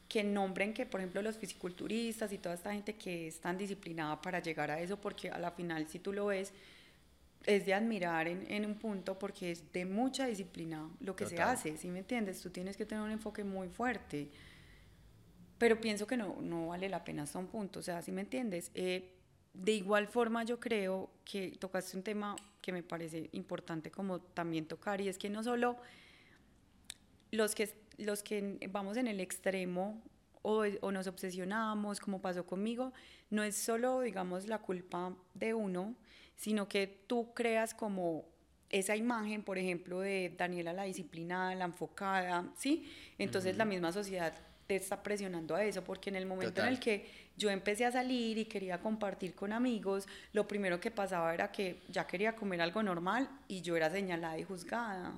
que 0.09 0.23
nombren 0.23 0.75
que, 0.75 0.87
por 0.87 1.01
ejemplo, 1.01 1.23
los 1.23 1.37
fisiculturistas 1.37 2.33
y 2.33 2.39
toda 2.39 2.55
esta 2.55 2.73
gente 2.73 2.95
que 2.95 3.29
es 3.29 3.41
tan 3.41 3.57
disciplinada 3.59 4.21
para 4.21 4.41
llegar 4.41 4.71
a 4.71 4.81
eso, 4.81 5.01
porque 5.01 5.31
a 5.31 5.39
la 5.39 5.51
final, 5.51 5.89
si 5.89 5.99
tú 5.99 6.13
lo 6.13 6.27
ves, 6.27 6.53
es 7.47 7.67
de 7.67 7.75
admirar 7.75 8.29
en, 8.29 8.51
en 8.51 8.65
un 8.65 8.75
punto 8.75 9.19
porque 9.19 9.51
es 9.51 9.73
de 9.73 9.85
mucha 9.85 10.27
disciplina 10.27 10.89
lo 11.01 11.15
que 11.15 11.27
se 11.27 11.41
hace, 11.41 11.77
¿sí 11.77 11.89
me 11.89 12.01
entiendes? 12.01 12.41
Tú 12.41 12.51
tienes 12.51 12.77
que 12.77 12.87
tener 12.87 13.05
un 13.05 13.11
enfoque 13.11 13.45
muy 13.45 13.69
fuerte, 13.69 14.31
pero 15.59 15.81
pienso 15.81 16.07
que 16.07 16.17
no, 16.17 16.37
no 16.41 16.69
vale 16.69 16.89
la 16.89 17.05
pena 17.05 17.25
hasta 17.25 17.39
un 17.39 17.47
punto, 17.47 17.81
o 17.81 17.83
sea, 17.83 18.03
¿sí 18.03 18.13
me 18.13 18.23
entiendes? 18.23 18.71
Eh, 18.75 19.11
de 19.53 19.73
igual 19.73 20.09
forma 20.09 20.43
yo 20.45 20.59
creo 20.59 21.11
que 21.25 21.53
tocaste 21.59 21.97
un 21.97 22.03
tema 22.03 22.35
que 22.61 22.73
me 22.73 22.83
parece 22.83 23.29
importante 23.33 23.91
como 23.91 24.21
también 24.21 24.67
tocar 24.67 25.01
y 25.01 25.09
es 25.09 25.19
que 25.19 25.29
no 25.29 25.45
solo 25.45 25.77
los 27.31 27.55
que 27.55 27.69
los 27.99 28.23
que 28.23 28.59
vamos 28.71 28.97
en 28.97 29.07
el 29.07 29.21
extremo 29.21 30.03
o, 30.43 30.65
o, 30.81 30.93
nos 30.93 31.07
obsesionamos, 31.07 32.01
como 32.01 32.21
pasó 32.21 32.45
conmigo, 32.45 32.93
no 33.31 33.43
es 33.43 33.57
solo, 33.57 34.01
digamos, 34.01 34.47
la 34.47 34.59
culpa 34.59 35.17
de 35.33 35.55
uno, 35.55 35.95
sino 36.37 36.69
que 36.69 36.87
tú 37.07 37.33
creas 37.35 37.75
como 37.75 38.27
esa 38.71 38.97
imagen, 38.97 39.43
por 39.43 39.57
ejemplo, 39.57 40.01
de 40.01 40.35
Daniela 40.37 40.73
la 40.73 40.85
disciplinada, 40.85 41.55
la 41.55 41.65
enfocada, 41.65 42.53
¿sí? 42.57 42.91
Entonces 43.19 43.57
la 43.57 43.65
misma 43.65 43.93
sociedad 43.93 44.35
te 44.67 44.77
está 44.77 45.03
presionando 45.03 45.55
a 45.55 45.65
eso, 45.65 45.85
porque 45.85 46.11
en 46.11 46.17
el 46.17 46.27
momento 46.27 46.63
en 46.63 46.69
el 46.69 46.81
que 46.81 47.07
yo 47.37 47.51
empecé 47.51 47.85
a 47.85 47.93
salir 47.93 48.39
y 48.39 48.47
quería 48.47 48.81
compartir 48.81 49.35
con 49.35 49.53
amigos, 49.53 50.07
lo 50.33 50.49
primero 50.49 50.81
que 50.81 50.91
pasaba 50.91 51.33
era 51.35 51.53
que 51.53 51.83
ya 51.89 52.07
quería 52.07 52.35
comer 52.35 52.61
algo 52.63 52.83
normal 52.83 53.29
y 53.47 53.61
yo 53.61 53.77
era 53.77 53.91
señalada 53.91 54.39
y 54.39 54.45
juzgada 54.45 55.15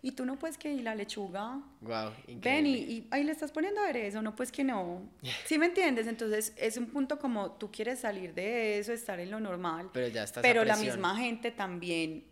y 0.00 0.12
tú 0.12 0.24
no 0.24 0.38
puedes 0.38 0.56
que 0.56 0.72
y 0.72 0.80
la 0.82 0.94
lechuga. 0.94 1.60
Wow, 1.80 2.12
Ven 2.28 2.66
y, 2.66 3.06
ahí 3.10 3.24
le 3.24 3.32
estás 3.32 3.50
poniendo 3.50 3.80
aderezo, 3.80 4.22
no 4.22 4.34
pues 4.34 4.52
que 4.52 4.64
no. 4.64 5.08
¿Sí 5.46 5.58
me 5.58 5.66
entiendes? 5.66 6.06
Entonces 6.06 6.52
es 6.56 6.76
un 6.76 6.86
punto 6.86 7.18
como 7.18 7.52
tú 7.52 7.70
quieres 7.70 8.00
salir 8.00 8.34
de 8.34 8.78
eso, 8.78 8.92
estar 8.92 9.18
en 9.18 9.30
lo 9.30 9.40
normal. 9.40 9.90
Pero 9.92 10.08
ya 10.08 10.22
estás 10.22 10.42
Pero 10.42 10.64
la 10.64 10.76
misma 10.76 11.16
gente 11.16 11.50
también, 11.50 12.24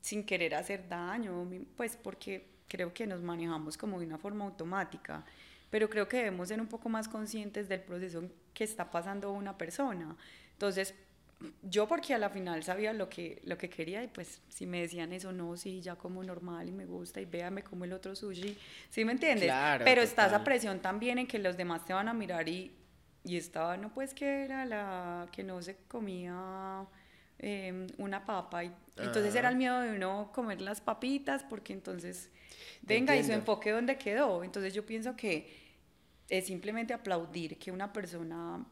sin 0.00 0.24
querer 0.24 0.54
hacer 0.54 0.88
daño, 0.88 1.48
pues 1.76 1.96
porque 1.96 2.48
creo 2.68 2.92
que 2.92 3.06
nos 3.06 3.22
manejamos 3.22 3.76
como 3.76 3.98
de 3.98 4.06
una 4.06 4.18
forma 4.18 4.44
automática. 4.44 5.24
Pero 5.70 5.88
creo 5.88 6.08
que 6.08 6.18
debemos 6.18 6.48
ser 6.48 6.60
un 6.60 6.66
poco 6.66 6.88
más 6.88 7.08
conscientes 7.08 7.68
del 7.68 7.80
proceso 7.80 8.22
que 8.52 8.64
está 8.64 8.90
pasando 8.90 9.32
una 9.32 9.56
persona. 9.56 10.16
Entonces, 10.52 10.94
yo 11.62 11.88
porque 11.88 12.14
a 12.14 12.18
la 12.18 12.28
final 12.28 12.62
sabía 12.62 12.92
lo 12.92 13.08
que, 13.08 13.40
lo 13.44 13.56
que 13.56 13.70
quería 13.70 14.02
y 14.02 14.08
pues 14.08 14.40
si 14.48 14.66
me 14.66 14.80
decían 14.80 15.12
eso, 15.12 15.32
no, 15.32 15.56
sí, 15.56 15.80
ya 15.80 15.96
como 15.96 16.22
normal 16.22 16.68
y 16.68 16.72
me 16.72 16.84
gusta 16.84 17.20
y 17.20 17.24
véame 17.24 17.62
como 17.62 17.84
el 17.84 17.92
otro 17.92 18.14
sushi, 18.14 18.56
¿sí 18.90 19.04
me 19.04 19.12
entiendes? 19.12 19.50
Pero 19.84 20.02
está 20.02 20.26
esa 20.26 20.44
presión 20.44 20.80
también 20.80 21.18
en 21.18 21.26
que 21.26 21.38
los 21.38 21.56
demás 21.56 21.84
te 21.84 21.92
van 21.92 22.08
a 22.08 22.14
mirar 22.14 22.48
y, 22.48 22.72
y 23.24 23.36
estaba, 23.36 23.76
no 23.76 23.92
pues 23.92 24.12
que 24.12 24.44
era 24.44 24.64
la 24.66 25.28
que 25.32 25.42
no 25.42 25.62
se 25.62 25.76
comía 25.88 26.86
em, 27.38 27.86
una 27.96 28.26
papa 28.26 28.64
y 28.64 28.72
entonces 28.98 29.34
era 29.34 29.48
el 29.48 29.56
miedo 29.56 29.80
de 29.80 29.96
uno 29.96 30.30
comer 30.34 30.60
las 30.60 30.80
papitas 30.80 31.42
porque 31.42 31.72
entonces, 31.72 32.28
venga, 32.82 33.16
y 33.16 33.24
su 33.24 33.32
enfoque 33.32 33.70
dónde 33.70 33.96
quedó. 33.96 34.44
Entonces 34.44 34.74
yo 34.74 34.84
pienso 34.84 35.16
que 35.16 35.50
es 36.28 36.46
simplemente 36.46 36.92
aplaudir 36.92 37.58
que 37.58 37.72
una 37.72 37.92
persona 37.92 38.64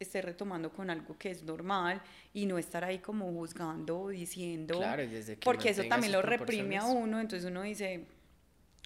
esté 0.00 0.22
retomando 0.22 0.72
con 0.72 0.90
algo 0.90 1.16
que 1.18 1.30
es 1.30 1.42
normal 1.42 2.02
y 2.32 2.46
no 2.46 2.58
estar 2.58 2.82
ahí 2.84 2.98
como 2.98 3.30
juzgando 3.32 4.08
diciendo, 4.08 4.78
claro, 4.78 5.06
desde 5.06 5.36
que 5.36 5.44
porque 5.44 5.70
eso 5.70 5.84
también 5.84 6.12
lo 6.12 6.22
reprime 6.22 6.78
a 6.78 6.86
uno, 6.86 7.20
entonces 7.20 7.48
uno 7.48 7.62
dice, 7.62 8.06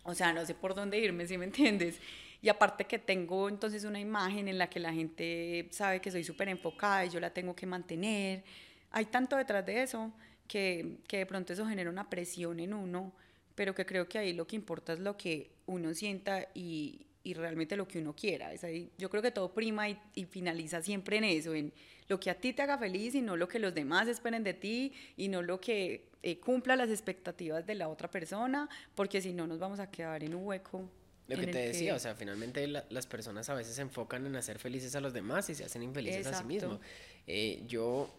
o 0.02 0.14
sea, 0.14 0.32
no 0.32 0.44
sé 0.44 0.54
por 0.54 0.74
dónde 0.74 0.98
irme, 0.98 1.26
si 1.26 1.38
me 1.38 1.44
entiendes? 1.44 2.00
Y 2.42 2.48
aparte 2.48 2.84
que 2.84 2.98
tengo 2.98 3.48
entonces 3.48 3.84
una 3.84 4.00
imagen 4.00 4.48
en 4.48 4.58
la 4.58 4.68
que 4.68 4.80
la 4.80 4.92
gente 4.92 5.68
sabe 5.70 6.00
que 6.00 6.10
soy 6.10 6.24
súper 6.24 6.48
enfocada 6.48 7.06
y 7.06 7.10
yo 7.10 7.20
la 7.20 7.30
tengo 7.30 7.54
que 7.54 7.64
mantener, 7.64 8.42
hay 8.90 9.06
tanto 9.06 9.36
detrás 9.36 9.64
de 9.64 9.82
eso 9.82 10.12
que, 10.48 10.98
que 11.06 11.18
de 11.18 11.26
pronto 11.26 11.52
eso 11.52 11.66
genera 11.66 11.88
una 11.88 12.10
presión 12.10 12.60
en 12.60 12.74
uno, 12.74 13.12
pero 13.54 13.74
que 13.74 13.86
creo 13.86 14.08
que 14.08 14.18
ahí 14.18 14.32
lo 14.32 14.46
que 14.46 14.56
importa 14.56 14.92
es 14.92 14.98
lo 14.98 15.16
que 15.16 15.52
uno 15.66 15.94
sienta 15.94 16.48
y, 16.54 17.06
y 17.24 17.32
realmente 17.32 17.74
lo 17.76 17.88
que 17.88 17.98
uno 17.98 18.14
quiera. 18.14 18.52
Es 18.52 18.62
ahí, 18.62 18.90
yo 18.98 19.08
creo 19.10 19.22
que 19.22 19.30
todo 19.30 19.52
prima 19.52 19.88
y, 19.88 19.96
finaliza 20.26 20.82
siempre 20.82 21.16
en 21.16 21.24
eso, 21.24 21.54
en 21.54 21.72
lo 22.06 22.20
que 22.20 22.30
a 22.30 22.34
ti 22.34 22.52
te 22.52 22.62
haga 22.62 22.78
feliz 22.78 23.14
y 23.14 23.22
no 23.22 23.36
lo 23.36 23.48
que 23.48 23.58
los 23.58 23.74
demás 23.74 24.06
esperen 24.08 24.44
de 24.44 24.52
ti 24.52 24.92
y 25.16 25.28
no 25.28 25.40
lo 25.40 25.58
que 25.58 26.10
eh, 26.22 26.38
cumpla 26.38 26.76
las 26.76 26.90
expectativas 26.90 27.66
de 27.66 27.74
la 27.74 27.88
otra 27.88 28.10
persona, 28.10 28.68
porque 28.94 29.22
si 29.22 29.32
no 29.32 29.46
nos 29.46 29.58
vamos 29.58 29.80
a 29.80 29.90
quedar 29.90 30.22
en 30.22 30.34
un 30.34 30.44
hueco. 30.44 30.88
Lo 31.26 31.38
que 31.38 31.46
te 31.46 31.58
decía, 31.58 31.94
o 31.94 31.98
sea, 31.98 32.14
finalmente 32.14 32.66
las 32.68 33.06
personas 33.06 33.48
a 33.48 33.54
veces 33.54 33.74
se 33.74 33.80
enfocan 33.80 34.26
en 34.26 34.36
hacer 34.36 34.58
felices 34.58 34.94
a 34.94 35.00
los 35.00 35.14
demás 35.14 35.48
y 35.48 35.54
se 35.54 35.64
hacen 35.64 35.82
infelices 35.82 36.26
a 36.26 36.34
sí 36.34 36.44
mismos. 36.44 36.78
Eh, 37.26 37.64
yo 37.66 38.14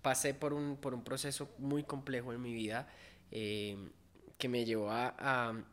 pasé 0.00 0.32
por 0.32 0.52
un, 0.52 0.76
por 0.76 0.94
un 0.94 1.02
proceso 1.02 1.50
muy 1.58 1.82
complejo 1.82 2.32
en 2.32 2.40
mi 2.40 2.54
vida 2.54 2.88
eh, 3.32 3.76
que 4.38 4.48
me 4.48 4.64
llevó 4.64 4.92
a 4.92 5.12
a 5.18 5.64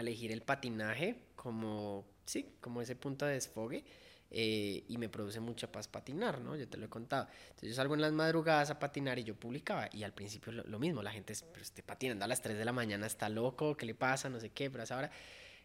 elegir 0.00 0.32
el 0.32 0.42
patinaje 0.42 1.16
como, 1.34 2.04
sí, 2.24 2.56
como 2.60 2.82
ese 2.82 2.96
punto 2.96 3.26
de 3.26 3.34
desfogue. 3.34 3.84
Eh, 4.28 4.84
y 4.88 4.98
me 4.98 5.08
produce 5.08 5.38
mucha 5.38 5.70
paz 5.70 5.86
patinar, 5.86 6.40
¿no? 6.40 6.56
Yo 6.56 6.68
te 6.68 6.78
lo 6.78 6.86
he 6.86 6.88
contado. 6.88 7.28
Entonces 7.44 7.70
yo 7.70 7.74
salgo 7.76 7.94
en 7.94 8.00
las 8.00 8.12
madrugadas 8.12 8.70
a 8.70 8.78
patinar 8.78 9.18
y 9.20 9.24
yo 9.24 9.36
publicaba 9.36 9.88
y 9.92 10.02
al 10.02 10.12
principio 10.12 10.52
lo, 10.52 10.78
mismo, 10.80 11.00
la 11.00 11.12
gente, 11.12 11.32
pero 11.52 11.62
esté 11.62 11.84
patinando 11.84 12.24
a 12.24 12.28
las 12.28 12.42
3 12.42 12.58
de 12.58 12.64
la 12.64 12.72
mañana, 12.72 13.06
está 13.06 13.28
loco, 13.28 13.76
¿qué 13.76 13.86
le 13.86 13.94
pasa? 13.94 14.28
No 14.28 14.40
sé 14.40 14.50
qué, 14.50 14.68
pero 14.68 14.82
ahora. 14.90 15.12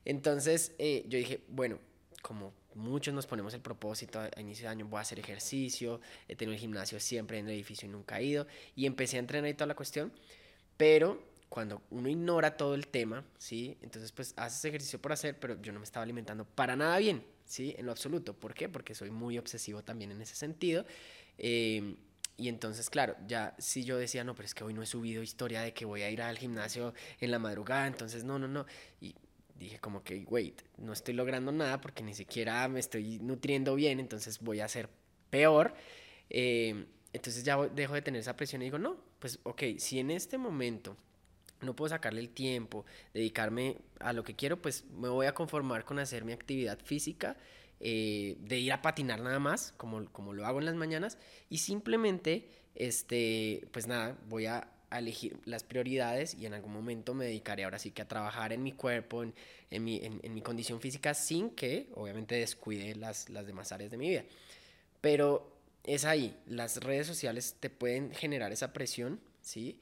Entonces 0.06 0.76
eh, 0.78 1.06
yo 1.08 1.18
dije, 1.18 1.44
bueno, 1.48 1.80
como 2.22 2.54
muchos 2.76 3.14
nos 3.14 3.26
ponemos 3.26 3.54
el 3.54 3.62
propósito 3.62 4.20
a, 4.20 4.40
inicio 4.40 4.66
de 4.66 4.70
año, 4.70 4.88
voy 4.88 5.00
a 5.00 5.02
hacer 5.02 5.20
ejercicio, 5.20 6.00
he 6.28 6.36
tenido 6.36 6.54
el 6.54 6.60
gimnasio 6.60 7.00
siempre 7.00 7.40
en 7.40 7.48
el 7.48 7.54
edificio 7.54 7.88
y 7.88 7.92
nunca 7.92 8.20
he 8.20 8.26
ido, 8.26 8.48
y 8.76 8.86
empecé 8.86 9.18
a 9.18 9.20
entrenar 9.20 9.50
y 9.50 9.54
toda 9.54 9.68
la 9.68 9.76
cuestión, 9.76 10.14
pero 10.78 11.22
cuando 11.52 11.82
uno 11.90 12.08
ignora 12.08 12.56
todo 12.56 12.76
el 12.76 12.88
tema, 12.88 13.26
¿sí? 13.38 13.78
Entonces 13.82 14.14
pues 14.14 14.34
haces 14.38 14.64
ejercicio 14.64 15.02
por 15.02 15.12
hacer, 15.12 15.38
pero 15.38 15.62
yo 15.62 15.74
no 15.74 15.80
me 15.80 15.84
estaba 15.84 16.02
alimentando 16.02 16.46
para 16.46 16.78
nada 16.78 16.98
bien, 16.98 17.26
¿sí? 17.44 17.76
En 17.78 17.88
lo 17.88 17.92
absoluto. 17.92 18.34
¿Por 18.34 18.54
qué? 18.54 18.70
Porque 18.70 18.96
soy 18.96 19.12
muy 19.12 19.38
obsesivo 19.38 19.84
también 19.84 20.12
en 20.12 20.22
ese 20.22 20.34
sentido. 20.34 20.86
Em, 21.38 21.98
y 22.38 22.48
entonces, 22.48 22.90
claro, 22.90 23.18
ya 23.28 23.54
si 23.60 23.84
yo 23.84 23.98
decía, 23.98 24.24
no, 24.24 24.34
pero 24.34 24.46
es 24.46 24.56
que 24.56 24.64
hoy 24.64 24.74
no 24.74 24.82
he 24.82 24.86
subido 24.86 25.22
historia 25.22 25.62
de 25.62 25.74
que 25.74 25.84
voy 25.84 26.04
a 26.04 26.10
ir 26.10 26.22
al 26.22 26.38
gimnasio 26.38 26.94
en 27.20 27.32
la 27.32 27.38
madrugada, 27.38 27.86
entonces 27.86 28.24
no, 28.24 28.40
no, 28.40 28.48
no. 28.48 28.66
Y 29.02 29.14
dije 29.56 29.78
como 29.80 30.06
que, 30.06 30.24
wait, 30.30 30.62
no 30.78 30.94
estoy 30.94 31.16
logrando 31.16 31.52
nada 31.52 31.82
porque 31.82 32.02
ni 32.02 32.14
siquiera 32.14 32.66
me 32.70 32.80
estoy 32.80 33.20
nutriendo 33.20 33.76
bien, 33.76 34.00
entonces 34.00 34.40
voy 34.40 34.62
a 34.62 34.70
ser 34.70 34.88
peor. 35.30 35.74
Eh, 36.30 36.86
entonces 37.12 37.44
ya 37.44 37.58
dejo 37.58 37.94
de 37.96 38.02
tener 38.04 38.22
esa 38.22 38.38
presión 38.38 38.62
y 38.62 38.66
digo, 38.66 38.80
no, 38.80 38.96
pues 39.20 39.38
ok, 39.44 39.64
si 39.80 40.00
en 40.00 40.12
este 40.12 40.38
momento 40.38 40.96
no 41.62 41.76
puedo 41.76 41.90
sacarle 41.90 42.22
el 42.22 42.30
tiempo, 42.30 42.86
dedicarme 43.14 43.78
a 44.00 44.14
lo 44.14 44.24
que 44.24 44.36
quiero, 44.36 44.62
pues 44.62 44.86
me 44.98 45.10
voy 45.10 45.26
a 45.26 45.34
conformar 45.34 45.86
con 45.86 46.00
hacer 46.00 46.26
mi 46.26 46.34
actividad 46.34 46.80
física, 46.84 47.38
eh, 47.80 48.38
de 48.40 48.60
ir 48.60 48.74
a 48.74 48.82
patinar 48.82 49.22
nada 49.22 49.40
más, 49.40 49.74
como, 49.78 50.06
como 50.12 50.34
lo 50.34 50.46
hago 50.46 50.60
en 50.60 50.66
las 50.66 50.76
mañanas, 50.76 51.18
y 51.50 51.60
simplemente, 51.60 52.48
este, 52.76 53.68
pues 53.72 53.88
nada, 53.88 54.18
voy 54.28 54.46
a 54.46 54.68
elegir 54.92 55.38
las 55.46 55.64
prioridades 55.64 56.36
y 56.36 56.46
en 56.46 56.54
algún 56.54 56.74
momento 56.74 57.14
me 57.14 57.26
dedicaré 57.26 57.64
ahora 57.64 57.80
sí 57.80 57.92
que 57.92 58.02
a 58.02 58.08
trabajar 58.08 58.52
en 58.54 58.62
mi 58.62 58.74
cuerpo, 58.74 59.24
en, 59.24 59.34
en, 59.70 59.84
mi, 59.84 60.02
en, 60.04 60.34
mi, 60.34 60.42
condición 60.42 60.82
física, 60.82 61.14
sin 61.14 61.52
que 61.52 61.88
obviamente 61.96 62.36
descuide 62.36 62.96
las, 62.96 63.30
las 63.30 63.48
demás 63.48 63.72
áreas 63.72 63.92
de 63.92 63.98
mi 63.98 64.10
vida. 64.10 64.26
Pero 65.00 65.52
es 65.84 66.06
ahí, 66.06 66.38
las 66.46 66.78
redes 66.78 67.08
sociales 67.08 67.56
te 67.60 67.70
pueden 67.70 68.14
generar 68.14 68.52
esa 68.52 68.74
presión, 68.74 69.20
¿sí? 69.42 69.80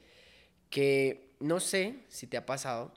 Que 0.69 1.28
no 1.39 1.59
sé 1.59 1.95
si 2.09 2.27
te 2.27 2.37
ha 2.37 2.45
pasado 2.45 2.93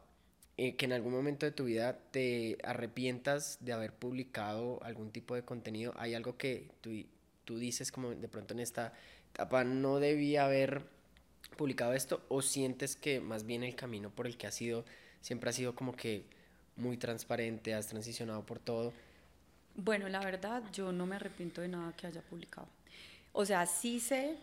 eh, 0.57 0.77
que 0.77 0.85
en 0.85 0.93
algún 0.93 1.13
momento 1.13 1.47
de 1.47 1.53
tu 1.53 1.65
vida 1.65 1.99
te 2.11 2.59
arrepientas 2.63 3.59
de 3.61 3.73
haber 3.73 3.93
publicado 3.93 4.83
algún 4.83 5.11
tipo 5.11 5.35
de 5.35 5.43
contenido. 5.45 5.95
Hay 5.97 6.15
algo 6.15 6.37
que 6.37 6.71
tú, 6.81 6.91
tú 7.45 7.59
dices 7.59 7.91
como 7.91 8.11
de 8.11 8.29
pronto 8.29 8.55
en 8.55 8.61
esta 8.61 8.93
etapa 9.31 9.65
no 9.65 9.99
debía 9.99 10.45
haber 10.45 10.83
publicado 11.57 11.95
esto 11.95 12.23
o 12.29 12.43
sientes 12.43 12.97
que 12.97 13.21
más 13.21 13.45
bien 13.45 13.63
el 13.63 13.75
camino 13.75 14.11
por 14.11 14.27
el 14.27 14.37
que 14.37 14.47
has 14.47 14.55
sido 14.55 14.85
siempre 15.21 15.51
ha 15.51 15.53
sido 15.53 15.75
como 15.75 15.97
que 15.97 16.25
muy 16.77 16.97
transparente, 16.97 17.75
has 17.75 17.87
transicionado 17.87 18.45
por 18.45 18.59
todo? 18.59 18.93
Bueno, 19.75 20.09
la 20.09 20.21
verdad 20.21 20.63
yo 20.73 20.93
no 20.93 21.07
me 21.07 21.17
arrepiento 21.17 21.61
de 21.61 21.69
nada 21.69 21.95
que 21.97 22.07
haya 22.07 22.21
publicado. 22.23 22.69
O 23.33 23.47
sea, 23.47 23.67
sí 23.67 24.01
sé 24.01 24.37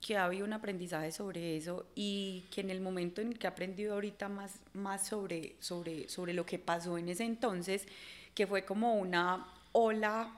que 0.00 0.16
ha 0.16 0.24
habido 0.24 0.44
un 0.44 0.52
aprendizaje 0.52 1.10
sobre 1.12 1.56
eso 1.56 1.86
y 1.94 2.44
que 2.50 2.60
en 2.60 2.70
el 2.70 2.80
momento 2.80 3.20
en 3.20 3.32
que 3.32 3.46
he 3.46 3.50
aprendido 3.50 3.94
ahorita 3.94 4.28
más, 4.28 4.60
más 4.72 5.06
sobre, 5.06 5.56
sobre, 5.58 6.08
sobre 6.08 6.32
lo 6.34 6.46
que 6.46 6.58
pasó 6.58 6.98
en 6.98 7.08
ese 7.08 7.24
entonces, 7.24 7.86
que 8.34 8.46
fue 8.46 8.64
como 8.64 8.94
una 8.94 9.48
ola 9.72 10.32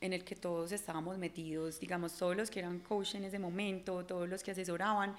en 0.00 0.12
el 0.12 0.24
que 0.24 0.36
todos 0.36 0.72
estábamos 0.72 1.18
metidos, 1.18 1.80
digamos, 1.80 2.12
todos 2.16 2.36
los 2.36 2.50
que 2.50 2.60
eran 2.60 2.80
coach 2.80 3.14
en 3.14 3.24
ese 3.24 3.38
momento, 3.38 4.04
todos 4.04 4.28
los 4.28 4.42
que 4.42 4.52
asesoraban, 4.52 5.16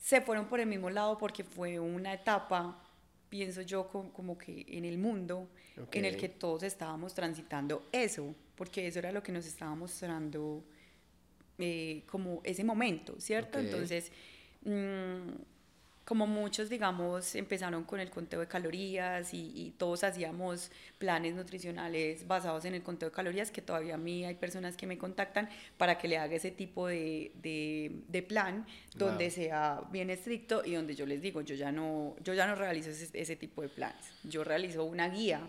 se 0.00 0.20
fueron 0.20 0.46
por 0.46 0.60
el 0.60 0.66
mismo 0.66 0.90
lado 0.90 1.18
porque 1.18 1.44
fue 1.44 1.78
una 1.78 2.14
etapa, 2.14 2.82
pienso 3.28 3.62
yo, 3.62 3.88
como 3.88 4.38
que 4.38 4.64
en 4.68 4.84
el 4.84 4.98
mundo 4.98 5.48
en 5.92 6.04
el 6.04 6.16
que 6.16 6.28
todos 6.28 6.62
estábamos 6.62 7.14
transitando 7.14 7.86
eso, 7.92 8.34
porque 8.56 8.86
eso 8.86 8.98
era 8.98 9.12
lo 9.12 9.22
que 9.22 9.32
nos 9.32 9.46
estaba 9.46 9.74
mostrando 9.74 10.64
eh, 11.58 12.02
como 12.06 12.40
ese 12.44 12.64
momento, 12.64 13.20
¿cierto? 13.20 13.58
Entonces, 13.58 14.12
mm, 14.64 15.30
como 16.08 16.26
muchos, 16.26 16.70
digamos, 16.70 17.34
empezaron 17.34 17.84
con 17.84 18.00
el 18.00 18.08
conteo 18.08 18.40
de 18.40 18.46
calorías 18.46 19.34
y, 19.34 19.74
todos 19.76 20.04
hacíamos 20.04 20.70
planes 20.96 21.34
nutricionales 21.34 22.26
basados 22.26 22.64
en 22.64 22.72
el 22.74 22.82
conteo 22.82 23.10
de 23.10 23.14
calorías, 23.14 23.50
que 23.50 23.60
todavía 23.60 23.96
a 23.96 23.98
mí 23.98 24.24
hay 24.24 24.36
personas 24.36 24.74
que 24.74 24.86
me 24.86 24.96
contactan 24.96 25.50
para 25.76 25.98
que 25.98 26.08
le 26.08 26.16
haga 26.16 26.34
ese 26.34 26.50
tipo 26.50 26.86
de, 26.86 27.30
de, 27.34 28.22
plan 28.22 28.64
donde 28.96 29.30
sea 29.30 29.82
bien 29.92 30.08
estricto 30.08 30.62
y 30.64 30.72
donde 30.72 30.94
yo 30.94 31.04
les 31.04 31.20
digo, 31.20 31.42
yo 31.42 31.54
ya 31.54 31.70
no, 31.72 32.16
yo 32.24 32.32
ya 32.32 32.46
no 32.46 32.54
realizo 32.54 32.88
ese, 32.88 33.36
tipo 33.36 33.60
de 33.60 33.68
planes, 33.68 34.06
yo 34.24 34.44
realizo 34.44 34.84
una 34.84 35.10
guía 35.10 35.42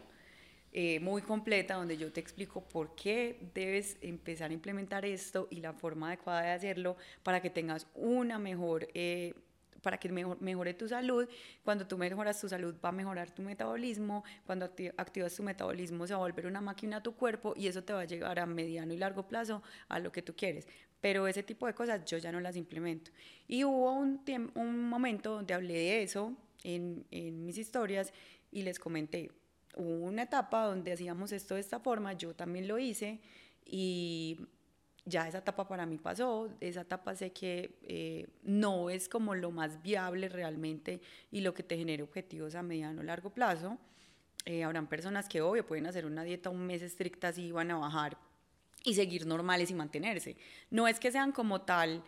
eh, 0.71 0.99
muy 0.99 1.21
completa 1.21 1.75
donde 1.75 1.97
yo 1.97 2.11
te 2.11 2.19
explico 2.19 2.61
por 2.61 2.95
qué 2.95 3.49
debes 3.53 3.97
empezar 4.01 4.51
a 4.51 4.53
implementar 4.53 5.03
esto 5.03 5.47
y 5.49 5.61
la 5.61 5.73
forma 5.73 6.07
adecuada 6.07 6.41
de 6.41 6.51
hacerlo 6.51 6.97
para 7.23 7.41
que 7.41 7.49
tengas 7.49 7.87
una 7.95 8.39
mejor... 8.39 8.87
Eh, 8.93 9.33
para 9.81 9.97
que 9.97 10.09
mejore 10.09 10.73
tu 10.73 10.89
salud. 10.89 11.27
Cuando 11.63 11.87
tú 11.87 11.97
mejoras 11.97 12.39
tu 12.39 12.49
salud 12.49 12.75
va 12.83 12.89
a 12.89 12.91
mejorar 12.91 13.31
tu 13.31 13.41
metabolismo. 13.41 14.23
Cuando 14.45 14.69
activas 14.97 15.35
tu 15.35 15.41
metabolismo 15.43 16.05
se 16.05 16.13
va 16.13 16.19
a 16.19 16.23
volver 16.23 16.47
una 16.47 16.59
máquina 16.59 16.97
a 16.97 17.03
tu 17.03 17.15
cuerpo 17.15 17.53
y 17.55 17.67
eso 17.67 17.83
te 17.83 17.93
va 17.93 18.01
a 18.01 18.05
llegar 18.05 18.39
a 18.39 18.45
mediano 18.45 18.93
y 18.93 18.97
largo 18.97 19.27
plazo 19.27 19.63
a 19.87 19.99
lo 19.99 20.11
que 20.11 20.21
tú 20.21 20.35
quieres. 20.35 20.67
Pero 21.01 21.27
ese 21.27 21.43
tipo 21.43 21.65
de 21.65 21.73
cosas 21.73 22.03
yo 22.05 22.17
ya 22.17 22.31
no 22.31 22.41
las 22.41 22.57
implemento. 22.57 23.11
Y 23.47 23.63
hubo 23.63 23.93
un, 23.93 24.21
un 24.55 24.89
momento 24.89 25.35
donde 25.35 25.53
hablé 25.53 25.75
de 25.75 26.03
eso 26.03 26.35
en, 26.63 27.05
en 27.11 27.45
mis 27.45 27.57
historias 27.57 28.13
y 28.51 28.63
les 28.63 28.79
comenté, 28.79 29.31
hubo 29.75 30.05
una 30.05 30.23
etapa 30.23 30.65
donde 30.65 30.91
hacíamos 30.91 31.31
esto 31.31 31.55
de 31.55 31.61
esta 31.61 31.79
forma, 31.79 32.13
yo 32.13 32.35
también 32.35 32.67
lo 32.67 32.79
hice 32.79 33.19
y 33.65 34.39
ya 35.05 35.27
esa 35.27 35.39
etapa 35.39 35.67
para 35.67 35.85
mí 35.85 35.97
pasó, 35.97 36.49
esa 36.59 36.81
etapa 36.81 37.15
sé 37.15 37.31
que 37.31 37.77
eh, 37.83 38.27
no 38.43 38.89
es 38.89 39.09
como 39.09 39.35
lo 39.35 39.51
más 39.51 39.81
viable 39.81 40.29
realmente 40.29 41.01
y 41.31 41.41
lo 41.41 41.53
que 41.53 41.63
te 41.63 41.77
genere 41.77 42.03
objetivos 42.03 42.55
a 42.55 42.61
mediano 42.61 43.01
o 43.01 43.03
largo 43.03 43.31
plazo. 43.31 43.77
Eh, 44.45 44.63
habrán 44.63 44.87
personas 44.87 45.27
que 45.27 45.41
obvio 45.41 45.65
pueden 45.65 45.85
hacer 45.85 46.05
una 46.05 46.23
dieta 46.23 46.49
un 46.49 46.65
mes 46.65 46.81
estricta 46.81 47.29
así 47.29 47.51
van 47.51 47.71
a 47.71 47.77
bajar 47.77 48.17
y 48.83 48.93
seguir 48.93 49.25
normales 49.25 49.69
y 49.71 49.73
mantenerse. 49.73 50.37
No 50.69 50.87
es 50.87 50.99
que 50.99 51.11
sean 51.11 51.31
como 51.31 51.61
tal 51.61 52.03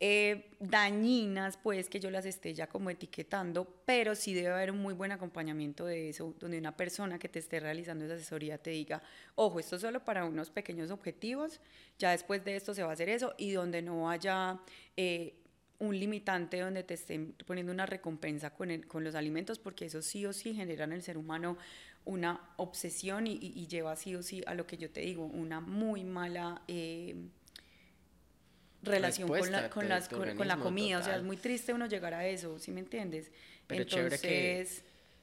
eh, 0.00 0.50
dañinas, 0.60 1.56
pues 1.56 1.88
que 1.88 2.00
yo 2.00 2.10
las 2.10 2.26
esté 2.26 2.52
ya 2.52 2.66
como 2.66 2.90
etiquetando, 2.90 3.66
pero 3.86 4.14
sí 4.14 4.34
debe 4.34 4.48
haber 4.48 4.70
un 4.70 4.78
muy 4.78 4.94
buen 4.94 5.12
acompañamiento 5.12 5.86
de 5.86 6.10
eso, 6.10 6.34
donde 6.40 6.58
una 6.58 6.76
persona 6.76 7.18
que 7.18 7.28
te 7.28 7.38
esté 7.38 7.60
realizando 7.60 8.04
esa 8.04 8.14
asesoría 8.14 8.58
te 8.58 8.70
diga, 8.70 9.02
ojo, 9.34 9.60
esto 9.60 9.76
es 9.76 9.82
solo 9.82 10.04
para 10.04 10.24
unos 10.24 10.50
pequeños 10.50 10.90
objetivos, 10.90 11.60
ya 11.98 12.10
después 12.10 12.44
de 12.44 12.56
esto 12.56 12.74
se 12.74 12.82
va 12.82 12.90
a 12.90 12.92
hacer 12.94 13.08
eso, 13.08 13.34
y 13.38 13.52
donde 13.52 13.82
no 13.82 14.10
haya... 14.10 14.60
Eh, 14.96 15.34
un 15.80 15.98
limitante 15.98 16.60
donde 16.60 16.84
te 16.84 16.94
estén 16.94 17.34
poniendo 17.46 17.72
una 17.72 17.84
recompensa 17.84 18.50
con, 18.50 18.70
el, 18.70 18.86
con 18.86 19.04
los 19.04 19.16
alimentos, 19.16 19.58
porque 19.58 19.86
eso 19.86 20.02
sí 20.02 20.24
o 20.24 20.32
sí 20.32 20.54
genera 20.54 20.84
en 20.84 20.92
el 20.92 21.02
ser 21.02 21.18
humano 21.18 21.58
una 22.04 22.40
obsesión 22.56 23.26
y, 23.26 23.66
lleva 23.66 23.96
sí 23.96 24.14
o 24.14 24.22
sí 24.22 24.42
a 24.46 24.54
lo 24.54 24.66
que 24.66 24.76
yo 24.76 24.90
te 24.90 25.00
digo, 25.00 25.24
una 25.24 25.60
muy 25.60 26.04
mala 26.04 26.62
eh, 26.68 27.16
relación 28.84 29.28
con 29.28 29.50
la, 29.50 29.70
con, 29.70 29.88
las, 29.88 30.08
con, 30.08 30.48
la 30.48 30.56
comida. 30.56 30.98
O 30.98 31.02
sea, 31.02 31.16
es 31.16 31.22
muy 31.22 31.36
triste 31.36 31.72
uno 31.72 31.86
llegar 31.86 32.14
a 32.14 32.26
eso, 32.26 32.58
¿sí 32.58 32.70
me 32.70 32.80
entiendes? 32.80 33.30
Pero 33.66 33.82
Entonces, 33.82 34.20
chévere 34.20 34.64
que, 34.64 34.68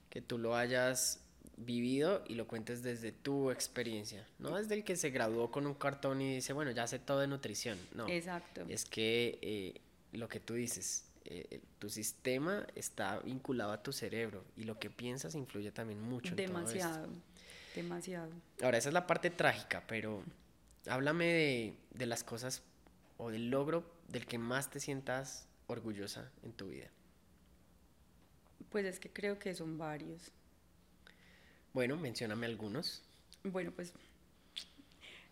que 0.09 0.21
tú 0.21 0.37
lo 0.37 0.55
hayas 0.55 1.21
vivido 1.57 2.23
y 2.27 2.35
lo 2.35 2.47
cuentes 2.47 2.81
desde 2.81 3.11
tu 3.11 3.51
experiencia, 3.51 4.25
no 4.39 4.57
desde 4.57 4.75
el 4.75 4.83
que 4.83 4.95
se 4.95 5.09
graduó 5.09 5.51
con 5.51 5.67
un 5.67 5.73
cartón 5.73 6.21
y 6.21 6.35
dice, 6.35 6.53
bueno, 6.53 6.71
ya 6.71 6.87
sé 6.87 6.99
todo 6.99 7.19
de 7.19 7.27
nutrición, 7.27 7.77
no. 7.93 8.07
Exacto. 8.07 8.65
Es 8.67 8.85
que 8.85 9.39
eh, 9.41 9.81
lo 10.11 10.27
que 10.27 10.39
tú 10.39 10.53
dices, 10.55 11.05
eh, 11.25 11.61
tu 11.79 11.89
sistema 11.89 12.65
está 12.75 13.19
vinculado 13.19 13.71
a 13.71 13.83
tu 13.83 13.93
cerebro 13.93 14.43
y 14.57 14.63
lo 14.63 14.79
que 14.79 14.89
piensas 14.89 15.35
influye 15.35 15.71
también 15.71 16.01
mucho. 16.01 16.35
Demasiado, 16.35 17.05
en 17.05 17.11
todo 17.11 17.21
demasiado. 17.75 18.31
Ahora, 18.61 18.77
esa 18.77 18.89
es 18.89 18.93
la 18.93 19.07
parte 19.07 19.29
trágica, 19.29 19.83
pero 19.87 20.23
háblame 20.87 21.25
de, 21.25 21.73
de 21.91 22.05
las 22.05 22.23
cosas 22.23 22.63
o 23.21 23.29
del 23.29 23.49
logro 23.49 23.85
del 24.07 24.25
que 24.25 24.37
más 24.37 24.69
te 24.69 24.79
sientas 24.79 25.47
orgullosa 25.67 26.31
en 26.43 26.53
tu 26.53 26.69
vida? 26.69 26.89
Pues 28.69 28.85
es 28.85 28.99
que 28.99 29.09
creo 29.09 29.37
que 29.37 29.53
son 29.53 29.77
varios. 29.77 30.31
Bueno, 31.73 31.95
mencióname 31.97 32.47
algunos. 32.47 33.03
Bueno, 33.43 33.71
pues 33.71 33.93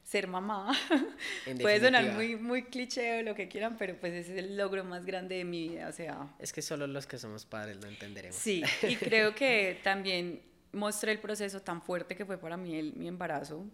ser 0.03 0.27
mamá. 0.27 0.71
Puede 1.61 1.79
sonar 1.81 2.13
muy, 2.13 2.35
muy 2.35 2.63
cliché 2.63 3.19
o 3.19 3.23
lo 3.23 3.35
que 3.35 3.47
quieran, 3.47 3.77
pero 3.77 3.95
pues 3.99 4.13
ese 4.13 4.33
es 4.33 4.39
el 4.39 4.57
logro 4.57 4.83
más 4.83 5.05
grande 5.05 5.35
de 5.35 5.43
mi 5.43 5.69
vida, 5.69 5.87
o 5.87 5.91
sea... 5.91 6.33
Es 6.39 6.53
que 6.53 6.61
solo 6.61 6.87
los 6.87 7.05
que 7.05 7.17
somos 7.17 7.45
padres 7.45 7.77
lo 7.77 7.87
entenderemos. 7.87 8.35
Sí, 8.35 8.63
y 8.83 8.95
creo 8.97 9.35
que 9.35 9.79
también 9.83 10.41
mostré 10.71 11.11
el 11.11 11.19
proceso 11.19 11.61
tan 11.61 11.81
fuerte 11.81 12.15
que 12.15 12.25
fue 12.25 12.37
para 12.37 12.57
mí 12.57 12.75
el, 12.75 12.93
mi 12.93 13.07
embarazo. 13.07 13.65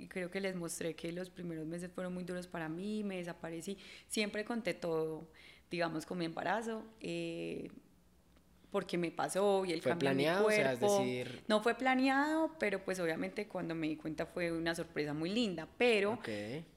Y 0.00 0.08
creo 0.08 0.30
que 0.30 0.40
les 0.40 0.56
mostré 0.56 0.94
que 0.94 1.12
los 1.12 1.28
primeros 1.28 1.66
meses 1.66 1.90
fueron 1.92 2.14
muy 2.14 2.24
duros 2.24 2.46
para 2.46 2.68
mí, 2.68 3.04
me 3.04 3.16
desaparecí. 3.16 3.76
Siempre 4.08 4.44
conté 4.44 4.72
todo, 4.74 5.28
digamos, 5.70 6.06
con 6.06 6.18
mi 6.18 6.24
embarazo. 6.24 6.82
Eh, 7.00 7.70
porque 8.70 8.96
me 8.98 9.10
pasó 9.10 9.64
y 9.64 9.72
el 9.72 9.82
¿Fue 9.82 9.90
cambio 9.90 10.08
planeado? 10.10 10.40
en 10.42 10.46
mi 10.46 10.52
O 10.52 10.56
sea, 10.56 10.72
es 10.72 10.78
cuerpo. 10.78 10.98
decir- 11.00 11.42
No 11.48 11.60
fue 11.62 11.74
planeado, 11.74 12.54
pero 12.58 12.84
pues 12.84 13.00
obviamente 13.00 13.46
cuando 13.48 13.74
me 13.74 13.88
di 13.88 13.96
cuenta 13.96 14.26
fue 14.26 14.52
una 14.52 14.74
sorpresa 14.74 15.12
muy 15.14 15.30
linda. 15.30 15.66
Pero 15.78 16.18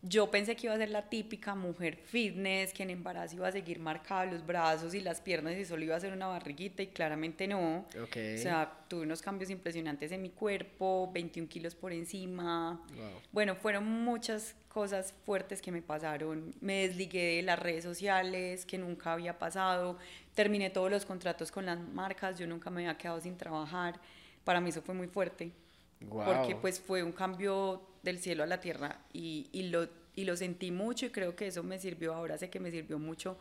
yo 0.02 0.30
pensé 0.32 0.56
que 0.56 0.68
iba 0.68 0.74
a 0.76 0.78
ser 0.78 0.90
la 0.90 1.10
típica 1.10 1.56
mujer 1.56 1.98
fitness, 1.98 2.74
que 2.74 2.84
en 2.84 2.90
embarazo 2.90 3.36
iba 3.36 3.48
a 3.48 3.52
seguir 3.52 3.80
marcada 3.80 4.26
los 4.26 4.46
brazos 4.46 4.94
y 4.94 5.02
las 5.02 5.22
piernas 5.22 5.56
y 5.58 5.66
solo 5.66 5.84
iba 5.84 5.96
a 5.96 6.00
ser 6.00 6.14
una 6.14 6.28
barriguita 6.28 6.82
y 6.84 6.88
claramente 6.88 7.48
no. 7.48 7.86
O 8.02 8.08
sea, 8.38 8.72
tuve 8.88 9.04
unos 9.04 9.22
cambios 9.22 9.50
impresionantes 9.50 10.12
en 10.12 10.22
mi 10.22 10.30
cuerpo, 10.30 11.10
21 11.14 11.48
kilos 11.48 11.76
por 11.76 11.94
encima. 11.94 12.84
Wow. 12.96 13.22
Bueno, 13.32 13.56
fueron 13.56 13.86
muchas 13.88 14.56
cosas 14.74 15.14
fuertes 15.26 15.62
que 15.62 15.72
me 15.72 15.82
pasaron. 15.82 16.54
Me 16.62 16.88
desligué 16.88 17.38
de 17.38 17.42
las 17.44 17.60
redes 17.60 17.84
sociales, 17.84 18.66
que 18.66 18.78
nunca 18.78 19.14
había 19.14 19.38
pasado. 19.40 19.98
Terminé 20.36 20.70
todos 20.72 20.90
los 20.92 21.06
contratos 21.06 21.52
con 21.52 21.66
las 21.66 21.80
marcas, 21.80 22.38
yo 22.40 22.48
nunca 22.48 22.70
me 22.70 22.82
había 22.82 22.98
quedado 22.98 23.22
sin 23.22 23.38
trabajar. 23.38 24.00
Para 24.44 24.60
mí 24.60 24.70
eso 24.72 24.82
fue 24.82 24.96
muy 24.96 25.08
fuerte 25.08 25.52
Wow. 26.02 26.26
porque 26.26 26.56
pues 26.58 26.82
fue 26.82 27.02
un 27.02 27.14
cambio 27.14 27.82
del 28.02 28.20
cielo 28.20 28.44
a 28.44 28.46
la 28.46 28.60
tierra 28.60 29.00
y, 29.14 29.48
y 29.54 29.70
lo, 29.70 29.88
y 30.16 30.26
lo 30.26 30.36
sentí 30.36 30.70
mucho 30.70 31.06
y 31.06 31.12
creo 31.12 31.34
que 31.34 31.48
eso 31.48 31.64
me 31.64 31.80
sirvió, 31.80 32.14
ahora 32.14 32.38
sé 32.38 32.50
que 32.50 32.60
me 32.60 32.72
sirvió 32.72 33.00
mucho 33.00 33.38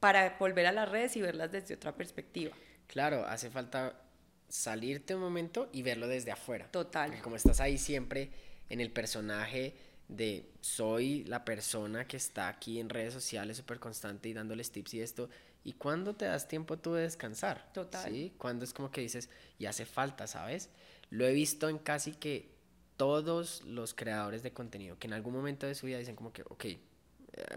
para 0.00 0.36
volver 0.38 0.64
a 0.66 0.72
las 0.72 0.88
redes 0.88 1.16
y 1.16 1.20
verlas 1.20 1.52
desde 1.52 1.74
otra 1.74 1.92
perspectiva. 1.94 2.56
Claro, 2.86 3.26
hace 3.26 3.50
falta 3.50 4.00
salirte 4.48 5.14
un 5.14 5.20
momento 5.20 5.68
y 5.70 5.82
verlo 5.82 6.08
desde 6.08 6.30
afuera. 6.30 6.68
Total. 6.70 7.08
Porque 7.10 7.22
como 7.22 7.36
estás 7.36 7.60
ahí 7.60 7.76
siempre 7.76 8.30
en 8.70 8.80
el 8.80 8.90
personaje 8.90 9.74
de 10.08 10.50
soy 10.60 11.24
la 11.24 11.44
persona 11.44 12.06
que 12.06 12.16
está 12.16 12.48
aquí 12.48 12.80
en 12.80 12.88
redes 12.88 13.12
sociales 13.12 13.56
súper 13.58 13.78
constante 13.78 14.28
y 14.28 14.32
dándoles 14.32 14.70
tips 14.72 14.94
y 14.94 15.00
esto, 15.00 15.28
¿y 15.64 15.74
cuándo 15.74 16.14
te 16.14 16.24
das 16.24 16.48
tiempo 16.48 16.78
tú 16.78 16.94
de 16.94 17.02
descansar? 17.02 17.70
Total. 17.72 18.10
¿Sí? 18.10 18.32
Cuando 18.38 18.64
es 18.64 18.72
como 18.72 18.90
que 18.90 19.02
dices, 19.02 19.28
y 19.58 19.66
hace 19.66 19.84
falta, 19.84 20.26
¿sabes? 20.26 20.70
Lo 21.10 21.26
he 21.26 21.32
visto 21.32 21.68
en 21.68 21.78
casi 21.78 22.12
que 22.12 22.50
todos 22.96 23.62
los 23.64 23.94
creadores 23.94 24.42
de 24.42 24.52
contenido 24.52 24.98
que 24.98 25.06
en 25.06 25.12
algún 25.12 25.32
momento 25.34 25.66
de 25.66 25.74
su 25.74 25.86
vida 25.86 25.98
dicen 25.98 26.16
como 26.16 26.32
que, 26.32 26.42
ok, 26.42 26.64
eh, 26.64 26.78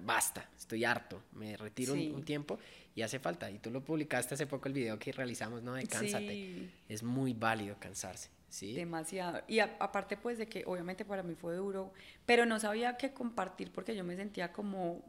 basta, 0.04 0.50
estoy 0.58 0.84
harto, 0.84 1.24
me 1.32 1.56
retiro 1.58 1.94
un- 1.94 2.24
tiempo 2.24 2.60
y 2.94 3.02
hace 3.02 3.20
falta. 3.20 3.50
Y 3.50 3.60
tú 3.60 3.72
lo 3.72 3.84
publicaste 3.84 4.36
hace 4.36 4.46
poco 4.46 4.68
el 4.68 4.74
video 4.74 5.00
que 5.00 5.12
realizamos, 5.14 5.64
¿no? 5.64 5.74
De 5.74 5.88
cánsate. 5.88 6.28
Sí. 6.28 6.72
Es 6.90 7.02
muy 7.02 7.34
válido 7.34 7.78
cansarse, 7.80 8.30
Demasiado. 8.74 9.42
Y 9.48 9.60
a- 9.60 9.76
aparte 9.80 10.18
pues 10.18 10.38
de 10.38 10.48
que 10.48 10.64
obviamente 10.66 11.06
para 11.06 11.24
mí 11.24 11.36
fue 11.36 11.56
duro, 11.56 11.94
pero 12.26 12.46
no 12.46 12.60
sabía 12.60 12.98
qué 12.98 13.14
compartir 13.14 13.72
porque 13.72 13.96
yo 13.96 14.04
me 14.04 14.16
sentía 14.16 14.52
como... 14.52 15.04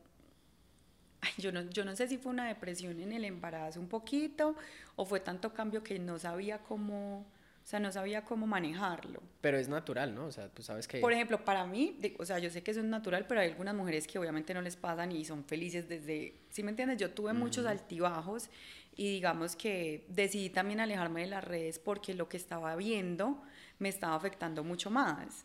Yo, 1.39 1.53
no, 1.53 1.63
yo 1.71 1.85
no 1.85 1.95
sé 1.97 2.09
si 2.09 2.19
fue 2.19 2.33
una 2.33 2.49
depresión 2.49 3.01
en 3.01 3.13
el 3.13 3.25
embarazo 3.25 3.81
un 3.81 3.89
poquito 3.89 4.57
o 4.97 5.05
fue 5.05 5.21
tanto 5.21 5.53
cambio 5.55 5.83
que 5.83 5.99
no 5.99 6.19
sabía 6.19 6.59
cómo, 6.59 7.25
o 7.63 7.67
sea, 7.67 7.79
no 7.79 7.93
sabía 7.93 8.25
cómo 8.25 8.47
manejarlo. 8.47 9.23
Pero 9.41 9.57
es 9.57 9.69
natural, 9.69 10.15
¿no? 10.15 10.27
O 10.27 10.33
sea, 10.33 10.49
tú 10.49 10.63
sabes 10.63 10.89
que... 10.89 10.99
Por 10.99 11.13
ejemplo, 11.13 11.45
para 11.45 11.65
mí, 11.65 11.97
o 12.19 12.25
sea, 12.25 12.39
yo 12.41 12.51
sé 12.51 12.63
que 12.63 12.73
eso 12.73 12.81
es 12.81 12.87
natural, 12.87 13.27
pero 13.29 13.41
hay 13.41 13.51
algunas 13.51 13.75
mujeres 13.75 14.07
que 14.07 14.19
obviamente 14.19 14.53
no 14.53 14.63
les 14.63 14.75
pasan 14.75 15.13
y 15.13 15.25
son 15.25 15.45
felices 15.45 15.89
desde, 15.89 16.41
¿sí 16.51 16.63
me 16.65 16.71
entiendes? 16.71 16.99
Yo 16.99 17.13
tuve 17.13 17.33
muchos 17.33 17.65
altibajos 17.67 18.51
y 18.97 19.13
digamos 19.13 19.55
que 19.55 20.05
decidí 20.09 20.51
también 20.51 20.81
alejarme 20.81 21.23
de 21.23 21.29
las 21.29 21.45
redes 21.45 21.79
porque 21.79 22.15
lo 22.15 22.29
que 22.29 22.37
estaba 22.37 22.75
viendo 22.75 23.41
me 23.79 23.89
estaba 23.89 24.17
afectando 24.17 24.65
mucho 24.65 24.91
más. 24.91 25.45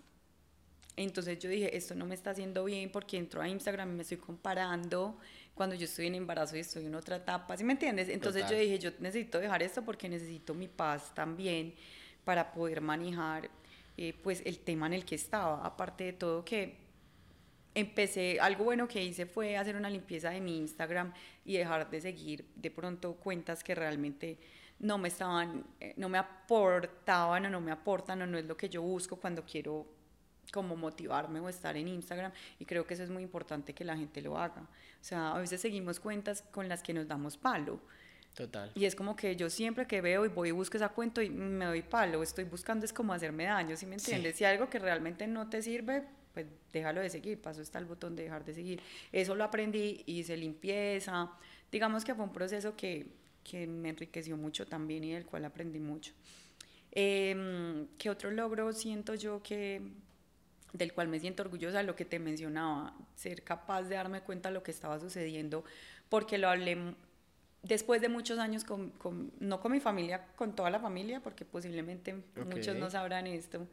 Entonces 0.95 1.37
yo 1.37 1.47
dije, 1.47 1.77
esto 1.77 1.93
no 1.93 2.07
me 2.07 2.15
está 2.15 2.31
haciendo 2.31 2.63
bien 2.63 2.91
porque 2.91 3.17
entro 3.17 3.41
a 3.41 3.47
Instagram 3.47 3.91
y 3.91 3.95
me 3.97 4.01
estoy 4.01 4.17
comparando 4.17 5.19
cuando 5.53 5.75
yo 5.75 5.85
estoy 5.85 6.07
en 6.07 6.15
embarazo 6.15 6.57
y 6.57 6.61
estoy 6.61 6.87
en 6.87 6.95
otra 6.95 7.17
etapa, 7.17 7.55
¿sí 7.55 7.63
me 7.63 7.73
entiendes? 7.73 8.09
Entonces 8.09 8.41
Total. 8.41 8.57
yo 8.57 8.63
dije, 8.63 8.79
yo 8.79 8.91
necesito 8.99 9.39
dejar 9.39 9.61
esto 9.61 9.83
porque 9.85 10.09
necesito 10.09 10.55
mi 10.55 10.67
paz 10.67 11.13
también 11.13 11.75
para 12.27 12.51
poder 12.51 12.81
manejar 12.81 13.49
eh, 13.95 14.13
pues 14.21 14.41
el 14.45 14.59
tema 14.59 14.85
en 14.87 14.91
el 14.91 15.05
que 15.05 15.15
estaba. 15.15 15.65
Aparte 15.65 16.03
de 16.03 16.11
todo 16.11 16.43
que 16.43 16.75
empecé, 17.73 18.37
algo 18.41 18.65
bueno 18.65 18.85
que 18.85 19.01
hice 19.01 19.25
fue 19.25 19.55
hacer 19.55 19.77
una 19.77 19.89
limpieza 19.89 20.31
de 20.31 20.41
mi 20.41 20.57
Instagram 20.57 21.13
y 21.45 21.55
dejar 21.55 21.89
de 21.89 22.01
seguir 22.01 22.43
de 22.53 22.69
pronto 22.69 23.13
cuentas 23.13 23.63
que 23.63 23.73
realmente 23.73 24.37
no 24.79 24.97
me 24.97 25.07
estaban, 25.07 25.63
eh, 25.79 25.93
no 25.95 26.09
me 26.09 26.17
aportaban 26.17 27.45
o 27.45 27.49
no 27.49 27.61
me 27.61 27.71
aportan 27.71 28.21
o 28.21 28.27
no 28.27 28.37
es 28.37 28.45
lo 28.45 28.57
que 28.57 28.67
yo 28.67 28.81
busco 28.81 29.15
cuando 29.15 29.45
quiero 29.45 29.87
como 30.51 30.75
motivarme 30.75 31.39
o 31.39 31.47
estar 31.47 31.77
en 31.77 31.87
Instagram 31.87 32.33
y 32.59 32.65
creo 32.65 32.85
que 32.85 32.95
eso 32.95 33.03
es 33.03 33.09
muy 33.09 33.23
importante 33.23 33.73
que 33.73 33.85
la 33.85 33.95
gente 33.95 34.19
lo 34.19 34.37
haga. 34.37 34.63
O 34.63 35.03
sea, 35.03 35.31
a 35.31 35.39
veces 35.39 35.61
seguimos 35.61 36.01
cuentas 36.01 36.41
con 36.51 36.67
las 36.67 36.83
que 36.83 36.93
nos 36.93 37.07
damos 37.07 37.37
palo 37.37 37.79
Total. 38.37 38.71
y 38.75 38.85
es 38.85 38.93
como 38.95 39.15
que 39.15 39.35
yo 39.35 39.49
siempre 39.49 39.87
que 39.87 39.99
veo 39.99 40.23
y 40.23 40.27
voy 40.29 40.49
y 40.49 40.51
busco 40.51 40.77
esa 40.77 40.89
cuenta 40.89 41.23
y 41.23 41.29
me 41.31 41.65
doy 41.65 41.81
palo, 41.81 42.21
estoy 42.21 42.43
buscando 42.43 42.85
es 42.85 42.93
como 42.93 43.11
hacerme 43.11 43.45
daño, 43.45 43.75
¿sí 43.75 43.87
me 43.87 43.97
Sí. 43.97 44.11
entiendes? 44.11 44.35
Si 44.37 44.45
algo 44.45 44.69
que 44.69 44.77
realmente 44.77 45.25
no 45.25 45.49
te 45.49 45.63
sirve, 45.63 46.03
pues 46.35 46.45
déjalo 46.71 47.01
de 47.01 47.09
seguir, 47.09 47.41
paso 47.41 47.63
está 47.63 47.79
el 47.79 47.85
botón 47.85 48.15
de 48.15 48.21
dejar 48.23 48.45
de 48.45 48.53
seguir. 48.53 48.79
Eso 49.11 49.33
lo 49.33 49.43
aprendí, 49.43 50.03
hice 50.05 50.37
limpieza, 50.37 51.31
digamos 51.71 52.05
que 52.05 52.13
fue 52.13 52.25
un 52.25 52.31
proceso 52.31 52.75
que, 52.77 53.07
que 53.43 53.65
me 53.65 53.89
enriqueció 53.89 54.37
mucho 54.37 54.67
también 54.67 55.03
y 55.03 55.13
del 55.13 55.25
cual 55.25 55.43
aprendí 55.45 55.79
mucho. 55.79 56.13
Em, 56.91 57.87
¿Qué 57.97 58.09
otro 58.11 58.31
logro 58.31 58.71
siento 58.73 59.15
yo 59.15 59.41
que 59.41 59.81
del 60.73 60.93
cual 60.93 61.07
me 61.07 61.19
siento 61.19 61.41
orgullosa, 61.43 61.81
lo 61.81 61.95
que 61.95 62.05
te 62.05 62.19
mencionaba, 62.19 62.93
ser 63.15 63.41
capaz 63.43 63.83
de 63.83 63.95
darme 63.95 64.21
cuenta 64.21 64.49
de 64.49 64.53
lo 64.53 64.61
que 64.63 64.69
estaba 64.71 64.99
sucediendo, 64.99 65.63
porque 66.09 66.37
lo 66.37 66.49
hablé 66.49 66.77
después 67.63 68.01
de 68.01 68.09
muchos 68.09 68.39
años, 68.39 68.63
con, 68.63 68.91
con- 68.91 69.31
no 69.39 69.59
con 69.59 69.71
mi 69.71 69.79
familia, 69.79 70.27
con 70.35 70.55
toda 70.55 70.69
la 70.69 70.79
familia, 70.79 71.19
porque 71.21 71.45
posiblemente 71.45 72.15
muchos 72.45 72.75
Ok. 72.75 72.79
no 72.79 72.89
sabrán 72.89 73.27
esto. 73.27 73.67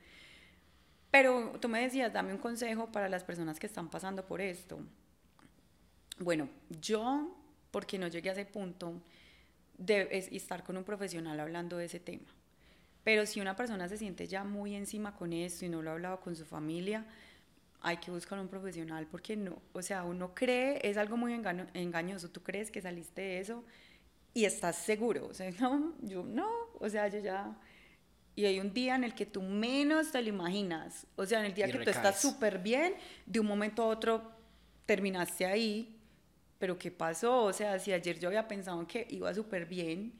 Pero 1.10 1.52
tú 1.60 1.68
me 1.68 1.80
decías, 1.80 2.12
dame 2.12 2.32
un 2.32 2.38
consejo 2.40 2.90
para 2.90 3.08
las 3.08 3.22
personas 3.22 3.60
que 3.60 3.66
están 3.66 3.88
pasando 3.88 4.26
por 4.26 4.40
esto. 4.40 4.80
Bueno, 6.18 6.48
yo, 6.80 7.36
porque 7.70 7.98
no 7.98 8.08
llegué 8.08 8.30
a 8.30 8.32
ese 8.32 8.44
punto, 8.46 9.00
de 9.78 10.08
es- 10.12 10.28
estar 10.32 10.62
con 10.64 10.76
un 10.76 10.84
profesional 10.84 11.38
hablando 11.40 11.76
de 11.76 11.86
ese 11.86 12.00
tema. 12.00 12.26
Pero 13.02 13.26
si 13.26 13.40
una 13.40 13.54
persona 13.54 13.88
se 13.88 13.98
siente 13.98 14.26
ya 14.26 14.44
muy 14.44 14.74
encima 14.74 15.14
con 15.14 15.32
esto 15.32 15.64
y 15.64 15.68
no 15.68 15.82
lo 15.82 15.90
ha 15.90 15.92
hablado 15.94 16.20
con 16.20 16.34
su 16.36 16.44
familia, 16.46 17.04
hay 17.84 17.98
que 17.98 18.10
buscar 18.10 18.38
un 18.40 18.48
profesional 18.48 19.06
porque 19.10 19.36
no, 19.36 19.62
o 19.72 19.82
sea, 19.82 20.04
uno 20.04 20.34
cree, 20.34 20.80
es 20.82 20.96
algo 20.96 21.16
muy 21.16 21.32
engaño- 21.34 21.68
engañoso, 21.74 22.30
tú 22.30 22.42
crees 22.42 22.70
que 22.70 22.80
saliste 22.82 23.22
de 23.22 23.40
eso 23.40 23.64
y 24.34 24.44
estás 24.46 24.76
seguro, 24.76 25.28
o 25.28 25.34
sea, 25.34 25.50
no, 25.60 25.94
yo 26.02 26.24
no, 26.24 26.48
o 26.80 26.88
sea, 26.88 27.08
yo 27.08 27.20
ya... 27.20 27.56
Y 28.36 28.46
hay 28.46 28.58
un 28.60 28.72
día 28.74 28.96
en 28.96 29.04
el 29.04 29.14
que 29.14 29.26
tú 29.26 29.42
menos 29.42 30.10
te 30.12 30.20
lo 30.22 30.28
imaginas, 30.28 31.06
o 31.16 31.26
sea, 31.26 31.40
en 31.40 31.46
el 31.46 31.54
día 31.54 31.68
Y 31.68 31.72
que 31.72 31.78
tú 31.78 31.90
estás 31.90 32.16
recaes. 32.16 32.20
súper 32.20 32.58
bien, 32.58 32.94
de 33.26 33.40
un 33.40 33.46
momento 33.46 33.82
a 33.84 33.86
otro 33.86 34.32
terminaste 34.86 35.46
ahí, 35.46 35.96
pero 36.58 36.78
¿qué 36.78 36.90
pasó? 36.90 37.44
O 37.44 37.52
sea, 37.52 37.78
si 37.78 37.92
ayer 37.92 38.18
yo 38.18 38.28
había 38.28 38.48
pensado 38.48 38.86
que 38.86 39.06
iba 39.10 39.32
súper 39.34 39.66
bien, 39.66 40.14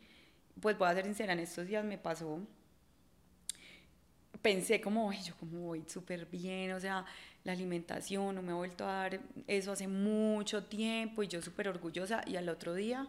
pues 0.60 0.78
voy 0.78 0.88
a 0.88 0.94
ser 0.94 1.04
sincera, 1.06 1.32
en 1.32 1.40
estos 1.40 1.66
días 1.66 1.84
me 1.84 1.98
pasó 1.98 2.40
pensé 4.44 4.78
como, 4.78 5.10
"Ay, 5.10 5.22
yo 5.22 5.34
como 5.38 5.58
voy 5.68 5.82
súper 5.88 6.26
bien, 6.26 6.72
o 6.72 6.78
sea, 6.80 7.06
la 7.44 7.52
alimentación, 7.52 8.34
no 8.34 8.42
me 8.42 8.50
he 8.50 8.54
vuelto 8.54 8.84
a 8.86 8.92
dar 8.92 9.20
eso 9.46 9.72
hace 9.72 9.88
mucho 9.88 10.64
tiempo 10.66 11.22
y 11.22 11.28
yo 11.28 11.40
súper 11.40 11.66
orgullosa 11.68 12.20
y 12.26 12.36
al 12.36 12.50
otro 12.50 12.74
día, 12.74 13.08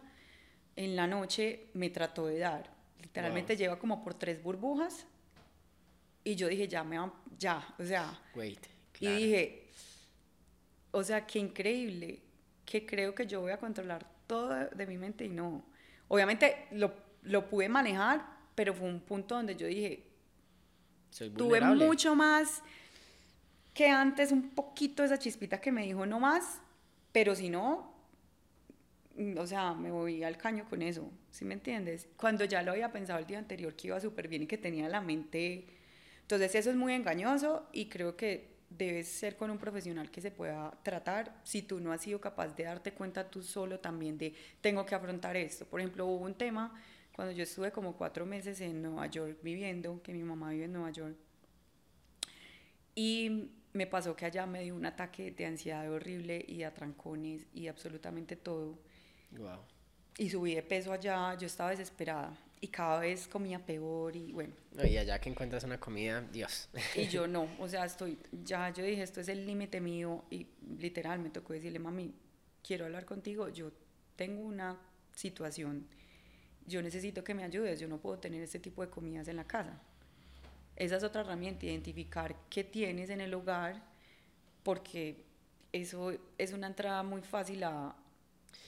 en 0.76 0.96
la 0.96 1.06
noche, 1.06 1.66
me 1.74 1.90
trató 1.90 2.26
de 2.26 2.38
dar. 2.38 2.70
Literalmente 3.02 3.52
Wow. 3.52 3.58
lleva 3.58 3.78
como 3.78 4.02
por 4.02 4.14
tres 4.14 4.42
burbujas 4.42 5.06
y 6.24 6.34
yo 6.36 6.48
dije, 6.48 6.68
ya 6.68 6.82
me 6.84 6.98
va, 6.98 7.12
ya, 7.38 7.74
o 7.78 7.84
sea, 7.84 8.18
Wait. 8.34 8.66
claro. 8.92 9.14
y 9.16 9.22
dije, 9.22 9.70
o 10.92 11.04
sea, 11.04 11.26
qué 11.26 11.38
increíble, 11.38 12.22
que 12.64 12.86
creo 12.86 13.14
que 13.14 13.26
yo 13.26 13.42
voy 13.42 13.52
a 13.52 13.58
controlar 13.58 14.06
todo 14.26 14.54
de 14.70 14.86
mi 14.86 14.96
mente 14.96 15.26
y 15.26 15.28
no. 15.28 15.64
Obviamente 16.08 16.66
lo, 16.72 16.94
lo 17.24 17.46
pude 17.48 17.68
manejar, 17.68 18.24
pero 18.54 18.72
fue 18.72 18.88
un 18.88 19.00
punto 19.00 19.34
donde 19.34 19.54
yo 19.54 19.66
dije, 19.66 20.02
Soy 21.16 21.30
tuve 21.30 21.62
mucho 21.62 22.14
más 22.14 22.62
que 23.72 23.88
antes, 23.88 24.32
un 24.32 24.50
poquito 24.50 25.02
esa 25.02 25.18
chispita 25.18 25.58
que 25.58 25.72
me 25.72 25.82
dijo 25.82 26.04
no 26.04 26.20
más, 26.20 26.60
pero 27.10 27.34
si 27.34 27.48
no, 27.48 27.90
mm, 29.16 29.38
o 29.38 29.46
sea, 29.46 29.72
me 29.72 29.90
voy 29.90 30.22
al 30.22 30.36
caño 30.36 30.66
con 30.68 30.82
eso, 30.82 31.10
¿sí 31.30 31.46
me 31.46 31.54
entiendes? 31.54 32.06
Cuando 32.18 32.44
ya 32.44 32.60
lo 32.62 32.72
había 32.72 32.92
pensado 32.92 33.18
el 33.18 33.26
día 33.26 33.38
anterior 33.38 33.74
que 33.74 33.86
iba 33.86 33.98
súper 33.98 34.28
bien 34.28 34.42
y 34.42 34.46
que 34.46 34.58
tenía 34.58 34.90
la 34.90 35.00
mente... 35.00 35.64
Entonces 36.20 36.54
eso 36.54 36.68
es 36.68 36.76
muy 36.76 36.92
engañoso 36.92 37.66
y 37.72 37.86
creo 37.86 38.14
que 38.14 38.48
debes 38.68 39.08
ser 39.08 39.36
con 39.36 39.50
un 39.50 39.56
profesional 39.56 40.10
que 40.10 40.20
se 40.20 40.30
pueda 40.30 40.70
tratar 40.82 41.34
si 41.44 41.62
tú 41.62 41.80
no 41.80 41.92
has 41.92 42.02
sido 42.02 42.20
capaz 42.20 42.48
de 42.48 42.64
darte 42.64 42.92
cuenta 42.92 43.30
tú 43.30 43.42
solo 43.42 43.80
también 43.80 44.18
de 44.18 44.34
tengo 44.60 44.84
que 44.84 44.94
afrontar 44.94 45.34
esto. 45.34 45.64
Por 45.64 45.80
ejemplo, 45.80 46.04
hubo 46.04 46.26
un 46.26 46.34
tema 46.34 46.78
cuando 47.16 47.32
yo 47.32 47.44
estuve 47.44 47.72
como 47.72 47.96
cuatro 47.96 48.26
meses 48.26 48.60
en 48.60 48.82
Nueva 48.82 49.06
York 49.06 49.38
viviendo, 49.42 50.02
que 50.02 50.12
mi 50.12 50.22
mamá 50.22 50.50
vive 50.50 50.66
en 50.66 50.74
Nueva 50.74 50.90
York, 50.90 51.16
y 52.94 53.50
me 53.72 53.86
pasó 53.86 54.14
que 54.14 54.26
allá 54.26 54.44
me 54.44 54.62
dio 54.62 54.76
un 54.76 54.84
ataque 54.84 55.30
de 55.30 55.46
ansiedad 55.46 55.90
horrible 55.90 56.44
y 56.46 56.58
de 56.58 56.66
atrancones 56.66 57.46
y 57.54 57.68
absolutamente 57.68 58.36
todo. 58.36 58.78
Wow. 59.30 59.60
Y 60.18 60.28
subí 60.28 60.54
de 60.54 60.62
peso 60.62 60.92
allá, 60.92 61.34
yo 61.38 61.46
estaba 61.46 61.70
desesperada 61.70 62.36
y 62.60 62.68
cada 62.68 63.00
vez 63.00 63.26
comía 63.26 63.64
peor 63.64 64.14
y 64.14 64.32
bueno. 64.32 64.52
y 64.84 64.98
allá 64.98 65.18
que 65.18 65.30
encuentras 65.30 65.64
una 65.64 65.80
comida, 65.80 66.20
Dios. 66.20 66.68
Y 66.94 67.06
yo 67.06 67.26
no, 67.28 67.48
o 67.58 67.66
sea, 67.66 67.86
estoy, 67.86 68.18
ya 68.44 68.70
yo 68.74 68.84
dije, 68.84 69.02
esto 69.02 69.22
es 69.22 69.28
el 69.28 69.46
límite 69.46 69.80
mío 69.80 70.22
y 70.30 70.46
literal 70.78 71.18
me 71.18 71.30
tocó 71.30 71.54
decirle, 71.54 71.78
mami, 71.78 72.14
quiero 72.62 72.84
hablar 72.84 73.06
contigo, 73.06 73.48
yo 73.48 73.72
tengo 74.16 74.42
una 74.42 74.78
situación, 75.14 75.86
yo 76.66 76.82
necesito 76.82 77.22
que 77.22 77.34
me 77.34 77.44
ayudes, 77.44 77.80
yo 77.80 77.88
no 77.88 77.98
puedo 77.98 78.18
tener 78.18 78.42
este 78.42 78.58
tipo 78.58 78.82
de 78.82 78.90
comidas 78.90 79.28
en 79.28 79.36
la 79.36 79.44
casa. 79.44 79.80
Esa 80.76 80.96
es 80.96 81.04
otra 81.04 81.22
herramienta, 81.22 81.66
identificar 81.66 82.36
qué 82.50 82.64
tienes 82.64 83.10
en 83.10 83.20
el 83.20 83.32
hogar, 83.32 83.82
porque 84.62 85.24
eso 85.72 86.12
es 86.38 86.52
una 86.52 86.66
entrada 86.66 87.02
muy 87.02 87.22
fácil 87.22 87.64
a, 87.64 87.96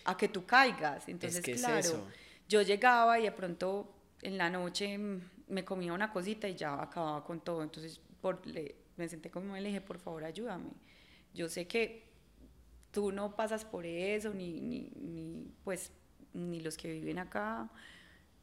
a 0.05 0.17
que 0.17 0.29
tú 0.29 0.47
caigas. 0.47 1.09
Entonces, 1.09 1.43
claro, 1.43 2.07
yo 2.49 2.63
llegaba 2.63 3.19
y 3.19 3.25
de 3.25 3.33
pronto 3.33 3.93
en 4.23 4.39
la 4.39 4.49
noche 4.49 4.99
me 5.49 5.65
comía 5.65 5.93
una 5.93 6.11
cosita 6.13 6.49
y 6.49 6.55
ya 6.55 6.81
acababa 6.83 7.25
con 7.25 7.41
todo. 7.41 7.63
Entonces 7.63 8.01
por, 8.21 8.47
le, 8.47 8.75
me 8.97 9.09
senté 9.09 9.31
con 9.31 9.43
mi 9.43 9.49
mamá 9.49 9.61
y 9.61 9.63
le 9.63 9.69
dije, 9.69 9.81
por 9.81 9.99
favor, 9.99 10.25
ayúdame. 10.25 10.71
Yo 11.35 11.49
sé 11.49 11.67
que 11.67 12.09
tú 12.91 13.13
no 13.13 13.37
pasas 13.37 13.65
por 13.65 13.87
eso, 13.87 14.33
ni, 14.33 14.61
ni, 14.61 14.91
ni, 14.97 15.53
pues, 15.65 15.93
ni 16.39 16.61
los 16.61 16.77
que 16.77 16.91
viven 16.93 17.19
acá, 17.19 17.71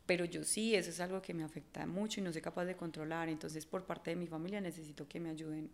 pero 0.05 0.25
yo 0.25 0.43
sí, 0.43 0.75
eso 0.75 0.89
es 0.89 0.99
algo 0.99 1.21
que 1.21 1.33
me 1.33 1.43
afecta 1.43 1.85
mucho 1.85 2.19
y 2.19 2.23
no 2.23 2.31
soy 2.31 2.41
capaz 2.41 2.65
de 2.65 2.75
controlar. 2.75 3.29
Entonces, 3.29 3.65
por 3.65 3.85
parte 3.85 4.11
de 4.11 4.15
mi 4.15 4.27
familia 4.27 4.61
necesito 4.61 5.07
que 5.07 5.19
me 5.19 5.29
ayuden, 5.29 5.71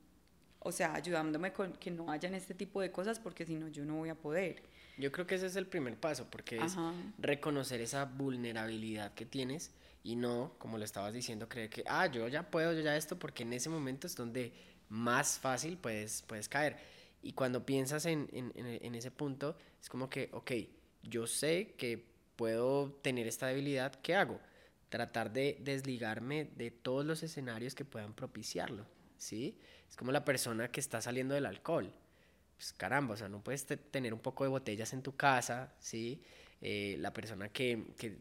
o 0.59 0.71
sea, 0.71 0.93
ayudándome 0.93 1.51
con 1.51 1.73
que 1.73 1.91
no 1.91 2.09
hayan 2.11 2.33
este 2.33 2.53
tipo 2.53 2.81
de 2.81 2.91
cosas, 2.91 3.19
porque 3.19 3.45
si 3.45 3.55
no, 3.55 3.67
yo 3.67 3.85
no 3.85 3.95
voy 3.95 4.09
a 4.09 4.15
poder. 4.15 4.63
Yo 4.97 5.11
creo 5.11 5.27
que 5.27 5.35
ese 5.35 5.47
es 5.47 5.55
el 5.55 5.67
primer 5.67 5.97
paso, 5.97 6.27
porque 6.29 6.57
es 6.57 6.75
reconocer 7.17 7.81
esa 7.81 8.05
vulnerabilidad 8.05 9.13
que 9.13 9.25
tienes 9.25 9.71
y 10.03 10.15
no, 10.15 10.53
como 10.57 10.77
lo 10.77 10.85
estabas 10.85 11.13
diciendo, 11.13 11.49
creer 11.49 11.69
que, 11.69 11.83
ah, 11.87 12.07
yo 12.07 12.27
ya 12.27 12.49
puedo, 12.49 12.73
yo 12.73 12.81
ya 12.81 12.95
esto, 12.95 13.19
porque 13.19 13.43
en 13.43 13.53
ese 13.53 13.69
momento 13.69 14.07
es 14.07 14.15
donde 14.15 14.53
más 14.89 15.39
fácil 15.39 15.77
puedes, 15.77 16.21
puedes 16.23 16.47
caer. 16.47 16.77
Y 17.21 17.33
cuando 17.33 17.65
piensas 17.65 18.05
en, 18.05 18.29
en, 18.31 18.51
en 18.55 18.95
ese 18.95 19.11
punto, 19.11 19.55
es 19.79 19.89
como 19.89 20.09
que, 20.09 20.29
ok, 20.33 20.51
yo 21.03 21.27
sé 21.27 21.75
que 21.77 22.10
puedo 22.41 22.91
tener 23.03 23.27
esta 23.27 23.45
debilidad, 23.45 23.93
¿qué 24.01 24.15
hago? 24.15 24.39
Tratar 24.89 25.31
de 25.31 25.59
desligarme 25.61 26.45
de 26.55 26.71
todos 26.71 27.05
los 27.05 27.21
escenarios 27.21 27.75
que 27.75 27.85
puedan 27.85 28.15
propiciarlo, 28.15 28.87
¿sí? 29.19 29.59
Es 29.87 29.95
como 29.95 30.11
la 30.11 30.25
persona 30.25 30.71
que 30.71 30.79
está 30.79 31.03
saliendo 31.03 31.35
del 31.35 31.45
alcohol 31.45 31.93
pues 32.55 32.73
caramba, 32.73 33.13
o 33.13 33.17
sea, 33.17 33.29
no 33.29 33.43
puedes 33.43 33.67
tener 33.91 34.11
un 34.11 34.19
poco 34.19 34.43
de 34.43 34.49
botellas 34.49 34.91
en 34.93 35.03
tu 35.03 35.15
casa, 35.15 35.71
¿sí? 35.79 36.19
Eh, 36.61 36.95
la 36.97 37.13
persona 37.13 37.49
que, 37.49 37.85
que, 37.95 38.17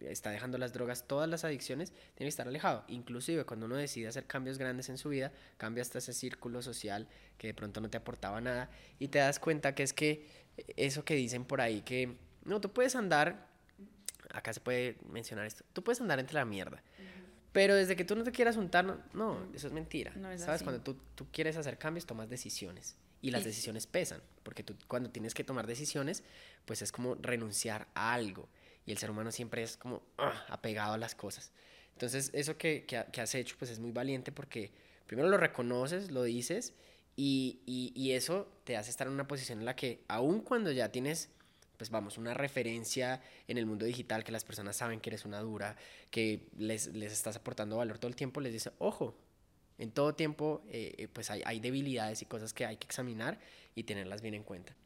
está 0.00 0.30
dejando 0.30 0.58
las 0.58 0.72
drogas, 0.72 1.06
todas 1.06 1.28
las 1.28 1.44
adicciones, 1.44 1.90
tiene 1.90 2.26
que 2.26 2.28
estar 2.30 2.48
alejado. 2.48 2.82
Inclusive 2.88 3.44
cuando 3.44 3.66
uno 3.66 3.76
decide 3.76 4.08
hacer 4.08 4.26
cambios 4.26 4.58
grandes 4.58 4.88
en 4.88 4.98
su 4.98 5.08
vida, 5.08 5.30
cambia 5.56 5.82
hasta 5.82 5.98
ese 5.98 6.14
círculo 6.14 6.62
social 6.62 7.06
que 7.38 7.46
de 7.46 7.54
pronto 7.54 7.80
no 7.80 7.90
te 7.90 7.96
aportaba 7.96 8.40
nada 8.40 8.70
y 8.98 9.06
te 9.06 9.20
das 9.20 9.38
cuenta 9.38 9.76
que 9.76 9.84
es 9.84 9.92
que 9.92 10.26
eso 10.76 11.04
que 11.04 11.14
dicen 11.14 11.44
por 11.44 11.60
ahí, 11.60 11.82
que 11.82 12.16
no, 12.44 12.60
tú 12.60 12.72
puedes 12.72 12.96
andar, 12.96 13.51
acá 14.32 14.52
se 14.52 14.60
puede 14.60 14.96
mencionar 15.10 15.46
esto, 15.46 15.64
tú 15.72 15.82
puedes 15.82 16.00
andar 16.00 16.18
entre 16.18 16.34
la 16.34 16.44
mierda. 16.44 16.82
Pero 17.52 17.74
desde 17.74 17.96
que 17.96 18.04
tú 18.04 18.16
no 18.16 18.24
te 18.24 18.32
quieras 18.32 18.56
juntar, 18.56 18.84
no, 19.12 19.46
eso 19.54 19.66
es 19.66 19.72
mentira. 19.74 20.12
¿Sabes? 20.38 20.62
Cuando 20.62 20.80
tú, 20.80 20.96
tú 21.14 21.26
quieres 21.30 21.58
hacer 21.58 21.76
cambios, 21.76 22.06
tomas 22.06 22.30
decisiones 22.30 22.96
y 23.22 23.30
las 23.30 23.44
decisiones 23.44 23.86
pesan, 23.86 24.20
porque 24.42 24.64
tú 24.64 24.74
cuando 24.88 25.10
tienes 25.10 25.32
que 25.32 25.44
tomar 25.44 25.66
decisiones, 25.66 26.24
pues 26.64 26.82
es 26.82 26.90
como 26.90 27.14
renunciar 27.14 27.86
a 27.94 28.12
algo 28.12 28.48
y 28.84 28.90
el 28.90 28.98
ser 28.98 29.10
humano 29.10 29.30
siempre 29.30 29.62
es 29.62 29.76
como 29.76 30.02
ah, 30.18 30.44
apegado 30.48 30.94
a 30.94 30.98
las 30.98 31.14
cosas. 31.14 31.52
Entonces 31.92 32.30
eso 32.34 32.56
que, 32.58 32.84
que, 32.84 33.20
has 33.20 33.34
hecho 33.36 33.54
pues 33.58 33.70
es 33.70 33.78
muy 33.78 33.92
valiente 33.92 34.32
porque 34.32 34.72
primero 35.06 35.28
lo 35.28 35.36
reconoces, 35.36 36.10
lo 36.10 36.24
dices 36.24 36.74
y, 37.14 37.60
y, 37.64 37.92
y, 37.94 38.12
eso 38.12 38.50
te 38.64 38.76
hace 38.76 38.90
estar 38.90 39.06
en 39.06 39.12
una 39.12 39.28
posición 39.28 39.60
en 39.60 39.66
la 39.66 39.76
que 39.76 40.02
aun 40.08 40.40
cuando 40.40 40.72
ya 40.72 40.90
tienes 40.90 41.28
pues 41.76 41.90
vamos, 41.90 42.18
una 42.18 42.34
referencia 42.34 43.20
en 43.48 43.58
el 43.58 43.66
mundo 43.66 43.84
digital 43.84 44.24
que 44.24 44.32
las 44.32 44.44
personas 44.44 44.76
saben 44.76 45.00
que 45.00 45.10
eres 45.10 45.24
una 45.24 45.40
dura, 45.40 45.76
que 46.10 46.48
les, 46.56 46.88
les 46.88 47.12
estás 47.12 47.36
aportando 47.36 47.76
valor 47.76 47.98
todo 47.98 48.08
el 48.08 48.16
tiempo, 48.16 48.40
les 48.40 48.52
dice, 48.52 48.70
ojo, 48.78 49.16
en 49.78 49.90
todo 49.90 50.14
tiempo 50.14 50.62
eh, 50.68 50.94
eh, 50.96 51.08
pues 51.08 51.30
hay, 51.30 51.60
debilidades 51.60 52.22
y 52.22 52.26
cosas 52.26 52.52
que 52.52 52.64
hay 52.64 52.76
que 52.76 52.86
examinar 52.86 53.40
y 53.74 53.82
tenerlas 53.82 54.22
bien 54.22 54.34
en 54.34 54.44
cuenta. 54.44 54.76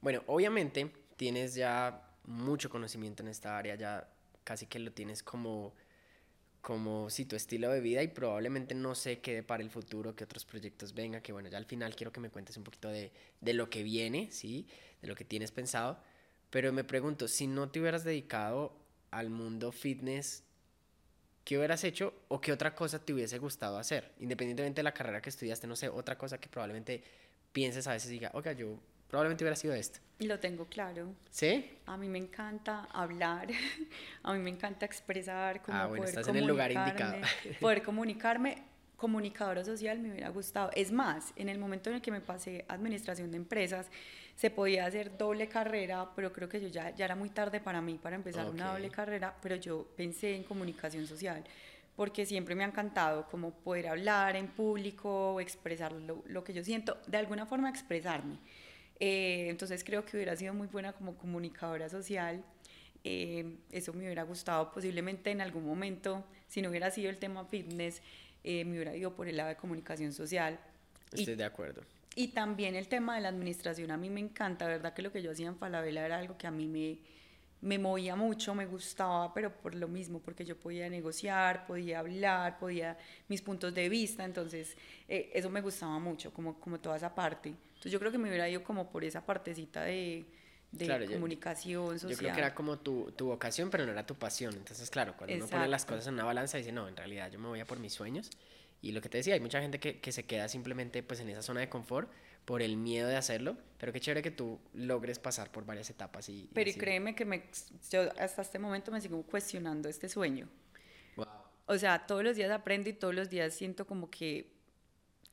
Bueno, 0.00 0.22
obviamente 0.26 0.90
tienes 1.16 1.54
ya 1.54 2.08
mucho 2.24 2.70
conocimiento 2.70 3.22
en 3.22 3.28
esta 3.28 3.58
área, 3.58 3.74
ya 3.74 4.08
casi 4.44 4.66
que 4.66 4.78
lo 4.78 4.92
tienes 4.92 5.22
como, 5.22 5.74
como 6.62 7.10
si 7.10 7.26
tu 7.26 7.36
estilo 7.36 7.70
de 7.70 7.80
vida 7.80 8.02
y 8.02 8.08
probablemente 8.08 8.74
no 8.74 8.94
sé 8.94 9.20
qué 9.20 9.42
para 9.42 9.62
el 9.62 9.68
futuro, 9.68 10.16
qué 10.16 10.24
otros 10.24 10.46
proyectos 10.46 10.94
venga, 10.94 11.20
que 11.20 11.32
bueno, 11.32 11.50
ya 11.50 11.58
al 11.58 11.66
final 11.66 11.94
quiero 11.94 12.10
que 12.12 12.20
me 12.20 12.30
cuentes 12.30 12.56
un 12.56 12.64
poquito 12.64 12.88
de, 12.88 13.12
de 13.42 13.52
lo 13.52 13.68
que 13.68 13.82
viene, 13.82 14.30
¿sí? 14.30 14.66
De 15.02 15.08
lo 15.08 15.14
que 15.14 15.24
tienes 15.24 15.50
pensado, 15.50 15.98
pero 16.50 16.72
me 16.72 16.84
pregunto, 16.84 17.28
si 17.28 17.46
no 17.46 17.68
te 17.70 17.80
hubieras 17.80 18.04
dedicado 18.04 18.76
al 19.10 19.30
mundo 19.30 19.72
fitness, 19.72 20.44
¿qué 21.44 21.56
hubieras 21.56 21.84
hecho 21.84 22.12
o 22.28 22.40
qué 22.40 22.52
otra 22.52 22.74
cosa 22.74 22.98
te 23.04 23.12
hubiese 23.12 23.38
gustado 23.38 23.78
hacer? 23.78 24.12
Independientemente 24.18 24.80
de 24.80 24.82
la 24.84 24.92
carrera 24.92 25.22
que 25.22 25.30
estudiaste, 25.30 25.66
no 25.66 25.76
sé, 25.76 25.88
otra 25.88 26.18
cosa 26.18 26.38
que 26.38 26.48
probablemente 26.48 27.02
pienses 27.52 27.86
a 27.86 27.92
veces 27.92 28.10
y 28.10 28.14
diga, 28.14 28.30
oiga, 28.34 28.52
yo 28.52 28.78
probablemente 29.08 29.44
hubiera 29.44 29.56
sido 29.56 29.74
esto. 29.74 30.00
Lo 30.20 30.38
tengo 30.38 30.66
claro. 30.66 31.14
¿Sí? 31.30 31.78
A 31.86 31.96
mí 31.96 32.08
me 32.08 32.18
encanta 32.18 32.84
hablar, 32.92 33.48
a 34.22 34.32
mí 34.32 34.38
me 34.40 34.50
encanta 34.50 34.86
expresar, 34.86 35.62
como 35.62 35.76
ah, 35.76 35.86
bueno, 35.86 36.04
estás 36.04 36.28
en 36.28 36.36
el 36.36 36.46
lugar 36.46 36.72
indicado. 36.72 37.16
poder 37.60 37.82
comunicarme. 37.82 38.69
Comunicadora 39.00 39.64
social 39.64 39.98
me 39.98 40.10
hubiera 40.10 40.28
gustado. 40.28 40.70
Es 40.76 40.92
más, 40.92 41.32
en 41.34 41.48
el 41.48 41.58
momento 41.58 41.88
en 41.88 41.96
el 41.96 42.02
que 42.02 42.10
me 42.10 42.20
pasé 42.20 42.66
administración 42.68 43.30
de 43.30 43.38
empresas, 43.38 43.86
se 44.36 44.50
podía 44.50 44.84
hacer 44.84 45.16
doble 45.16 45.48
carrera, 45.48 46.10
pero 46.14 46.30
creo 46.34 46.50
que 46.50 46.60
yo 46.60 46.68
ya, 46.68 46.94
ya 46.94 47.06
era 47.06 47.16
muy 47.16 47.30
tarde 47.30 47.60
para 47.60 47.80
mí 47.80 47.98
para 48.00 48.16
empezar 48.16 48.50
una 48.50 48.72
doble 48.72 48.90
carrera, 48.90 49.34
pero 49.40 49.56
yo 49.56 49.86
pensé 49.96 50.36
en 50.36 50.44
comunicación 50.44 51.06
social, 51.06 51.42
porque 51.96 52.26
siempre 52.26 52.54
me 52.54 52.62
ha 52.62 52.66
encantado 52.66 53.26
como 53.26 53.52
poder 53.52 53.88
hablar 53.88 54.36
en 54.36 54.48
público, 54.48 55.40
expresar 55.40 55.92
lo, 55.92 56.22
lo 56.26 56.44
que 56.44 56.52
yo 56.52 56.62
siento, 56.62 56.98
de 57.06 57.16
alguna 57.16 57.46
forma 57.46 57.70
expresarme. 57.70 58.36
Eh, 58.98 59.46
entonces 59.48 59.82
creo 59.82 60.04
que 60.04 60.18
hubiera 60.18 60.36
sido 60.36 60.52
muy 60.52 60.66
buena 60.66 60.92
como 60.92 61.16
comunicadora 61.16 61.88
social. 61.88 62.44
Eh, 63.02 63.56
eso 63.72 63.94
me 63.94 64.04
hubiera 64.04 64.24
gustado 64.24 64.70
posiblemente 64.70 65.30
en 65.30 65.40
algún 65.40 65.64
momento, 65.64 66.22
si 66.48 66.60
no 66.60 66.68
hubiera 66.68 66.90
sido 66.90 67.08
el 67.08 67.16
tema 67.16 67.46
fitness, 67.46 68.02
eh, 68.44 68.64
me 68.64 68.72
hubiera 68.72 68.96
ido 68.96 69.14
por 69.14 69.28
el 69.28 69.36
lado 69.36 69.48
de 69.50 69.56
comunicación 69.56 70.12
social. 70.12 70.58
Estoy 71.12 71.34
de 71.34 71.44
acuerdo. 71.44 71.82
Y 72.14 72.28
también 72.28 72.74
el 72.74 72.88
tema 72.88 73.14
de 73.14 73.20
la 73.20 73.28
administración 73.28 73.90
a 73.90 73.96
mí 73.96 74.10
me 74.10 74.20
encanta, 74.20 74.66
verdad 74.66 74.92
que 74.92 75.02
lo 75.02 75.12
que 75.12 75.22
yo 75.22 75.30
hacía 75.30 75.46
en 75.46 75.56
Falabella 75.56 76.04
era 76.04 76.18
algo 76.18 76.36
que 76.36 76.46
a 76.46 76.50
mí 76.50 76.66
me, 76.66 76.98
me 77.60 77.78
movía 77.78 78.16
mucho, 78.16 78.54
me 78.54 78.66
gustaba, 78.66 79.32
pero 79.32 79.52
por 79.52 79.74
lo 79.74 79.86
mismo, 79.86 80.20
porque 80.20 80.44
yo 80.44 80.56
podía 80.58 80.88
negociar, 80.88 81.66
podía 81.66 82.00
hablar, 82.00 82.58
podía 82.58 82.98
mis 83.28 83.42
puntos 83.42 83.74
de 83.74 83.88
vista, 83.88 84.24
entonces 84.24 84.76
eh, 85.08 85.30
eso 85.34 85.50
me 85.50 85.60
gustaba 85.60 85.98
mucho, 85.98 86.32
como, 86.32 86.58
como 86.58 86.80
toda 86.80 86.96
esa 86.96 87.14
parte. 87.14 87.50
Entonces 87.50 87.92
yo 87.92 87.98
creo 87.98 88.10
que 88.10 88.18
me 88.18 88.28
hubiera 88.28 88.48
ido 88.48 88.64
como 88.64 88.90
por 88.90 89.04
esa 89.04 89.24
partecita 89.24 89.84
de, 89.84 90.24
de 90.72 91.06
comunicación 91.06 91.98
social. 91.98 92.10
Yo 92.10 92.18
creo 92.18 92.32
que 92.32 92.40
era 92.40 92.54
como 92.54 92.78
tu, 92.78 93.12
tu, 93.12 93.26
vocación, 93.26 93.70
pero 93.70 93.84
no 93.84 93.92
era 93.92 94.06
tu 94.06 94.14
pasión. 94.14 94.54
Entonces, 94.54 94.90
claro, 94.90 95.14
cuando 95.16 95.36
uno 95.36 95.46
pone 95.46 95.68
las 95.68 95.84
cosas 95.84 96.06
en 96.06 96.14
una 96.14 96.24
balanza, 96.24 96.58
dice, 96.58 96.72
no, 96.72 96.88
en 96.88 96.96
realidad 96.96 97.30
yo 97.30 97.38
me 97.38 97.48
voy 97.48 97.60
a 97.60 97.66
por 97.66 97.78
mis 97.78 97.92
sueños 97.92 98.30
y 98.82 98.92
lo 98.92 99.00
que 99.00 99.08
te 99.08 99.18
decía, 99.18 99.34
hay 99.34 99.40
mucha 99.40 99.60
gente 99.60 99.78
que, 99.78 100.00
que, 100.00 100.12
se 100.12 100.24
queda 100.24 100.48
simplemente 100.48 101.02
pues 101.02 101.20
en 101.20 101.28
esa 101.28 101.42
zona 101.42 101.60
de 101.60 101.68
confort 101.68 102.10
por 102.44 102.62
el 102.62 102.76
miedo 102.76 103.08
de 103.08 103.16
hacerlo, 103.16 103.56
pero 103.78 103.92
qué 103.92 104.00
chévere 104.00 104.22
que 104.22 104.30
tú 104.30 104.58
logres 104.72 105.18
pasar 105.18 105.52
por 105.52 105.66
varias 105.66 105.90
etapas. 105.90 106.28
Y, 106.28 106.48
pero 106.54 106.70
y 106.70 106.74
créeme 106.74 107.14
que 107.14 107.24
me, 107.24 107.44
yo 107.90 108.10
hasta 108.18 108.42
este 108.42 108.58
momento 108.58 108.90
me 108.90 109.00
sigo 109.00 109.22
cuestionando 109.22 109.88
este 109.88 110.08
sueño. 110.08 110.48
Wow. 111.16 111.26
O 111.66 111.76
sea, 111.76 112.06
todos 112.06 112.24
los 112.24 112.36
días 112.36 112.50
aprendo 112.50 112.88
y 112.88 112.94
todos 112.94 113.14
los 113.14 113.28
días 113.28 113.54
siento 113.54 113.86
como 113.86 114.10
que 114.10 114.50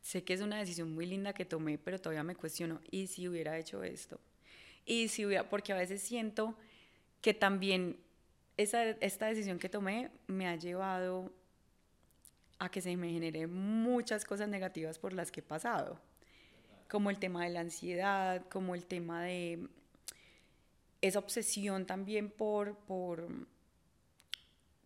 sé 0.02 0.24
que 0.24 0.34
es 0.34 0.42
una 0.42 0.58
decisión 0.58 0.94
muy 0.94 1.06
linda 1.06 1.34
que 1.34 1.46
tomé, 1.46 1.78
pero 1.78 2.00
todavía 2.00 2.24
me 2.24 2.36
cuestiono, 2.36 2.82
¿y 2.92 3.08
si 3.08 3.28
hubiera 3.28 3.58
hecho 3.58 3.84
esto? 3.84 4.20
Y 4.88 5.10
si 5.10 5.26
hubiera, 5.26 5.48
porque 5.50 5.74
a 5.74 5.76
veces 5.76 6.02
siento 6.02 6.56
que 7.22 7.34
también 7.34 8.00
esa, 8.56 8.84
esta 8.84 9.28
decisión 9.28 9.60
que 9.60 9.68
tomé 9.68 10.10
me 10.28 10.48
ha 10.48 10.56
llevado 10.56 11.32
a 12.58 12.72
que 12.72 12.82
se 12.82 12.96
me 12.96 13.12
genere 13.12 13.48
muchas 13.48 14.24
cosas 14.24 14.48
negativas 14.48 14.98
por 14.98 15.12
las 15.12 15.30
que 15.30 15.42
he 15.42 15.44
pasado, 15.44 16.00
como 16.90 17.10
el 17.10 17.20
tema 17.20 17.44
de 17.44 17.50
la 17.50 17.60
ansiedad, 17.60 18.48
como 18.48 18.76
el 18.76 18.86
tema 18.86 19.24
de 19.24 19.68
esa 21.02 21.20
obsesión 21.20 21.86
también 21.86 22.32
por, 22.32 22.78
por 22.78 23.28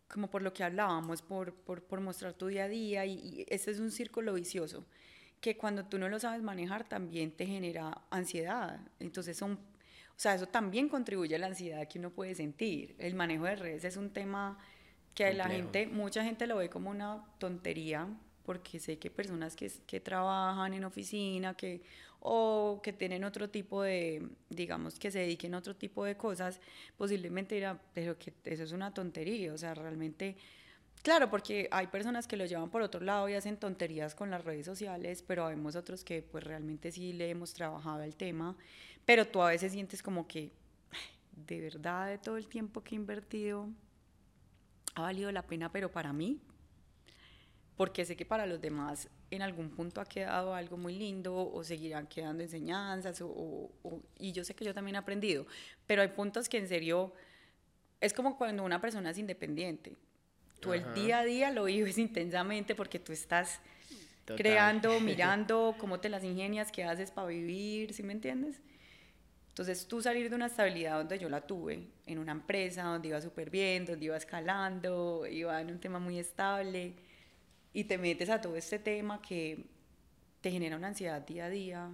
como 0.08 0.28
por 0.28 0.42
lo 0.42 0.52
que 0.52 0.64
hablábamos, 0.64 1.22
por, 1.22 1.54
por, 1.54 1.84
por 1.84 2.00
mostrar 2.00 2.34
tu 2.34 2.48
día 2.48 2.64
a 2.64 2.68
día 2.68 3.06
y, 3.06 3.12
y 3.12 3.46
este 3.48 3.70
es 3.70 3.78
un 3.78 3.92
círculo 3.92 4.34
vicioso 4.34 4.84
que 5.42 5.56
cuando 5.56 5.84
tú 5.84 5.98
no 5.98 6.08
lo 6.08 6.20
sabes 6.20 6.40
manejar 6.40 6.88
también 6.88 7.32
te 7.32 7.46
genera 7.46 8.02
ansiedad. 8.10 8.80
Entonces 9.00 9.36
son, 9.36 9.58
o 10.16 10.20
sea, 10.22 10.34
eso 10.34 10.46
también 10.46 10.88
contribuye 10.88 11.34
a 11.34 11.38
la 11.38 11.46
ansiedad 11.46 11.86
que 11.88 11.98
uno 11.98 12.10
puede 12.10 12.34
sentir. 12.34 12.94
El 12.98 13.14
manejo 13.14 13.44
de 13.44 13.56
redes 13.56 13.84
es 13.84 13.96
un 13.96 14.10
tema 14.10 14.58
que 15.14 15.32
la 15.34 15.48
gente, 15.48 15.86
mucha 15.86 16.24
gente 16.24 16.46
lo 16.46 16.56
ve 16.56 16.68
como 16.70 16.90
una 16.90 17.24
tontería, 17.38 18.08
porque 18.44 18.78
sé 18.78 18.98
que 18.98 19.10
personas 19.10 19.56
que, 19.56 19.70
que 19.86 20.00
trabajan 20.00 20.74
en 20.74 20.84
oficina, 20.84 21.54
que, 21.54 21.82
o 22.20 22.80
que 22.82 22.92
tienen 22.92 23.24
otro 23.24 23.50
tipo 23.50 23.82
de, 23.82 24.28
digamos, 24.48 24.98
que 24.98 25.10
se 25.10 25.20
dediquen 25.20 25.54
a 25.54 25.58
otro 25.58 25.74
tipo 25.76 26.04
de 26.04 26.16
cosas, 26.16 26.60
posiblemente 26.96 27.56
dirán, 27.56 27.80
pero 27.94 28.18
que 28.18 28.32
eso 28.44 28.62
es 28.62 28.72
una 28.72 28.94
tontería, 28.94 29.52
o 29.52 29.58
sea, 29.58 29.74
realmente, 29.74 30.36
claro, 31.02 31.28
porque 31.30 31.68
hay 31.70 31.88
personas 31.88 32.26
que 32.26 32.36
lo 32.36 32.46
llevan 32.46 32.70
por 32.70 32.82
otro 32.82 33.00
lado 33.00 33.28
y 33.28 33.34
hacen 33.34 33.56
tonterías 33.56 34.14
con 34.14 34.30
las 34.30 34.44
redes 34.44 34.66
sociales, 34.66 35.22
pero 35.26 35.46
vemos 35.46 35.74
otros 35.76 36.04
que 36.04 36.22
pues 36.22 36.44
realmente 36.44 36.92
sí 36.92 37.12
le 37.12 37.28
hemos 37.28 37.54
trabajado 37.54 38.02
el 38.02 38.16
tema, 38.16 38.56
pero 39.04 39.26
tú 39.26 39.42
a 39.42 39.50
veces 39.50 39.72
sientes 39.72 40.02
como 40.02 40.26
que, 40.26 40.52
de 41.46 41.60
verdad, 41.60 42.08
de 42.08 42.18
todo 42.18 42.36
el 42.36 42.46
tiempo 42.46 42.82
que 42.82 42.94
he 42.94 42.98
invertido, 42.98 43.68
ha 44.94 45.02
valido 45.02 45.32
la 45.32 45.42
pena, 45.42 45.70
pero 45.70 45.90
para 45.90 46.12
mí, 46.12 46.40
porque 47.76 48.04
sé 48.04 48.16
que 48.16 48.24
para 48.24 48.46
los 48.46 48.60
demás 48.60 49.08
en 49.30 49.42
algún 49.42 49.70
punto 49.70 50.00
ha 50.00 50.04
quedado 50.04 50.54
algo 50.54 50.76
muy 50.76 50.94
lindo 50.94 51.34
o 51.34 51.64
seguirán 51.64 52.06
quedando 52.06 52.42
enseñanzas 52.42 53.20
o, 53.22 53.70
y 54.18 54.32
yo 54.32 54.44
sé 54.44 54.54
que 54.54 54.64
yo 54.64 54.74
también 54.74 54.94
he 54.96 54.98
aprendido, 54.98 55.46
pero 55.86 56.02
hay 56.02 56.08
puntos 56.08 56.48
que 56.48 56.58
en 56.58 56.68
serio 56.68 57.12
es 58.00 58.12
como 58.12 58.36
cuando 58.36 58.62
una 58.62 58.80
persona 58.80 59.10
es 59.10 59.18
independiente. 59.18 59.96
Tú 60.60 60.72
el 60.74 60.94
día 60.94 61.20
a 61.20 61.24
día 61.24 61.50
lo 61.50 61.64
vives 61.64 61.98
intensamente 61.98 62.74
porque 62.74 62.98
tú 63.00 63.12
estás 63.12 63.60
creando, 64.36 65.00
mirando 65.00 65.74
cómo 65.78 65.98
te 65.98 66.08
las 66.08 66.22
ingenias, 66.22 66.70
qué 66.70 66.84
haces 66.84 67.10
para 67.10 67.28
vivir, 67.28 67.92
¿sí 67.94 68.02
me 68.02 68.12
entiendes? 68.12 68.60
Entonces 69.52 69.86
tú 69.86 70.00
salir 70.00 70.30
de 70.30 70.34
una 70.34 70.46
estabilidad 70.46 70.96
donde 70.96 71.18
yo 71.18 71.28
la 71.28 71.42
tuve, 71.42 71.86
en 72.06 72.18
una 72.18 72.32
empresa 72.32 72.84
donde 72.84 73.08
iba 73.08 73.20
súper 73.20 73.50
bien, 73.50 73.84
donde 73.84 74.06
iba 74.06 74.16
escalando, 74.16 75.26
iba 75.26 75.60
en 75.60 75.72
un 75.72 75.78
tema 75.78 75.98
muy 75.98 76.18
estable, 76.18 76.94
y 77.74 77.84
te 77.84 77.98
metes 77.98 78.30
a 78.30 78.40
todo 78.40 78.56
este 78.56 78.78
tema 78.78 79.20
que 79.20 79.66
te 80.40 80.50
genera 80.50 80.74
una 80.78 80.88
ansiedad 80.88 81.20
día 81.20 81.44
a 81.44 81.50
día, 81.50 81.90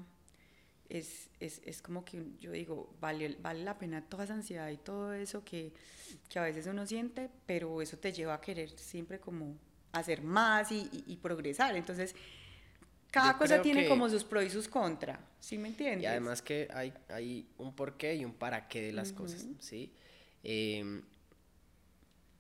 es, 0.89 1.31
es, 1.41 1.61
es 1.65 1.83
como 1.83 2.05
que 2.05 2.23
yo 2.39 2.53
digo, 2.53 2.95
vale, 3.01 3.37
vale 3.41 3.65
la 3.65 3.77
pena 3.77 4.09
toda 4.09 4.23
esa 4.23 4.35
ansiedad 4.35 4.71
y 4.71 4.77
todo 4.77 5.13
eso 5.13 5.45
que, 5.45 5.73
que 6.29 6.39
a 6.39 6.43
veces 6.43 6.69
uno 6.69 6.87
siente, 6.87 7.29
pero 7.45 7.83
eso 7.83 7.99
te 7.99 8.13
lleva 8.13 8.35
a 8.35 8.41
querer 8.41 8.71
siempre 8.79 9.19
como 9.19 9.57
hacer 9.91 10.23
más 10.23 10.71
y, 10.71 10.89
y, 10.93 11.05
y 11.09 11.17
progresar. 11.17 11.75
Entonces, 11.75 12.15
cada 13.11 13.39
cosa 13.39 13.63
tiene 13.63 13.89
como 13.89 14.09
sus 14.09 14.25
pros 14.25 14.45
y 14.45 14.51
sus 14.51 14.69
contras, 14.69 15.19
¿sí 15.41 15.59
me 15.59 15.69
entiendes? 15.69 16.03
Y 16.03 16.07
además 16.07 16.43
que 16.43 16.69
hay, 16.73 16.93
hay 17.09 17.49
un 17.59 17.75
porqué 17.75 18.15
y 18.17 18.25
un 18.25 18.35
para 18.35 18.69
qué 18.69 18.83
de 18.83 18.93
las 18.93 19.13
cosas, 19.13 19.47
¿sí? 19.59 19.93
Eh, 20.45 21.03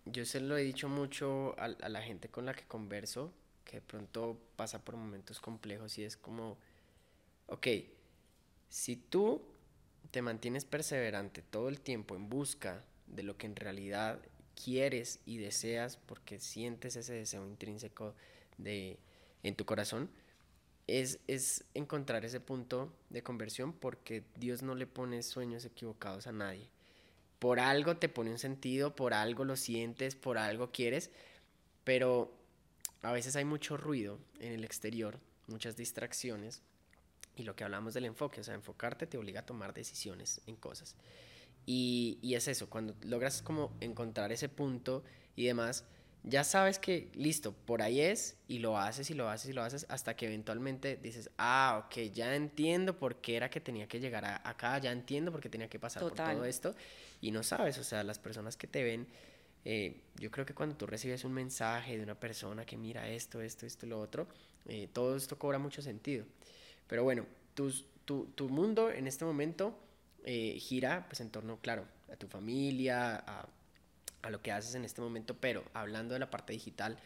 yo 0.04 0.24
se 0.24 0.40
lo 0.40 0.56
he 0.56 0.62
dicho 0.62 0.88
mucho 0.88 1.54
a, 1.58 1.64
a, 1.64 1.88
la 1.88 2.02
gente 2.02 2.28
con 2.28 2.46
la 2.46 2.54
que 2.54 2.64
converso, 2.64 3.32
que 3.64 3.76
de 3.76 3.82
pronto 3.82 4.40
pasa 4.56 4.84
por 4.84 4.96
momentos 4.96 5.40
complejos 5.40 5.98
y 5.98 6.04
es 6.04 6.16
como, 6.16 6.56
ok, 7.46 7.66
si 8.68 8.96
tú 8.96 9.42
te 10.10 10.22
mantienes 10.22 10.64
perseverante 10.64 11.42
todo 11.42 11.68
el 11.68 11.80
tiempo 11.80 12.16
en 12.16 12.28
busca 12.28 12.84
de 13.06 13.22
lo 13.22 13.36
que 13.36 13.46
en 13.46 13.56
realidad 13.56 14.20
quieres 14.64 15.20
y 15.24 15.38
deseas 15.38 15.96
porque 15.96 16.40
sientes 16.40 16.96
ese 16.96 17.14
deseo 17.14 17.46
intrínseco 17.46 18.14
de, 18.56 18.98
en 19.42 19.54
tu 19.54 19.64
corazón, 19.64 20.10
es, 20.88 21.20
es, 21.28 21.64
encontrar 21.74 22.24
ese 22.24 22.40
punto 22.40 22.92
de 23.10 23.22
conversión 23.22 23.72
porque 23.72 24.24
Dios 24.36 24.62
no 24.62 24.74
le 24.74 24.86
pone 24.86 25.22
sueños 25.22 25.64
equivocados 25.64 26.26
a 26.26 26.32
nadie. 26.32 26.68
Por 27.38 27.60
algo 27.60 27.98
te 27.98 28.08
pone 28.08 28.32
un 28.32 28.38
sentido, 28.38 28.96
por 28.96 29.14
algo 29.14 29.44
lo 29.44 29.56
sientes, 29.56 30.16
por 30.16 30.38
algo 30.38 30.72
quieres, 30.72 31.10
pero 31.84 32.32
a 33.02 33.12
veces 33.12 33.36
hay 33.36 33.44
mucho 33.44 33.76
ruido 33.76 34.18
en 34.40 34.52
el 34.52 34.64
exterior, 34.64 35.20
muchas 35.46 35.76
distracciones 35.76 36.62
y 37.36 37.44
lo 37.44 37.54
que 37.54 37.62
hablamos 37.62 37.94
del 37.94 38.06
enfoque, 38.06 38.40
o 38.40 38.44
sea, 38.44 38.54
enfocarte 38.54 39.06
te 39.06 39.18
obliga 39.18 39.40
a 39.40 39.46
tomar 39.46 39.72
decisiones 39.72 40.40
en 40.46 40.56
cosas. 40.56 40.96
Y, 41.66 42.18
y 42.22 42.34
es 42.34 42.48
eso, 42.48 42.68
cuando 42.68 42.96
logras 43.02 43.42
como 43.42 43.76
encontrar 43.80 44.32
ese 44.32 44.48
punto 44.48 45.04
y 45.36 45.44
demás, 45.44 45.84
ya 46.24 46.44
sabes 46.44 46.78
que 46.78 47.10
listo, 47.14 47.52
por 47.52 47.82
ahí 47.82 48.00
es 48.00 48.36
y 48.48 48.58
lo 48.58 48.78
haces 48.78 49.10
y 49.10 49.14
lo 49.14 49.28
haces 49.28 49.50
y 49.50 49.52
lo 49.52 49.62
haces 49.62 49.86
hasta 49.88 50.16
que 50.16 50.26
eventualmente 50.26 50.96
dices, 50.96 51.30
ah, 51.38 51.84
ok, 51.86 52.12
ya 52.12 52.34
entiendo 52.34 52.98
por 52.98 53.20
qué 53.20 53.36
era 53.36 53.50
que 53.50 53.60
tenía 53.60 53.86
que 53.88 54.00
llegar 54.00 54.24
a, 54.24 54.48
acá, 54.48 54.78
ya 54.78 54.92
entiendo 54.92 55.32
por 55.32 55.40
qué 55.40 55.48
tenía 55.48 55.68
que 55.68 55.78
pasar 55.78 56.02
Total. 56.02 56.26
por 56.26 56.34
todo 56.36 56.44
esto 56.44 56.74
y 57.20 57.30
no 57.30 57.42
sabes, 57.42 57.78
o 57.78 57.84
sea, 57.84 58.02
las 58.04 58.18
personas 58.18 58.56
que 58.56 58.66
te 58.66 58.82
ven, 58.82 59.06
eh, 59.64 60.02
yo 60.16 60.30
creo 60.30 60.44
que 60.44 60.54
cuando 60.54 60.76
tú 60.76 60.86
recibes 60.86 61.24
un 61.24 61.32
mensaje 61.32 61.96
de 61.96 62.02
una 62.02 62.18
persona 62.18 62.64
que 62.64 62.76
mira 62.76 63.08
esto, 63.08 63.40
esto, 63.40 63.66
esto, 63.66 63.86
lo 63.86 64.00
otro, 64.00 64.26
eh, 64.66 64.88
todo 64.92 65.16
esto 65.16 65.38
cobra 65.38 65.58
mucho 65.58 65.82
sentido. 65.82 66.24
Pero 66.86 67.04
bueno, 67.04 67.26
tu, 67.54 67.72
tu, 68.04 68.26
tu 68.34 68.48
mundo 68.48 68.90
en 68.90 69.06
este 69.06 69.24
momento 69.24 69.78
eh, 70.24 70.58
gira 70.58 71.06
pues 71.08 71.20
en 71.20 71.30
torno, 71.30 71.58
claro, 71.60 71.86
a 72.12 72.16
tu 72.16 72.26
familia, 72.28 73.16
a 73.16 73.48
a 74.22 74.30
lo 74.30 74.42
que 74.42 74.52
haces 74.52 74.74
en 74.74 74.84
este 74.84 75.00
momento, 75.00 75.36
pero 75.36 75.64
hablando 75.74 76.14
de 76.14 76.20
la 76.20 76.30
parte 76.30 76.52
digital, 76.52 76.98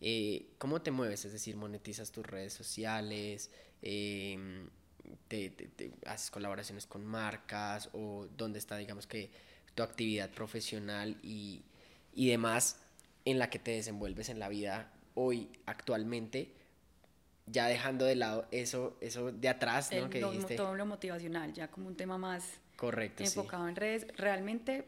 eh, 0.00 0.46
¿cómo 0.58 0.82
te 0.82 0.90
mueves? 0.90 1.24
Es 1.24 1.32
decir, 1.32 1.56
monetizas 1.56 2.10
tus 2.12 2.26
redes 2.26 2.52
sociales, 2.52 3.50
eh, 3.82 4.66
te, 5.28 5.50
te, 5.50 5.68
te, 5.68 5.92
haces 6.06 6.30
colaboraciones 6.30 6.86
con 6.86 7.04
marcas 7.04 7.88
o 7.92 8.28
dónde 8.36 8.58
está, 8.58 8.76
digamos 8.76 9.06
que, 9.06 9.30
tu 9.74 9.82
actividad 9.82 10.28
profesional 10.30 11.16
y, 11.22 11.62
y 12.14 12.28
demás 12.28 12.76
en 13.24 13.38
la 13.38 13.48
que 13.48 13.58
te 13.58 13.70
desenvuelves 13.70 14.28
en 14.28 14.38
la 14.38 14.48
vida 14.48 14.92
hoy, 15.14 15.48
actualmente, 15.66 16.52
ya 17.46 17.66
dejando 17.66 18.04
de 18.04 18.16
lado 18.16 18.46
eso, 18.50 18.96
eso 19.00 19.32
de 19.32 19.48
atrás, 19.48 19.90
¿no? 19.92 19.98
El, 19.98 20.10
que 20.10 20.22
dijiste. 20.22 20.56
Todo 20.56 20.74
lo 20.74 20.86
motivacional, 20.86 21.52
ya 21.52 21.68
como 21.68 21.88
un 21.88 21.96
tema 21.96 22.18
más 22.18 22.44
Correcto, 22.76 23.22
enfocado 23.22 23.64
sí. 23.64 23.70
en 23.70 23.76
redes. 23.76 24.06
Realmente 24.16 24.84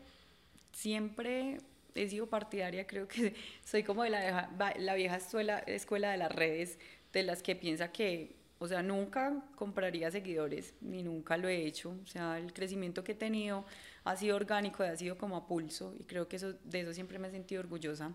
siempre 0.74 1.58
he 1.94 2.08
sido 2.08 2.26
partidaria, 2.26 2.86
creo 2.86 3.08
que 3.08 3.34
soy 3.64 3.82
como 3.82 4.02
de 4.02 4.10
la 4.10 4.20
vieja, 4.20 4.50
la 4.78 4.94
vieja 4.94 5.16
escuela, 5.16 5.58
escuela 5.60 6.10
de 6.10 6.18
las 6.18 6.32
redes, 6.32 6.78
de 7.12 7.22
las 7.22 7.42
que 7.42 7.54
piensa 7.54 7.92
que, 7.92 8.34
o 8.58 8.66
sea, 8.66 8.82
nunca 8.82 9.44
compraría 9.54 10.10
seguidores, 10.10 10.74
ni 10.80 11.02
nunca 11.02 11.36
lo 11.36 11.48
he 11.48 11.64
hecho. 11.64 11.96
O 12.02 12.06
sea, 12.06 12.38
el 12.38 12.52
crecimiento 12.52 13.04
que 13.04 13.12
he 13.12 13.14
tenido 13.14 13.64
ha 14.04 14.16
sido 14.16 14.36
orgánico, 14.36 14.82
ha 14.82 14.96
sido 14.96 15.16
como 15.16 15.36
a 15.36 15.46
pulso, 15.46 15.94
y 15.98 16.04
creo 16.04 16.28
que 16.28 16.36
eso, 16.36 16.52
de 16.64 16.80
eso 16.80 16.92
siempre 16.92 17.18
me 17.18 17.28
he 17.28 17.30
sentido 17.30 17.60
orgullosa. 17.60 18.12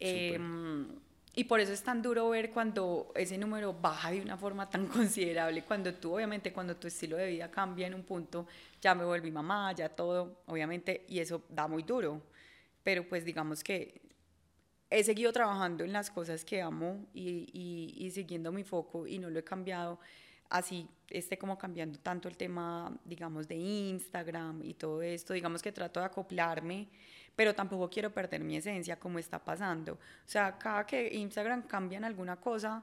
Eh, 0.00 0.38
y 1.34 1.44
por 1.44 1.60
eso 1.60 1.72
es 1.72 1.82
tan 1.82 2.02
duro 2.02 2.28
ver 2.30 2.50
cuando 2.50 3.12
ese 3.14 3.38
número 3.38 3.72
baja 3.72 4.10
de 4.10 4.20
una 4.20 4.36
forma 4.36 4.68
tan 4.68 4.86
considerable, 4.88 5.64
cuando 5.64 5.94
tú, 5.94 6.14
obviamente, 6.14 6.52
cuando 6.52 6.76
tu 6.76 6.88
estilo 6.88 7.16
de 7.16 7.28
vida 7.28 7.50
cambia 7.50 7.86
en 7.86 7.94
un 7.94 8.02
punto, 8.02 8.46
ya 8.80 8.94
me 8.94 9.04
volví 9.04 9.30
mamá, 9.30 9.72
ya 9.72 9.88
todo, 9.88 10.42
obviamente, 10.46 11.04
y 11.08 11.18
eso 11.20 11.42
da 11.48 11.66
muy 11.66 11.82
duro. 11.82 12.22
Pero 12.82 13.06
pues 13.08 13.24
digamos 13.24 13.62
que 13.62 14.00
he 14.90 15.04
seguido 15.04 15.32
trabajando 15.32 15.84
en 15.84 15.92
las 15.92 16.10
cosas 16.10 16.44
que 16.44 16.62
amo 16.62 17.06
y, 17.12 17.48
y, 17.52 18.06
y 18.06 18.10
siguiendo 18.10 18.50
mi 18.50 18.64
foco 18.64 19.06
y 19.06 19.18
no 19.18 19.28
lo 19.28 19.38
he 19.38 19.44
cambiado 19.44 19.98
así 20.50 20.88
esté 21.10 21.38
como 21.38 21.56
cambiando 21.56 21.98
tanto 21.98 22.28
el 22.28 22.36
tema, 22.36 22.94
digamos, 23.04 23.48
de 23.48 23.56
Instagram 23.56 24.62
y 24.64 24.74
todo 24.74 25.02
esto, 25.02 25.32
digamos 25.32 25.62
que 25.62 25.72
trato 25.72 26.00
de 26.00 26.06
acoplarme, 26.06 26.88
pero 27.38 27.54
tampoco 27.54 27.88
quiero 27.88 28.12
perder 28.12 28.42
mi 28.42 28.56
esencia 28.56 28.98
como 28.98 29.20
está 29.20 29.38
pasando. 29.38 29.92
O 29.92 29.98
sea, 30.24 30.58
cada 30.58 30.84
que 30.84 31.14
Instagram 31.14 31.68
cambia 31.68 31.98
en 31.98 32.04
alguna 32.04 32.34
cosa, 32.34 32.82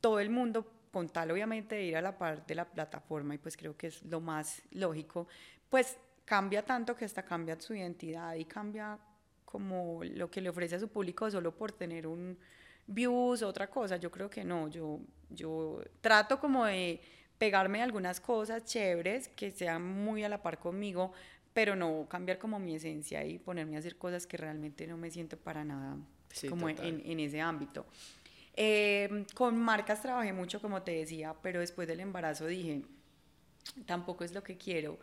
todo 0.00 0.20
el 0.20 0.30
mundo, 0.30 0.64
con 0.92 1.08
tal 1.08 1.32
obviamente 1.32 1.74
de 1.74 1.82
ir 1.82 1.96
a 1.96 2.00
la 2.00 2.16
parte 2.16 2.44
de 2.46 2.54
la 2.54 2.64
plataforma, 2.64 3.34
y 3.34 3.38
pues 3.38 3.56
creo 3.56 3.76
que 3.76 3.88
es 3.88 4.04
lo 4.04 4.20
más 4.20 4.62
lógico, 4.70 5.26
pues 5.68 5.98
cambia 6.24 6.64
tanto 6.64 6.94
que 6.94 7.06
hasta 7.06 7.24
cambia 7.24 7.60
su 7.60 7.74
identidad 7.74 8.36
y 8.36 8.44
cambia 8.44 9.00
como 9.44 9.98
lo 10.04 10.30
que 10.30 10.40
le 10.40 10.48
ofrece 10.48 10.76
a 10.76 10.78
su 10.78 10.86
público 10.86 11.28
solo 11.28 11.52
por 11.52 11.72
tener 11.72 12.06
un 12.06 12.38
views 12.86 13.42
otra 13.42 13.68
cosa. 13.68 13.96
Yo 13.96 14.12
creo 14.12 14.30
que 14.30 14.44
no, 14.44 14.68
yo, 14.68 15.00
yo 15.28 15.82
trato 16.00 16.38
como 16.38 16.66
de 16.66 17.00
pegarme 17.36 17.82
algunas 17.82 18.20
cosas 18.20 18.64
chéveres 18.64 19.28
que 19.28 19.50
sean 19.50 19.82
muy 19.82 20.24
a 20.24 20.28
la 20.28 20.40
par 20.40 20.58
conmigo, 20.58 21.12
pero 21.56 21.74
no 21.74 22.06
cambiar 22.06 22.38
como 22.38 22.58
mi 22.58 22.74
esencia 22.74 23.24
y 23.24 23.38
ponerme 23.38 23.76
a 23.76 23.78
hacer 23.78 23.96
cosas 23.96 24.26
que 24.26 24.36
realmente 24.36 24.86
no 24.86 24.98
me 24.98 25.10
siento 25.10 25.38
para 25.38 25.64
nada 25.64 25.96
sí, 26.30 26.50
como 26.50 26.68
en, 26.68 26.78
en, 26.78 27.18
ese 27.18 27.40
ámbito. 27.40 27.86
Eh, 28.54 29.24
con 29.32 29.58
marcas 29.58 30.02
trabajé 30.02 30.34
mucho, 30.34 30.60
como 30.60 30.82
te 30.82 30.92
decía, 30.92 31.34
pero 31.42 31.60
después 31.60 31.88
del 31.88 32.00
embarazo 32.00 32.44
dije, 32.44 32.82
tampoco 33.86 34.22
es 34.22 34.34
lo 34.34 34.42
que 34.42 34.58
quiero. 34.58 34.98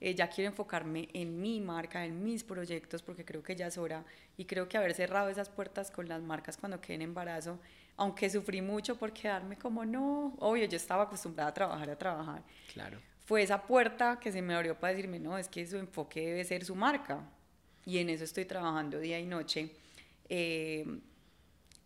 eh, 0.00 0.14
ya 0.14 0.30
quiero 0.30 0.48
enfocarme 0.48 1.10
en 1.12 1.42
mi 1.42 1.60
marca, 1.60 2.02
en 2.06 2.24
mis 2.24 2.42
proyectos, 2.42 3.02
porque 3.02 3.26
creo 3.26 3.42
que 3.42 3.54
ya 3.54 3.66
es 3.66 3.76
hora 3.76 4.02
y 4.38 4.46
creo 4.46 4.66
que 4.66 4.78
haber 4.78 4.94
cerrado 4.94 5.28
esas 5.28 5.50
puertas 5.50 5.90
con 5.90 6.08
las 6.08 6.22
marcas 6.22 6.56
cuando 6.56 6.80
quedé 6.80 6.94
en 6.94 7.02
embarazo, 7.02 7.60
aunque 7.98 8.30
sufrí 8.30 8.62
mucho 8.62 8.96
por 8.96 9.12
quedarme 9.12 9.58
como 9.58 9.84
no, 9.84 10.34
obvio, 10.38 10.64
yo 10.64 10.78
estaba 10.78 11.02
acostumbrada 11.02 11.50
a 11.50 11.52
trabajar, 11.52 11.90
a 11.90 11.98
trabajar. 11.98 12.42
Claro. 12.72 12.98
Fue 13.28 13.42
esa 13.42 13.66
puerta 13.66 14.18
que 14.18 14.32
se 14.32 14.40
me 14.40 14.54
abrió 14.54 14.80
para 14.80 14.94
decirme, 14.94 15.18
no, 15.18 15.36
es 15.36 15.48
que 15.48 15.66
su 15.66 15.76
enfoque 15.76 16.24
debe 16.24 16.44
ser 16.44 16.64
su 16.64 16.74
marca. 16.74 17.28
Y 17.84 17.98
en 17.98 18.08
eso 18.08 18.24
estoy 18.24 18.46
trabajando 18.46 18.98
día 18.98 19.20
y 19.20 19.26
noche. 19.26 19.70
Eh, 20.30 20.86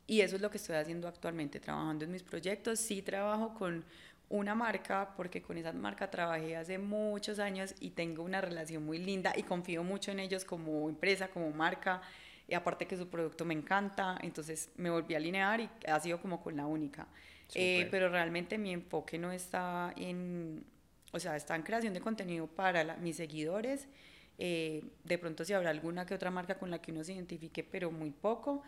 y 0.07 0.21
eso 0.21 0.37
es 0.37 0.41
lo 0.41 0.53
que 0.53 0.59
estoy 0.59 0.77
haciendo 0.77 1.09
actualmente, 1.09 1.59
trabajando 1.59 2.05
en 2.05 2.13
mis 2.13 2.23
proyectos. 2.23 2.79
Sí 2.79 3.03
trabajo 3.03 3.55
con 3.55 3.85
una 4.29 4.55
marca, 4.55 5.15
porque 5.17 5.43
con 5.43 5.59
esa 5.59 5.73
marca 5.73 6.09
trabajé 6.09 6.55
hace 6.55 6.79
muchos 6.79 7.41
años 7.41 7.75
y 7.81 7.91
tengo 7.91 8.23
una 8.23 8.41
relación 8.41 8.87
muy 8.87 8.99
linda 8.99 9.33
y 9.37 9.43
confío 9.43 9.83
mucho 9.83 10.13
en 10.13 10.21
ellos 10.21 10.45
como 10.45 10.89
empresa, 10.89 11.27
como 11.27 11.51
marca. 11.51 12.03
Y 12.47 12.55
aparte 12.55 12.87
que 12.87 12.97
su 12.97 13.09
producto 13.09 13.45
me 13.45 13.55
encanta, 13.55 14.17
entonces 14.23 14.71
me 14.77 14.91
volví 14.91 15.15
a 15.15 15.17
alinear 15.17 15.61
y 15.61 15.69
ha 15.89 15.99
sido 15.99 16.21
como 16.21 16.41
con 16.41 16.57
la 16.57 16.67
única. 16.67 17.09
Eh, 17.53 17.89
pero 17.91 18.09
realmente 18.09 18.59
mi 18.59 18.73
enfoque 18.73 19.19
no 19.19 19.33
está 19.33 19.93
en, 19.97 20.65
o 21.13 21.21
sea, 21.21 21.37
está 21.37 21.55
en 21.55 21.63
creación 21.63 21.95
de 21.95 22.01
contenido 22.01 22.47
para 22.47 22.97
mis 22.97 23.17
seguidores. 23.17 23.87
Eh, 24.39 24.83
de 25.05 25.19
pronto 25.19 25.45
si 25.45 25.53
habrá 25.53 25.71
alguna 25.71 26.07
que 26.07 26.15
otra 26.15 26.31
marca 26.31 26.59
con 26.59 26.71
la 26.71 26.81
que 26.81 26.91
uno 26.91 27.05
se 27.05 27.13
identifique, 27.13 27.63
pero 27.63 27.91
muy 27.91 28.11
poco. 28.11 28.63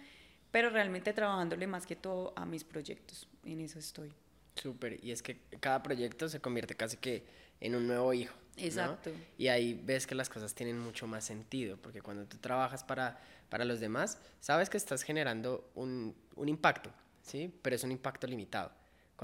Pero 0.50 0.70
realmente 0.70 1.12
trabajándole 1.12 1.66
más 1.66 1.86
que 1.86 1.96
todo 1.96 2.32
a 2.36 2.44
mis 2.44 2.62
proyectos. 2.62 3.28
En 3.44 3.60
eso 3.60 3.78
estoy. 3.78 4.12
Súper, 4.54 5.04
y 5.04 5.10
es 5.10 5.22
que 5.22 5.40
cada 5.58 5.82
proyecto 5.82 6.28
se 6.28 6.40
convierte 6.40 6.76
casi 6.76 6.96
que 6.96 7.24
en 7.60 7.74
un 7.74 7.86
nuevo 7.86 8.12
hijo. 8.12 8.36
Exacto. 8.56 9.10
Y 9.36 9.48
ahí 9.48 9.80
ves 9.82 10.06
que 10.06 10.14
las 10.14 10.28
cosas 10.28 10.54
tienen 10.54 10.78
mucho 10.78 11.06
más 11.08 11.24
sentido, 11.24 11.76
porque 11.76 12.02
cuando 12.02 12.24
tú 12.26 12.36
trabajas 12.36 12.84
para, 12.84 13.18
para 13.48 13.64
los 13.64 13.80
demás, 13.80 14.18
sabes 14.38 14.70
que 14.70 14.76
estás 14.76 15.02
generando 15.02 15.68
un, 15.74 16.14
un 16.36 16.48
impacto, 16.48 16.90
¿sí? 17.22 17.52
Pero 17.62 17.74
es 17.74 17.82
un 17.82 17.90
impacto 17.90 18.28
limitado. 18.28 18.70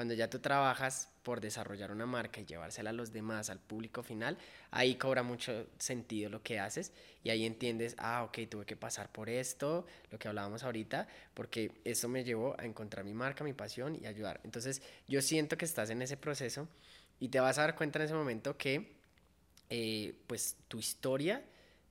Cuando 0.00 0.14
ya 0.14 0.30
tú 0.30 0.38
trabajas 0.38 1.10
por 1.22 1.42
desarrollar 1.42 1.90
una 1.90 2.06
marca 2.06 2.40
y 2.40 2.46
llevársela 2.46 2.88
a 2.88 2.92
los 2.94 3.12
demás, 3.12 3.50
al 3.50 3.58
público 3.58 4.02
final, 4.02 4.38
ahí 4.70 4.94
cobra 4.94 5.22
mucho 5.22 5.66
sentido 5.76 6.30
lo 6.30 6.42
que 6.42 6.58
haces 6.58 6.94
y 7.22 7.28
ahí 7.28 7.44
entiendes, 7.44 7.96
ah, 7.98 8.24
ok, 8.24 8.48
tuve 8.48 8.64
que 8.64 8.76
pasar 8.76 9.12
por 9.12 9.28
esto, 9.28 9.84
lo 10.10 10.18
que 10.18 10.28
hablábamos 10.28 10.62
ahorita, 10.62 11.06
porque 11.34 11.82
eso 11.84 12.08
me 12.08 12.24
llevó 12.24 12.58
a 12.58 12.64
encontrar 12.64 13.04
mi 13.04 13.12
marca, 13.12 13.44
mi 13.44 13.52
pasión 13.52 13.94
y 13.94 14.06
ayudar. 14.06 14.40
Entonces, 14.42 14.80
yo 15.06 15.20
siento 15.20 15.58
que 15.58 15.66
estás 15.66 15.90
en 15.90 16.00
ese 16.00 16.16
proceso 16.16 16.66
y 17.18 17.28
te 17.28 17.38
vas 17.38 17.58
a 17.58 17.60
dar 17.60 17.76
cuenta 17.76 17.98
en 17.98 18.06
ese 18.06 18.14
momento 18.14 18.56
que, 18.56 18.96
eh, 19.68 20.14
pues, 20.26 20.56
tu 20.66 20.78
historia 20.78 21.44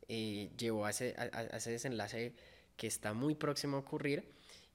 eh, 0.07 0.49
llevó 0.57 0.87
a 0.87 0.89
ese, 0.89 1.15
ese, 1.53 1.69
desenlace 1.69 2.33
que 2.75 2.87
está 2.87 3.13
muy 3.13 3.35
próximo 3.35 3.77
a 3.77 3.81
ocurrir 3.81 4.23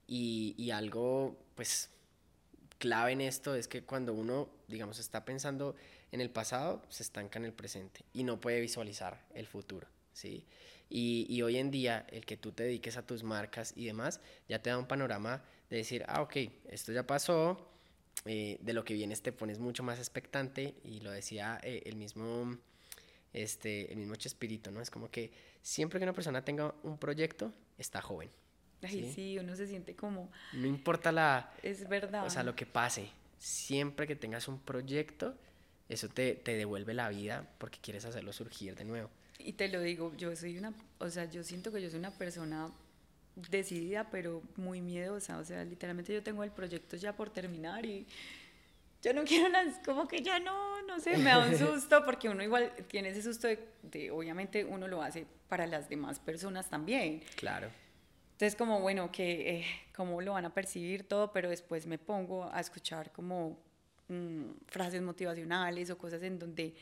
y, 0.07 0.55
y 0.57 0.71
algo, 0.71 1.37
pues, 1.57 1.91
clave 2.85 3.13
en 3.13 3.23
esto 3.23 3.55
es 3.55 3.67
que 3.67 3.83
cuando 3.83 4.13
uno, 4.13 4.51
digamos, 4.69 4.99
está 4.99 5.25
pensando 5.25 5.75
en 6.13 6.21
el 6.21 6.29
pasado, 6.29 6.83
se 6.91 7.03
estanca 7.03 7.39
en 7.39 7.47
el 7.47 7.55
presente 7.55 8.05
y 8.13 8.25
no 8.25 8.39
puede 8.39 8.61
visualizar 8.61 9.25
el 9.33 9.47
futuro, 9.47 9.89
¿sí? 10.13 10.45
Y, 10.91 11.41
hoy 11.41 11.57
en 11.57 11.71
día, 11.71 12.07
el 12.11 12.27
que 12.27 12.37
tú 12.37 12.53
te 12.53 12.65
dediques 12.65 12.99
a 12.99 13.07
tus 13.07 13.23
marcas 13.23 13.73
y 13.75 13.87
demás, 13.87 14.21
ya 14.51 14.63
te 14.63 14.69
da 14.69 14.77
un 14.77 14.87
panorama 14.87 15.43
de 15.71 15.79
decir, 15.79 16.05
ah, 16.09 16.21
ok, 16.21 16.37
esto 16.69 16.93
ya 16.93 17.07
pasó, 17.07 17.57
eh, 18.27 18.59
de 18.61 18.73
lo 18.75 18.85
que 18.85 18.93
vienes 18.93 19.23
te 19.23 19.33
pones 19.33 19.59
mucho 19.59 19.83
más 19.83 19.99
expectante 19.99 20.75
y 20.85 21.01
lo 21.01 21.11
decía 21.11 21.59
eh, 21.63 21.85
el 21.87 21.97
mismo 21.97 22.59
este 23.33 23.91
el 23.91 23.97
mismo 23.97 24.15
Chespirito, 24.17 24.71
¿no? 24.71 24.83
Es 24.83 24.91
como 24.91 25.11
que 25.11 25.33
siempre 25.63 25.99
que 25.99 26.05
una 26.05 26.13
persona 26.13 26.45
tenga 26.45 26.75
un 26.83 26.99
proyecto, 26.99 27.51
está 27.79 28.03
joven. 28.03 28.29
Ay, 28.85 29.13
¿sí? 29.15 29.39
uno 29.39 29.57
se 29.57 29.67
siente 29.67 29.95
como... 29.95 30.31
No 30.53 30.67
importa 30.67 31.13
la... 31.13 31.53
Es 31.63 31.89
verdad. 31.89 32.27
O 32.27 32.31
sea, 32.31 32.43
lo 32.43 32.55
que 32.55 32.67
pase. 32.67 33.09
Siempre 33.39 34.07
que 34.07 34.17
tengas 34.17 34.49
un 34.49 34.59
proyecto, 34.59 35.35
eso 35.89 36.09
te, 36.09 36.35
te 36.35 36.57
devuelve 36.57 36.95
la 36.95 37.09
vida 37.09 37.47
porque 37.59 37.79
quieres 37.81 38.05
hacerlo 38.05 38.33
surgir 38.33 38.75
de 38.75 38.85
nuevo. 38.85 39.11
Y 39.39 39.55
te 39.55 39.69
lo 39.69 39.81
digo, 39.81 40.15
yo 40.17 40.35
soy 40.37 40.59
una... 40.59 40.73
O 40.99 41.11
sea, 41.11 41.25
yo 41.31 41.43
siento 41.43 41.73
que 41.73 41.83
yo 41.83 41.91
soy 41.91 41.99
una 41.99 42.13
persona 42.13 42.71
decidida, 43.37 44.09
pero 44.11 44.43
muy 44.57 44.81
miedosa. 44.81 45.39
O 45.39 45.45
sea, 45.45 45.65
literalmente 45.65 46.13
yo 46.13 46.23
tengo 46.23 46.45
el 46.45 46.51
proyecto 46.51 46.97
ya 46.97 47.15
por 47.15 47.31
terminar 47.31 47.85
y 47.85 48.07
yo 49.03 49.13
no 49.13 49.25
quiero 49.27 49.49
las, 49.49 49.79
como 49.85 50.09
que 50.09 50.23
ya 50.23 50.39
no, 50.39 50.83
no 50.83 50.99
sé, 51.01 51.17
me 51.19 51.25
da 51.25 51.47
un 51.47 51.57
susto 51.59 52.05
porque 52.05 52.29
uno 52.29 52.43
igual 52.43 52.73
tiene 52.89 53.11
ese 53.11 53.23
susto 53.23 53.47
de, 53.47 53.59
de, 53.83 54.11
obviamente 54.11 54.65
uno 54.65 54.89
lo 54.89 55.03
hace 55.03 55.27
para 55.49 55.67
las 55.67 55.89
demás 55.89 56.19
personas 56.19 56.71
también. 56.71 57.23
Claro. 57.37 57.69
Entonces, 58.35 58.57
como, 58.57 58.81
bueno, 58.81 59.13
que, 59.13 59.59
eh, 59.61 59.65
cómo 59.95 60.21
lo 60.21 60.33
van 60.33 60.45
a 60.45 60.53
percibir 60.53 61.05
todo, 61.05 61.33
pero 61.33 61.49
después 61.49 61.87
me 61.87 61.99
pongo 61.99 62.51
a 62.53 62.59
escuchar 62.59 63.13
como 63.13 63.61
mmm, 64.09 64.51
frases 64.67 65.03
motivacionales 65.03 65.89
o 65.91 65.97
cosas 65.97 66.21
en 66.25 66.41
donde 66.41 66.75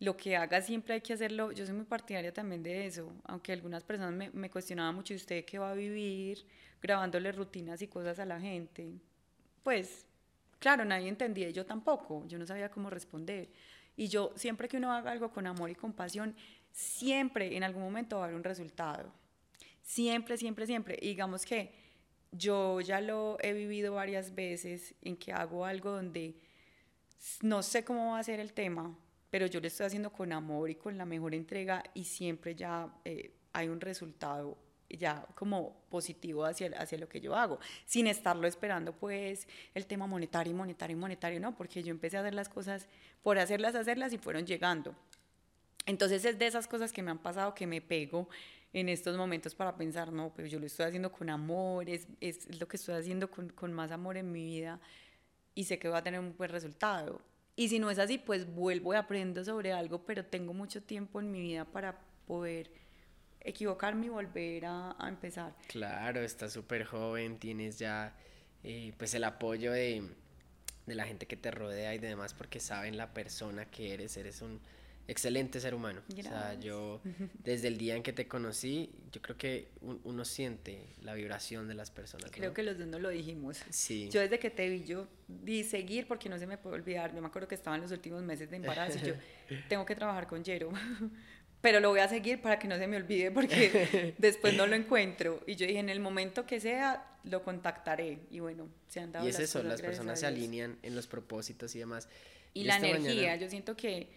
lo 0.00 0.18
que 0.18 0.36
haga 0.36 0.60
siempre 0.60 0.92
hay 0.94 1.00
que 1.00 1.14
hacerlo. 1.14 1.50
Yo 1.52 1.64
soy 1.64 1.74
muy 1.74 1.86
partidaria 1.86 2.30
también 2.34 2.62
de 2.62 2.84
eso, 2.86 3.10
aunque 3.24 3.52
algunas 3.52 3.84
personas 3.84 4.12
me, 4.12 4.30
me 4.32 4.50
cuestionaban 4.50 4.94
mucho, 4.94 5.14
¿y 5.14 5.16
usted 5.16 5.46
qué 5.46 5.58
va 5.58 5.70
a 5.70 5.74
vivir 5.74 6.44
grabándole 6.82 7.32
rutinas 7.32 7.80
y 7.80 7.88
cosas 7.88 8.18
a 8.18 8.26
la 8.26 8.38
gente? 8.38 8.92
Pues, 9.62 10.06
claro, 10.58 10.84
nadie 10.84 11.08
entendía, 11.08 11.48
yo 11.48 11.64
tampoco, 11.64 12.26
yo 12.28 12.38
no 12.38 12.46
sabía 12.46 12.70
cómo 12.70 12.90
responder. 12.90 13.48
Y 13.96 14.08
yo, 14.08 14.32
siempre 14.36 14.68
que 14.68 14.76
uno 14.76 14.92
haga 14.92 15.10
algo 15.10 15.30
con 15.32 15.46
amor 15.46 15.70
y 15.70 15.74
compasión, 15.74 16.36
siempre 16.70 17.56
en 17.56 17.64
algún 17.64 17.82
momento 17.82 18.16
va 18.18 18.24
a 18.24 18.24
haber 18.26 18.36
un 18.36 18.44
resultado 18.44 19.10
Siempre, 19.88 20.36
siempre, 20.36 20.66
siempre. 20.66 20.98
Y 21.00 21.08
digamos 21.08 21.46
que 21.46 21.72
yo 22.30 22.78
ya 22.82 23.00
lo 23.00 23.38
he 23.40 23.54
vivido 23.54 23.94
varias 23.94 24.34
veces 24.34 24.94
en 25.00 25.16
que 25.16 25.32
hago 25.32 25.64
algo 25.64 25.92
donde 25.92 26.36
no 27.40 27.62
sé 27.62 27.84
cómo 27.84 28.12
va 28.12 28.18
a 28.18 28.22
ser 28.22 28.38
el 28.38 28.52
tema, 28.52 28.94
pero 29.30 29.46
yo 29.46 29.60
lo 29.60 29.66
estoy 29.66 29.86
haciendo 29.86 30.12
con 30.12 30.30
amor 30.34 30.68
y 30.68 30.74
con 30.74 30.98
la 30.98 31.06
mejor 31.06 31.34
entrega 31.34 31.82
y 31.94 32.04
siempre 32.04 32.54
ya 32.54 32.94
eh, 33.06 33.32
hay 33.54 33.68
un 33.68 33.80
resultado 33.80 34.58
ya 34.90 35.26
como 35.34 35.80
positivo 35.88 36.44
hacia, 36.44 36.68
hacia 36.78 36.98
lo 36.98 37.08
que 37.08 37.22
yo 37.22 37.34
hago, 37.34 37.58
sin 37.86 38.08
estarlo 38.08 38.46
esperando 38.46 38.92
pues 38.92 39.48
el 39.72 39.86
tema 39.86 40.06
monetario, 40.06 40.52
monetario, 40.52 40.98
monetario, 40.98 41.40
no, 41.40 41.56
porque 41.56 41.82
yo 41.82 41.92
empecé 41.92 42.18
a 42.18 42.20
hacer 42.20 42.34
las 42.34 42.50
cosas 42.50 42.86
por 43.22 43.38
hacerlas, 43.38 43.74
hacerlas 43.74 44.12
y 44.12 44.18
fueron 44.18 44.44
llegando. 44.44 44.94
Entonces 45.86 46.26
es 46.26 46.38
de 46.38 46.46
esas 46.46 46.68
cosas 46.68 46.92
que 46.92 47.02
me 47.02 47.10
han 47.10 47.18
pasado 47.18 47.54
que 47.54 47.66
me 47.66 47.80
pego 47.80 48.28
en 48.72 48.88
estos 48.88 49.16
momentos 49.16 49.54
para 49.54 49.76
pensar, 49.76 50.12
no, 50.12 50.32
pero 50.34 50.48
yo 50.48 50.58
lo 50.58 50.66
estoy 50.66 50.86
haciendo 50.86 51.10
con 51.10 51.30
amor, 51.30 51.88
es, 51.88 52.06
es 52.20 52.60
lo 52.60 52.68
que 52.68 52.76
estoy 52.76 52.94
haciendo 52.94 53.30
con, 53.30 53.48
con, 53.50 53.72
más 53.72 53.90
amor 53.90 54.16
en 54.16 54.30
mi 54.30 54.44
vida 54.44 54.80
y 55.54 55.64
sé 55.64 55.78
que 55.78 55.88
va 55.88 55.98
a 55.98 56.02
tener 56.02 56.20
un 56.20 56.36
buen 56.36 56.50
resultado. 56.50 57.20
Y 57.56 57.68
si 57.68 57.78
no 57.78 57.90
es 57.90 57.98
así, 57.98 58.18
pues 58.18 58.46
vuelvo 58.46 58.92
y 58.94 58.96
aprendo 58.96 59.44
sobre 59.44 59.72
algo, 59.72 60.04
pero 60.04 60.24
tengo 60.24 60.54
mucho 60.54 60.82
tiempo 60.82 61.20
en 61.20 61.30
mi 61.30 61.40
vida 61.40 61.64
para 61.64 61.98
poder 62.26 62.70
equivocarme 63.40 64.06
y 64.06 64.08
volver 64.10 64.66
a, 64.66 64.94
a 64.98 65.08
empezar. 65.08 65.54
Claro, 65.66 66.20
estás 66.20 66.52
súper 66.52 66.84
joven, 66.84 67.38
tienes 67.38 67.78
ya 67.78 68.14
eh, 68.64 68.92
pues 68.98 69.14
el 69.14 69.24
apoyo 69.24 69.72
de, 69.72 70.02
de 70.86 70.94
la 70.94 71.04
gente 71.04 71.26
que 71.26 71.36
te 71.36 71.50
rodea 71.50 71.94
y 71.94 71.98
demás 71.98 72.34
porque 72.34 72.60
saben 72.60 72.96
la 72.96 73.14
persona 73.14 73.66
que 73.66 73.94
eres, 73.94 74.16
eres 74.16 74.42
un 74.42 74.60
excelente 75.08 75.58
ser 75.58 75.74
humano. 75.74 76.02
O 76.16 76.22
sea, 76.22 76.54
yo 76.60 77.00
desde 77.42 77.68
el 77.68 77.78
día 77.78 77.96
en 77.96 78.02
que 78.02 78.12
te 78.12 78.28
conocí, 78.28 78.90
yo 79.10 79.20
creo 79.20 79.36
que 79.36 79.68
uno 79.80 80.24
siente 80.24 80.94
la 81.02 81.14
vibración 81.14 81.66
de 81.66 81.74
las 81.74 81.90
personas. 81.90 82.30
Creo 82.30 82.52
que 82.54 82.62
los 82.62 82.78
dos 82.78 82.86
no 82.86 82.98
lo 82.98 83.08
dijimos. 83.08 83.58
Sí. 83.70 84.08
Yo 84.10 84.20
desde 84.20 84.38
que 84.38 84.50
te 84.50 84.68
vi, 84.68 84.84
yo 84.84 85.08
di 85.26 85.64
seguir 85.64 86.06
porque 86.06 86.28
no 86.28 86.38
se 86.38 86.46
me 86.46 86.58
puede 86.58 86.76
olvidar. 86.76 87.14
Yo 87.14 87.20
me 87.22 87.26
acuerdo 87.26 87.48
que 87.48 87.54
estaba 87.54 87.74
en 87.76 87.82
los 87.82 87.90
últimos 87.90 88.22
meses 88.22 88.50
de 88.50 88.56
embarazo 88.56 88.98
y 88.98 89.08
yo 89.08 89.14
tengo 89.68 89.84
que 89.84 89.96
trabajar 89.96 90.26
con 90.26 90.44
Jero. 90.44 90.70
Pero 91.60 91.80
lo 91.80 91.88
voy 91.88 91.98
a 91.98 92.06
seguir 92.06 92.40
para 92.40 92.56
que 92.60 92.68
no 92.68 92.78
se 92.78 92.86
me 92.86 92.96
olvide 92.96 93.32
porque 93.32 94.14
después 94.18 94.54
no 94.54 94.68
lo 94.68 94.76
encuentro. 94.76 95.42
Y 95.44 95.56
yo 95.56 95.66
dije, 95.66 95.80
en 95.80 95.88
el 95.88 95.98
momento 95.98 96.46
que 96.46 96.60
sea, 96.60 97.18
lo 97.24 97.42
contactaré. 97.42 98.20
Y 98.30 98.38
bueno, 98.38 98.68
se 98.86 99.00
han 99.00 99.10
dado 99.10 99.26
Y 99.26 99.30
es 99.30 99.40
eso, 99.40 99.64
las 99.64 99.80
personas 99.80 100.20
se 100.20 100.26
alinean 100.26 100.78
en 100.82 100.94
los 100.94 101.08
propósitos 101.08 101.74
y 101.74 101.80
demás. 101.80 102.08
Y, 102.54 102.62
la 102.62 102.76
energía, 102.76 103.34
yo 103.34 103.48
siento 103.48 103.76
que 103.76 104.08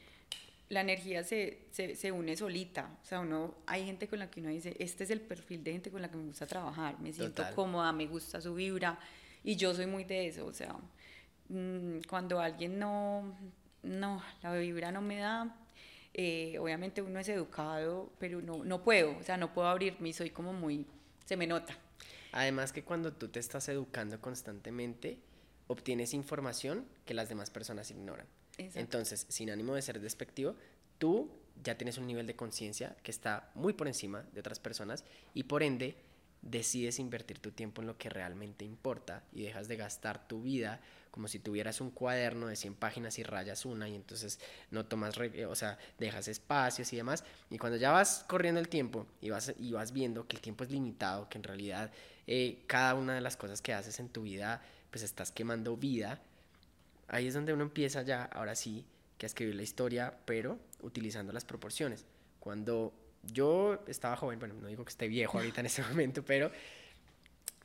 la 0.72 0.80
energía 0.80 1.22
se, 1.26 1.65
se, 1.72 1.95
se, 1.95 2.11
une 2.14 2.38
solita. 2.38 2.98
O 3.03 3.06
sea, 3.06 3.19
uno, 3.19 3.56
hay 3.65 3.85
gente 3.85 4.07
con 4.07 4.19
la 4.19 4.31
que 4.31 4.39
uno 4.39 4.49
dice, 4.49 4.73
este 4.80 5.03
es 5.03 5.10
el 5.10 5.19
perfil 5.19 5.65
de 5.65 5.73
gente 5.73 5.91
con 5.91 6.02
la 6.02 6.10
que 6.10 6.15
me 6.15 6.23
gusta 6.23 6.48
trabajar, 6.48 6.98
me 7.02 7.11
siento 7.11 7.43
cómoda, 7.53 7.91
me 7.91 8.07
gusta 8.07 8.39
su 8.39 8.56
vibra, 8.56 8.98
y 9.43 9.57
yo 9.57 9.73
soy 9.73 9.85
muy 9.85 10.06
de 10.06 10.27
eso. 10.27 10.45
O 10.45 10.53
sea, 10.53 10.73
mmm, 11.49 11.99
cuando 12.07 12.39
alguien 12.39 12.80
no, 12.80 13.38
no, 13.84 14.23
la 14.41 14.53
vibra 14.53 14.93
no 14.93 15.02
me 15.02 15.18
da, 15.18 15.53
eh, 16.14 16.57
obviamente 16.57 17.02
uno 17.02 17.19
es 17.19 17.27
educado, 17.27 18.14
pero 18.18 18.41
no, 18.41 18.64
no 18.64 18.81
puedo, 18.81 19.18
o 19.18 19.23
sea, 19.23 19.35
no 19.35 19.53
puedo 19.53 19.68
abrirme 19.68 20.07
y 20.07 20.14
soy 20.14 20.30
como 20.30 20.53
muy, 20.53 20.85
se 21.26 21.35
me 21.35 21.48
nota. 21.48 21.77
Además 22.31 22.72
que 22.72 22.85
cuando 22.85 23.11
tú 23.11 23.27
te 23.27 23.41
estás 23.41 23.68
educando 23.68 24.22
constantemente, 24.22 25.19
obtienes 25.68 26.14
información 26.14 26.85
que 27.06 27.14
las 27.14 27.27
demás 27.27 27.49
personas 27.49 27.91
ignoran. 27.91 28.26
Entonces, 28.76 29.26
sin 29.30 29.50
ánimo 29.50 29.76
de 29.76 29.82
ser 29.82 30.00
despectivo, 30.00 30.56
tú 30.98 31.30
ya 31.64 31.78
tienes 31.78 31.98
un 31.98 32.08
nivel 32.08 32.28
de 32.28 32.36
conciencia 32.36 32.96
que 33.04 33.12
está 33.12 33.50
muy 33.56 33.74
por 33.74 33.88
encima 33.88 34.24
de 34.34 34.40
otras 34.40 34.60
personas 34.60 35.04
y 35.34 35.44
por 35.44 35.64
ende 35.64 35.96
decides 36.42 37.00
invertir 37.00 37.40
tu 37.40 37.52
tiempo 37.52 37.82
en 37.82 37.88
lo 37.88 37.98
que 37.98 38.10
realmente 38.10 38.66
importa 38.66 39.24
y 39.32 39.44
dejas 39.44 39.68
de 39.68 39.78
gastar 39.78 40.28
tu 40.28 40.42
vida 40.42 40.82
como 41.12 41.28
si 41.28 41.40
tuvieras 41.40 41.82
un 41.82 41.92
cuaderno 41.92 42.48
de 42.48 42.56
100 42.56 42.76
páginas 42.76 43.20
y 43.20 43.24
rayas 43.24 43.66
una 43.66 43.88
y 43.90 43.96
entonces 43.96 44.40
no 44.72 44.86
tomas, 44.86 45.16
o 45.18 45.56
sea, 45.56 45.78
dejas 46.00 46.30
espacios 46.30 46.92
y 46.94 46.96
demás. 46.96 47.26
Y 47.50 47.58
cuando 47.58 47.78
ya 47.78 47.92
vas 47.92 48.26
corriendo 48.28 48.62
el 48.62 48.70
tiempo 48.70 49.06
y 49.20 49.30
vas, 49.30 49.54
y 49.60 49.74
vas 49.74 49.92
viendo 49.92 50.26
que 50.26 50.38
el 50.38 50.42
tiempo 50.42 50.64
es 50.64 50.72
limitado, 50.72 51.28
que 51.28 51.38
en 51.38 51.44
realidad 51.44 51.92
eh, 52.28 52.64
cada 52.66 52.96
una 52.96 53.14
de 53.14 53.22
las 53.22 53.36
cosas 53.36 53.62
que 53.62 53.74
haces 53.74 54.00
en 54.00 54.08
tu 54.08 54.24
vida, 54.24 54.62
pues 54.90 55.04
estás 55.04 55.34
quemando 55.34 55.76
vida, 55.76 56.22
ahí 57.12 57.28
es 57.28 57.34
donde 57.34 57.54
uno 57.54 57.64
empieza 57.64 58.02
ya, 58.02 58.24
ahora 58.24 58.56
sí, 58.56 58.86
que 59.18 59.26
a 59.26 59.28
escribir 59.28 59.56
la 59.56 59.64
historia, 59.64 60.18
pero 60.26 60.58
utilizando 60.82 61.32
las 61.34 61.46
proporciones. 61.46 62.06
Cuando 62.40 62.94
yo 63.22 63.84
estaba 63.86 64.16
joven, 64.16 64.40
bueno, 64.40 64.56
no 64.56 64.68
digo 64.68 64.84
que 64.84 64.90
esté 64.90 65.08
viejo 65.08 65.38
ahorita 65.38 65.60
en 65.60 65.68
este 65.68 65.84
momento, 65.90 66.24
pero 66.24 66.52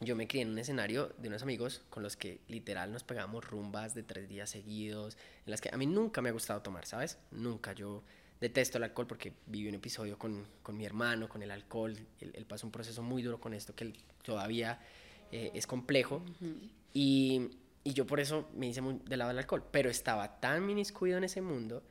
yo 0.01 0.17
me 0.17 0.27
crié 0.27 0.43
en 0.43 0.51
un 0.51 0.59
escenario 0.59 1.15
de 1.17 1.29
unos 1.29 1.43
amigos 1.43 1.83
con 1.89 2.03
los 2.03 2.17
que 2.17 2.41
literal 2.49 2.93
nos 2.93 3.05
pegábamos 3.05 3.49
rumbas 3.49 3.95
de 3.95 4.03
tres 4.03 4.29
días 4.29 4.51
seguidos, 4.51 5.17
en 5.47 5.51
las 5.53 5.61
que 5.61 5.71
a 5.73 5.77
mí 5.77 5.87
nunca 5.87 6.21
me 6.21 6.29
ha 6.29 6.33
gustado 6.33 6.61
tomar, 6.61 6.85
¿sabes? 6.85 7.17
Nunca. 7.31 7.73
Yo 7.73 8.03
detesto 8.41 8.79
el 8.79 8.85
alcohol 8.85 9.07
porque 9.07 9.33
viví 9.47 9.69
un 9.69 9.77
episodio 9.77 10.19
con, 10.19 10.45
con 10.63 10.77
mi 10.77 10.85
hermano, 10.85 11.29
con 11.29 11.41
el 11.43 11.53
alcohol. 11.53 11.97
Él, 12.21 12.45
pasó 12.47 12.67
un 12.67 12.73
proceso 12.73 13.03
muy 13.03 13.23
duro 13.23 13.41
con 13.41 13.55
esto 13.55 13.75
que 13.75 13.93
todavía 14.23 14.81
eh, 15.31 15.53
es 15.55 15.69
complejo. 15.69 16.23
y, 16.93 17.51
y, 17.87 17.93
yo 17.93 18.07
por 18.07 18.21
eso 18.21 18.49
me 18.55 18.67
hice 18.67 18.81
muy 18.81 19.01
del 19.05 19.19
lado 19.19 19.29
del 19.29 19.39
alcohol. 19.39 19.65
Pero 19.71 19.89
estaba 19.91 20.41
tan 20.41 20.67
miniscuido 20.67 21.19
en 21.19 21.25
ese 21.25 21.41
mundo 21.41 21.83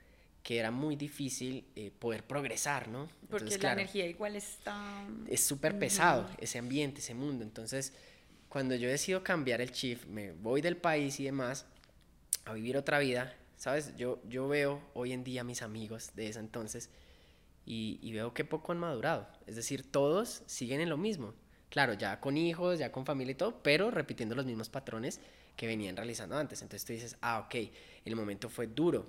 que 0.44 0.60
era 0.60 0.70
muy 0.70 0.96
difícil 0.96 1.66
eh, 1.76 1.92
poder 1.98 2.24
progresar, 2.24 2.88
¿no? 2.88 3.10
Porque 3.30 3.58
la 3.58 3.74
energía 3.74 4.06
igual 4.06 4.36
está... 4.36 5.08
Es 5.28 5.44
súper 5.44 5.80
pesado 5.80 6.30
ese 6.38 6.60
ambiente, 6.60 7.02
ese 7.02 7.16
mundo. 7.16 7.44
Entonces, 7.44 7.94
cuando 8.48 8.76
yo 8.76 8.88
decido 8.88 9.24
cambiar 9.24 9.60
el 9.60 9.72
chip, 9.72 10.06
me 10.06 10.34
voy 10.34 10.62
del 10.62 10.78
país 10.78 11.20
y 11.20 11.24
demás 11.24 11.66
a 12.46 12.54
vivir 12.54 12.78
otra 12.78 13.00
vida, 13.00 13.34
¿sabes? 13.58 13.96
Yo, 13.98 14.22
yo 14.30 14.48
veo 14.48 14.82
hoy 14.94 15.14
en 15.14 15.24
día 15.24 15.42
a 15.42 15.44
mis 15.44 15.64
amigos 15.64 16.12
de 16.14 16.28
ese 16.28 16.40
entonces 16.40 16.92
y, 17.66 17.98
y 18.04 18.14
veo 18.14 18.36
que 18.36 18.46
poco 18.46 18.72
han 18.72 18.78
madurado. 18.78 19.28
Es 19.48 19.56
decir, 19.56 19.92
todos 19.92 20.44
siguen 20.46 20.80
en 20.80 20.90
lo 20.90 20.98
mismo. 20.98 21.34
Claro, 21.70 21.96
ya 21.96 22.20
con 22.22 22.38
hijos, 22.38 22.78
ya 22.78 22.92
con 22.92 23.06
familia 23.06 23.32
y 23.32 23.36
todo, 23.36 23.64
pero 23.64 23.90
repitiendo 23.90 24.36
los 24.36 24.46
mismos 24.46 24.70
patrones 24.70 25.20
que 25.56 25.68
venían 25.68 25.96
realizando 25.96 26.38
antes. 26.38 26.62
Entonces 26.62 26.86
tú 26.86 26.94
dices, 26.94 27.18
ah, 27.22 27.40
ok, 27.40 27.56
el 28.06 28.16
momento 28.16 28.50
fue 28.50 28.68
duro 28.68 29.06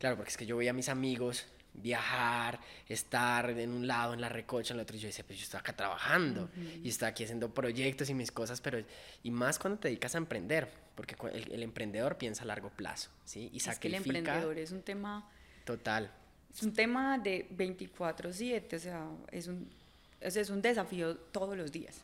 Claro, 0.00 0.16
porque 0.16 0.30
es 0.30 0.36
que 0.38 0.46
yo 0.46 0.56
veía 0.56 0.70
a 0.70 0.74
mis 0.74 0.88
amigos 0.88 1.44
viajar, 1.74 2.58
estar 2.88 3.50
en 3.50 3.70
un 3.70 3.86
lado, 3.86 4.14
en 4.14 4.20
la 4.22 4.30
recocha, 4.30 4.72
en 4.72 4.80
el 4.80 4.82
otro, 4.82 4.96
y 4.96 4.98
yo 5.00 5.08
decía, 5.08 5.24
pues 5.26 5.38
yo 5.38 5.44
estoy 5.44 5.60
acá 5.60 5.76
trabajando, 5.76 6.48
y 6.82 6.88
estoy 6.88 7.06
aquí 7.06 7.22
haciendo 7.22 7.52
proyectos 7.52 8.08
y 8.08 8.14
mis 8.14 8.32
cosas, 8.32 8.62
pero, 8.62 8.82
y 9.22 9.30
más 9.30 9.58
cuando 9.58 9.78
te 9.78 9.88
dedicas 9.88 10.14
a 10.14 10.18
emprender, 10.18 10.68
porque 10.94 11.16
el, 11.32 11.62
emprendedor 11.62 12.16
piensa 12.16 12.44
a 12.44 12.46
largo 12.46 12.70
plazo, 12.70 13.10
¿sí? 13.24 13.50
Y 13.52 13.60
sacrifica... 13.60 13.98
Es 13.98 14.02
que 14.02 14.08
el 14.08 14.16
emprendedor 14.16 14.58
es 14.58 14.70
un 14.72 14.82
tema... 14.82 15.30
Total. 15.64 16.10
Es 16.52 16.62
un 16.62 16.72
tema 16.72 17.18
de 17.18 17.46
24/7, 17.50 18.74
o 18.74 18.78
sea, 18.78 19.06
es 19.30 19.46
un, 19.46 19.70
es 20.20 20.50
un 20.50 20.62
desafío 20.62 21.14
todos 21.16 21.56
los 21.58 21.70
días. 21.70 22.00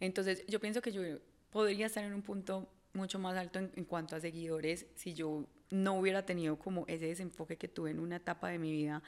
Entonces, 0.00 0.44
yo 0.48 0.58
pienso 0.58 0.82
que 0.82 0.90
yo 0.90 1.02
podría 1.52 1.86
estar 1.86 2.02
en 2.02 2.14
un 2.14 2.22
punto 2.22 2.68
mucho 2.94 3.20
más 3.20 3.36
alto 3.36 3.60
en 3.60 3.84
cuanto 3.84 4.16
a 4.16 4.20
seguidores 4.20 4.86
si 4.96 5.14
yo 5.14 5.46
no 5.72 5.94
hubiera 5.98 6.24
tenido 6.24 6.58
como 6.58 6.84
ese 6.86 7.06
desenfoque 7.06 7.56
que 7.56 7.68
tuve 7.68 7.90
en 7.90 7.98
una 7.98 8.16
etapa 8.16 8.48
de 8.48 8.58
mi 8.58 8.70
vida, 8.72 9.02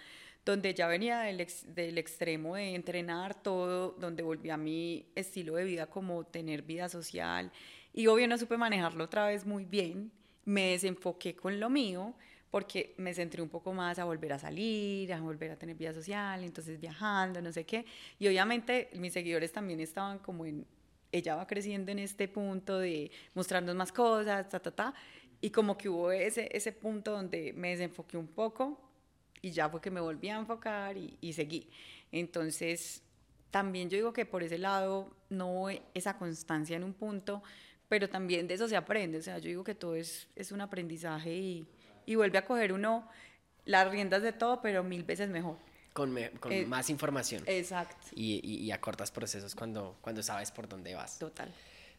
donde 0.44 0.74
ya 0.74 0.88
venía 0.88 1.20
del, 1.20 1.46
del 1.68 1.98
extremo 1.98 2.56
de 2.56 2.74
entrenar 2.74 3.34
todo, 3.42 3.92
donde 3.92 4.22
volví 4.22 4.50
a 4.50 4.56
mi 4.56 5.06
estilo 5.14 5.54
de 5.56 5.64
vida 5.64 5.86
como 5.86 6.24
tener 6.24 6.62
vida 6.62 6.88
social, 6.88 7.52
y 7.92 8.06
obvio 8.06 8.26
no 8.26 8.38
supe 8.38 8.56
manejarlo 8.56 9.04
otra 9.04 9.26
vez 9.26 9.46
muy 9.46 9.64
bien, 9.64 10.10
me 10.44 10.70
desenfoqué 10.70 11.36
con 11.36 11.60
lo 11.60 11.70
mío, 11.70 12.14
porque 12.50 12.94
me 12.98 13.12
centré 13.14 13.42
un 13.42 13.48
poco 13.48 13.72
más 13.72 13.98
a 13.98 14.04
volver 14.04 14.32
a 14.32 14.38
salir, 14.38 15.12
a 15.12 15.20
volver 15.20 15.50
a 15.50 15.56
tener 15.56 15.76
vida 15.76 15.92
social, 15.92 16.44
entonces 16.44 16.80
viajando, 16.80 17.42
no 17.42 17.52
sé 17.52 17.64
qué, 17.64 17.84
y 18.18 18.26
obviamente 18.28 18.90
mis 18.94 19.12
seguidores 19.12 19.52
también 19.52 19.80
estaban 19.80 20.18
como 20.18 20.46
en, 20.46 20.66
ella 21.15 21.36
va 21.36 21.47
creciendo 21.47 21.93
en 21.93 22.01
este 22.01 22.27
punto 22.27 22.78
de 22.78 23.11
mostrarnos 23.35 23.74
más 23.77 23.93
cosas, 23.93 24.49
ta, 24.49 24.61
ta, 24.61 24.70
ta, 24.70 24.95
y 25.41 25.51
como 25.51 25.78
que 25.78 25.89
hubo 25.89 26.11
ese, 26.11 26.49
ese 26.53 26.73
punto 26.73 27.12
donde 27.12 27.53
me 27.53 27.70
desenfoqué 27.70 28.16
un 28.16 28.27
poco 28.27 28.81
y 29.41 29.53
ya 29.53 29.69
fue 29.69 29.81
que 29.81 29.91
me 29.93 30.01
volví 30.01 30.28
a 30.28 30.36
enfocar 30.36 30.97
y, 30.97 31.16
y 31.20 31.32
seguí. 31.32 31.70
Entonces, 32.11 33.03
también 33.53 33.89
yo 33.89 33.97
digo 33.97 34.12
que 34.12 34.27
por 34.27 34.43
ese 34.43 34.59
lado 34.59 35.15
no 35.28 35.69
esa 35.95 36.19
constancia 36.19 36.77
en 36.77 36.82
un 36.82 36.95
punto, 36.95 37.43
pero 37.89 38.09
también 38.09 38.49
de 38.49 38.55
eso 38.55 38.66
se 38.66 38.77
aprende. 38.77 39.19
O 39.19 39.23
sea, 39.23 39.39
yo 39.39 39.49
digo 39.49 39.62
que 39.62 39.77
todo 39.77 39.95
es, 39.95 40.27
es 40.35 40.51
un 40.51 40.61
aprendizaje 40.61 41.32
y, 41.32 41.66
y 42.07 42.16
vuelve 42.16 42.39
a 42.39 42.45
coger 42.45 42.73
uno 42.73 43.09
las 43.65 43.89
riendas 43.89 44.23
de 44.23 44.32
todo, 44.32 44.61
pero 44.61 44.82
mil 44.82 45.05
veces 45.05 45.28
mejor. 45.28 45.59
Con, 45.94 46.14
con 46.40 46.52
eh, 46.52 46.66
más 46.66 46.90
información. 46.90 47.42
Exacto. 47.46 47.96
Y, 48.14 48.40
y, 48.44 48.56
y, 48.66 48.70
acortas 48.72 49.10
procesos 49.10 49.54
cuando, 49.54 49.96
cuando 50.02 50.22
sabes 50.22 50.50
por 50.50 50.68
dónde 50.68 50.94
vas. 50.94 51.18
Total. 51.18 51.50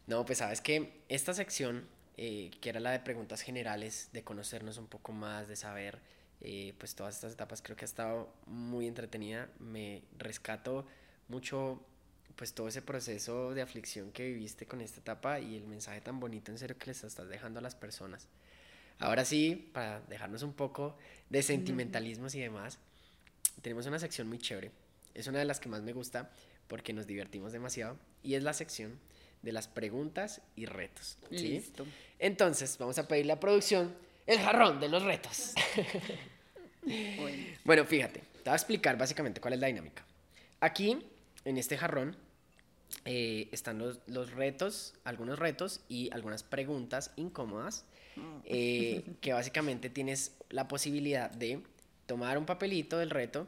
No, 0.06 0.24
pues 0.24 0.38
sabes 0.38 0.60
que 0.60 1.00
esta 1.08 1.34
sección 1.34 1.88
eh, 2.18 2.50
que 2.62 2.70
era 2.70 2.80
la 2.80 2.92
de 2.92 3.00
preguntas 3.00 3.42
generales, 3.42 4.08
de 4.12 4.24
conocernos 4.24 4.78
un 4.78 4.86
poco 4.86 5.12
más, 5.12 5.48
de 5.48 5.56
saber 5.56 5.98
eh, 6.40 6.72
pues 6.78 6.94
todas 6.94 7.14
estas 7.14 7.32
etapas. 7.34 7.60
Creo 7.60 7.76
que 7.76 7.84
ha 7.84 7.86
estado 7.86 8.32
muy 8.46 8.86
entretenida. 8.86 9.48
Me 9.58 10.02
rescato 10.16 10.86
mucho 11.28 11.82
pues 12.34 12.54
todo 12.54 12.68
ese 12.68 12.82
proceso 12.82 13.54
de 13.54 13.62
aflicción 13.62 14.12
que 14.12 14.26
viviste 14.26 14.66
con 14.66 14.80
esta 14.80 15.00
etapa 15.00 15.40
y 15.40 15.56
el 15.56 15.66
mensaje 15.66 16.00
tan 16.00 16.20
bonito 16.20 16.50
en 16.50 16.58
serio 16.58 16.76
que 16.78 16.86
les 16.86 17.04
estás 17.04 17.28
dejando 17.28 17.60
a 17.60 17.62
las 17.62 17.74
personas. 17.74 18.28
Ahora 18.98 19.26
sí, 19.26 19.70
para 19.74 20.00
dejarnos 20.00 20.42
un 20.42 20.54
poco 20.54 20.96
de 21.28 21.42
sentimentalismos 21.42 22.34
y 22.34 22.40
demás, 22.40 22.78
tenemos 23.62 23.86
una 23.86 23.98
sección 23.98 24.28
muy 24.28 24.38
chévere. 24.38 24.70
Es 25.14 25.26
una 25.26 25.38
de 25.38 25.44
las 25.44 25.60
que 25.60 25.68
más 25.68 25.82
me 25.82 25.92
gusta 25.92 26.30
porque 26.68 26.92
nos 26.92 27.06
divertimos 27.06 27.52
demasiado 27.52 27.98
y 28.22 28.34
es 28.34 28.42
la 28.42 28.52
sección 28.52 28.98
de 29.42 29.52
las 29.52 29.68
preguntas 29.68 30.42
y 30.56 30.66
retos. 30.66 31.18
Listo. 31.30 31.86
Entonces, 32.18 32.76
vamos 32.78 32.98
a 32.98 33.06
pedirle 33.06 33.32
a 33.32 33.40
producción 33.40 33.94
el 34.26 34.38
jarrón 34.38 34.80
de 34.80 34.88
los 34.88 35.02
retos. 35.02 35.54
bueno. 37.64 37.84
fíjate, 37.84 38.20
te 38.20 38.42
voy 38.44 38.52
a 38.52 38.56
explicar 38.56 38.98
básicamente 38.98 39.40
cuál 39.40 39.54
es 39.54 39.60
la 39.60 39.68
dinámica. 39.68 40.04
Aquí, 40.60 40.98
en 41.44 41.58
este 41.58 41.78
jarrón, 41.78 42.16
eh, 43.04 43.48
están 43.52 43.78
los, 43.78 44.00
los, 44.06 44.32
retos, 44.32 44.94
algunos 45.04 45.38
retos 45.38 45.80
y 45.88 46.10
algunas 46.12 46.42
preguntas 46.42 47.12
incómodas, 47.16 47.84
eh, 48.44 49.04
que 49.20 49.32
básicamente 49.32 49.90
tienes 49.90 50.32
la 50.48 50.68
posibilidad 50.68 51.30
de 51.30 51.62
tomar 52.06 52.38
un 52.38 52.46
papelito 52.46 52.98
del 52.98 53.10
reto, 53.10 53.46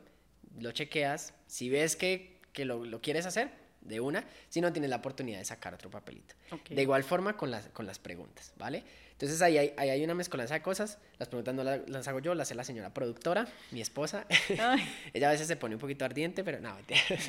lo 0.59 0.73
chequeas, 0.73 1.35
si 1.47 1.69
ves 1.69 1.97
que, 1.97 2.41
que 2.53 2.65
lo, 2.65 2.85
lo 2.85 3.01
quieres 3.01 3.27
hacer, 3.27 3.51
de 3.81 4.01
una, 4.01 4.25
si 4.49 4.61
no 4.61 4.73
tienes 4.73 4.91
la 4.91 4.97
oportunidad 4.97 5.39
de 5.39 5.45
sacar 5.45 5.75
otro 5.75 5.91
papelito. 5.91 6.35
De 6.69 6.83
igual 6.83 7.05
forma 7.05 7.37
con 7.37 7.51
las, 7.51 7.69
con 7.69 7.87
las 7.87 7.99
preguntas, 7.99 8.53
¿vale? 8.57 8.85
Entonces 9.13 9.43
ahí 9.43 9.59
hay, 9.59 9.73
ahí 9.77 9.91
hay 9.91 10.05
una 10.05 10.15
mezcolanza 10.15 10.55
de 10.55 10.63
cosas. 10.63 10.99
Las 11.19 11.29
preguntas 11.29 11.55
no 11.55 11.65
las, 11.65 12.07
hago 12.07 12.21
yo, 12.21 12.35
las 12.35 12.49
hace 12.49 12.55
la 12.55 12.65
señora 12.65 12.95
productora, 12.95 13.49
mi 13.73 13.81
esposa. 13.81 14.27
Ella 15.13 15.29
a 15.29 15.33
veces 15.33 15.49
se 15.49 15.57
pone 15.57 15.75
un 15.75 15.81
poquito 15.81 16.05
ardiente, 16.05 16.45
pero 16.45 16.61
no, 16.61 16.77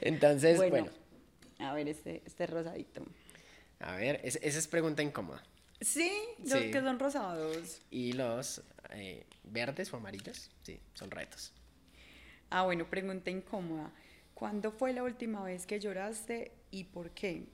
Entonces, 0.00 0.58
bueno, 0.58 0.90
A 1.58 1.74
ver, 1.74 1.88
este, 1.88 2.22
este 2.26 2.46
rosadito. 2.46 3.04
A 3.80 3.94
ver, 3.94 4.20
esa 4.24 4.38
es 4.40 4.66
pregunta 4.66 5.02
incómoda. 5.02 5.42
Sí, 5.80 6.10
los 6.44 6.60
que 6.60 6.80
son 6.80 6.98
rosados. 6.98 7.82
Y 7.90 8.12
los 8.14 8.62
eh, 8.90 9.26
verdes 9.44 9.92
o 9.92 9.96
amarillos, 9.96 10.50
sí, 10.62 10.80
son 10.94 11.10
retos. 11.10 11.52
Ah, 12.50 12.62
bueno, 12.62 12.88
pregunta 12.88 13.30
incómoda. 13.30 13.90
¿Cuándo 14.34 14.70
fue 14.70 14.92
la 14.92 15.02
última 15.02 15.42
vez 15.42 15.66
que 15.66 15.80
lloraste 15.80 16.52
y 16.70 16.84
por 16.84 17.10
qué? 17.10 17.46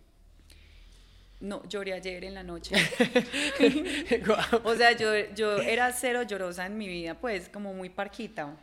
No, 1.40 1.66
lloré 1.68 1.94
ayer 1.94 2.24
en 2.24 2.34
la 2.34 2.42
noche. 2.42 2.74
o 4.64 4.74
sea, 4.76 4.92
yo, 4.92 5.12
yo 5.34 5.58
era 5.58 5.92
cero 5.92 6.22
llorosa 6.22 6.66
en 6.66 6.78
mi 6.78 6.86
vida, 6.86 7.18
pues, 7.18 7.48
como 7.48 7.74
muy 7.74 7.90
parquita. 7.90 8.56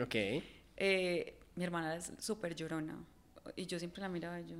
Ok. 0.00 0.14
Eh, 0.76 1.38
mi 1.54 1.64
hermana 1.64 1.96
es 1.96 2.12
súper 2.18 2.54
llorona. 2.54 2.98
Y 3.56 3.66
yo 3.66 3.78
siempre 3.78 4.02
la 4.02 4.08
miraba 4.08 4.40
y 4.40 4.46
yo, 4.46 4.56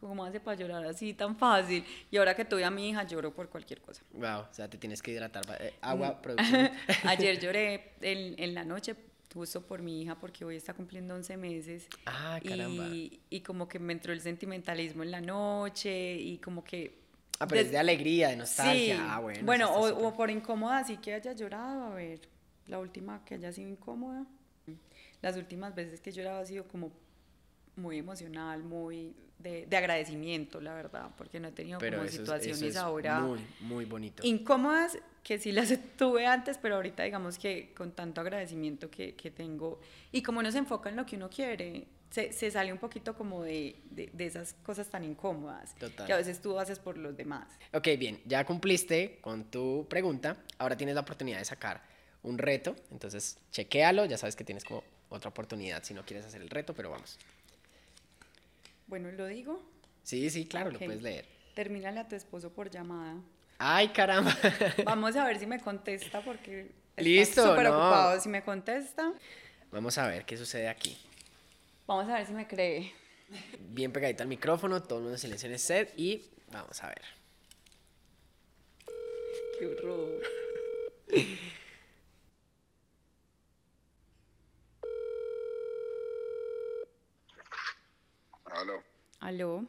¿cómo 0.00 0.24
hace 0.24 0.40
para 0.40 0.56
llorar 0.56 0.84
así 0.84 1.14
tan 1.14 1.36
fácil? 1.36 1.84
Y 2.10 2.16
ahora 2.16 2.34
que 2.34 2.44
tuve 2.44 2.64
a 2.64 2.70
mi 2.70 2.90
hija, 2.90 3.04
lloro 3.04 3.34
por 3.34 3.48
cualquier 3.48 3.80
cosa. 3.80 4.02
Wow, 4.12 4.40
o 4.50 4.54
sea, 4.54 4.68
te 4.68 4.78
tienes 4.78 5.02
que 5.02 5.10
hidratar. 5.12 5.44
Eh, 5.60 5.74
agua, 5.80 6.20
producción. 6.22 6.70
Ayer 7.04 7.38
lloré 7.40 7.92
en, 8.00 8.34
en 8.38 8.54
la 8.54 8.64
noche 8.64 8.94
justo 9.32 9.64
por 9.66 9.82
mi 9.82 10.02
hija, 10.02 10.18
porque 10.18 10.44
hoy 10.44 10.56
está 10.56 10.74
cumpliendo 10.74 11.14
11 11.14 11.36
meses. 11.36 11.88
Ah, 12.06 12.40
caramba. 12.44 12.86
Y, 12.88 13.20
y 13.30 13.40
como 13.40 13.68
que 13.68 13.78
me 13.78 13.92
entró 13.92 14.12
el 14.12 14.20
sentimentalismo 14.20 15.02
en 15.02 15.10
la 15.10 15.20
noche 15.20 16.16
y 16.16 16.38
como 16.38 16.64
que... 16.64 16.98
Ah, 17.40 17.46
pero 17.46 17.60
es 17.60 17.70
de 17.70 17.78
alegría, 17.78 18.28
de 18.28 18.36
nostalgia. 18.36 18.96
Sí. 18.96 19.02
Ah, 19.06 19.20
bueno. 19.20 19.40
Bueno, 19.44 19.72
o, 19.72 20.08
o, 20.08 20.14
por 20.14 20.28
incómoda, 20.30 20.78
así 20.78 20.96
que 20.96 21.14
haya 21.14 21.32
llorado, 21.34 21.84
a 21.84 21.94
ver, 21.94 22.20
la 22.66 22.80
última 22.80 23.24
que 23.24 23.34
haya 23.34 23.52
sido 23.52 23.68
incómoda. 23.68 24.26
las 25.22 25.36
últimas 25.36 25.72
veces 25.74 26.00
que 26.00 26.10
he 26.10 26.12
llorado 26.12 26.40
ha 26.40 26.46
sido 26.46 26.66
como 26.66 26.90
muy 27.78 27.98
emocional, 27.98 28.62
muy 28.62 29.14
de, 29.38 29.66
de 29.66 29.76
agradecimiento, 29.76 30.60
la 30.60 30.74
verdad, 30.74 31.10
porque 31.16 31.38
no 31.40 31.48
he 31.48 31.52
tenido 31.52 31.78
Pero 31.78 31.98
como 31.98 32.04
eso 32.08 32.14
es- 32.16 32.20
situaciones 32.20 32.58
eso 32.60 32.66
es 32.68 32.76
ahora 32.76 33.20
Muy, 33.20 33.40
muy 33.60 33.84
bonito. 33.84 34.22
incómodas 34.26 34.98
que 35.22 35.38
sí 35.38 35.52
las 35.52 35.72
tuve 35.96 36.26
antes, 36.26 36.58
pero 36.58 36.74
ahorita 36.76 37.04
digamos 37.04 37.38
que 37.38 37.72
con 37.74 37.92
tanto 37.92 38.20
agradecimiento 38.20 38.90
que, 38.90 39.14
que 39.14 39.30
tengo 39.30 39.80
y 40.12 40.22
como 40.22 40.40
uno 40.40 40.50
se 40.50 40.58
enfoca 40.58 40.88
en 40.90 40.96
lo 40.96 41.06
que 41.06 41.16
uno 41.16 41.30
quiere, 41.30 41.86
se, 42.10 42.32
se 42.32 42.50
sale 42.50 42.72
un 42.72 42.78
poquito 42.78 43.14
como 43.14 43.42
de, 43.44 43.76
de, 43.90 44.08
de 44.12 44.26
esas 44.26 44.54
cosas 44.64 44.88
tan 44.88 45.04
incómodas 45.04 45.74
Total. 45.76 46.06
que 46.06 46.12
a 46.12 46.16
veces 46.16 46.40
tú 46.40 46.58
haces 46.58 46.78
por 46.78 46.96
los 46.98 47.14
demás. 47.16 47.46
Ok, 47.74 47.86
bien, 47.98 48.20
ya 48.24 48.44
cumpliste 48.46 49.18
con 49.20 49.44
tu 49.44 49.86
pregunta. 49.90 50.38
Ahora 50.56 50.76
tienes 50.76 50.94
la 50.94 51.02
oportunidad 51.02 51.38
de 51.38 51.44
sacar 51.44 51.82
un 52.22 52.38
reto. 52.38 52.74
Entonces, 52.90 53.36
chequéalo. 53.52 54.06
Ya 54.06 54.16
sabes 54.16 54.36
que 54.36 54.42
tienes 54.44 54.64
como 54.64 54.82
otra 55.10 55.28
oportunidad 55.28 55.84
si 55.84 55.92
no 55.92 56.02
quieres 56.06 56.24
hacer 56.24 56.40
el 56.40 56.48
reto, 56.48 56.72
pero 56.74 56.88
vamos. 56.90 57.18
Bueno, 58.88 59.10
lo 59.12 59.26
digo, 59.26 59.62
Sí, 60.02 60.28
sí, 60.30 60.46
claro, 60.46 60.70
lo 60.70 60.78
puedes 60.78 61.02
leer. 61.02 61.26
termínale 61.54 62.00
a 62.00 62.08
tu 62.08 62.16
esposo 62.16 62.52
por 62.52 62.70
llamada. 62.70 63.16
Ay, 63.58 63.88
caramba. 63.88 64.34
Vamos 64.84 65.14
a 65.16 65.24
ver 65.26 65.38
si 65.38 65.46
me 65.46 65.60
contesta 65.60 66.22
porque 66.22 66.70
Listo, 66.96 67.42
súper 67.44 67.64
no. 67.64 67.70
ocupado. 67.70 68.20
Si 68.20 68.28
me 68.28 68.42
contesta, 68.42 69.12
Vamos 69.70 69.98
a 69.98 70.06
ver 70.08 70.24
qué 70.24 70.36
sucede 70.36 70.68
aquí. 70.68 70.96
vamos 71.86 72.08
a 72.10 72.14
ver 72.14 72.26
si 72.26 72.32
me 72.32 72.46
cree. 72.46 72.92
Bien 73.58 73.92
pegadita 73.92 74.22
al 74.22 74.28
micrófono, 74.28 74.82
todo 74.82 74.98
el 75.00 75.02
mundo 75.02 75.16
en 75.16 75.20
silencio 75.20 75.46
en 75.48 75.52
el 75.52 75.58
set 75.58 75.92
y 75.98 76.24
vamos 76.50 76.82
a 76.82 76.88
ver. 76.88 77.02
Qué 79.58 79.66
horror. 79.66 80.22
Aló. 88.58 88.82
Aló, 89.20 89.64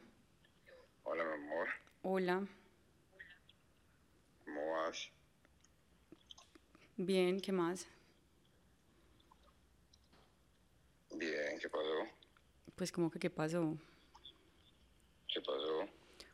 Hola, 1.04 1.24
mi 1.24 1.34
amor. 1.46 1.68
hola, 2.02 2.48
¿Cómo 4.44 4.72
vas? 4.72 5.12
bien, 6.98 7.40
¿qué 7.40 7.52
más? 7.52 7.88
Bien, 11.16 11.60
¿qué 11.62 11.70
pasó? 11.70 12.08
Pues 12.76 12.92
como 12.92 13.12
que 13.12 13.20
qué 13.20 13.30
pasó. 13.30 13.78
¿Qué 15.32 15.40
pasó? 15.42 15.88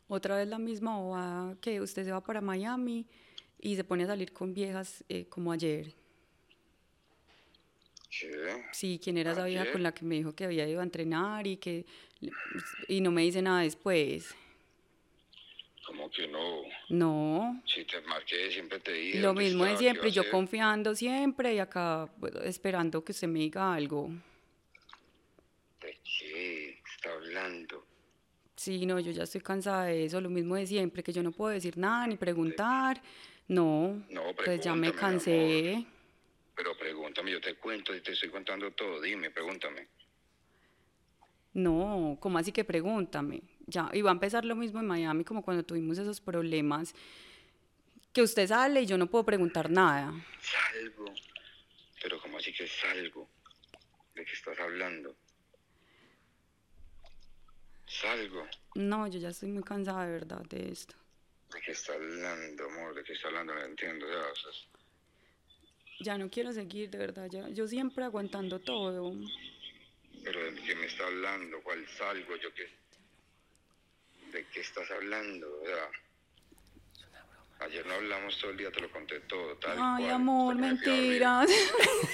Otra 0.08 0.38
vez 0.38 0.48
la 0.48 0.58
misma 0.58 0.98
bobada 0.98 1.58
que 1.60 1.82
usted 1.82 2.06
se 2.06 2.12
va 2.14 2.22
para 2.22 2.40
Miami 2.40 3.06
y 3.60 3.76
se 3.76 3.84
pone 3.84 4.06
a 4.06 4.08
salir 4.08 4.32
con 4.32 4.54
viejas 4.54 5.04
eh, 5.10 5.28
como 5.28 5.52
ayer. 5.52 5.94
¿Qué? 8.20 8.64
Sí, 8.72 9.00
¿quién 9.04 9.18
era 9.18 9.32
esa 9.32 9.46
vieja 9.46 9.72
con 9.72 9.84
la 9.84 9.94
que 9.94 10.06
me 10.06 10.16
dijo 10.16 10.34
que 10.34 10.46
había 10.46 10.68
ido 10.68 10.80
a 10.80 10.84
entrenar 10.84 11.48
y 11.48 11.58
que 11.58 11.86
y 12.88 13.02
no 13.02 13.12
me 13.12 13.22
dice 13.24 13.42
nada 13.42 13.62
después? 13.62 14.36
¿Cómo 15.86 16.10
que 16.10 16.28
no? 16.28 16.62
No, 16.90 17.62
Si 17.66 17.84
te 17.86 18.02
marqué, 18.02 18.50
siempre 18.52 18.80
te 18.80 18.92
dije. 18.94 19.20
lo 19.20 19.34
mismo 19.34 19.66
de 19.66 19.78
siempre, 19.78 20.12
yo 20.12 20.30
confiando 20.30 20.96
siempre 20.96 21.54
y 21.54 21.60
acá 21.60 22.10
bueno, 22.18 22.40
esperando 22.42 23.04
que 23.04 23.12
usted 23.12 23.28
me 23.28 23.40
diga 23.40 23.74
algo. 23.74 24.10
¿De 25.82 25.98
qué 26.20 26.80
está 26.96 27.12
hablando? 27.14 27.86
Sí, 28.56 28.86
no, 28.86 29.00
yo 29.00 29.12
ya 29.12 29.24
estoy 29.24 29.42
cansada 29.42 29.86
de 29.86 30.06
eso, 30.06 30.22
lo 30.22 30.30
mismo 30.30 30.56
de 30.56 30.66
siempre, 30.66 31.04
que 31.04 31.14
yo 31.14 31.22
no 31.22 31.32
puedo 31.32 31.52
decir 31.52 31.78
nada 31.78 32.08
ni 32.08 32.16
preguntar. 32.16 33.02
No, 33.48 34.04
No, 34.10 34.22
pues 34.44 34.62
ya 34.62 34.74
me 34.74 34.92
cansé. 34.92 35.86
Pero 36.56 36.78
pregúntame, 36.78 37.32
yo 37.32 37.42
te 37.42 37.56
cuento 37.56 37.94
y 37.94 38.02
te 38.02 38.14
estoy 38.14 38.30
contando 38.30 38.72
todo. 38.72 39.02
Dime, 39.02 39.30
pregúntame. 39.30 39.88
No, 41.54 42.18
¿cómo 42.20 42.38
así 42.38 42.52
que 42.52 42.64
pregúntame? 42.64 43.42
Ya, 43.68 43.90
y 43.94 44.02
va 44.02 44.12
a 44.12 44.14
empezar 44.14 44.46
lo 44.46 44.56
mismo 44.56 44.80
en 44.80 44.88
Miami 44.88 45.24
como 45.24 45.44
cuando 45.44 45.64
tuvimos 45.64 45.98
esos 45.98 46.20
problemas, 46.22 46.94
que 48.14 48.22
usted 48.22 48.48
sale 48.48 48.82
y 48.82 48.86
yo 48.86 48.98
no 48.98 49.08
puedo 49.08 49.26
preguntar 49.26 49.70
nada. 49.70 50.14
Salgo. 50.42 51.06
Pero 52.02 52.20
¿cómo 52.22 52.38
así 52.38 52.54
que 52.54 52.68
salgo? 52.68 53.30
¿De 54.14 54.24
qué 54.24 54.34
estás 54.34 54.60
hablando? 54.60 55.16
Salgo. 57.88 58.48
No, 58.76 59.08
yo 59.08 59.20
ya 59.20 59.30
estoy 59.30 59.50
muy 59.50 59.64
cansada 59.64 60.06
de 60.06 60.12
verdad 60.12 60.42
de 60.50 60.72
esto. 60.72 60.96
¿De 61.54 61.62
qué 61.62 61.72
está 61.72 61.94
hablando, 61.94 62.66
amor? 62.66 62.96
¿De 62.96 63.04
qué 63.04 63.14
está 63.14 63.28
hablando? 63.28 63.54
No 63.54 63.64
entiendo. 63.64 64.06
o 64.06 64.36
sea, 64.36 64.52
Ya 66.00 66.18
no 66.18 66.30
quiero 66.30 66.52
seguir, 66.52 66.90
de 66.90 66.98
verdad, 66.98 67.28
ya, 67.32 67.48
yo 67.50 67.68
siempre 67.68 68.04
aguantando 68.04 68.60
todo. 68.60 69.14
Pero 70.24 70.52
¿de 70.52 70.62
qué 70.62 70.76
me 70.76 70.88
está 70.88 71.06
hablando? 71.06 71.62
¿Cuál 71.64 71.86
salgo? 71.98 72.36
¿Yo 72.36 72.54
qué? 72.54 72.68
¿De 74.32 74.46
qué 74.48 74.60
estás 74.60 74.90
hablando? 74.92 75.48
O 75.62 75.66
sea, 75.66 75.90
ayer 77.60 77.86
no 77.86 77.94
hablamos 77.94 78.38
todo 78.40 78.52
el 78.52 78.58
día, 78.58 78.72
te 78.72 78.82
lo 78.82 78.92
conté 78.92 79.20
todo. 79.22 79.56
Tal 79.58 79.78
Ay, 79.80 80.04
cual, 80.04 80.16
amor, 80.16 80.56
mentiras. 80.56 81.50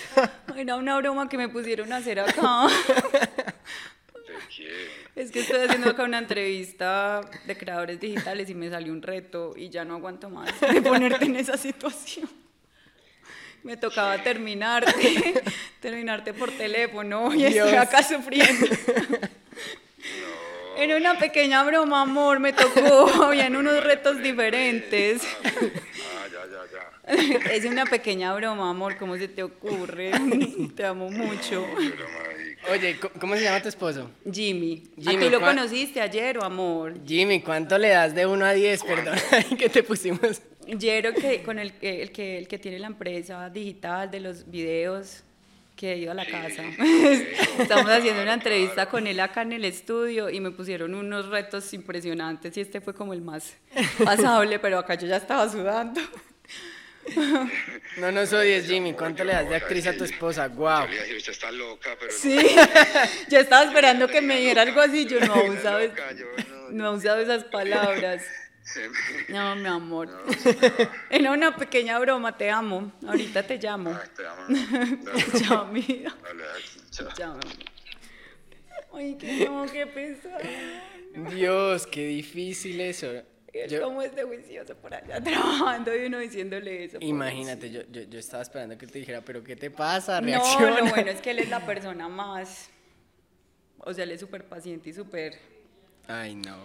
Era 0.56 0.76
una 0.76 0.98
broma 0.98 1.28
que 1.28 1.38
me 1.38 1.50
pusieron 1.50 1.92
a 1.92 1.98
hacer 1.98 2.20
acá. 2.20 2.68
¿De 2.68 4.34
quién? 4.56 4.72
Es 5.16 5.32
que 5.32 5.40
estoy 5.40 5.62
haciendo 5.62 5.90
acá 5.90 6.04
una 6.04 6.20
entrevista 6.20 7.22
de 7.46 7.58
creadores 7.58 8.00
digitales 8.00 8.50
y 8.50 8.56
me 8.56 8.70
salió 8.70 8.94
un 8.94 9.02
reto 9.02 9.54
y 9.56 9.70
ya 9.70 9.84
no 9.86 9.96
aguanto 9.96 10.30
más 10.30 10.60
de 10.62 10.82
ponerte 10.82 11.26
en 11.26 11.36
esa 11.36 11.58
situación. 11.58 12.30
Me 13.64 13.78
tocaba 13.78 14.18
terminarte, 14.24 15.34
terminarte 15.80 16.34
por 16.34 16.52
teléfono 16.52 17.34
y 17.34 17.46
estoy 17.46 17.74
acá 17.76 18.02
sufriendo. 18.04 18.66
Era 20.78 20.96
una 20.98 21.18
pequeña 21.20 21.64
broma, 21.64 22.02
amor, 22.02 22.40
me 22.40 22.54
tocó, 22.54 23.08
habían 23.24 23.56
unos 23.56 23.84
retos 23.84 24.22
diferentes. 24.24 25.22
Ah, 25.44 26.26
ya, 26.32 26.42
ya, 26.50 27.42
ya. 27.44 27.52
Es 27.54 27.66
una 27.66 27.86
pequeña 27.86 28.34
broma, 28.34 28.70
amor, 28.72 28.98
¿cómo 28.98 29.16
se 29.18 29.28
te 29.28 29.44
ocurre? 29.44 30.12
Te 30.76 30.86
amo 30.86 31.12
mucho. 31.12 31.68
Oye, 32.72 32.98
¿cómo- 33.00 33.14
¿cómo 33.20 33.36
se 33.36 33.44
llama 33.44 33.62
tu 33.62 33.70
esposo? 33.70 34.10
Jimmy, 34.32 34.84
¿a 35.06 35.12
Jimmy, 35.12 35.26
tú 35.26 35.30
lo 35.30 35.40
¿cuál- 35.40 35.56
conociste 35.56 36.00
ayer 36.02 36.38
o 36.40 36.44
amor? 36.44 36.94
Jimmy, 37.06 37.42
¿cuánto 37.42 37.78
le 37.78 37.90
das 37.90 38.16
de 38.16 38.26
1 38.26 38.44
a 38.46 38.54
10? 38.54 38.84
Perdón, 38.84 39.16
que 39.58 39.70
te 39.70 39.84
pusimos. 39.84 40.42
Jero, 40.80 41.14
que, 41.14 41.42
con 41.44 41.60
el, 41.60 41.74
que- 41.74 42.02
el, 42.04 42.12
que, 42.12 42.38
el 42.38 42.48
que 42.48 42.58
tiene 42.60 42.80
la 42.80 42.88
empresa 42.88 43.50
digital 43.50 44.10
de 44.12 44.20
los 44.20 44.50
videos, 44.50 45.24
que 45.76 45.94
he 45.94 45.98
ido 45.98 46.12
a 46.12 46.14
la 46.14 46.26
casa. 46.26 46.64
Estamos 47.60 47.90
haciendo 47.90 48.22
una 48.22 48.34
entrevista 48.36 48.86
con 48.88 49.08
él 49.08 49.20
acá 49.20 49.42
en 49.42 49.54
el 49.54 49.66
estudio 49.66 50.30
y 50.30 50.40
me 50.40 50.52
pusieron 50.52 50.94
unos 50.94 51.28
retos 51.30 51.74
impresionantes 51.74 52.56
y 52.58 52.62
este 52.62 52.82
fue 52.82 52.94
como 52.94 53.14
el 53.14 53.22
más 53.22 53.56
pasable, 54.04 54.60
pero 54.60 54.78
acá 54.78 54.94
yo 54.96 55.08
ya 55.08 55.18
estaba 55.18 55.50
sudando. 55.50 56.00
No 57.98 58.12
nos 58.12 58.32
odies, 58.32 58.68
Jimmy. 58.68 58.94
¿Cuánto 58.94 59.24
le 59.24 59.34
das 59.34 59.50
de 59.50 59.56
actriz 59.56 59.88
a 59.88 59.98
tu 59.98 60.04
esposa? 60.04 60.48
Wow. 60.50 60.86
Está 61.28 61.52
loca, 61.52 61.90
pero 62.00 62.12
Sí, 62.12 62.38
yo 63.30 63.40
estaba 63.40 63.64
esperando 63.66 64.08
que 64.08 64.22
me 64.22 64.38
dijera 64.40 64.62
algo 64.62 64.80
así, 64.82 65.06
yo 65.08 65.20
no 65.20 65.36
loca, 65.48 66.12
yo 66.14 66.26
no- 66.48 66.70
no 66.72 66.94
he 66.94 66.98
usado 66.98 67.20
esas 67.20 67.44
palabras. 67.46 68.24
No, 69.30 69.56
mi 69.56 69.66
amor. 69.68 70.08
No. 70.10 70.90
Era 71.10 71.32
una 71.32 71.56
pequeña 71.56 71.98
broma, 72.00 72.38
te 72.38 72.50
amo. 72.50 72.92
Ahorita 73.08 73.44
te 73.44 73.58
llamo. 73.58 73.90
Ay, 73.92 74.10
te 74.16 74.28
amo. 74.28 74.44
Dale, 75.04 75.26
Chao, 75.44 75.62
amiga. 75.62 76.16
dale, 76.24 76.44
dale, 76.44 76.64
chao. 76.92 77.08
Chao. 77.14 77.40
Ay, 78.94 79.16
que 79.16 79.46
no, 79.46 79.66
qué 79.72 79.88
pesado. 79.88 80.38
Dios, 81.32 81.88
qué 81.88 82.06
difícil 82.08 82.80
eso. 82.82 83.08
Es 83.54 83.70
Yo- 83.72 83.82
como 83.82 84.02
este 84.02 84.24
juicioso 84.24 84.76
por 84.76 84.94
allá 84.94 85.22
trabajando 85.22 85.94
y 85.96 86.06
uno 86.06 86.20
diciéndole 86.20 86.86
eso. 86.86 86.98
imagínate, 87.02 87.70
yo, 87.70 87.82
yo, 87.92 88.04
yo 88.04 88.20
estaba 88.20 88.44
esperando 88.44 88.78
que 88.78 88.88
te 88.88 89.00
dijera, 89.00 89.22
pero 89.22 89.44
¿qué 89.44 89.56
te 89.58 89.70
pasa? 89.72 90.22
No, 90.22 90.28
Reacciona. 90.28 90.80
lo 90.80 90.86
bueno 90.86 91.10
es 91.12 91.20
que 91.22 91.32
él 91.32 91.40
es 91.40 91.50
la 91.50 91.66
persona 91.66 92.08
más. 92.08 92.70
O 93.80 93.94
sea, 93.94 94.04
él 94.06 94.12
es 94.12 94.20
súper 94.22 94.46
paciente 94.46 94.90
y 94.90 94.94
súper. 94.94 95.38
Ay, 96.08 96.36
no. 96.36 96.56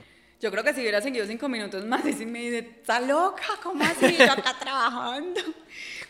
Yo 0.41 0.51
creo 0.51 0.63
que 0.63 0.75
si 0.75 0.81
hubiera 0.81 1.01
seguido 1.01 1.27
cinco 1.27 1.49
minutos 1.49 1.85
más, 1.87 2.05
y 2.05 2.13
si 2.13 2.27
me 2.27 2.41
dice, 2.41 2.59
¿está 2.59 3.01
loca? 3.01 3.43
¿Cómo 3.63 3.83
así? 3.85 4.17
Yo 4.19 4.31
acá 4.31 4.55
trabajando. 4.59 5.41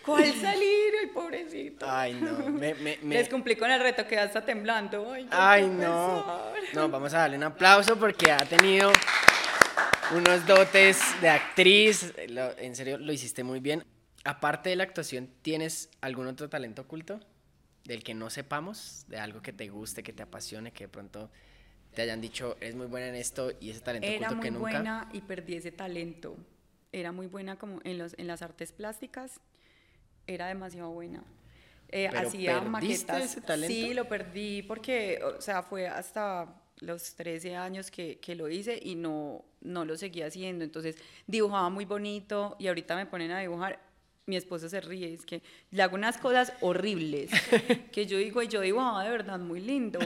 ¿Cuál 0.04 0.32
salir? 0.34 0.92
Ay, 1.00 1.06
pobrecito. 1.14 1.86
Ay, 1.88 2.14
no. 2.14 2.32
Me, 2.50 2.74
me, 2.74 2.98
me- 3.02 3.14
Les 3.14 3.28
cumplí 3.28 3.54
con 3.56 3.70
el 3.70 3.80
reto, 3.80 4.06
queda 4.06 4.24
hasta 4.24 4.44
temblando. 4.44 5.12
Ay, 5.12 5.28
Ay, 5.30 5.66
no. 5.68 6.52
No, 6.74 6.88
vamos 6.88 7.14
a 7.14 7.18
darle 7.18 7.36
un 7.36 7.44
aplauso 7.44 7.96
porque 7.98 8.32
ha 8.32 8.38
tenido 8.38 8.90
unos 10.14 10.46
dotes 10.46 11.00
de 11.20 11.28
actriz. 11.28 12.12
Lo- 12.28 12.56
en 12.58 12.74
serio, 12.76 12.98
lo 12.98 13.12
hiciste 13.12 13.44
muy 13.44 13.60
bien. 13.60 13.84
Aparte 14.24 14.70
de 14.70 14.76
la 14.76 14.82
actuación, 14.84 15.30
¿tienes 15.42 15.88
algún 16.00 16.26
otro 16.26 16.48
talento 16.48 16.82
oculto? 16.82 17.20
Del 17.84 18.02
que 18.02 18.14
no 18.14 18.30
sepamos, 18.30 19.04
de 19.06 19.18
algo 19.20 19.40
que 19.42 19.52
te 19.52 19.68
guste, 19.68 20.02
que 20.02 20.12
te 20.12 20.22
apasione, 20.24 20.72
que 20.72 20.84
de 20.84 20.88
pronto 20.88 21.30
te 21.96 22.02
hayan 22.02 22.20
dicho, 22.20 22.58
eres 22.60 22.74
muy 22.74 22.86
buena 22.88 23.08
en 23.08 23.14
esto 23.14 23.52
y 23.58 23.70
ese 23.70 23.80
talento 23.80 24.06
Era 24.06 24.26
oculto 24.28 24.36
muy 24.36 24.42
que 24.44 24.50
nunca. 24.50 24.60
buena 24.60 25.08
y 25.14 25.22
perdí 25.22 25.54
ese 25.54 25.72
talento. 25.72 26.36
Era 26.92 27.10
muy 27.10 27.26
buena 27.26 27.58
como 27.58 27.80
en, 27.84 27.96
los, 27.96 28.14
en 28.18 28.26
las 28.26 28.42
artes 28.42 28.70
plásticas. 28.70 29.40
Era 30.26 30.48
demasiado 30.48 30.90
buena. 30.90 31.24
Eh, 31.88 32.08
¿Pero 32.12 32.28
hacía 32.28 32.60
maquetas. 32.60 33.24
ese 33.24 33.40
talento? 33.40 33.74
Sí, 33.74 33.94
lo 33.94 34.06
perdí 34.06 34.62
porque, 34.62 35.20
o 35.24 35.40
sea, 35.40 35.62
fue 35.62 35.88
hasta 35.88 36.60
los 36.80 37.14
13 37.14 37.56
años 37.56 37.90
que, 37.90 38.18
que 38.18 38.34
lo 38.34 38.50
hice 38.50 38.78
y 38.82 38.94
no, 38.94 39.46
no 39.62 39.86
lo 39.86 39.96
seguía 39.96 40.26
haciendo. 40.26 40.64
Entonces 40.64 40.96
dibujaba 41.26 41.70
muy 41.70 41.86
bonito 41.86 42.56
y 42.58 42.66
ahorita 42.68 42.94
me 42.94 43.06
ponen 43.06 43.30
a 43.30 43.40
dibujar. 43.40 43.80
Mi 44.28 44.34
esposo 44.34 44.68
se 44.68 44.80
ríe, 44.80 45.14
es 45.14 45.24
que 45.24 45.40
le 45.70 45.84
hago 45.84 45.94
unas 45.94 46.18
cosas 46.18 46.52
horribles, 46.60 47.30
que 47.92 48.06
yo 48.06 48.18
digo, 48.18 48.42
y 48.42 48.48
yo 48.48 48.60
dibujaba 48.60 49.04
de 49.04 49.10
verdad 49.10 49.38
muy 49.38 49.60
lindo, 49.60 50.00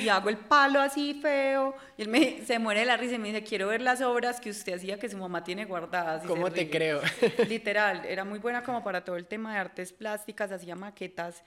y 0.00 0.08
hago 0.08 0.28
el 0.28 0.36
palo 0.36 0.78
así 0.78 1.18
feo, 1.20 1.74
y 1.98 2.02
él 2.02 2.08
me, 2.08 2.42
se 2.46 2.60
muere 2.60 2.78
de 2.80 2.86
la 2.86 2.96
risa 2.96 3.16
y 3.16 3.18
me 3.18 3.32
dice, 3.32 3.42
quiero 3.42 3.66
ver 3.66 3.80
las 3.80 4.02
obras 4.02 4.40
que 4.40 4.50
usted 4.50 4.74
hacía 4.74 5.00
que 5.00 5.08
su 5.08 5.18
mamá 5.18 5.42
tiene 5.42 5.64
guardadas. 5.64 6.22
y 6.22 6.28
¿Cómo 6.28 6.52
te 6.52 6.70
creo? 6.70 7.00
Literal, 7.48 8.04
era 8.04 8.24
muy 8.24 8.38
buena 8.38 8.62
como 8.62 8.84
para 8.84 9.04
todo 9.04 9.16
el 9.16 9.26
tema 9.26 9.54
de 9.54 9.58
artes 9.58 9.92
plásticas, 9.92 10.52
hacía 10.52 10.76
maquetas 10.76 11.42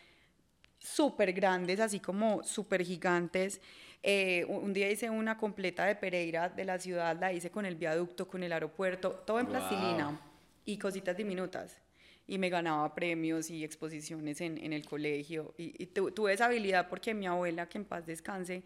súper 0.78 1.32
grandes, 1.32 1.80
así 1.80 2.02
como 2.02 2.44
súper 2.44 2.84
gigantes. 2.84 3.62
Eh, 4.04 4.44
un 4.50 4.74
día 4.74 4.92
hice 4.92 5.10
una 5.10 5.38
completa 5.38 5.86
de 5.86 5.96
Pereira 5.96 6.50
de 6.50 6.66
la 6.66 6.80
ciudad, 6.80 7.18
la 7.18 7.32
hice 7.32 7.50
con 7.50 7.66
el 7.66 7.76
viaducto, 7.76 8.28
con 8.28 8.44
el 8.44 8.52
aeropuerto, 8.52 9.12
todo 9.26 9.40
en 9.40 9.46
Guau. 9.46 9.58
plastilina 9.58 10.20
y 10.66 10.78
cositas 10.78 11.16
diminutas. 11.16 11.82
Y 12.30 12.38
me 12.38 12.50
ganaba 12.50 12.94
premios 12.94 13.50
y 13.50 13.64
exposiciones 13.64 14.40
en, 14.42 14.58
en 14.64 14.72
el 14.72 14.86
colegio. 14.86 15.54
Y, 15.58 15.74
y 15.82 15.88
tu- 15.88 16.12
tuve 16.12 16.34
esa 16.34 16.46
habilidad 16.46 16.88
porque 16.88 17.14
mi 17.14 17.26
abuela, 17.26 17.68
que 17.68 17.80
en 17.80 17.86
paz 17.86 18.06
descanse, 18.06 18.62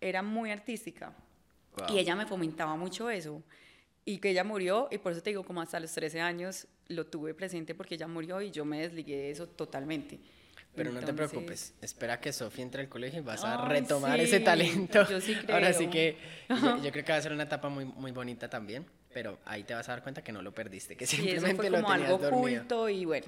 era 0.00 0.22
muy 0.22 0.50
artística. 0.52 1.12
Guau. 1.76 1.94
Y 1.94 1.98
ella 1.98 2.14
me 2.14 2.24
fomentaba 2.26 2.76
mucho 2.76 3.10
eso. 3.10 3.42
Y 4.04 4.18
que 4.18 4.30
ella 4.30 4.44
murió, 4.44 4.88
y 4.90 4.98
por 4.98 5.12
eso 5.12 5.22
te 5.22 5.30
digo, 5.30 5.42
como 5.44 5.60
hasta 5.60 5.78
los 5.80 5.92
13 5.92 6.20
años 6.20 6.66
lo 6.88 7.06
tuve 7.06 7.34
presente 7.34 7.74
porque 7.74 7.96
ella 7.96 8.06
murió 8.08 8.40
y 8.40 8.50
yo 8.50 8.64
me 8.64 8.80
desligué 8.80 9.16
de 9.16 9.30
eso 9.32 9.46
totalmente. 9.48 10.18
Pero 10.74 10.92
no 10.92 11.00
te 11.00 11.10
Entonces, 11.10 11.30
preocupes, 11.30 11.74
espera 11.82 12.20
que 12.20 12.32
Sofía 12.32 12.62
entre 12.62 12.80
al 12.82 12.88
colegio 12.88 13.18
y 13.20 13.24
vas 13.24 13.42
a 13.44 13.66
retomar 13.68 14.18
sí, 14.18 14.24
ese 14.24 14.38
talento. 14.40 15.04
yo 15.08 15.20
sí 15.20 15.36
Ahora 15.52 15.72
sí 15.72 15.88
creo. 15.88 15.90
que 15.90 16.16
yo, 16.48 16.82
yo 16.84 16.92
creo 16.92 17.04
que 17.04 17.12
va 17.12 17.18
a 17.18 17.22
ser 17.22 17.32
una 17.32 17.42
etapa 17.42 17.68
muy, 17.68 17.84
muy 17.84 18.12
bonita 18.12 18.48
también, 18.48 18.86
pero 19.12 19.38
ahí 19.44 19.64
te 19.64 19.74
vas 19.74 19.88
a 19.88 19.92
dar 19.92 20.02
cuenta 20.02 20.22
que 20.22 20.32
no 20.32 20.42
lo 20.42 20.54
perdiste, 20.54 20.96
que 20.96 21.06
Sí, 21.06 21.16
eso 21.16 21.46
simplemente 21.46 21.56
fue 21.56 21.70
lo 21.70 21.76
como 21.82 21.92
tenías 21.92 22.10
algo 22.10 22.22
dormido. 22.22 22.60
oculto 22.62 22.88
y 22.88 23.04
bueno. 23.04 23.26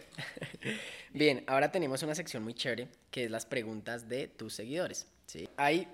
Bien, 1.13 1.45
ahora 1.47 1.73
tenemos 1.73 2.03
una 2.03 2.15
sección 2.15 2.43
muy 2.43 2.55
chévere 2.55 2.89
que 3.11 3.25
es 3.25 3.31
las 3.31 3.47
preguntas 3.47 4.09
de 4.09 4.29
tus 4.29 4.55
seguidores. 4.55 5.07
¿sí? 5.27 5.49
Hay 5.57 5.89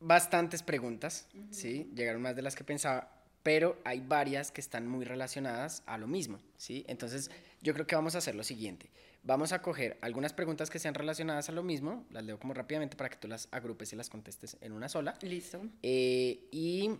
bastantes 0.00 0.62
preguntas, 0.62 1.26
¿sí? 1.50 1.90
llegaron 1.94 2.20
más 2.22 2.36
de 2.36 2.42
las 2.42 2.54
que 2.54 2.64
pensaba, 2.64 3.10
pero 3.42 3.78
hay 3.84 4.00
varias 4.00 4.50
que 4.50 4.60
están 4.60 4.86
muy 4.86 5.04
relacionadas 5.04 5.82
a 5.86 5.98
lo 5.98 6.06
mismo. 6.06 6.38
¿sí? 6.56 6.84
Entonces, 6.88 7.30
yo 7.62 7.72
creo 7.74 7.86
que 7.86 7.96
vamos 7.96 8.14
a 8.14 8.18
hacer 8.18 8.34
lo 8.34 8.44
siguiente. 8.44 8.90
Vamos 9.22 9.50
a 9.52 9.60
coger 9.60 9.96
algunas 10.02 10.32
preguntas 10.32 10.70
que 10.70 10.78
sean 10.78 10.94
relacionadas 10.94 11.48
a 11.48 11.52
lo 11.52 11.64
mismo, 11.64 12.06
las 12.10 12.22
leo 12.22 12.38
como 12.38 12.54
rápidamente 12.54 12.96
para 12.96 13.08
que 13.10 13.16
tú 13.16 13.26
las 13.26 13.48
agrupes 13.50 13.92
y 13.92 13.96
las 13.96 14.08
contestes 14.08 14.56
en 14.60 14.70
una 14.72 14.88
sola. 14.88 15.18
Listo. 15.22 15.62
Eh, 15.82 16.46
y, 16.52 16.90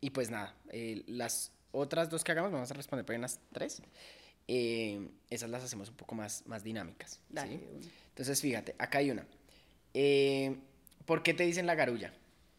y 0.00 0.10
pues 0.10 0.30
nada, 0.30 0.54
eh, 0.70 1.02
las 1.06 1.52
otras 1.72 2.08
dos 2.10 2.24
que 2.24 2.32
hagamos, 2.32 2.50
vamos 2.52 2.70
a 2.70 2.74
responder 2.74 3.04
por 3.06 3.14
unas 3.14 3.40
tres. 3.52 3.82
eh, 4.48 5.08
esas 5.28 5.48
las 5.50 5.62
hacemos 5.62 5.88
un 5.90 5.96
poco 5.96 6.14
más, 6.14 6.44
más 6.46 6.64
dinámicas. 6.64 7.12
¿sí? 7.12 7.20
Dale. 7.28 7.60
Entonces, 8.08 8.40
fíjate, 8.40 8.74
acá 8.78 8.98
hay 8.98 9.10
una. 9.10 9.26
Eh, 9.94 10.56
¿Por 11.06 11.22
qué 11.22 11.34
te 11.34 11.44
dicen 11.44 11.66
la 11.66 11.74
garulla? 11.74 12.12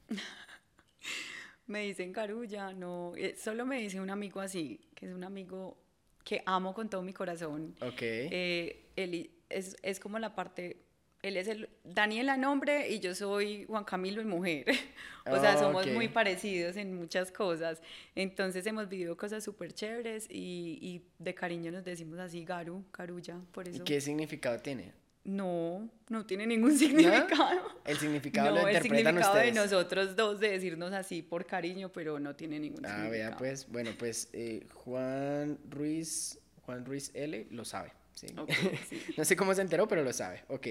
Me 1.68 1.81
dicen 1.84 2.11
carulla, 2.11 2.73
no, 2.73 3.13
solo 3.41 3.65
me 3.65 3.80
dice 3.80 4.01
un 4.01 4.09
amigo 4.09 4.41
así, 4.41 4.81
que 4.93 5.05
es 5.05 5.13
un 5.13 5.23
amigo 5.23 5.77
que 6.26 6.43
amo 6.45 6.73
con 6.73 6.89
todo 6.89 7.01
mi 7.01 7.13
corazón. 7.13 7.76
Ok. 7.80 8.01
Él 8.01 9.31
es, 9.47 9.77
es 9.81 9.99
como 10.01 10.19
la 10.19 10.35
parte, 10.35 10.84
él 11.23 11.38
es 11.38 11.48
el 11.48 11.69
Daniela 11.84 12.35
nombre 12.38 12.89
y 12.89 12.99
yo 12.99 13.14
soy 13.15 13.65
Juan 13.65 13.84
Camilo 13.84 14.22
en 14.22 14.27
mujer. 14.27 14.65
o 15.26 15.39
sea, 15.39 15.57
somos 15.57 15.85
Ok. 15.85 15.93
muy 15.93 16.07
parecidos 16.07 16.76
en 16.77 16.95
muchas 16.95 17.31
cosas. 17.31 17.81
Entonces 18.15 18.65
hemos 18.65 18.89
vivido 18.89 19.15
cosas 19.18 19.43
súper 19.43 19.73
chéveres 19.73 20.27
y, 20.30 20.80
y 20.81 21.06
de 21.19 21.34
cariño 21.35 21.72
nos 21.72 21.84
decimos 21.84 22.19
así, 22.19 22.43
Garu, 22.43 22.84
Carulla, 22.91 23.39
por 23.52 23.68
¿Y 23.68 23.72
eso. 23.72 23.84
qué 23.84 24.02
significado 24.02 24.60
tiene? 24.60 24.93
No, 25.23 25.88
no 26.10 26.26
tiene 26.26 26.48
ningún 26.48 26.76
significado. 26.77 27.61
El 27.85 27.98
significado 27.98 28.49
no, 28.49 28.56
lo 28.61 28.68
el 28.68 28.76
interpretan 28.76 28.98
significado 29.15 29.35
de 29.35 29.49
ustedes. 29.52 29.56
nosotros 29.72 30.15
dos 30.15 30.39
de 30.39 30.49
decirnos 30.49 30.93
así 30.93 31.22
por 31.22 31.45
cariño, 31.45 31.91
pero 31.91 32.19
no 32.19 32.35
tiene 32.35 32.60
ningún 32.60 32.84
Ah, 32.85 32.89
significado. 32.95 33.11
vea, 33.30 33.38
pues, 33.38 33.68
bueno, 33.69 33.91
pues 33.99 34.30
eh, 34.34 34.65
Juan 34.73 35.60
Ruiz, 35.69 36.39
Juan 36.64 36.84
Ruiz 36.85 37.11
L 37.14 37.45
lo 37.52 37.64
sabe. 37.65 37.91
¿sí? 38.15 38.27
Ok, 38.35 38.49
sí. 38.89 38.99
no 39.18 39.23
sé 39.23 39.35
cómo 39.35 39.53
se 39.53 39.61
enteró, 39.61 39.88
pero 39.88 40.03
lo 40.03 40.11
sabe. 40.11 40.43
Ok. 40.48 40.68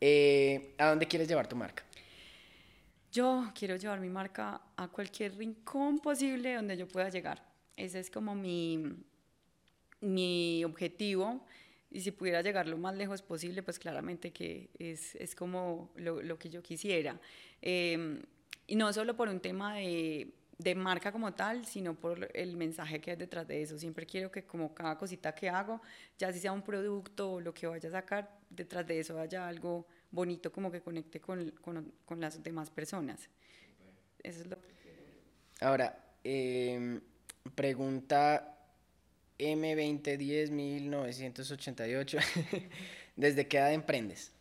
Eh, 0.00 0.74
¿A 0.78 0.88
dónde 0.88 1.06
quieres 1.06 1.28
llevar 1.28 1.46
tu 1.46 1.56
marca? 1.56 1.84
Yo 3.12 3.50
quiero 3.54 3.76
llevar 3.76 4.00
mi 4.00 4.08
marca 4.08 4.60
a 4.76 4.88
cualquier 4.88 5.36
rincón 5.36 5.98
posible 5.98 6.54
donde 6.54 6.76
yo 6.76 6.86
pueda 6.86 7.08
llegar. 7.08 7.44
Ese 7.76 7.98
es 8.00 8.10
como 8.10 8.34
mi, 8.34 8.82
mi 10.00 10.64
objetivo. 10.64 11.44
Y 11.90 12.00
si 12.00 12.12
pudiera 12.12 12.40
llegar 12.40 12.68
lo 12.68 12.78
más 12.78 12.94
lejos 12.94 13.20
posible, 13.20 13.62
pues 13.62 13.78
claramente 13.78 14.30
que 14.32 14.70
es, 14.78 15.16
es 15.16 15.34
como 15.34 15.90
lo, 15.96 16.22
lo 16.22 16.38
que 16.38 16.48
yo 16.48 16.62
quisiera. 16.62 17.20
Eh, 17.62 18.22
y 18.68 18.76
no 18.76 18.92
solo 18.92 19.16
por 19.16 19.28
un 19.28 19.40
tema 19.40 19.74
de, 19.74 20.32
de 20.60 20.74
marca 20.74 21.10
como 21.10 21.32
tal, 21.32 21.64
sino 21.64 21.94
por 21.94 22.28
el 22.34 22.54
mensaje 22.56 23.00
que 23.00 23.12
hay 23.12 23.16
detrás 23.16 23.48
de 23.48 23.62
eso. 23.62 23.78
Siempre 23.78 24.04
quiero 24.04 24.30
que 24.30 24.44
como 24.44 24.74
cada 24.74 24.98
cosita 24.98 25.34
que 25.34 25.48
hago, 25.48 25.80
ya 26.18 26.30
si 26.32 26.38
sea 26.38 26.52
un 26.52 26.60
producto 26.62 27.32
o 27.32 27.40
lo 27.40 27.54
que 27.54 27.66
vaya 27.66 27.88
a 27.88 27.92
sacar, 27.92 28.38
detrás 28.50 28.86
de 28.86 29.00
eso 29.00 29.18
haya 29.18 29.48
algo 29.48 29.86
bonito 30.10 30.52
como 30.52 30.70
que 30.70 30.82
conecte 30.82 31.18
con, 31.20 31.50
con, 31.62 31.94
con 32.04 32.20
las 32.20 32.42
demás 32.42 32.68
personas. 32.70 33.30
Eso 34.22 34.42
es 34.42 34.48
lo 34.48 34.58
Ahora, 35.60 35.98
em, 36.24 37.00
pregunta 37.54 38.58
M2010-1988. 39.38 42.20
¿Desde 43.16 43.48
qué 43.48 43.56
edad 43.58 43.72
emprendes? 43.72 44.32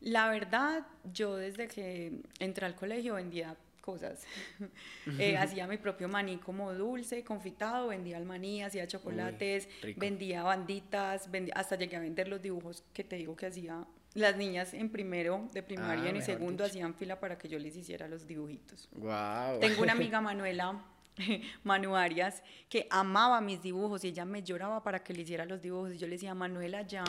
La 0.00 0.28
verdad, 0.28 0.86
yo 1.12 1.36
desde 1.36 1.66
que 1.66 2.20
entré 2.38 2.66
al 2.66 2.74
colegio 2.74 3.14
vendía 3.14 3.56
cosas. 3.84 4.24
Eh, 5.18 5.36
hacía 5.36 5.66
mi 5.66 5.76
propio 5.76 6.08
maní 6.08 6.38
como 6.38 6.72
dulce, 6.72 7.22
confitado, 7.22 7.88
vendía 7.88 8.16
el 8.16 8.24
maní, 8.24 8.62
hacía 8.62 8.86
chocolates, 8.86 9.68
vendía 9.96 10.42
banditas, 10.42 11.30
vendía- 11.30 11.54
hasta 11.54 11.76
llegué 11.76 11.96
a 11.96 12.00
vender 12.00 12.26
los 12.28 12.40
dibujos 12.40 12.82
que 12.94 13.04
te 13.04 13.16
digo 13.16 13.36
que 13.36 13.46
hacía. 13.46 13.84
Las 14.14 14.36
niñas 14.36 14.72
en 14.74 14.88
primero 14.90 15.48
de 15.52 15.62
primaria 15.62 16.04
Ah, 16.04 16.06
y 16.06 16.08
en 16.08 16.14
mejor 16.18 16.26
segundo 16.26 16.64
dicho. 16.64 16.72
hacían 16.72 16.94
fila 16.94 17.18
para 17.20 17.36
que 17.36 17.48
yo 17.48 17.58
les 17.58 17.76
hiciera 17.76 18.08
los 18.08 18.26
dibujitos. 18.26 18.88
Wow. 18.92 19.60
Tengo 19.60 19.82
una 19.82 19.92
amiga 19.92 20.20
Manuela 20.30 20.82
Manu 21.64 21.94
Arias 21.96 22.42
que 22.68 22.86
amaba 22.90 23.40
mis 23.40 23.60
dibujos 23.60 24.02
y 24.04 24.08
ella 24.08 24.24
me 24.24 24.42
lloraba 24.42 24.82
para 24.82 25.02
que 25.04 25.12
le 25.12 25.22
hiciera 25.22 25.44
los 25.44 25.60
dibujos 25.60 25.92
y 25.94 25.98
yo 25.98 26.06
le 26.06 26.14
decía, 26.14 26.34
Manuela, 26.34 26.82
ya, 26.82 27.04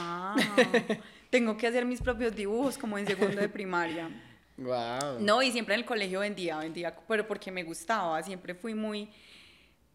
tengo 1.30 1.56
que 1.58 1.68
hacer 1.68 1.86
mis 1.86 2.02
propios 2.02 2.36
dibujos 2.36 2.78
como 2.78 2.98
en 2.98 3.08
segundo 3.08 3.40
de 3.40 3.50
primaria. 3.50 4.10
Wow. 4.58 5.20
No, 5.20 5.42
y 5.44 5.52
siempre 5.52 5.76
en 5.76 5.82
el 5.82 5.86
colegio 5.86 6.22
vendía, 6.22 6.58
vendía, 6.58 6.96
pero 7.08 7.28
porque 7.28 7.52
me 7.52 7.64
gustaba, 7.64 8.22
siempre 8.24 8.56
fui 8.56 8.74
muy 8.74 9.10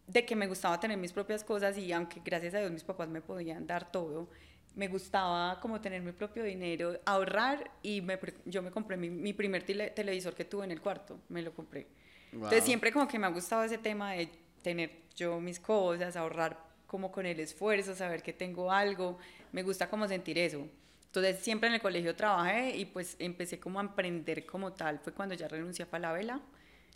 de 0.07 0.25
que 0.25 0.35
me 0.35 0.47
gustaba 0.47 0.79
tener 0.79 0.97
mis 0.97 1.13
propias 1.13 1.43
cosas 1.43 1.77
y 1.77 1.91
aunque 1.93 2.21
gracias 2.23 2.53
a 2.53 2.59
Dios 2.59 2.71
mis 2.71 2.83
papás 2.83 3.07
me 3.07 3.21
podían 3.21 3.65
dar 3.65 3.91
todo, 3.91 4.29
me 4.75 4.87
gustaba 4.87 5.59
como 5.59 5.81
tener 5.81 6.01
mi 6.01 6.11
propio 6.11 6.43
dinero, 6.43 6.99
ahorrar 7.05 7.71
y 7.81 8.01
me 8.01 8.19
yo 8.45 8.61
me 8.61 8.71
compré 8.71 8.97
mi, 8.97 9.09
mi 9.09 9.33
primer 9.33 9.63
tele- 9.65 9.91
televisor 9.91 10.33
que 10.35 10.45
tuve 10.45 10.65
en 10.65 10.71
el 10.71 10.81
cuarto, 10.81 11.19
me 11.29 11.41
lo 11.41 11.53
compré. 11.53 11.87
Entonces 12.31 12.59
Wow. 12.59 12.65
siempre 12.65 12.91
como 12.91 13.07
que 13.07 13.19
me 13.19 13.27
ha 13.27 13.29
gustado 13.29 13.63
ese 13.63 13.77
tema 13.77 14.13
de 14.13 14.29
tener 14.61 14.91
yo 15.15 15.39
mis 15.39 15.59
cosas, 15.59 16.15
ahorrar 16.15 16.57
como 16.87 17.11
con 17.11 17.25
el 17.25 17.39
esfuerzo, 17.39 17.95
saber 17.95 18.21
que 18.21 18.33
tengo 18.33 18.71
algo, 18.71 19.17
me 19.51 19.63
gusta 19.63 19.89
como 19.89 20.07
sentir 20.07 20.37
eso. 20.37 20.67
Entonces 21.11 21.39
siempre 21.43 21.67
en 21.67 21.75
el 21.75 21.81
colegio 21.81 22.15
trabajé 22.15 22.77
y 22.77 22.85
pues 22.85 23.17
empecé 23.19 23.59
como 23.59 23.79
a 23.79 23.83
emprender 23.83 24.45
como 24.45 24.71
tal, 24.71 24.97
fue 24.99 25.11
cuando 25.13 25.35
ya 25.35 25.49
renuncié 25.49 25.83
a 25.83 25.85
Falabella, 25.85 26.39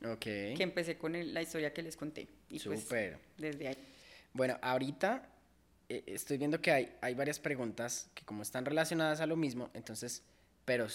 Ok. 0.09 0.19
que 0.21 0.57
empecé 0.63 0.97
con 0.97 1.15
el- 1.15 1.33
la 1.33 1.41
historia 1.41 1.73
que 1.73 1.81
les 1.83 1.97
conté. 1.97 2.29
Y 2.49 2.59
pues 2.61 2.83
Súper. 2.83 3.19
desde 3.37 3.67
ahí. 3.67 3.77
Bueno, 4.31 4.57
ahorita 4.61 5.29
eh, 5.89 6.03
estoy 6.07 6.37
viendo 6.37 6.61
que 6.61 6.71
hay, 6.71 6.95
hay 7.01 7.13
varias 7.13 7.39
preguntas 7.39 8.09
que 8.15 8.23
como 8.23 8.41
están 8.41 8.63
relacionadas 8.65 9.19
a 9.19 9.25
lo 9.25 9.35
mismo, 9.35 9.69
entonces, 9.73 10.23
pero 10.63 10.87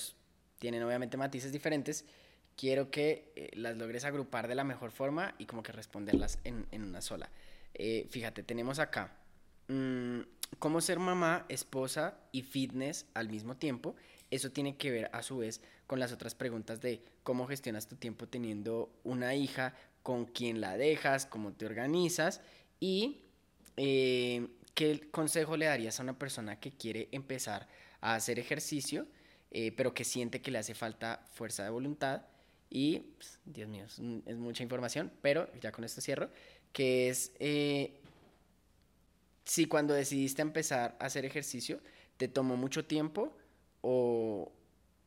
tienen 0.59 0.83
obviamente 0.83 1.19
matices 1.19 1.53
diferentes, 1.53 2.07
quiero 2.57 2.91
que 2.91 3.33
eh, 3.37 3.51
las 3.53 3.77
logres 3.77 4.05
agrupar 4.07 4.49
de 4.49 4.55
la 4.55 4.65
mejor 4.65 4.93
forma 4.93 5.35
y 5.37 5.45
como 5.45 5.63
que 5.63 5.73
responderlas 5.73 6.39
en, 6.45 6.67
en 6.73 6.85
una 6.85 7.03
sola. 7.03 7.29
Eh, 7.75 8.07
fíjate, 8.11 8.43
tenemos 8.43 8.79
acá, 8.79 9.13
mm, 9.69 10.21
cómo 10.59 10.81
ser 10.81 10.99
mamá, 10.99 11.47
esposa 11.49 12.19
y 12.33 12.43
fitness 12.43 13.07
al 13.15 13.29
mismo 13.29 13.57
tiempo. 13.57 13.95
Eso 14.31 14.51
tiene 14.51 14.77
que 14.77 14.91
ver 14.91 15.11
a 15.13 15.23
su 15.23 15.39
vez 15.39 15.61
con 15.87 15.99
las 15.99 16.13
otras 16.13 16.35
preguntas 16.35 16.81
de 16.81 17.03
cómo 17.23 17.47
gestionas 17.47 17.89
tu 17.89 17.97
tiempo 17.97 18.29
teniendo 18.29 18.93
una 19.03 19.35
hija, 19.35 19.75
con 20.03 20.25
quién 20.25 20.61
la 20.61 20.77
dejas, 20.77 21.27
cómo 21.27 21.53
te 21.53 21.67
organizas 21.67 22.41
y 22.79 23.23
eh, 23.77 24.49
qué 24.75 25.09
consejo 25.11 25.57
le 25.57 25.67
darías 25.67 26.01
a 26.01 26.03
una 26.03 26.19
persona 26.19 26.59
que 26.59 26.73
quiere 26.73 27.09
empezar 27.13 27.69
a 28.01 28.15
hacer 28.15 28.39
ejercicio, 28.39 29.07
eh, 29.51 29.73
pero 29.73 29.93
que 29.95 30.05
siente 30.05 30.41
que 30.41 30.51
le 30.51 30.59
hace 30.59 30.75
falta 30.75 31.27
fuerza 31.33 31.65
de 31.65 31.71
voluntad 31.71 32.23
y, 32.71 33.01
pues, 33.17 33.39
Dios 33.45 33.69
mío, 33.69 33.85
es, 33.85 33.99
mucha 34.37 34.63
información, 34.63 35.13
pero 35.21 35.53
ya 35.61 35.73
con 35.73 35.85
esto 35.85 36.01
cierro, 36.01 36.31
que 36.73 37.09
es 37.09 37.33
eh, 37.41 38.00
si 39.51 39.67
cuando 39.67 39.95
decidiste 39.95 40.43
empezar 40.43 40.97
a 41.01 41.07
hacer 41.07 41.25
ejercicio 41.25 41.81
te 42.17 42.29
tomó 42.29 42.57
mucho 42.57 42.85
tiempo 42.85 43.37
o, 43.81 44.53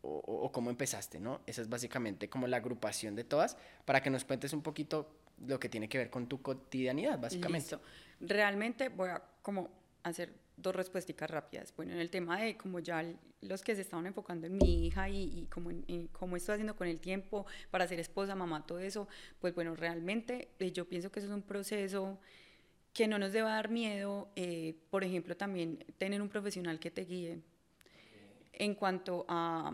o, 0.02 0.52
cómo 0.52 0.70
empezaste, 0.70 1.18
¿no? 1.18 1.40
Esa 1.46 1.62
es 1.62 1.70
básicamente 1.70 2.28
como 2.28 2.48
la 2.48 2.58
agrupación 2.58 3.16
de 3.16 3.24
todas, 3.24 3.56
para 3.86 4.04
que 4.04 4.10
nos 4.10 4.26
cuentes 4.26 4.52
un 4.52 4.62
poquito 4.62 5.16
lo 5.48 5.62
que 5.62 5.70
tiene 5.70 5.88
que 5.88 5.98
ver 5.98 6.10
con 6.10 6.28
tu 6.28 6.42
cotidianidad, 6.42 7.18
básicamente. 7.20 7.78
Realmente 8.20 8.90
voy 8.90 9.12
a 9.12 9.24
como 9.42 9.70
hacer 10.04 10.34
dos 10.58 10.76
respuestas 10.76 11.32
rápidas. 11.32 11.74
Bueno, 11.78 11.94
en 11.94 12.00
el 12.00 12.10
tema 12.10 12.38
de 12.42 12.58
como 12.58 12.80
ya 12.80 13.02
los 13.40 13.62
que 13.62 13.76
se 13.76 13.82
estaban 13.82 14.08
enfocando 14.08 14.46
en 14.48 14.58
mi 14.58 14.88
hija 14.88 15.08
y, 15.08 15.24
y 15.24 15.46
cómo, 15.46 15.70
cómo 16.12 16.36
estoy 16.36 16.56
haciendo 16.56 16.76
con 16.76 16.90
el 16.90 17.00
tiempo 17.00 17.46
para 17.72 17.88
ser 17.88 18.02
esposa, 18.02 18.36
mamá, 18.36 18.66
todo 18.66 18.80
eso, 18.80 19.08
pues 19.40 19.56
bueno, 19.56 19.74
realmente 19.74 20.50
eh, 20.60 20.74
yo 20.74 20.84
pienso 20.84 21.14
que 21.14 21.22
eso 21.22 21.30
es 21.30 21.34
un 21.34 21.44
proceso 21.44 22.20
que 22.94 23.08
no 23.08 23.18
nos 23.18 23.32
debe 23.34 23.50
dar 23.50 23.70
miedo, 23.70 24.30
eh, 24.36 24.76
por 24.90 25.04
ejemplo, 25.04 25.36
también 25.36 25.84
tener 25.98 26.22
un 26.22 26.30
profesional 26.30 26.80
que 26.80 26.92
te 26.92 27.04
guíe 27.06 27.42
en 28.54 28.76
cuanto 28.76 29.26
a 29.28 29.74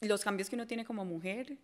los 0.00 0.24
cambios 0.24 0.48
que 0.48 0.56
uno 0.56 0.66
tiene 0.66 0.84
como 0.84 1.04
mujer 1.04 1.58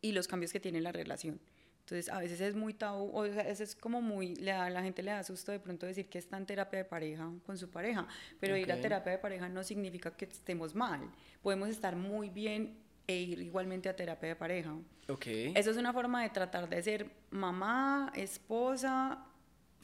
y 0.00 0.12
los 0.12 0.28
cambios 0.28 0.52
que 0.52 0.60
tiene 0.60 0.80
la 0.80 0.92
relación. 0.92 1.40
Entonces, 1.80 2.08
a 2.08 2.18
veces 2.18 2.40
es 2.40 2.54
muy 2.54 2.72
tabú, 2.72 3.10
o 3.12 3.26
sea, 3.26 3.42
es 3.42 3.74
como 3.74 4.00
muy, 4.00 4.36
le 4.36 4.52
da, 4.52 4.70
la 4.70 4.82
gente 4.82 5.02
le 5.02 5.10
da 5.10 5.22
susto 5.22 5.52
de 5.52 5.60
pronto 5.60 5.84
decir 5.84 6.08
que 6.08 6.16
está 6.16 6.38
en 6.38 6.46
terapia 6.46 6.78
de 6.78 6.84
pareja 6.86 7.30
con 7.44 7.58
su 7.58 7.68
pareja, 7.68 8.06
pero 8.40 8.56
ir 8.56 8.72
a 8.72 8.80
terapia 8.80 9.12
de 9.12 9.18
pareja 9.18 9.50
no 9.50 9.62
significa 9.62 10.10
que 10.10 10.24
estemos 10.24 10.74
mal. 10.74 11.10
Podemos 11.42 11.68
estar 11.68 11.94
muy 11.94 12.30
bien 12.30 12.78
e 13.06 13.16
ir 13.16 13.42
igualmente 13.42 13.90
a 13.90 13.96
terapia 13.96 14.30
de 14.30 14.36
pareja. 14.36 14.74
Okay. 15.08 15.52
Eso 15.54 15.72
es 15.72 15.76
una 15.76 15.92
forma 15.92 16.22
de 16.22 16.30
tratar 16.30 16.70
de 16.70 16.82
ser 16.82 17.10
mamá, 17.30 18.10
esposa, 18.14 19.26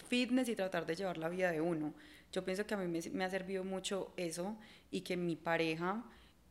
fitness 0.03 0.49
y 0.49 0.57
tratar 0.57 0.87
de 0.87 0.97
llevar 0.97 1.19
la 1.19 1.29
vida 1.29 1.51
de 1.51 1.61
uno. 1.61 1.95
Yo 2.33 2.45
pienso 2.45 2.67
que 2.67 2.75
a 2.75 2.77
mí 2.77 2.87
me, 2.87 3.01
me 3.11 3.25
ha 3.25 3.31
servido 3.31 3.65
mucho 3.65 4.13
eso 4.17 4.57
y 4.91 5.01
que 5.01 5.17
mi 5.17 5.37
pareja 5.37 6.05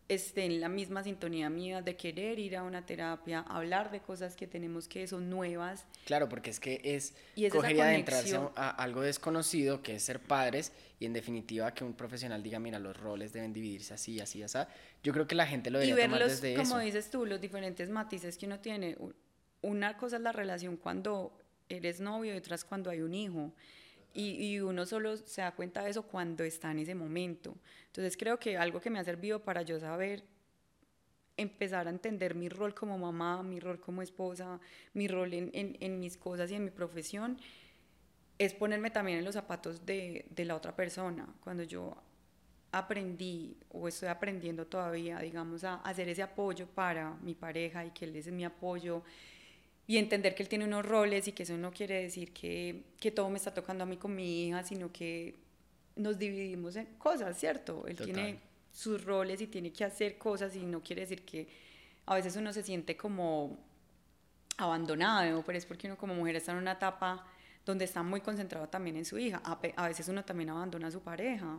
esté 0.09 0.45
en 0.45 0.59
la 0.59 0.69
misma 0.69 1.03
sintonía 1.03 1.49
mía 1.51 1.83
de 1.83 1.95
querer 1.95 2.39
ir 2.39 2.57
a 2.57 2.63
una 2.63 2.83
terapia, 2.83 3.41
hablar 3.41 3.91
de 3.91 4.01
cosas 4.01 4.35
que 4.35 4.47
tenemos 4.47 4.87
que 4.87 5.07
son 5.07 5.29
nuevas. 5.29 5.85
Claro, 6.05 6.27
porque 6.27 6.49
es 6.49 6.59
que 6.59 6.81
es, 6.83 7.13
y 7.35 7.47
coger 7.49 7.75
y 7.75 7.79
adentrarse 7.79 8.39
a, 8.55 8.69
algo 8.71 9.01
desconocido, 9.01 9.83
que 9.83 9.95
es 9.95 10.03
ser 10.03 10.19
padres, 10.19 10.73
y 10.99 11.05
en 11.05 11.13
definitiva 11.13 11.71
que 11.75 11.83
un 11.83 11.93
profesional 11.93 12.41
diga, 12.41 12.59
mira, 12.59 12.79
los 12.79 12.97
roles 12.97 13.31
deben 13.31 13.53
dividirse 13.53 13.93
así, 13.93 14.19
así, 14.19 14.41
así. 14.41 14.57
Yo 15.03 15.13
creo 15.13 15.27
que 15.27 15.35
la 15.35 15.45
gente 15.45 15.69
lo 15.69 15.81
y 15.81 15.93
ver 15.93 16.09
desde 16.09 16.55
como 16.55 16.79
dices 16.79 17.11
tú, 17.11 17.27
los 17.27 17.39
diferentes 17.39 17.89
matices 17.89 18.37
que 18.37 18.47
uno 18.47 18.59
tiene. 18.59 18.97
Una 19.61 19.95
cosa 19.95 20.15
es 20.15 20.23
la 20.23 20.31
relación 20.31 20.77
cuando 20.77 21.38
eres 21.69 21.99
novio 21.99 22.33
y 22.33 22.37
otra 22.37 22.55
es 22.55 22.65
cuando 22.65 22.89
hay 22.89 23.01
un 23.01 23.13
hijo. 23.13 23.53
Y, 24.11 24.59
uno 24.59 24.85
solo 24.85 25.15
se 25.17 25.41
da 25.41 25.51
cuenta 25.51 25.83
de 25.83 25.91
eso 25.91 26.03
cuando 26.03 26.43
está 26.43 26.71
en 26.71 26.79
ese 26.79 26.95
momento. 26.95 27.55
Entonces 27.85 28.17
creo 28.17 28.39
que 28.39 28.57
algo 28.57 28.81
que 28.81 28.89
me 28.89 28.99
ha 28.99 29.03
servido 29.03 29.43
para 29.43 29.61
yo 29.61 29.79
saber 29.79 30.23
empezar 31.37 31.87
a 31.87 31.89
entender 31.89 32.35
mi 32.35 32.49
rol 32.49 32.73
como 32.73 32.97
mamá, 32.97 33.43
mi 33.43 33.59
rol 33.59 33.79
como 33.79 34.01
esposa, 34.01 34.59
mi 34.93 35.07
rol 35.07 35.33
en, 35.33 35.51
en, 35.53 35.99
mis 35.99 36.17
cosas 36.17 36.51
y 36.51 36.55
en 36.55 36.65
mi 36.65 36.71
profesión, 36.71 37.37
es 38.37 38.53
ponerme 38.53 38.89
también 38.89 39.19
en 39.19 39.25
los 39.25 39.35
zapatos 39.35 39.85
de, 39.85 40.25
de 40.31 40.45
la 40.45 40.55
otra 40.55 40.75
persona. 40.75 41.27
Cuando 41.41 41.63
yo 41.63 41.95
aprendí 42.71 43.55
o 43.69 43.87
estoy 43.87 44.09
aprendiendo 44.09 44.67
todavía, 44.67 45.19
digamos, 45.19 45.63
a 45.63 45.75
hacer 45.75 46.09
ese 46.09 46.23
apoyo 46.23 46.67
para 46.67 47.13
mi 47.21 47.35
pareja 47.35 47.85
y 47.85 47.91
que 47.91 48.05
él 48.05 48.15
es 48.15 48.27
mi 48.31 48.43
apoyo 48.43 49.03
y 49.89 49.97
entender 49.97 50.35
que 50.35 50.43
él 50.43 50.49
tiene 50.49 50.65
unos 50.65 50.85
roles 50.85 51.27
y 51.27 51.31
que 51.31 51.41
eso 51.41 51.57
no 51.57 51.71
quiere 51.71 52.03
decir 52.03 52.31
que, 52.31 52.83
que 52.99 53.09
todo 53.09 53.27
me 53.31 53.37
está 53.37 53.55
tocando 53.55 53.85
a 53.85 53.87
mí 53.87 53.97
con 53.97 54.15
mi 54.15 54.45
hija, 54.45 54.61
sino 54.61 54.91
que 54.91 55.33
nos 55.95 56.19
dividimos 56.19 56.75
en 56.75 56.85
cosas, 56.99 57.35
¿cierto? 57.39 57.87
Él 57.87 57.97
tiene 57.97 58.39
sus 58.71 59.03
roles 59.03 59.41
y 59.41 59.47
tiene 59.47 59.73
que 59.73 59.83
hacer 59.83 60.19
cosas 60.19 60.55
y 60.55 60.59
no 60.59 60.83
quiere 60.83 61.01
decir 61.01 61.25
que 61.25 61.47
a 62.05 62.13
veces 62.13 62.35
uno 62.35 62.53
se 62.53 62.61
siente 62.61 62.95
como 62.95 63.57
abandonado, 64.57 65.41
pero 65.43 65.57
es 65.57 65.65
porque 65.65 65.87
uno 65.87 65.97
como 65.97 66.13
mujer 66.13 66.35
está 66.35 66.51
en 66.51 66.59
una 66.59 66.73
etapa 66.73 67.25
donde 67.65 67.85
está 67.85 68.03
muy 68.03 68.21
concentrado 68.21 68.69
también 68.69 68.95
en 68.95 69.05
su 69.05 69.17
hija. 69.17 69.41
A, 69.43 69.87
veces 69.87 70.07
uno 70.07 70.23
también 70.23 70.51
abandona 70.51 70.89
a 70.89 70.91
su 70.91 71.01
pareja. 71.01 71.57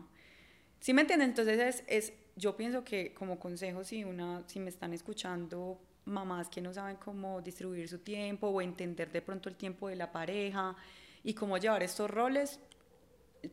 ¿Sí 0.79 0.95
me 0.95 1.01
entienden? 1.01 1.31
Entonces 1.31 1.59
es, 1.59 1.85
es, 1.89 2.13
yo 2.37 2.57
pienso 2.57 2.85
que 2.85 3.13
como 3.13 3.41
consejo, 3.41 3.83
si, 3.83 4.05
una, 4.05 4.45
si 4.47 4.61
me 4.61 4.69
están 4.71 4.93
escuchando 4.93 5.81
mamás 6.05 6.49
que 6.49 6.61
no 6.61 6.73
saben 6.73 6.97
cómo 6.97 7.41
distribuir 7.41 7.89
su 7.89 7.99
tiempo 7.99 8.49
o 8.49 8.61
entender 8.61 9.11
de 9.13 9.23
pronto 9.23 9.49
el 9.49 9.57
tiempo 9.57 9.89
de 9.89 9.97
la 9.97 10.11
pareja 10.11 10.77
y 11.23 11.35
cómo 11.35 11.59
llevar 11.59 11.83
estos 11.83 12.11
roles, 12.11 12.61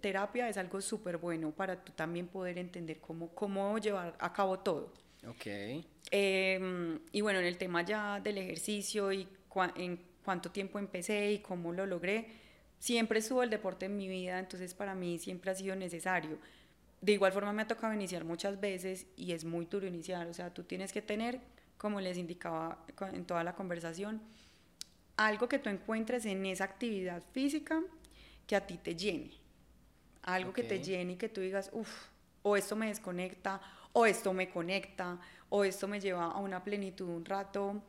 terapia 0.01 0.49
es 0.49 0.57
algo 0.57 0.81
súper 0.81 1.17
bueno 1.17 1.51
para 1.51 1.83
tú 1.83 1.91
también 1.93 2.27
poder 2.27 2.57
entender 2.57 2.99
cómo, 2.99 3.29
cómo 3.29 3.77
llevar 3.77 4.15
a 4.19 4.33
cabo 4.33 4.59
todo. 4.59 4.93
Ok. 5.27 5.45
Em, 6.11 6.99
y 7.11 7.21
bueno, 7.21 7.39
en 7.39 7.45
el 7.45 7.57
tema 7.57 7.83
ya 7.83 8.19
del 8.19 8.37
ejercicio 8.37 9.11
y 9.11 9.27
en 9.75 9.99
cuánto 10.23 10.51
tiempo 10.51 10.79
empecé 10.79 11.31
y 11.31 11.39
cómo 11.39 11.73
lo 11.73 11.85
logré, 11.85 12.27
siempre 12.79 13.19
estuvo 13.19 13.43
el 13.43 13.49
deporte 13.49 13.87
en 13.87 13.97
mi 13.97 14.07
vida, 14.07 14.39
entonces 14.39 14.73
para 14.73 14.95
mí 14.95 15.17
siempre 15.19 15.51
ha 15.51 15.55
sido 15.55 15.75
necesario. 15.75 16.37
De 17.01 17.11
igual 17.11 17.31
forma 17.31 17.53
me 17.53 17.61
ha 17.63 17.67
tocado 17.67 17.93
iniciar 17.93 18.23
muchas 18.23 18.59
veces 18.59 19.07
y 19.15 19.31
es 19.33 19.45
muy 19.45 19.65
duro 19.65 19.87
iniciar, 19.87 20.27
o 20.27 20.33
sea, 20.33 20.53
tú 20.53 20.63
tienes 20.63 20.93
que 20.93 21.01
tener 21.01 21.39
como 21.77 22.01
les 22.01 22.17
indicaba 22.17 22.83
en 23.13 23.25
toda 23.25 23.43
la 23.43 23.55
conversación, 23.55 24.21
algo 25.15 25.47
que 25.49 25.59
tú 25.59 25.69
encuentres 25.69 26.25
en 26.25 26.45
esa 26.45 26.63
actividad 26.63 27.23
física 27.31 27.81
que 28.45 28.55
a 28.55 28.65
ti 28.65 28.77
te 28.77 28.95
llene. 28.95 29.31
Algo 30.23 30.53
que 30.53 30.63
te 30.63 30.83
llene 30.83 31.13
y 31.13 31.15
que 31.15 31.29
tú 31.29 31.41
digas, 31.41 31.69
uff, 31.73 32.07
o 32.43 32.57
esto 32.57 32.75
me 32.75 32.87
desconecta, 32.87 33.61
o 33.93 34.05
esto 34.05 34.33
me 34.33 34.49
conecta, 34.49 35.19
o 35.49 35.63
esto 35.63 35.87
me 35.87 35.99
lleva 35.99 36.25
a 36.25 36.39
una 36.39 36.63
plenitud 36.63 37.07
un 37.07 37.25
rato. 37.25 37.81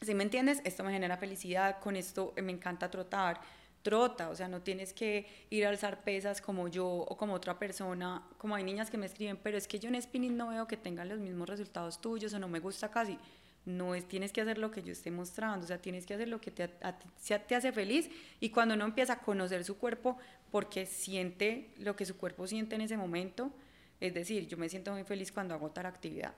Si 0.00 0.14
me 0.14 0.24
entiendes, 0.24 0.60
esto 0.64 0.84
me 0.84 0.92
genera 0.92 1.16
felicidad, 1.16 1.78
con 1.80 1.96
esto 1.96 2.34
me 2.42 2.52
encanta 2.52 2.90
trotar 2.90 3.40
trota, 3.86 4.30
o 4.30 4.34
sea, 4.34 4.48
no 4.48 4.62
tienes 4.62 4.92
que 4.92 5.26
ir 5.48 5.64
a 5.64 5.68
alzar 5.68 6.02
pesas 6.02 6.40
como 6.40 6.66
yo 6.66 6.88
o 6.88 7.16
como 7.16 7.34
otra 7.34 7.56
persona, 7.56 8.20
como 8.36 8.56
hay 8.56 8.64
niñas 8.64 8.90
que 8.90 8.98
me 8.98 9.06
escriben, 9.06 9.38
pero 9.40 9.56
es 9.56 9.68
que 9.68 9.78
yo 9.78 9.88
en 9.88 10.02
spinning 10.02 10.36
no 10.36 10.48
veo 10.48 10.66
que 10.66 10.76
tengan 10.76 11.08
los 11.08 11.20
mismos 11.20 11.48
resultados 11.48 12.00
tuyos 12.00 12.34
o 12.34 12.40
no 12.40 12.48
me 12.48 12.58
gusta 12.58 12.90
casi. 12.90 13.16
No 13.64 13.94
es, 13.94 14.08
tienes 14.08 14.32
que 14.32 14.40
hacer 14.40 14.58
lo 14.58 14.72
que 14.72 14.82
yo 14.82 14.90
esté 14.90 15.12
mostrando, 15.12 15.62
o 15.62 15.68
sea, 15.68 15.78
tienes 15.78 16.04
que 16.04 16.14
hacer 16.14 16.26
lo 16.26 16.40
que 16.40 16.50
te, 16.50 16.66
te 16.66 17.54
hace 17.54 17.70
feliz 17.70 18.10
y 18.40 18.50
cuando 18.50 18.74
uno 18.74 18.86
empieza 18.86 19.12
a 19.12 19.18
conocer 19.20 19.64
su 19.64 19.78
cuerpo 19.78 20.18
porque 20.50 20.84
siente 20.84 21.70
lo 21.78 21.94
que 21.94 22.04
su 22.06 22.16
cuerpo 22.16 22.48
siente 22.48 22.74
en 22.74 22.80
ese 22.80 22.96
momento, 22.96 23.52
es 24.00 24.14
decir, 24.14 24.48
yo 24.48 24.56
me 24.56 24.68
siento 24.68 24.90
muy 24.90 25.04
feliz 25.04 25.30
cuando 25.30 25.54
hago 25.54 25.70
tal 25.70 25.86
actividad, 25.86 26.34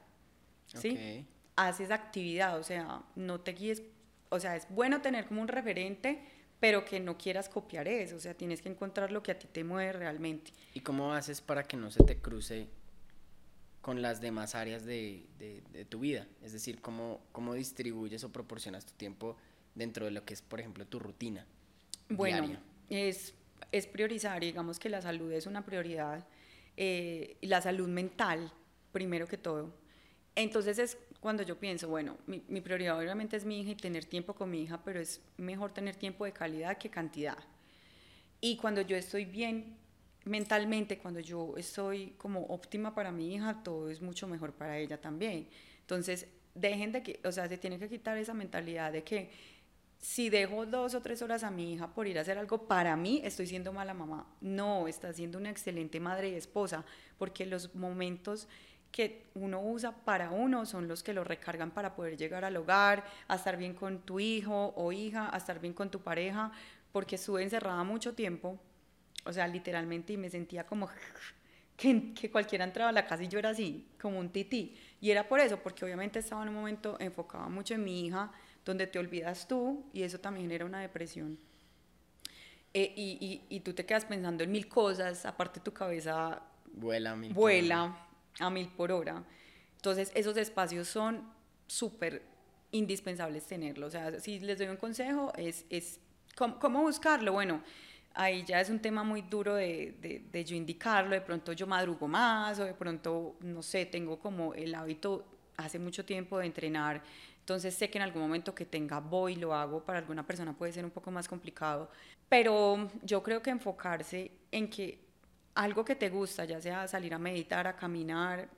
¿sí? 0.66 1.26
Haces 1.56 1.90
actividad, 1.90 2.58
o 2.58 2.62
sea, 2.62 3.00
no 3.16 3.40
te 3.40 3.52
guíes, 3.52 3.82
o 4.28 4.38
sea, 4.38 4.54
es 4.54 4.66
bueno 4.68 5.00
tener 5.00 5.24
como 5.26 5.40
un 5.40 5.48
referente, 5.48 6.20
pero 6.60 6.84
que 6.84 7.00
no 7.00 7.16
quieras 7.16 7.48
copiar 7.48 7.86
eso, 7.88 8.16
o 8.16 8.20
sea, 8.20 8.34
tienes 8.34 8.62
que 8.62 8.68
encontrar 8.68 9.12
lo 9.12 9.22
que 9.22 9.32
a 9.32 9.38
ti 9.38 9.46
te 9.46 9.64
mueve 9.64 9.92
realmente. 9.92 10.52
¿Y 10.74 10.80
cómo 10.80 11.12
haces 11.14 11.40
para 11.40 11.62
que 11.62 11.76
no 11.76 11.90
se 11.90 12.02
te 12.02 12.18
cruce 12.18 12.68
con 13.80 14.02
las 14.02 14.20
demás 14.20 14.54
áreas 14.54 14.84
de, 14.84 15.24
de, 15.38 15.84
tu 15.84 16.00
vida? 16.00 16.26
Es 16.42 16.52
decir, 16.52 16.80
¿cómo, 16.80 17.20
¿cómo 17.32 17.54
distribuyes 17.54 18.24
o 18.24 18.32
proporcionas 18.32 18.84
tu 18.84 18.94
tiempo 18.94 19.36
dentro 19.74 20.06
de 20.06 20.10
lo 20.10 20.24
que 20.24 20.34
es, 20.34 20.42
por 20.42 20.58
ejemplo, 20.58 20.84
tu 20.86 20.98
rutina? 20.98 21.46
Bueno, 22.08 22.58
es, 22.90 23.34
es 23.70 23.86
priorizar, 23.86 24.40
digamos 24.40 24.78
que 24.78 24.88
la 24.88 25.00
salud 25.00 25.30
es 25.32 25.46
una 25.46 25.64
prioridad, 25.64 26.26
eh, 26.76 27.36
la 27.42 27.60
salud 27.60 27.88
mental, 27.88 28.52
primero 28.92 29.26
que 29.28 29.38
todo. 29.38 29.72
Entonces 30.34 30.78
es 30.78 30.98
cuando 31.20 31.42
yo 31.42 31.58
pienso, 31.58 31.88
bueno, 31.88 32.16
mi, 32.26 32.42
mi, 32.48 32.60
prioridad 32.60 32.98
obviamente 32.98 33.36
es 33.36 33.44
mi 33.44 33.60
hija 33.60 33.72
y 33.72 33.74
tener 33.74 34.04
tiempo 34.04 34.34
con 34.34 34.50
mi 34.50 34.62
hija, 34.62 34.80
pero 34.84 35.00
es 35.00 35.20
mejor 35.36 35.72
tener 35.72 35.96
tiempo 35.96 36.24
de 36.24 36.32
calidad 36.32 36.78
que 36.78 36.90
cantidad. 36.90 37.38
Y 38.40 38.56
cuando 38.56 38.82
yo 38.82 38.96
estoy 38.96 39.24
bien 39.24 39.76
mentalmente, 40.24 40.98
cuando 40.98 41.20
yo 41.20 41.54
estoy 41.56 42.14
como 42.18 42.44
óptima 42.46 42.94
para 42.94 43.10
mi 43.10 43.34
hija, 43.34 43.62
todo 43.64 43.90
es 43.90 44.00
mucho 44.00 44.28
mejor 44.28 44.52
para 44.52 44.78
ella 44.78 45.00
también. 45.00 45.48
Entonces, 45.80 46.26
dejen 46.54 46.92
de 46.92 47.02
que, 47.02 47.20
o 47.24 47.32
sea, 47.32 47.48
se 47.48 47.58
tiene 47.58 47.78
que 47.78 47.88
quitar 47.88 48.16
esa 48.18 48.34
mentalidad 48.34 48.92
de 48.92 49.02
que 49.02 49.30
si 50.00 50.30
dejo 50.30 50.64
dos 50.64 50.94
o 50.94 51.02
tres 51.02 51.22
horas 51.22 51.42
a 51.42 51.50
mi 51.50 51.72
hija 51.72 51.92
por 51.92 52.06
ir 52.06 52.18
a 52.18 52.20
hacer 52.20 52.38
algo 52.38 52.68
para 52.68 52.96
mí, 52.96 53.20
estoy 53.24 53.46
siendo 53.46 53.72
mala 53.72 53.94
mamá. 53.94 54.26
No, 54.40 54.86
está 54.86 55.12
siendo 55.12 55.38
una 55.38 55.50
excelente 55.50 55.98
madre 55.98 56.30
y 56.30 56.34
esposa, 56.34 56.84
porque 57.18 57.46
los 57.46 57.74
momentos 57.74 58.46
que 58.90 59.26
uno 59.34 59.60
usa 59.60 59.92
para 59.92 60.30
uno 60.30 60.66
son 60.66 60.88
los 60.88 61.02
que 61.02 61.12
lo 61.12 61.24
recargan 61.24 61.70
para 61.70 61.94
poder 61.94 62.16
llegar 62.16 62.44
al 62.44 62.56
hogar, 62.56 63.04
a 63.28 63.36
estar 63.36 63.56
bien 63.56 63.74
con 63.74 64.00
tu 64.00 64.18
hijo 64.18 64.72
o 64.76 64.92
hija, 64.92 65.28
a 65.32 65.36
estar 65.36 65.60
bien 65.60 65.74
con 65.74 65.90
tu 65.90 66.00
pareja, 66.00 66.50
porque 66.92 67.16
estuve 67.16 67.42
encerrada 67.42 67.84
mucho 67.84 68.14
tiempo, 68.14 68.58
o 69.24 69.32
sea, 69.32 69.46
literalmente, 69.46 70.14
y 70.14 70.16
me 70.16 70.30
sentía 70.30 70.64
como 70.64 70.88
que, 71.76 72.12
que 72.14 72.30
cualquiera 72.30 72.64
entraba 72.64 72.90
a 72.90 72.92
la 72.92 73.06
casa 73.06 73.22
y 73.22 73.28
yo 73.28 73.38
era 73.38 73.50
así, 73.50 73.86
como 74.00 74.18
un 74.18 74.30
tití. 74.30 74.76
Y 75.00 75.10
era 75.10 75.28
por 75.28 75.40
eso, 75.40 75.58
porque 75.58 75.84
obviamente 75.84 76.18
estaba 76.18 76.42
en 76.42 76.48
un 76.48 76.54
momento 76.54 76.96
enfocado 76.98 77.48
mucho 77.50 77.74
en 77.74 77.84
mi 77.84 78.06
hija, 78.06 78.32
donde 78.64 78.86
te 78.86 78.98
olvidas 78.98 79.46
tú 79.46 79.84
y 79.92 80.02
eso 80.02 80.18
también 80.18 80.46
genera 80.46 80.64
una 80.64 80.80
depresión. 80.80 81.38
Eh, 82.74 82.92
y, 82.96 83.44
y, 83.48 83.56
y, 83.56 83.60
tú 83.60 83.72
te 83.72 83.86
quedas 83.86 84.04
pensando 84.04 84.44
en 84.44 84.52
mil 84.52 84.68
cosas, 84.68 85.24
aparte 85.24 85.58
tu 85.58 85.72
cabeza 85.72 86.42
vuela 86.74 87.16
mil, 87.16 87.32
vuela 87.32 88.07
a 88.38 88.50
mil 88.50 88.68
por 88.68 88.92
hora. 88.92 89.24
Entonces 89.76 90.10
esos 90.14 90.36
espacios 90.36 90.88
son 90.88 91.22
súper 91.66 92.22
indispensables 92.70 93.46
tenerlos. 93.46 93.88
O 93.88 93.90
sea, 93.90 94.20
si 94.20 94.40
les 94.40 94.58
doy 94.58 94.68
un 94.68 94.76
consejo, 94.76 95.32
es, 95.36 95.64
es 95.70 96.00
¿cómo, 96.36 96.58
¿cómo, 96.58 96.82
buscarlo? 96.82 97.32
Bueno, 97.32 97.62
ahí 98.14 98.44
ya 98.44 98.60
es 98.60 98.70
un 98.70 98.80
tema 98.80 99.02
muy 99.04 99.22
duro 99.22 99.54
de, 99.54 99.96
de, 100.00 100.24
de 100.30 100.44
yo 100.44 100.56
indicarlo, 100.56 101.14
de 101.14 101.20
pronto 101.20 101.52
yo 101.52 101.66
madrugo 101.66 102.08
más 102.08 102.58
o 102.58 102.64
de 102.64 102.74
pronto, 102.74 103.36
no 103.40 103.62
sé, 103.62 103.86
tengo 103.86 104.18
como 104.18 104.54
el 104.54 104.74
hábito 104.74 105.24
hace 105.56 105.78
mucho 105.78 106.04
tiempo 106.04 106.38
de 106.38 106.46
entrenar 106.46 107.02
entonces 107.48 107.74
sé 107.74 107.88
que 107.88 107.96
en 107.96 108.02
algún 108.02 108.20
momento 108.20 108.54
que 108.54 108.66
tenga 108.66 109.00
voy, 109.00 109.34
lo 109.34 109.54
hago, 109.54 109.82
para 109.82 110.00
alguna 110.00 110.26
persona 110.26 110.52
puede 110.52 110.70
ser 110.70 110.84
un 110.84 110.90
poco 110.90 111.10
más 111.10 111.26
complicado, 111.26 111.90
pero 112.28 112.90
yo 113.02 113.22
creo 113.22 113.40
que 113.40 113.48
enfocarse 113.48 114.30
en 114.52 114.68
que 114.68 114.98
algo 115.58 115.84
que 115.84 115.96
te 115.96 116.08
gusta, 116.08 116.44
ya 116.44 116.60
sea 116.60 116.86
salir 116.86 117.12
a 117.12 117.18
meditar, 117.18 117.66
a 117.66 117.74
caminar, 117.74 118.48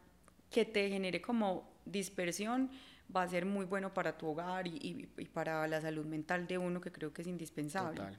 que 0.50 0.66
te 0.66 0.90
genere 0.90 1.22
como 1.22 1.66
dispersión, 1.86 2.70
va 3.14 3.22
a 3.22 3.28
ser 3.28 3.46
muy 3.46 3.64
bueno 3.64 3.94
para 3.94 4.18
tu 4.18 4.26
hogar 4.26 4.66
y, 4.66 4.76
y, 4.76 5.08
y 5.16 5.24
para 5.24 5.66
la 5.66 5.80
salud 5.80 6.04
mental 6.04 6.46
de 6.46 6.58
uno, 6.58 6.78
que 6.78 6.92
creo 6.92 7.10
que 7.10 7.22
es 7.22 7.28
indispensable. 7.28 7.96
Total. 7.96 8.18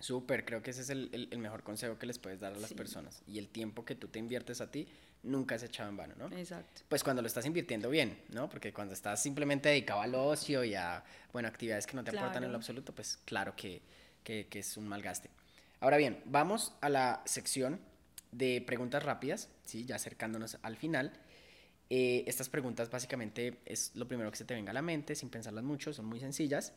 Súper, 0.00 0.44
creo 0.44 0.62
que 0.62 0.70
ese 0.70 0.82
es 0.82 0.90
el, 0.90 1.08
el, 1.12 1.28
el, 1.30 1.38
mejor 1.38 1.62
consejo 1.62 1.98
que 1.98 2.04
les 2.04 2.18
puedes 2.18 2.38
dar 2.38 2.52
a 2.52 2.56
las 2.56 2.68
sí. 2.68 2.74
personas. 2.74 3.22
Y 3.26 3.38
el 3.38 3.48
tiempo 3.48 3.86
que 3.86 3.94
tú 3.94 4.08
te 4.08 4.18
inviertes 4.18 4.60
a 4.60 4.70
ti 4.70 4.86
nunca 5.22 5.54
es 5.54 5.62
echado 5.62 5.88
en 5.88 5.96
vano, 5.96 6.14
¿no? 6.18 6.26
Exacto. 6.36 6.82
Pues 6.90 7.02
cuando 7.02 7.22
lo 7.22 7.26
estás 7.26 7.46
invirtiendo 7.46 7.88
bien, 7.88 8.20
¿no? 8.28 8.50
Porque 8.50 8.70
cuando 8.70 8.92
estás 8.92 9.22
simplemente 9.22 9.70
dedicado 9.70 10.02
al 10.02 10.14
ocio 10.14 10.62
y 10.62 10.74
a, 10.74 11.02
bueno, 11.32 11.48
actividades 11.48 11.86
que 11.86 11.96
no 11.96 12.04
te 12.04 12.10
claro. 12.10 12.26
aportan 12.26 12.44
en 12.44 12.52
lo 12.52 12.58
absoluto, 12.58 12.94
pues 12.94 13.16
claro 13.24 13.56
que, 13.56 13.80
que, 14.22 14.46
que 14.46 14.58
es 14.58 14.76
un 14.76 14.86
mal 14.86 15.00
gaste. 15.00 15.30
Ahora 15.80 15.96
bien, 15.96 16.20
vamos 16.24 16.74
a 16.80 16.88
la 16.88 17.22
sección 17.24 17.80
de 18.32 18.62
preguntas 18.66 19.02
rápidas, 19.02 19.48
¿sí? 19.64 19.84
Ya 19.84 19.96
acercándonos 19.96 20.58
al 20.62 20.76
final. 20.76 21.12
Eh, 21.90 22.24
estas 22.26 22.48
preguntas 22.48 22.90
básicamente 22.90 23.60
es 23.64 23.92
lo 23.94 24.06
primero 24.08 24.30
que 24.30 24.36
se 24.36 24.44
te 24.44 24.54
venga 24.54 24.70
a 24.70 24.74
la 24.74 24.82
mente, 24.82 25.14
sin 25.14 25.30
pensarlas 25.30 25.64
mucho, 25.64 25.92
son 25.92 26.06
muy 26.06 26.20
sencillas. 26.20 26.72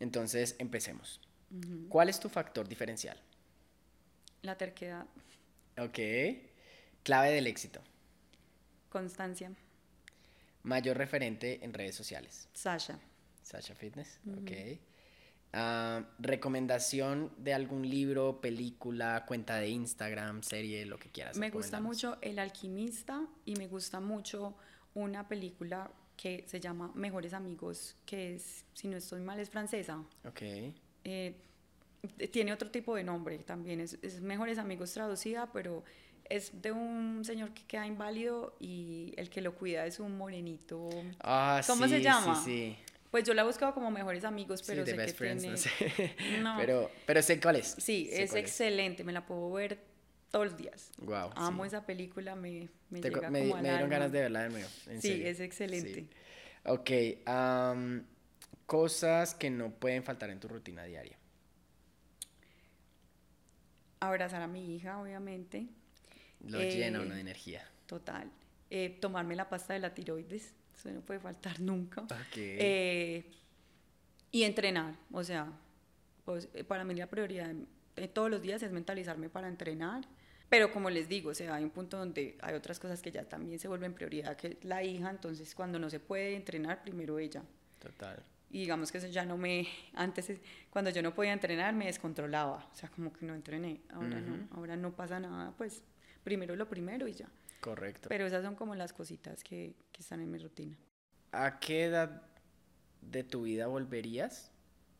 Entonces, 0.00 0.54
empecemos. 0.58 1.20
Uh 1.50 1.60
-huh. 1.60 1.88
¿Cuál 1.88 2.08
es 2.08 2.20
tu 2.20 2.28
factor 2.28 2.68
diferencial? 2.68 3.20
La 4.42 4.56
terquedad. 4.56 5.06
Ok. 5.76 5.98
Clave 7.02 7.32
del 7.32 7.46
éxito. 7.46 7.80
Constancia. 8.88 9.52
Mayor 10.62 10.96
referente 10.96 11.64
en 11.64 11.72
redes 11.72 11.96
sociales. 11.96 12.48
Sasha. 12.52 12.98
Sasha 13.42 13.74
Fitness, 13.74 14.20
uh 14.24 14.30
-huh. 14.30 14.42
ok. 14.76 14.87
Uh, 15.54 16.04
recomendación 16.18 17.32
de 17.38 17.54
algún 17.54 17.88
libro, 17.88 18.38
película, 18.40 19.24
cuenta 19.26 19.56
de 19.56 19.68
Instagram, 19.68 20.42
serie, 20.42 20.84
lo 20.84 20.98
que 20.98 21.08
quieras. 21.08 21.38
Me 21.38 21.50
gusta 21.50 21.80
mucho 21.80 22.18
El 22.20 22.38
Alquimista 22.38 23.26
y 23.46 23.54
me 23.56 23.66
gusta 23.66 23.98
mucho 23.98 24.54
una 24.94 25.26
película 25.26 25.90
que 26.18 26.44
se 26.46 26.60
llama 26.60 26.92
Mejores 26.94 27.32
Amigos, 27.32 27.96
que 28.04 28.34
es, 28.34 28.66
si 28.74 28.88
no 28.88 28.98
estoy 28.98 29.20
mal, 29.20 29.38
es 29.40 29.48
francesa. 29.48 30.04
Ok. 30.26 30.42
Eh, 31.04 31.34
tiene 32.30 32.52
otro 32.52 32.70
tipo 32.70 32.94
de 32.94 33.04
nombre 33.04 33.38
también, 33.38 33.80
es, 33.80 33.98
es 34.02 34.20
Mejores 34.20 34.58
Amigos 34.58 34.92
traducida, 34.92 35.50
pero 35.52 35.82
es 36.28 36.60
de 36.60 36.72
un 36.72 37.24
señor 37.24 37.52
que 37.54 37.62
queda 37.64 37.86
inválido 37.86 38.54
y 38.60 39.14
el 39.16 39.30
que 39.30 39.40
lo 39.40 39.54
cuida 39.54 39.86
es 39.86 39.98
un 39.98 40.18
morenito. 40.18 40.90
Ah, 41.20 41.62
¿Cómo 41.66 41.84
sí, 41.84 41.90
se 41.90 42.02
llama? 42.02 42.34
Sí, 42.34 42.76
sí. 42.76 42.87
Pues 43.10 43.24
yo 43.24 43.32
la 43.34 43.42
he 43.42 43.44
buscado 43.44 43.72
como 43.74 43.90
mejores 43.90 44.24
amigos, 44.24 44.62
pero 44.66 44.84
sí, 44.84 44.90
sé 44.92 44.96
que 44.98 45.08
friends, 45.14 45.42
tiene... 45.42 45.56
no 45.56 45.56
sé. 45.56 46.14
No. 46.42 46.56
Pero, 46.58 46.90
pero 47.06 47.22
sé 47.22 47.40
cuál 47.40 47.56
es. 47.56 47.74
Sí, 47.78 48.08
sé 48.10 48.22
es 48.24 48.34
excelente, 48.34 49.02
me 49.04 49.12
la 49.12 49.24
puedo 49.24 49.50
ver 49.52 49.78
todos 50.30 50.46
los 50.46 50.56
días. 50.58 50.90
Wow, 50.98 51.30
Amo 51.36 51.64
sí. 51.64 51.68
esa 51.68 51.86
película, 51.86 52.34
me, 52.34 52.68
me 52.90 53.00
Te, 53.00 53.08
llega 53.10 53.30
me, 53.30 53.40
como 53.48 53.54
me 53.56 53.62
dieron 53.62 53.80
alma. 53.84 53.94
ganas 53.94 54.12
de 54.12 54.20
verla 54.20 54.42
de 54.42 54.48
nuevo. 54.50 54.68
En 54.88 55.00
Sí, 55.00 55.08
serio. 55.08 55.26
es 55.28 55.40
excelente. 55.40 55.94
Sí. 55.94 56.08
Ok, 56.66 56.90
um, 57.26 58.02
cosas 58.66 59.34
que 59.34 59.48
no 59.48 59.70
pueden 59.70 60.02
faltar 60.04 60.28
en 60.28 60.38
tu 60.40 60.48
rutina 60.48 60.84
diaria. 60.84 61.16
Abrazar 64.00 64.42
a 64.42 64.46
mi 64.46 64.76
hija, 64.76 65.00
obviamente. 65.00 65.66
Lo 66.40 66.60
Eh, 66.60 66.70
llena 66.70 67.00
uno 67.00 67.14
de 67.14 67.20
energía. 67.20 67.66
Total. 67.86 68.30
Eh, 68.70 68.98
tomarme 69.00 69.34
la 69.34 69.48
pasta 69.48 69.72
de 69.72 69.80
la 69.80 69.94
tiroides, 69.94 70.52
eso 70.78 70.90
no 70.90 71.00
puede 71.00 71.20
faltar 71.20 71.60
nunca. 71.60 72.02
Ok. 72.02 72.36
Eh, 72.36 73.24
y 74.30 74.42
entrenar, 74.44 74.94
o 75.12 75.24
sea, 75.24 75.50
pues, 76.24 76.48
eh, 76.54 76.64
para 76.64 76.84
mí 76.84 76.94
la 76.94 77.06
prioridad 77.08 77.50
de 77.96 78.08
todos 78.08 78.30
los 78.30 78.42
días 78.42 78.62
es 78.62 78.70
mentalizarme 78.72 79.28
para 79.28 79.48
entrenar. 79.48 80.04
Pero 80.48 80.72
como 80.72 80.88
les 80.88 81.08
digo, 81.08 81.30
o 81.30 81.34
sea, 81.34 81.54
hay 81.56 81.64
un 81.64 81.70
punto 81.70 81.98
donde 81.98 82.38
hay 82.40 82.54
otras 82.54 82.78
cosas 82.80 83.02
que 83.02 83.10
ya 83.10 83.24
también 83.28 83.58
se 83.58 83.68
vuelven 83.68 83.92
prioridad, 83.92 84.34
que 84.36 84.46
es 84.48 84.64
la 84.64 84.82
hija, 84.82 85.10
entonces 85.10 85.54
cuando 85.54 85.78
no 85.78 85.90
se 85.90 86.00
puede 86.00 86.36
entrenar, 86.36 86.82
primero 86.82 87.18
ella. 87.18 87.42
Total. 87.78 88.22
Y 88.50 88.60
digamos 88.60 88.90
que 88.90 88.96
eso 88.96 89.08
ya 89.08 89.26
no 89.26 89.36
me, 89.36 89.66
antes 89.94 90.30
es- 90.30 90.40
cuando 90.70 90.90
yo 90.90 91.02
no 91.02 91.14
podía 91.14 91.34
entrenar 91.34 91.74
me 91.74 91.84
descontrolaba, 91.86 92.66
o 92.72 92.74
sea, 92.74 92.88
como 92.88 93.12
que 93.12 93.26
no 93.26 93.34
entrené, 93.34 93.82
ahora 93.92 94.18
Ujú. 94.20 94.26
no, 94.30 94.48
ahora 94.56 94.76
no 94.76 94.92
pasa 94.96 95.20
nada, 95.20 95.52
pues 95.58 95.82
primero 96.24 96.56
lo 96.56 96.66
primero 96.66 97.06
y 97.06 97.12
ya. 97.12 97.28
Correcto. 97.60 98.08
Pero 98.08 98.26
esas 98.26 98.44
son 98.44 98.54
como 98.54 98.74
las 98.74 98.92
cositas 98.92 99.42
que, 99.42 99.74
que 99.92 100.02
están 100.02 100.20
en 100.20 100.30
mi 100.30 100.38
rutina. 100.38 100.76
¿A 101.32 101.58
qué 101.58 101.84
edad 101.84 102.22
de 103.02 103.24
tu 103.24 103.42
vida 103.42 103.66
volverías 103.66 104.50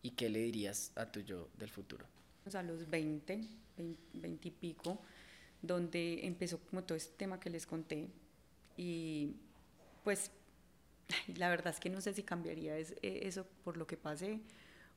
y 0.03 0.11
qué 0.13 0.29
le 0.29 0.41
dirías 0.41 0.93
a 0.97 1.07
tu 1.07 1.21
yo 1.21 1.49
del 1.57 1.71
futuro? 1.71 2.07
A 2.53 2.63
los 2.63 2.89
20, 2.89 3.41
20, 3.77 4.01
20 4.15 4.49
y 4.49 4.51
pico, 4.51 5.01
donde 5.61 6.27
empezó 6.27 6.59
como 6.61 6.83
todo 6.85 6.97
este 6.97 7.15
tema 7.17 7.39
que 7.39 7.51
les 7.51 7.67
conté. 7.67 8.09
Y 8.77 9.35
pues 10.05 10.31
la 11.37 11.49
verdad 11.49 11.73
es 11.73 11.81
que 11.81 11.91
no 11.91 12.01
sé 12.01 12.15
si 12.15 12.23
cambiaría 12.23 12.79
eh, 12.79 12.89
eso 13.03 13.47
por 13.65 13.77
lo 13.77 13.87
que 13.87 13.97
pasé 13.97 14.41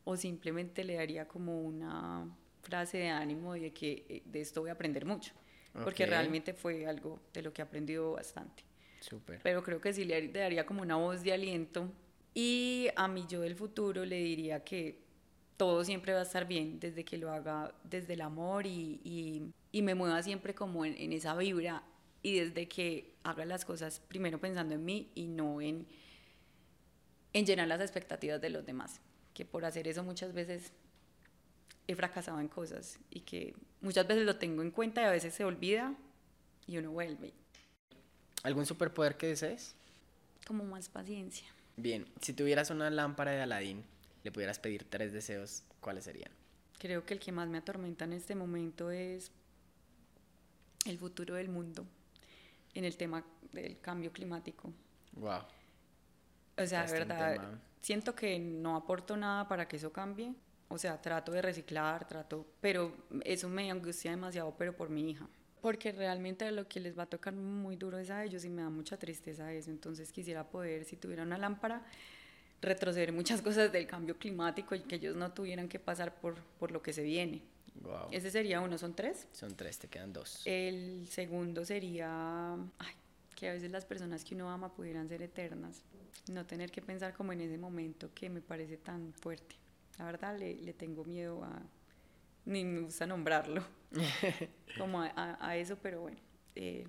o 0.04 0.18
simplemente 0.18 0.84
le 0.84 0.96
daría 0.96 1.28
como 1.28 1.62
una 1.62 2.28
frase 2.64 2.98
de 2.98 3.10
ánimo 3.10 3.54
de 3.54 3.72
que 3.74 4.06
eh, 4.08 4.24
de 4.26 4.42
esto 4.42 4.62
voy 4.62 4.70
a 4.70 4.74
aprender 4.74 5.06
mucho. 5.06 5.34
Porque 5.74 6.06
realmente 6.06 6.54
fue 6.54 6.86
algo 6.86 7.20
de 7.34 7.42
lo 7.42 7.54
que 7.54 7.62
he 7.62 7.66
aprendido 7.66 8.14
bastante. 8.14 8.64
Súper. 9.00 9.40
Pero 9.42 9.64
creo 9.64 9.80
que 9.80 9.94
sí 9.94 10.06
le 10.06 10.22
le 10.22 10.40
daría 10.40 10.66
como 10.66 10.82
una 10.82 10.98
voz 10.98 11.24
de 11.24 11.34
aliento. 11.34 11.92
Y 12.34 12.88
a 12.96 13.08
mi 13.08 13.26
yo 13.28 13.42
del 13.42 13.56
futuro 13.56 14.06
le 14.06 14.18
diría 14.18 14.64
que 14.64 15.00
todo 15.58 15.84
siempre 15.84 16.14
va 16.14 16.20
a 16.20 16.24
estar 16.24 16.48
bien 16.48 16.80
desde 16.80 17.06
que 17.06 17.18
lo 17.18 17.32
haga 17.32 17.74
desde 17.84 18.14
el 18.14 18.22
amor 18.22 18.66
y, 18.66 19.00
y, 19.04 19.52
y 19.72 19.82
me 19.82 19.94
mueva 19.96 20.24
siempre 20.24 20.56
como 20.56 20.86
en, 20.86 20.96
en 20.98 21.14
esa 21.14 21.36
vibra 21.36 21.84
y 22.24 22.40
desde 22.40 22.68
que 22.68 23.14
haga 23.24 23.46
las 23.46 23.66
cosas 23.66 24.00
primero 24.00 24.40
pensando 24.40 24.74
en 24.74 24.84
mí 24.84 25.12
y 25.14 25.28
no 25.28 25.62
en, 25.62 25.88
en 27.34 27.46
llenar 27.46 27.68
las 27.68 27.82
expectativas 27.82 28.42
de 28.42 28.50
los 28.50 28.66
demás. 28.66 29.02
Que 29.34 29.46
por 29.46 29.66
hacer 29.66 29.88
eso 29.88 30.04
muchas 30.04 30.34
veces 30.34 30.74
he 31.88 31.96
fracasado 31.96 32.40
en 32.40 32.48
cosas 32.48 33.00
y 33.10 33.22
que 33.22 33.56
muchas 33.82 34.08
veces 34.08 34.26
lo 34.26 34.38
tengo 34.38 34.62
en 34.62 34.72
cuenta 34.72 35.02
y 35.02 35.06
a 35.06 35.12
veces 35.12 35.34
se 35.34 35.44
olvida 35.44 35.96
y 36.68 36.78
uno 36.78 36.92
vuelve. 36.92 37.34
¿Algún 38.44 38.66
superpoder 38.66 39.18
que 39.18 39.28
desees? 39.28 39.76
Como 40.48 40.64
más 40.64 40.90
paciencia. 40.90 41.48
Bien, 41.78 42.06
si 42.22 42.34
tuvieras 42.34 42.70
una 42.70 42.90
lámpara 42.90 43.32
de 43.32 43.42
Aladín, 43.42 43.84
le 44.24 44.32
pudieras 44.32 44.60
pedir 44.60 44.84
tres 44.90 45.14
deseos, 45.14 45.64
¿cuáles 45.80 46.06
serían? 46.06 46.32
Creo 46.80 47.06
que 47.06 47.14
el 47.14 47.20
que 47.20 47.32
más 47.32 47.48
me 47.48 47.60
atormenta 47.60 48.06
en 48.06 48.14
este 48.14 48.36
momento 48.36 48.92
es 48.92 49.32
el 50.86 50.98
futuro 50.98 51.36
del 51.36 51.50
mundo 51.50 51.86
en 52.74 52.86
el 52.86 52.98
tema 52.98 53.24
del 53.52 53.80
cambio 53.80 54.12
climático. 54.12 54.74
Wow. 55.14 55.42
O 56.58 56.66
sea, 56.66 56.86
de 56.86 56.92
verdad, 56.94 57.60
siento 57.82 58.16
que 58.16 58.40
no 58.40 58.76
aporto 58.76 59.18
nada 59.18 59.48
para 59.48 59.68
que 59.68 59.78
eso 59.78 59.92
cambie. 59.92 60.34
O 60.72 60.78
sea, 60.78 61.02
trato 61.02 61.32
de 61.34 61.42
reciclar, 61.42 62.08
trato, 62.08 62.46
pero 62.62 62.94
eso 63.26 63.50
me 63.50 63.70
angustia 63.70 64.12
demasiado, 64.12 64.56
pero 64.58 64.76
por 64.76 64.90
mi 64.90 65.12
hija. 65.12 65.28
Porque 65.62 65.92
realmente 65.92 66.50
lo 66.52 66.68
que 66.68 66.80
les 66.80 66.98
va 66.98 67.04
a 67.04 67.06
tocar 67.06 67.34
muy 67.34 67.76
duro 67.76 68.00
es 68.00 68.10
a 68.10 68.24
ellos 68.24 68.46
y 68.46 68.50
me 68.50 68.62
da 68.62 68.70
mucha 68.70 68.98
tristeza 68.98 69.52
eso. 69.54 69.70
Entonces 69.70 70.12
quisiera 70.12 70.50
poder, 70.50 70.86
si 70.86 70.96
tuviera 70.96 71.24
una 71.24 71.38
lámpara, 71.38 71.84
retroceder 72.62 73.12
muchas 73.12 73.42
cosas 73.44 73.72
del 73.72 73.86
cambio 73.86 74.18
climático 74.18 74.74
y 74.74 74.80
que 74.80 74.96
ellos 74.96 75.16
no 75.16 75.34
tuvieran 75.34 75.68
que 75.68 75.78
pasar 75.78 76.16
por, 76.16 76.36
por 76.58 76.72
lo 76.72 76.82
que 76.82 76.94
se 76.94 77.04
viene. 77.04 77.44
Wow. 77.82 78.08
Ese 78.12 78.32
sería 78.32 78.62
uno, 78.62 78.78
son 78.78 78.96
tres. 78.96 79.28
Son 79.34 79.56
tres, 79.56 79.78
te 79.78 79.88
quedan 79.88 80.14
dos. 80.14 80.42
El 80.46 81.08
segundo 81.10 81.66
sería 81.66 82.54
ay, 82.54 82.94
que 83.36 83.50
a 83.50 83.54
veces 83.54 83.72
las 83.72 83.86
personas 83.86 84.24
que 84.24 84.36
uno 84.36 84.50
ama 84.50 84.74
pudieran 84.74 85.10
ser 85.10 85.22
eternas, 85.22 85.84
no 86.32 86.46
tener 86.46 86.72
que 86.72 86.82
pensar 86.82 87.14
como 87.14 87.34
en 87.34 87.42
ese 87.42 87.58
momento 87.58 88.10
que 88.14 88.30
me 88.30 88.42
parece 88.42 88.78
tan 88.78 89.14
fuerte. 89.14 89.56
La 89.98 90.06
verdad 90.06 90.38
le, 90.38 90.56
le 90.56 90.74
tengo 90.74 91.04
miedo 91.06 91.44
a, 91.44 91.62
ni 92.46 92.66
me 92.66 92.82
gusta 92.82 93.06
nombrarlo, 93.08 93.64
como 94.78 95.02
a, 95.02 95.08
a- 95.16 95.48
a 95.50 95.58
eso, 95.58 95.78
pero 95.82 96.02
bueno, 96.02 96.18
Eh, 96.56 96.86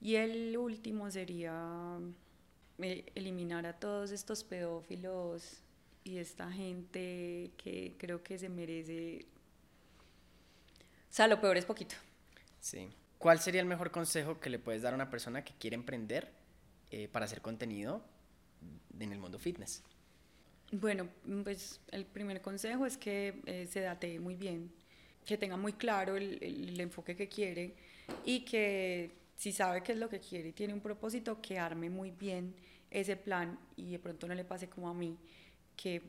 y 0.00 0.16
el 0.16 0.56
último 0.58 1.10
sería 1.10 1.98
eh, 2.78 3.04
eliminar 3.14 3.66
a 3.66 3.78
todos 3.78 4.10
estos 4.12 4.44
pedófilos 4.44 5.62
y 6.04 6.18
esta 6.18 6.50
gente 6.52 7.52
que 7.58 7.96
creo 7.98 8.22
que 8.22 8.38
se 8.38 8.48
merece... 8.48 9.26
O 11.10 11.14
sea, 11.16 11.28
lo 11.28 11.40
peor 11.40 11.56
es 11.56 11.64
poquito. 11.64 11.96
Sí. 12.60 12.90
¿Cuál 13.18 13.40
sería 13.40 13.60
el 13.60 13.66
mejor 13.66 13.90
consejo 13.90 14.40
que 14.40 14.50
le 14.50 14.58
puedes 14.58 14.82
dar 14.82 14.92
a 14.92 14.96
una 14.96 15.10
persona 15.10 15.44
que 15.44 15.54
quiere 15.58 15.74
emprender 15.76 16.32
eh, 16.90 17.08
para 17.08 17.24
hacer 17.24 17.40
contenido 17.40 18.02
en 19.00 19.12
el 19.12 19.18
mundo 19.18 19.38
fitness? 19.38 19.82
Bueno, 20.72 21.08
pues 21.44 21.80
el 21.92 22.04
primer 22.06 22.40
consejo 22.40 22.86
es 22.86 22.96
que 22.96 23.40
eh, 23.46 23.66
se 23.70 23.80
date 23.80 24.18
muy 24.18 24.34
bien, 24.34 24.72
que 25.24 25.38
tenga 25.38 25.56
muy 25.56 25.74
claro 25.74 26.16
el, 26.16 26.42
el, 26.42 26.80
enfoque 26.80 27.14
que 27.14 27.28
quiere 27.28 27.74
y 28.24 28.40
que 28.40 29.12
si 29.36 29.52
sabe 29.52 29.82
qué 29.82 29.92
es 29.92 29.98
lo 29.98 30.08
que 30.08 30.20
quiere 30.20 30.48
y 30.48 30.52
tiene 30.52 30.74
un 30.74 30.80
propósito, 30.80 31.40
que 31.40 31.58
arme 31.58 31.88
muy 31.90 32.10
bien 32.10 32.54
ese 32.90 33.16
plan 33.16 33.58
y 33.76 33.92
de 33.92 33.98
pronto 33.98 34.26
no 34.26 34.34
le 34.34 34.44
pase 34.44 34.68
como 34.68 34.88
a 34.88 34.94
mí, 34.94 35.16
que 35.76 36.02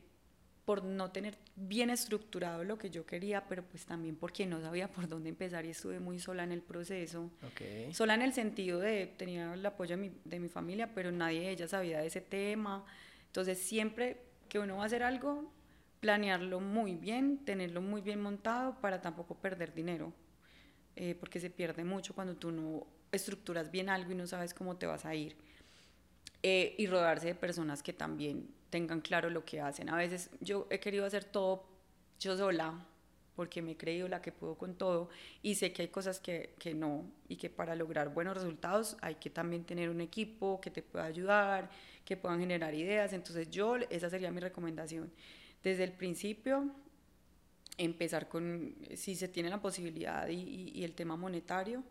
por 0.64 0.84
no 0.84 1.10
tener 1.10 1.38
bien 1.56 1.88
estructurado 1.88 2.62
lo 2.62 2.76
que 2.76 2.90
yo 2.90 3.06
quería, 3.06 3.48
pero 3.48 3.62
pues 3.62 3.86
también 3.86 4.16
porque 4.16 4.44
no 4.44 4.60
sabía 4.60 4.88
por 4.92 5.08
dónde 5.08 5.30
empezar 5.30 5.64
y 5.64 5.70
estuve 5.70 5.98
muy 5.98 6.18
sola 6.18 6.44
en 6.44 6.52
el 6.52 6.60
proceso. 6.60 7.30
Okay. 7.52 7.94
Sola 7.94 8.14
en 8.14 8.20
el 8.20 8.34
sentido 8.34 8.78
de, 8.78 9.06
tenía 9.06 9.54
el 9.54 9.64
apoyo 9.64 9.96
de 9.96 10.02
mi, 10.02 10.12
de 10.26 10.38
mi 10.38 10.48
familia, 10.48 10.92
pero 10.94 11.10
nadie 11.10 11.40
de 11.40 11.50
ella 11.52 11.68
sabía 11.68 12.00
de 12.00 12.08
ese 12.08 12.20
tema. 12.20 12.84
Entonces 13.28 13.58
siempre 13.58 14.27
que 14.48 14.58
uno 14.58 14.76
va 14.76 14.84
a 14.84 14.86
hacer 14.86 15.02
algo, 15.02 15.50
planearlo 16.00 16.60
muy 16.60 16.94
bien, 16.94 17.44
tenerlo 17.44 17.80
muy 17.80 18.00
bien 18.00 18.20
montado 18.20 18.80
para 18.80 19.00
tampoco 19.00 19.34
perder 19.34 19.74
dinero, 19.74 20.12
eh, 20.96 21.14
porque 21.18 21.40
se 21.40 21.50
pierde 21.50 21.84
mucho 21.84 22.14
cuando 22.14 22.36
tú 22.36 22.50
no 22.50 22.86
estructuras 23.12 23.70
bien 23.70 23.88
algo 23.88 24.12
y 24.12 24.14
no 24.14 24.26
sabes 24.26 24.54
cómo 24.54 24.76
te 24.76 24.86
vas 24.86 25.04
a 25.04 25.14
ir. 25.14 25.36
Eh, 26.42 26.76
y 26.78 26.86
rodearse 26.86 27.28
de 27.28 27.34
personas 27.34 27.82
que 27.82 27.92
también 27.92 28.48
tengan 28.70 29.00
claro 29.00 29.28
lo 29.28 29.44
que 29.44 29.60
hacen. 29.60 29.88
A 29.88 29.96
veces 29.96 30.30
yo 30.40 30.66
he 30.70 30.78
querido 30.78 31.04
hacer 31.04 31.24
todo 31.24 31.66
yo 32.20 32.36
sola, 32.36 32.86
porque 33.38 33.62
me 33.62 33.70
he 33.70 33.76
creído 33.76 34.08
la 34.08 34.20
que 34.20 34.32
puedo 34.32 34.58
con 34.58 34.74
todo 34.74 35.10
y 35.42 35.54
sé 35.54 35.72
que 35.72 35.82
hay 35.82 35.88
cosas 35.88 36.18
que, 36.18 36.56
que, 36.58 36.74
no 36.74 37.08
y 37.28 37.36
que 37.36 37.48
para 37.48 37.76
lograr 37.76 38.12
buenos 38.12 38.34
resultados 38.34 38.96
hay 39.00 39.14
que 39.14 39.30
también 39.30 39.62
tener 39.62 39.90
un 39.90 40.00
equipo 40.00 40.60
que 40.60 40.72
te 40.72 40.82
pueda 40.82 41.04
ayudar, 41.04 41.70
que 42.04 42.16
puedan 42.16 42.40
generar 42.40 42.74
ideas. 42.74 43.12
Entonces 43.12 43.48
yo, 43.48 43.76
esa 43.76 44.10
sería 44.10 44.32
mi 44.32 44.40
recomendación. 44.40 45.12
Desde 45.62 45.84
el 45.84 45.92
principio, 45.92 46.68
empezar 47.76 48.28
con, 48.28 48.74
si 48.96 49.14
se 49.14 49.28
tiene 49.28 49.50
la 49.50 49.62
posibilidad 49.62 50.26
y, 50.26 50.34
y, 50.34 50.72
y 50.74 50.82
el 50.82 50.94
tema 50.94 51.16
monetario, 51.16 51.84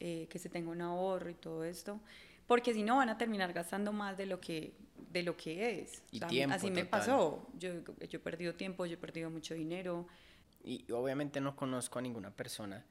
eh, 0.00 0.26
que 0.28 0.40
se 0.40 0.48
tenga 0.48 0.72
un 0.72 0.80
ahorro 0.80 1.30
y 1.30 1.34
todo 1.34 1.62
esto, 1.62 2.00
porque 2.48 2.74
si 2.74 2.82
no 2.82 2.96
van 2.96 3.08
a 3.08 3.16
terminar 3.16 3.52
gastando 3.52 3.92
más 3.92 4.16
de 4.16 4.26
lo 4.26 4.40
que, 4.40 4.74
de 5.12 5.22
lo 5.22 5.36
que 5.36 5.78
es. 5.78 6.02
Y 6.10 6.16
o 6.16 6.18
sea, 6.18 6.26
tiempo, 6.26 6.56
así 6.56 6.72
me 6.72 6.82
total. 6.82 6.88
pasó. 6.88 7.46
Yo, 7.56 7.70
yo 7.84 8.16
he 8.16 8.18
perdido 8.18 8.56
tiempo, 8.56 8.84
yo 8.84 8.94
he 8.94 8.98
perdido 8.98 9.30
mucho 9.30 9.54
dinero. 9.54 10.08
Y 10.64 10.90
obviamente 10.92 11.40
no 11.40 11.56
conozco 11.56 11.98
a 11.98 12.02
ninguna 12.02 12.30
persona 12.30 12.84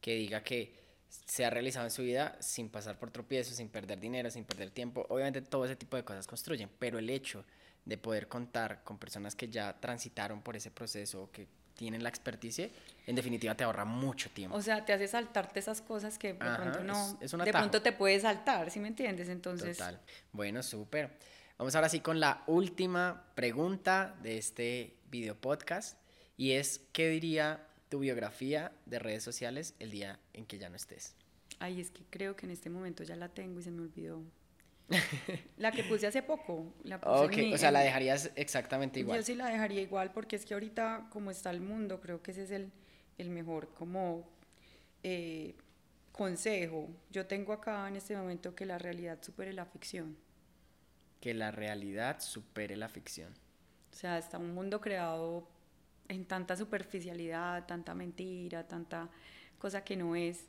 que 0.00 0.14
diga 0.14 0.42
que 0.42 0.74
se 1.08 1.44
ha 1.44 1.50
realizado 1.50 1.86
en 1.86 1.90
su 1.90 2.02
vida 2.02 2.36
sin 2.40 2.68
pasar 2.68 2.98
por 2.98 3.10
tropiezos, 3.10 3.56
sin 3.56 3.68
perder 3.68 3.98
dinero, 4.00 4.30
sin 4.30 4.44
perder 4.44 4.70
tiempo. 4.70 5.06
Obviamente 5.08 5.40
todo 5.40 5.64
ese 5.64 5.76
tipo 5.76 5.96
de 5.96 6.04
cosas 6.04 6.26
construyen, 6.26 6.68
pero 6.78 6.98
el 6.98 7.08
hecho 7.08 7.44
de 7.84 7.96
poder 7.96 8.26
contar 8.28 8.82
con 8.82 8.98
personas 8.98 9.34
que 9.34 9.48
ya 9.48 9.72
transitaron 9.80 10.42
por 10.42 10.56
ese 10.56 10.70
proceso, 10.70 11.30
que 11.32 11.46
tienen 11.74 12.02
la 12.02 12.08
experticia, 12.08 12.68
en 13.06 13.14
definitiva 13.14 13.54
te 13.54 13.62
ahorra 13.62 13.84
mucho 13.84 14.30
tiempo. 14.30 14.56
O 14.56 14.62
sea, 14.62 14.84
te 14.84 14.92
hace 14.92 15.06
saltarte 15.06 15.60
esas 15.60 15.80
cosas 15.82 16.18
que 16.18 16.32
de 16.32 16.38
Ajá, 16.44 16.56
pronto 16.56 16.82
no, 16.82 17.16
es- 17.20 17.32
es 17.32 17.38
de 17.38 17.52
pronto 17.52 17.82
te 17.82 17.92
puedes 17.92 18.22
saltar, 18.22 18.70
¿sí 18.70 18.80
me 18.80 18.88
entiendes? 18.88 19.28
Entonces, 19.28 19.76
Total. 19.76 20.00
Bueno, 20.32 20.62
súper. 20.62 21.10
Vamos 21.58 21.74
ahora 21.74 21.88
sí 21.88 22.00
con 22.00 22.18
la 22.18 22.42
última 22.46 23.24
pregunta 23.34 24.14
de 24.22 24.38
este 24.38 24.96
video 25.10 25.34
podcast 25.36 25.98
y 26.36 26.52
es, 26.52 26.80
¿qué 26.92 27.08
diría 27.08 27.66
tu 27.88 28.00
biografía 28.00 28.72
de 28.86 28.98
redes 28.98 29.22
sociales 29.22 29.74
el 29.78 29.90
día 29.90 30.18
en 30.34 30.46
que 30.46 30.58
ya 30.58 30.68
no 30.68 30.76
estés? 30.76 31.14
ay, 31.58 31.80
es 31.80 31.90
que 31.90 32.04
creo 32.10 32.36
que 32.36 32.46
en 32.46 32.52
este 32.52 32.68
momento 32.70 33.02
ya 33.02 33.16
la 33.16 33.28
tengo 33.28 33.60
y 33.60 33.62
se 33.62 33.70
me 33.70 33.82
olvidó. 33.82 34.22
la 35.56 35.72
que 35.72 35.82
puse 35.84 36.06
hace 36.06 36.22
poco, 36.22 36.72
la 36.84 37.00
puse 37.00 37.24
Ok, 37.24 37.36
mi- 37.36 37.54
o 37.54 37.58
sea, 37.58 37.70
la 37.72 37.80
dejarías 37.80 38.30
exactamente 38.36 39.00
igual. 39.00 39.18
Yo 39.18 39.24
sí 39.24 39.34
la 39.34 39.46
dejaría 39.48 39.80
igual 39.80 40.12
porque 40.12 40.36
es 40.36 40.44
que 40.44 40.54
ahorita 40.54 41.08
como 41.10 41.30
está 41.30 41.50
el 41.50 41.60
mundo, 41.60 42.00
creo 42.00 42.22
que 42.22 42.30
ese 42.30 42.44
es 42.44 42.50
el, 42.50 42.70
el 43.18 43.30
mejor 43.30 43.72
como 43.74 44.28
eh, 45.02 45.54
consejo. 46.12 46.88
Yo 47.10 47.26
tengo 47.26 47.52
acá 47.52 47.88
en 47.88 47.96
este 47.96 48.16
momento 48.16 48.54
que 48.54 48.66
la 48.66 48.78
realidad 48.78 49.18
supere 49.22 49.52
la 49.52 49.64
ficción. 49.66 50.16
Que 51.20 51.34
la 51.34 51.50
realidad 51.50 52.20
supere 52.20 52.74
la 52.76 52.88
ficción. 52.88 53.34
O 53.92 53.94
sea, 53.94 54.18
está 54.18 54.38
un 54.38 54.54
mundo 54.54 54.80
creado 54.80 55.48
en 56.08 56.24
tanta 56.24 56.56
superficialidad, 56.56 57.66
tanta 57.66 57.94
mentira, 57.94 58.66
tanta 58.66 59.08
cosa 59.58 59.84
que 59.84 59.96
no 59.96 60.16
es, 60.16 60.46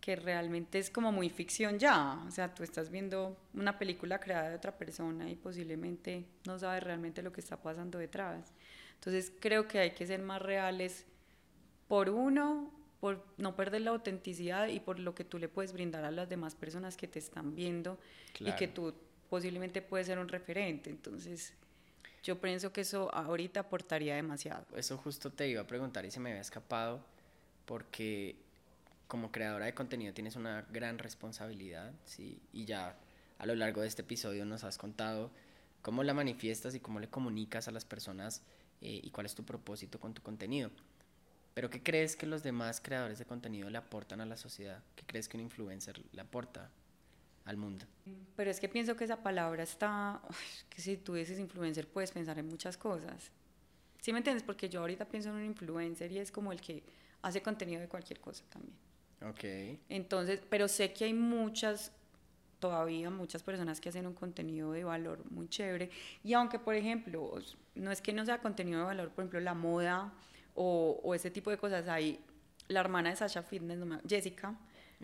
que 0.00 0.16
realmente 0.16 0.78
es 0.78 0.90
como 0.90 1.12
muy 1.12 1.30
ficción 1.30 1.78
ya. 1.78 2.22
O 2.26 2.30
sea, 2.30 2.54
tú 2.54 2.62
estás 2.62 2.90
viendo 2.90 3.36
una 3.54 3.78
película 3.78 4.20
creada 4.20 4.50
de 4.50 4.56
otra 4.56 4.76
persona 4.76 5.28
y 5.28 5.34
posiblemente 5.34 6.24
no 6.46 6.58
sabes 6.58 6.82
realmente 6.82 7.22
lo 7.22 7.32
que 7.32 7.40
está 7.40 7.60
pasando 7.60 7.98
detrás. 7.98 8.52
Entonces 8.94 9.32
creo 9.40 9.68
que 9.68 9.78
hay 9.78 9.90
que 9.92 10.06
ser 10.06 10.22
más 10.22 10.40
reales 10.40 11.06
por 11.88 12.10
uno, 12.10 12.72
por 13.00 13.24
no 13.36 13.56
perder 13.56 13.82
la 13.82 13.90
autenticidad 13.90 14.68
y 14.68 14.80
por 14.80 14.98
lo 14.98 15.14
que 15.14 15.24
tú 15.24 15.38
le 15.38 15.48
puedes 15.48 15.72
brindar 15.72 16.04
a 16.04 16.10
las 16.10 16.28
demás 16.28 16.54
personas 16.54 16.96
que 16.96 17.06
te 17.06 17.18
están 17.18 17.54
viendo 17.54 17.98
y 18.40 18.52
que 18.52 18.68
tú 18.68 18.94
posiblemente 19.28 19.82
puedes 19.82 20.06
ser 20.06 20.18
un 20.18 20.28
referente. 20.28 20.90
Entonces, 20.90 21.52
yo 22.26 22.40
pienso 22.40 22.72
que 22.72 22.80
eso 22.80 23.14
ahorita 23.14 23.60
aportaría 23.60 24.16
demasiado. 24.16 24.66
Eso 24.74 24.96
justo 24.96 25.30
te 25.30 25.48
iba 25.48 25.62
a 25.62 25.66
preguntar 25.66 26.04
y 26.04 26.10
se 26.10 26.18
me 26.18 26.30
había 26.30 26.40
escapado 26.40 27.00
porque 27.66 28.34
como 29.06 29.30
creadora 29.30 29.66
de 29.66 29.74
contenido 29.74 30.12
tienes 30.12 30.34
una 30.34 30.66
gran 30.72 30.98
responsabilidad, 30.98 31.92
¿sí? 32.04 32.40
Y 32.52 32.64
ya 32.64 32.96
a 33.38 33.46
lo 33.46 33.54
largo 33.54 33.80
de 33.80 33.86
este 33.86 34.02
episodio 34.02 34.44
nos 34.44 34.64
has 34.64 34.76
contado 34.76 35.30
cómo 35.82 36.02
la 36.02 36.14
manifiestas 36.14 36.74
y 36.74 36.80
cómo 36.80 36.98
le 36.98 37.08
comunicas 37.08 37.68
a 37.68 37.70
las 37.70 37.84
personas 37.84 38.42
eh, 38.80 39.00
y 39.04 39.10
cuál 39.10 39.26
es 39.26 39.36
tu 39.36 39.44
propósito 39.44 40.00
con 40.00 40.12
tu 40.12 40.20
contenido. 40.20 40.72
Pero 41.54 41.70
¿qué 41.70 41.80
crees 41.80 42.16
que 42.16 42.26
los 42.26 42.42
demás 42.42 42.80
creadores 42.80 43.20
de 43.20 43.24
contenido 43.24 43.70
le 43.70 43.78
aportan 43.78 44.20
a 44.20 44.26
la 44.26 44.36
sociedad? 44.36 44.82
¿Qué 44.96 45.04
crees 45.06 45.28
que 45.28 45.36
un 45.36 45.44
influencer 45.44 46.02
le 46.12 46.20
aporta 46.20 46.72
al 47.46 47.56
mundo? 47.56 47.86
Pero 48.36 48.50
es 48.50 48.60
que 48.60 48.68
pienso 48.68 48.94
que 48.96 49.04
esa 49.04 49.22
palabra 49.22 49.62
está, 49.62 50.20
que 50.68 50.82
si 50.82 50.96
tú 50.98 51.14
dices 51.14 51.38
influencer 51.38 51.88
puedes 51.88 52.12
pensar 52.12 52.38
en 52.38 52.46
muchas 52.46 52.76
cosas. 52.76 53.32
¿Sí 54.00 54.12
me 54.12 54.18
entiendes? 54.18 54.42
Porque 54.44 54.68
yo 54.68 54.80
ahorita 54.80 55.06
pienso 55.06 55.30
en 55.30 55.36
un 55.36 55.44
influencer 55.44 56.12
y 56.12 56.18
es 56.18 56.30
como 56.30 56.52
el 56.52 56.60
que 56.60 56.84
hace 57.22 57.42
contenido 57.42 57.80
de 57.80 57.88
cualquier 57.88 58.20
cosa 58.20 58.44
también. 58.50 58.76
Ok. 59.22 59.80
Entonces, 59.88 60.40
pero 60.48 60.68
sé 60.68 60.92
que 60.92 61.06
hay 61.06 61.14
muchas, 61.14 61.90
todavía 62.60 63.10
muchas 63.10 63.42
personas 63.42 63.80
que 63.80 63.88
hacen 63.88 64.06
un 64.06 64.14
contenido 64.14 64.72
de 64.72 64.84
valor 64.84 65.28
muy 65.30 65.48
chévere. 65.48 65.90
Y 66.22 66.34
aunque, 66.34 66.58
por 66.58 66.74
ejemplo, 66.74 67.32
no 67.74 67.90
es 67.90 68.00
que 68.02 68.12
no 68.12 68.24
sea 68.24 68.38
contenido 68.38 68.80
de 68.80 68.84
valor, 68.84 69.10
por 69.10 69.22
ejemplo, 69.24 69.40
la 69.40 69.54
moda 69.54 70.12
o, 70.54 71.00
o 71.02 71.14
ese 71.14 71.30
tipo 71.30 71.50
de 71.50 71.58
cosas, 71.58 71.88
hay 71.88 72.20
la 72.68 72.80
hermana 72.80 73.10
de 73.10 73.16
Sasha 73.16 73.42
Fitness, 73.42 73.78
Jessica, 74.08 74.54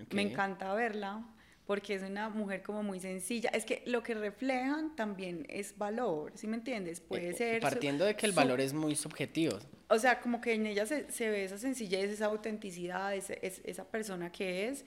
Ok. 0.01 0.15
me 0.15 0.23
encanta 0.23 0.73
verla 0.75 1.25
porque 1.67 1.95
es 1.95 2.03
una 2.03 2.29
mujer 2.29 2.63
como 2.63 2.83
muy 2.83 2.99
sencilla. 3.01 3.51
Es 3.51 3.65
que 3.65 3.83
lo 3.87 4.03
que 4.03 4.15
reflejan 4.15 4.97
también 4.97 5.47
es 5.49 5.79
valor, 5.79 6.33
¿sí 6.35 6.47
me 6.47 6.57
entiendes? 6.57 7.01
Puede 7.01 7.31
Eh, 7.31 7.35
ser... 7.35 7.63
su- 7.63 7.69
Partiendo 7.69 8.05
de 8.05 8.17
que 8.17 8.27
el 8.27 8.33
su- 8.33 8.37
valor 8.37 8.61
es 8.61 8.73
muy 8.73 8.95
subjetivo. 8.97 9.59
o 9.89 9.99
sea, 9.99 10.21
como 10.21 10.41
que 10.41 10.55
en 10.55 10.67
ella 10.67 10.87
se, 10.87 11.11
se 11.11 11.29
ve 11.31 11.45
esa 11.45 11.59
sencillez, 11.59 12.11
esa 12.11 12.27
autenticidad, 12.27 13.15
ese- 13.15 13.39
es, 13.43 13.61
esa 13.65 13.85
persona 13.85 14.33
que 14.33 14.69
es, 14.69 14.85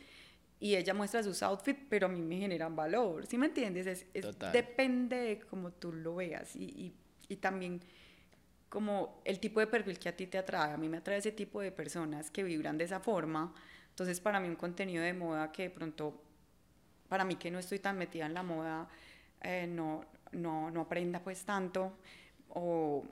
y 0.59 0.75
ella 0.75 0.93
muestra 0.93 1.21
sus 1.23 1.43
outfits, 1.43 1.79
pero 1.89 2.07
a 2.07 2.09
mí 2.09 2.21
me 2.21 2.37
generan 2.37 2.75
valor, 2.75 3.25
¿sí 3.27 3.37
me 3.37 3.45
entiendes? 3.47 3.87
Es, 3.87 4.05
es- 4.13 4.21
Total. 4.25 4.51
depende 4.51 5.15
de 5.15 5.39
cómo 5.39 5.71
tú 5.71 5.91
lo 5.93 6.15
veas 6.15 6.55
y, 6.55 6.63
y, 6.65 6.93
y 7.29 7.35
también 7.37 7.81
como 8.69 9.21
el 9.23 9.39
tipo 9.39 9.59
de 9.59 9.67
perfil 9.67 9.97
que 9.99 10.09
a 10.09 10.15
ti 10.15 10.27
te 10.27 10.37
atrae. 10.37 10.73
A 10.73 10.77
mí 10.77 10.89
me 10.89 10.97
atrae 10.97 11.17
ese 11.19 11.31
tipo 11.31 11.61
de 11.61 11.71
personas 11.71 12.29
que 12.29 12.43
vibran 12.43 12.77
de 12.77 12.83
esa 12.83 12.99
forma. 12.99 13.53
Entonces, 13.89 14.19
para 14.19 14.39
mí 14.41 14.49
un 14.49 14.55
contenido 14.55 15.01
de 15.03 15.13
moda 15.13 15.51
que 15.51 15.63
de 15.63 15.69
pronto, 15.69 16.21
para 17.07 17.23
mí 17.25 17.35
que 17.35 17.51
no 17.51 17.59
estoy 17.59 17.79
tan 17.79 17.97
metida 17.97 18.25
en 18.25 18.33
la 18.33 18.43
moda, 18.43 18.87
eh, 19.41 19.67
no, 19.67 20.05
no, 20.31 20.71
no 20.71 20.81
aprenda 20.81 21.19
pues 21.19 21.45
tanto, 21.45 21.93
o 22.49 23.03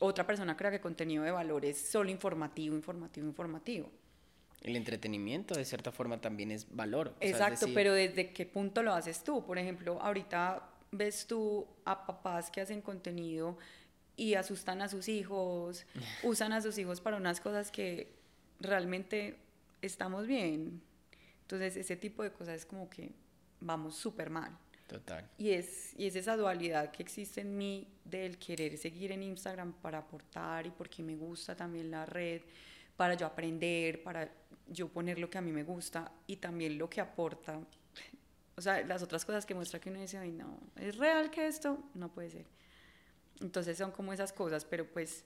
otra 0.00 0.26
persona 0.26 0.56
crea 0.56 0.70
que 0.70 0.80
contenido 0.80 1.24
de 1.24 1.30
valor 1.30 1.64
es 1.64 1.78
solo 1.78 2.10
informativo, 2.10 2.74
informativo, 2.74 3.26
informativo. 3.26 3.90
El 4.62 4.76
entretenimiento, 4.76 5.54
de 5.54 5.64
cierta 5.64 5.90
forma, 5.90 6.20
también 6.20 6.50
es 6.50 6.74
valor. 6.74 7.08
o 7.08 7.18
sea, 7.18 7.28
es 7.28 7.32
Exacto, 7.32 7.60
decir, 7.60 7.74
pero 7.74 7.94
¿desde 7.94 8.32
qué 8.32 8.44
punto 8.44 8.82
lo 8.82 8.92
haces 8.92 9.24
tú? 9.24 9.44
Por 9.44 9.58
ejemplo, 9.58 9.98
ahorita 10.02 10.68
ves 10.92 11.26
tú 11.26 11.66
a 11.84 12.06
papás 12.06 12.50
que 12.50 12.60
hacen 12.60 12.82
contenido 12.82 13.56
y 14.16 14.34
asustan 14.34 14.82
a 14.82 14.88
sus 14.88 15.08
hijos, 15.08 15.86
usan 16.22 16.52
a 16.52 16.60
sus 16.60 16.76
hijos 16.78 17.00
para 17.00 17.16
unas 17.16 17.40
cosas 17.40 17.70
que 17.70 18.12
realmente 18.58 19.36
estamos 19.80 20.26
bien. 20.26 20.82
Entonces, 21.42 21.76
ese 21.76 21.96
tipo 21.96 22.22
de 22.22 22.30
cosas 22.30 22.56
es 22.56 22.66
como 22.66 22.90
que 22.90 23.12
vamos 23.60 23.96
súper 23.96 24.30
mal. 24.30 24.56
Total. 24.86 25.24
Y 25.38 25.50
es, 25.50 25.94
y 25.96 26.06
es 26.06 26.16
esa 26.16 26.36
dualidad 26.36 26.90
que 26.90 27.02
existe 27.02 27.42
en 27.42 27.56
mí 27.56 27.86
del 28.04 28.38
querer 28.38 28.76
seguir 28.76 29.12
en 29.12 29.22
Instagram 29.22 29.72
para 29.74 29.98
aportar 29.98 30.66
y 30.66 30.70
porque 30.70 31.02
me 31.02 31.14
gusta 31.14 31.54
también 31.54 31.92
la 31.92 32.04
red, 32.06 32.42
para 32.96 33.14
yo 33.14 33.26
aprender, 33.26 34.02
para 34.02 34.28
yo 34.66 34.88
poner 34.88 35.18
lo 35.18 35.30
que 35.30 35.38
a 35.38 35.40
mí 35.40 35.52
me 35.52 35.62
gusta 35.62 36.10
y 36.26 36.36
también 36.36 36.76
lo 36.76 36.88
que 36.90 37.00
aporta. 37.00 37.60
O 38.56 38.62
sea, 38.62 38.82
las 38.82 39.02
otras 39.02 39.24
cosas 39.24 39.46
que 39.46 39.54
muestra 39.54 39.80
que 39.80 39.88
uno 39.88 40.00
dice, 40.00 40.18
ay, 40.18 40.32
no, 40.32 40.60
¿es 40.76 40.98
real 40.98 41.30
que 41.30 41.46
esto? 41.46 41.82
No 41.94 42.12
puede 42.12 42.28
ser. 42.28 42.44
Entonces 43.40 43.78
son 43.78 43.90
como 43.90 44.12
esas 44.12 44.34
cosas, 44.34 44.66
pero 44.66 44.86
pues, 44.86 45.24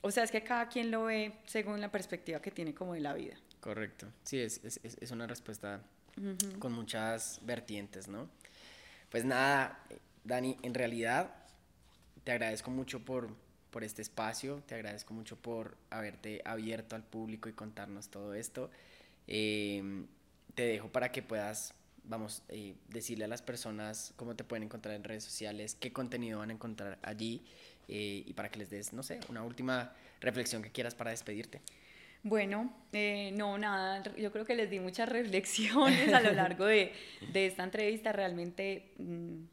o 0.00 0.10
sea, 0.10 0.24
es 0.24 0.30
que 0.30 0.42
cada 0.42 0.66
quien 0.68 0.90
lo 0.90 1.04
ve 1.04 1.34
según 1.44 1.82
la 1.82 1.90
perspectiva 1.90 2.40
que 2.40 2.50
tiene 2.50 2.72
como 2.72 2.94
de 2.94 3.00
la 3.00 3.12
vida. 3.12 3.34
Correcto. 3.60 4.06
Sí, 4.22 4.40
es, 4.40 4.64
es, 4.64 4.80
es 4.82 5.10
una 5.10 5.26
respuesta 5.26 5.82
con 6.58 6.72
muchas 6.72 7.40
vertientes, 7.42 8.08
¿no? 8.08 8.28
Pues 9.10 9.24
nada, 9.24 9.78
Dani, 10.24 10.56
en 10.62 10.74
realidad 10.74 11.34
te 12.24 12.32
agradezco 12.32 12.70
mucho 12.70 13.04
por, 13.04 13.28
por 13.70 13.84
este 13.84 14.02
espacio, 14.02 14.62
te 14.66 14.74
agradezco 14.74 15.14
mucho 15.14 15.36
por 15.36 15.76
haberte 15.90 16.42
abierto 16.44 16.96
al 16.96 17.02
público 17.02 17.48
y 17.48 17.52
contarnos 17.52 18.08
todo 18.08 18.34
esto. 18.34 18.70
Em, 19.26 20.06
te 20.54 20.62
dejo 20.62 20.88
para 20.88 21.12
que 21.12 21.22
puedas, 21.22 21.74
vamos, 22.04 22.42
eh, 22.48 22.74
decirle 22.88 23.24
a 23.24 23.28
las 23.28 23.42
personas 23.42 24.12
cómo 24.16 24.34
te 24.34 24.44
pueden 24.44 24.64
encontrar 24.64 24.94
en 24.94 25.04
redes 25.04 25.24
sociales, 25.24 25.76
qué 25.78 25.92
contenido 25.92 26.38
van 26.38 26.50
a 26.50 26.52
encontrar 26.54 26.98
allí 27.02 27.44
eh, 27.88 28.24
y 28.26 28.32
para 28.32 28.50
que 28.50 28.58
les 28.58 28.70
des, 28.70 28.92
no 28.92 29.02
sé, 29.02 29.20
una 29.28 29.42
última 29.42 29.92
reflexión 30.20 30.62
que 30.62 30.70
quieras 30.70 30.94
para 30.94 31.10
despedirte. 31.10 31.60
Bueno, 32.24 32.72
eh, 32.94 33.32
no, 33.36 33.58
nada, 33.58 34.02
yo 34.16 34.32
creo 34.32 34.46
que 34.46 34.54
les 34.54 34.70
di 34.70 34.80
muchas 34.80 35.06
reflexiones 35.10 36.10
a 36.10 36.22
lo 36.22 36.32
largo 36.32 36.64
de, 36.64 36.90
de 37.34 37.46
esta 37.46 37.62
entrevista. 37.62 38.12
Realmente, 38.12 38.94
mm, 38.96 39.44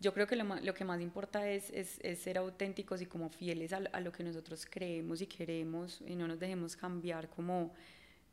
yo 0.00 0.14
creo 0.14 0.26
que 0.26 0.36
lo, 0.36 0.44
lo, 0.44 0.72
que 0.72 0.86
más 0.86 1.02
importa 1.02 1.46
es, 1.46 1.68
es, 1.70 2.18
ser 2.18 2.38
auténticos 2.38 3.02
y 3.02 3.06
como 3.06 3.28
fieles 3.28 3.74
a, 3.74 3.82
a, 3.92 4.00
lo 4.00 4.10
que 4.10 4.24
nosotros 4.24 4.64
creemos 4.64 5.20
y 5.20 5.26
queremos 5.26 6.00
y 6.06 6.16
no 6.16 6.26
nos 6.26 6.40
dejemos 6.40 6.76
cambiar 6.76 7.28
como 7.28 7.74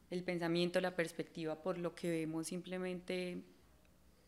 el 0.10 0.24
pensamiento, 0.24 0.80
la 0.80 0.96
perspectiva 0.96 1.62
por 1.62 1.78
lo 1.78 1.94
que 1.94 2.10
vemos 2.10 2.48
simplemente 2.48 3.42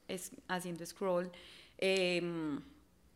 es 0.10 0.32
haciendo 0.50 0.86
scroll. 0.86 1.32
Eh, 1.78 2.22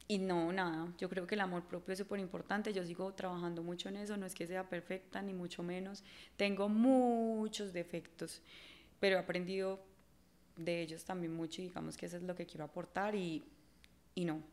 y 0.08 0.18
no, 0.18 0.52
nada, 0.52 0.94
yo 0.98 1.10
creo 1.10 1.26
que 1.26 1.36
el 1.36 1.42
amor 1.42 1.64
propio 1.64 1.94
es 1.94 2.00
súper 2.00 2.20
importante, 2.20 2.74
yo 2.74 2.86
sigo 2.86 3.14
trabajando 3.14 3.64
mucho 3.64 3.90
en 3.90 3.98
eso, 3.98 4.18
no 4.18 4.26
es 4.26 4.36
que 4.36 4.46
sea 4.48 4.68
perfecta 4.70 5.22
ni 5.22 5.34
mucho 5.34 5.64
menos, 5.64 6.04
tengo 6.36 6.68
muchos 6.70 7.72
defectos, 7.74 8.42
pero 9.00 9.16
he 9.16 9.20
aprendido 9.20 9.80
de 10.58 10.82
ellos 10.82 11.04
también 11.06 11.34
mucho 11.34 11.62
y 11.62 11.66
digamos 11.66 11.98
que 11.98 12.06
eso 12.06 12.18
es 12.18 12.24
lo 12.24 12.36
que 12.36 12.46
quiero 12.46 12.66
aportar 12.66 13.16
y, 13.16 13.44
y 14.14 14.26
no. 14.26 14.44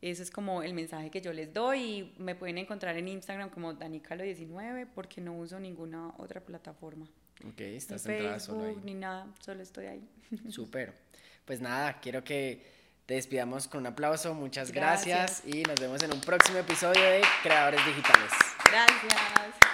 Ese 0.00 0.22
es 0.22 0.30
como 0.30 0.62
el 0.62 0.74
mensaje 0.74 1.10
que 1.10 1.22
yo 1.22 1.32
les 1.32 1.52
doy 1.52 1.80
y 1.80 2.14
me 2.18 2.34
pueden 2.34 2.58
encontrar 2.58 2.96
en 2.96 3.08
Instagram 3.08 3.48
como 3.48 3.72
Danicalo19 3.72 4.88
porque 4.94 5.20
no 5.20 5.34
uso 5.34 5.58
ninguna 5.58 6.12
otra 6.18 6.42
plataforma. 6.42 7.08
Ok, 7.48 7.60
estás 7.60 8.06
ni 8.06 8.14
Facebook, 8.14 8.40
solo 8.40 8.64
ahí. 8.64 8.76
ni 8.84 8.94
nada, 8.94 9.32
solo 9.40 9.62
estoy 9.62 9.86
ahí. 9.86 10.08
Súper. 10.50 10.94
Pues 11.46 11.60
nada, 11.60 12.00
quiero 12.00 12.22
que 12.22 12.62
te 13.06 13.14
despidamos 13.14 13.68
con 13.68 13.80
un 13.80 13.86
aplauso, 13.88 14.34
muchas 14.34 14.72
gracias. 14.72 15.42
gracias 15.42 15.54
y 15.54 15.62
nos 15.62 15.78
vemos 15.78 16.02
en 16.02 16.12
un 16.12 16.20
próximo 16.20 16.58
episodio 16.58 17.02
de 17.02 17.22
Creadores 17.42 17.84
Digitales. 17.84 18.30
Gracias. 18.70 19.73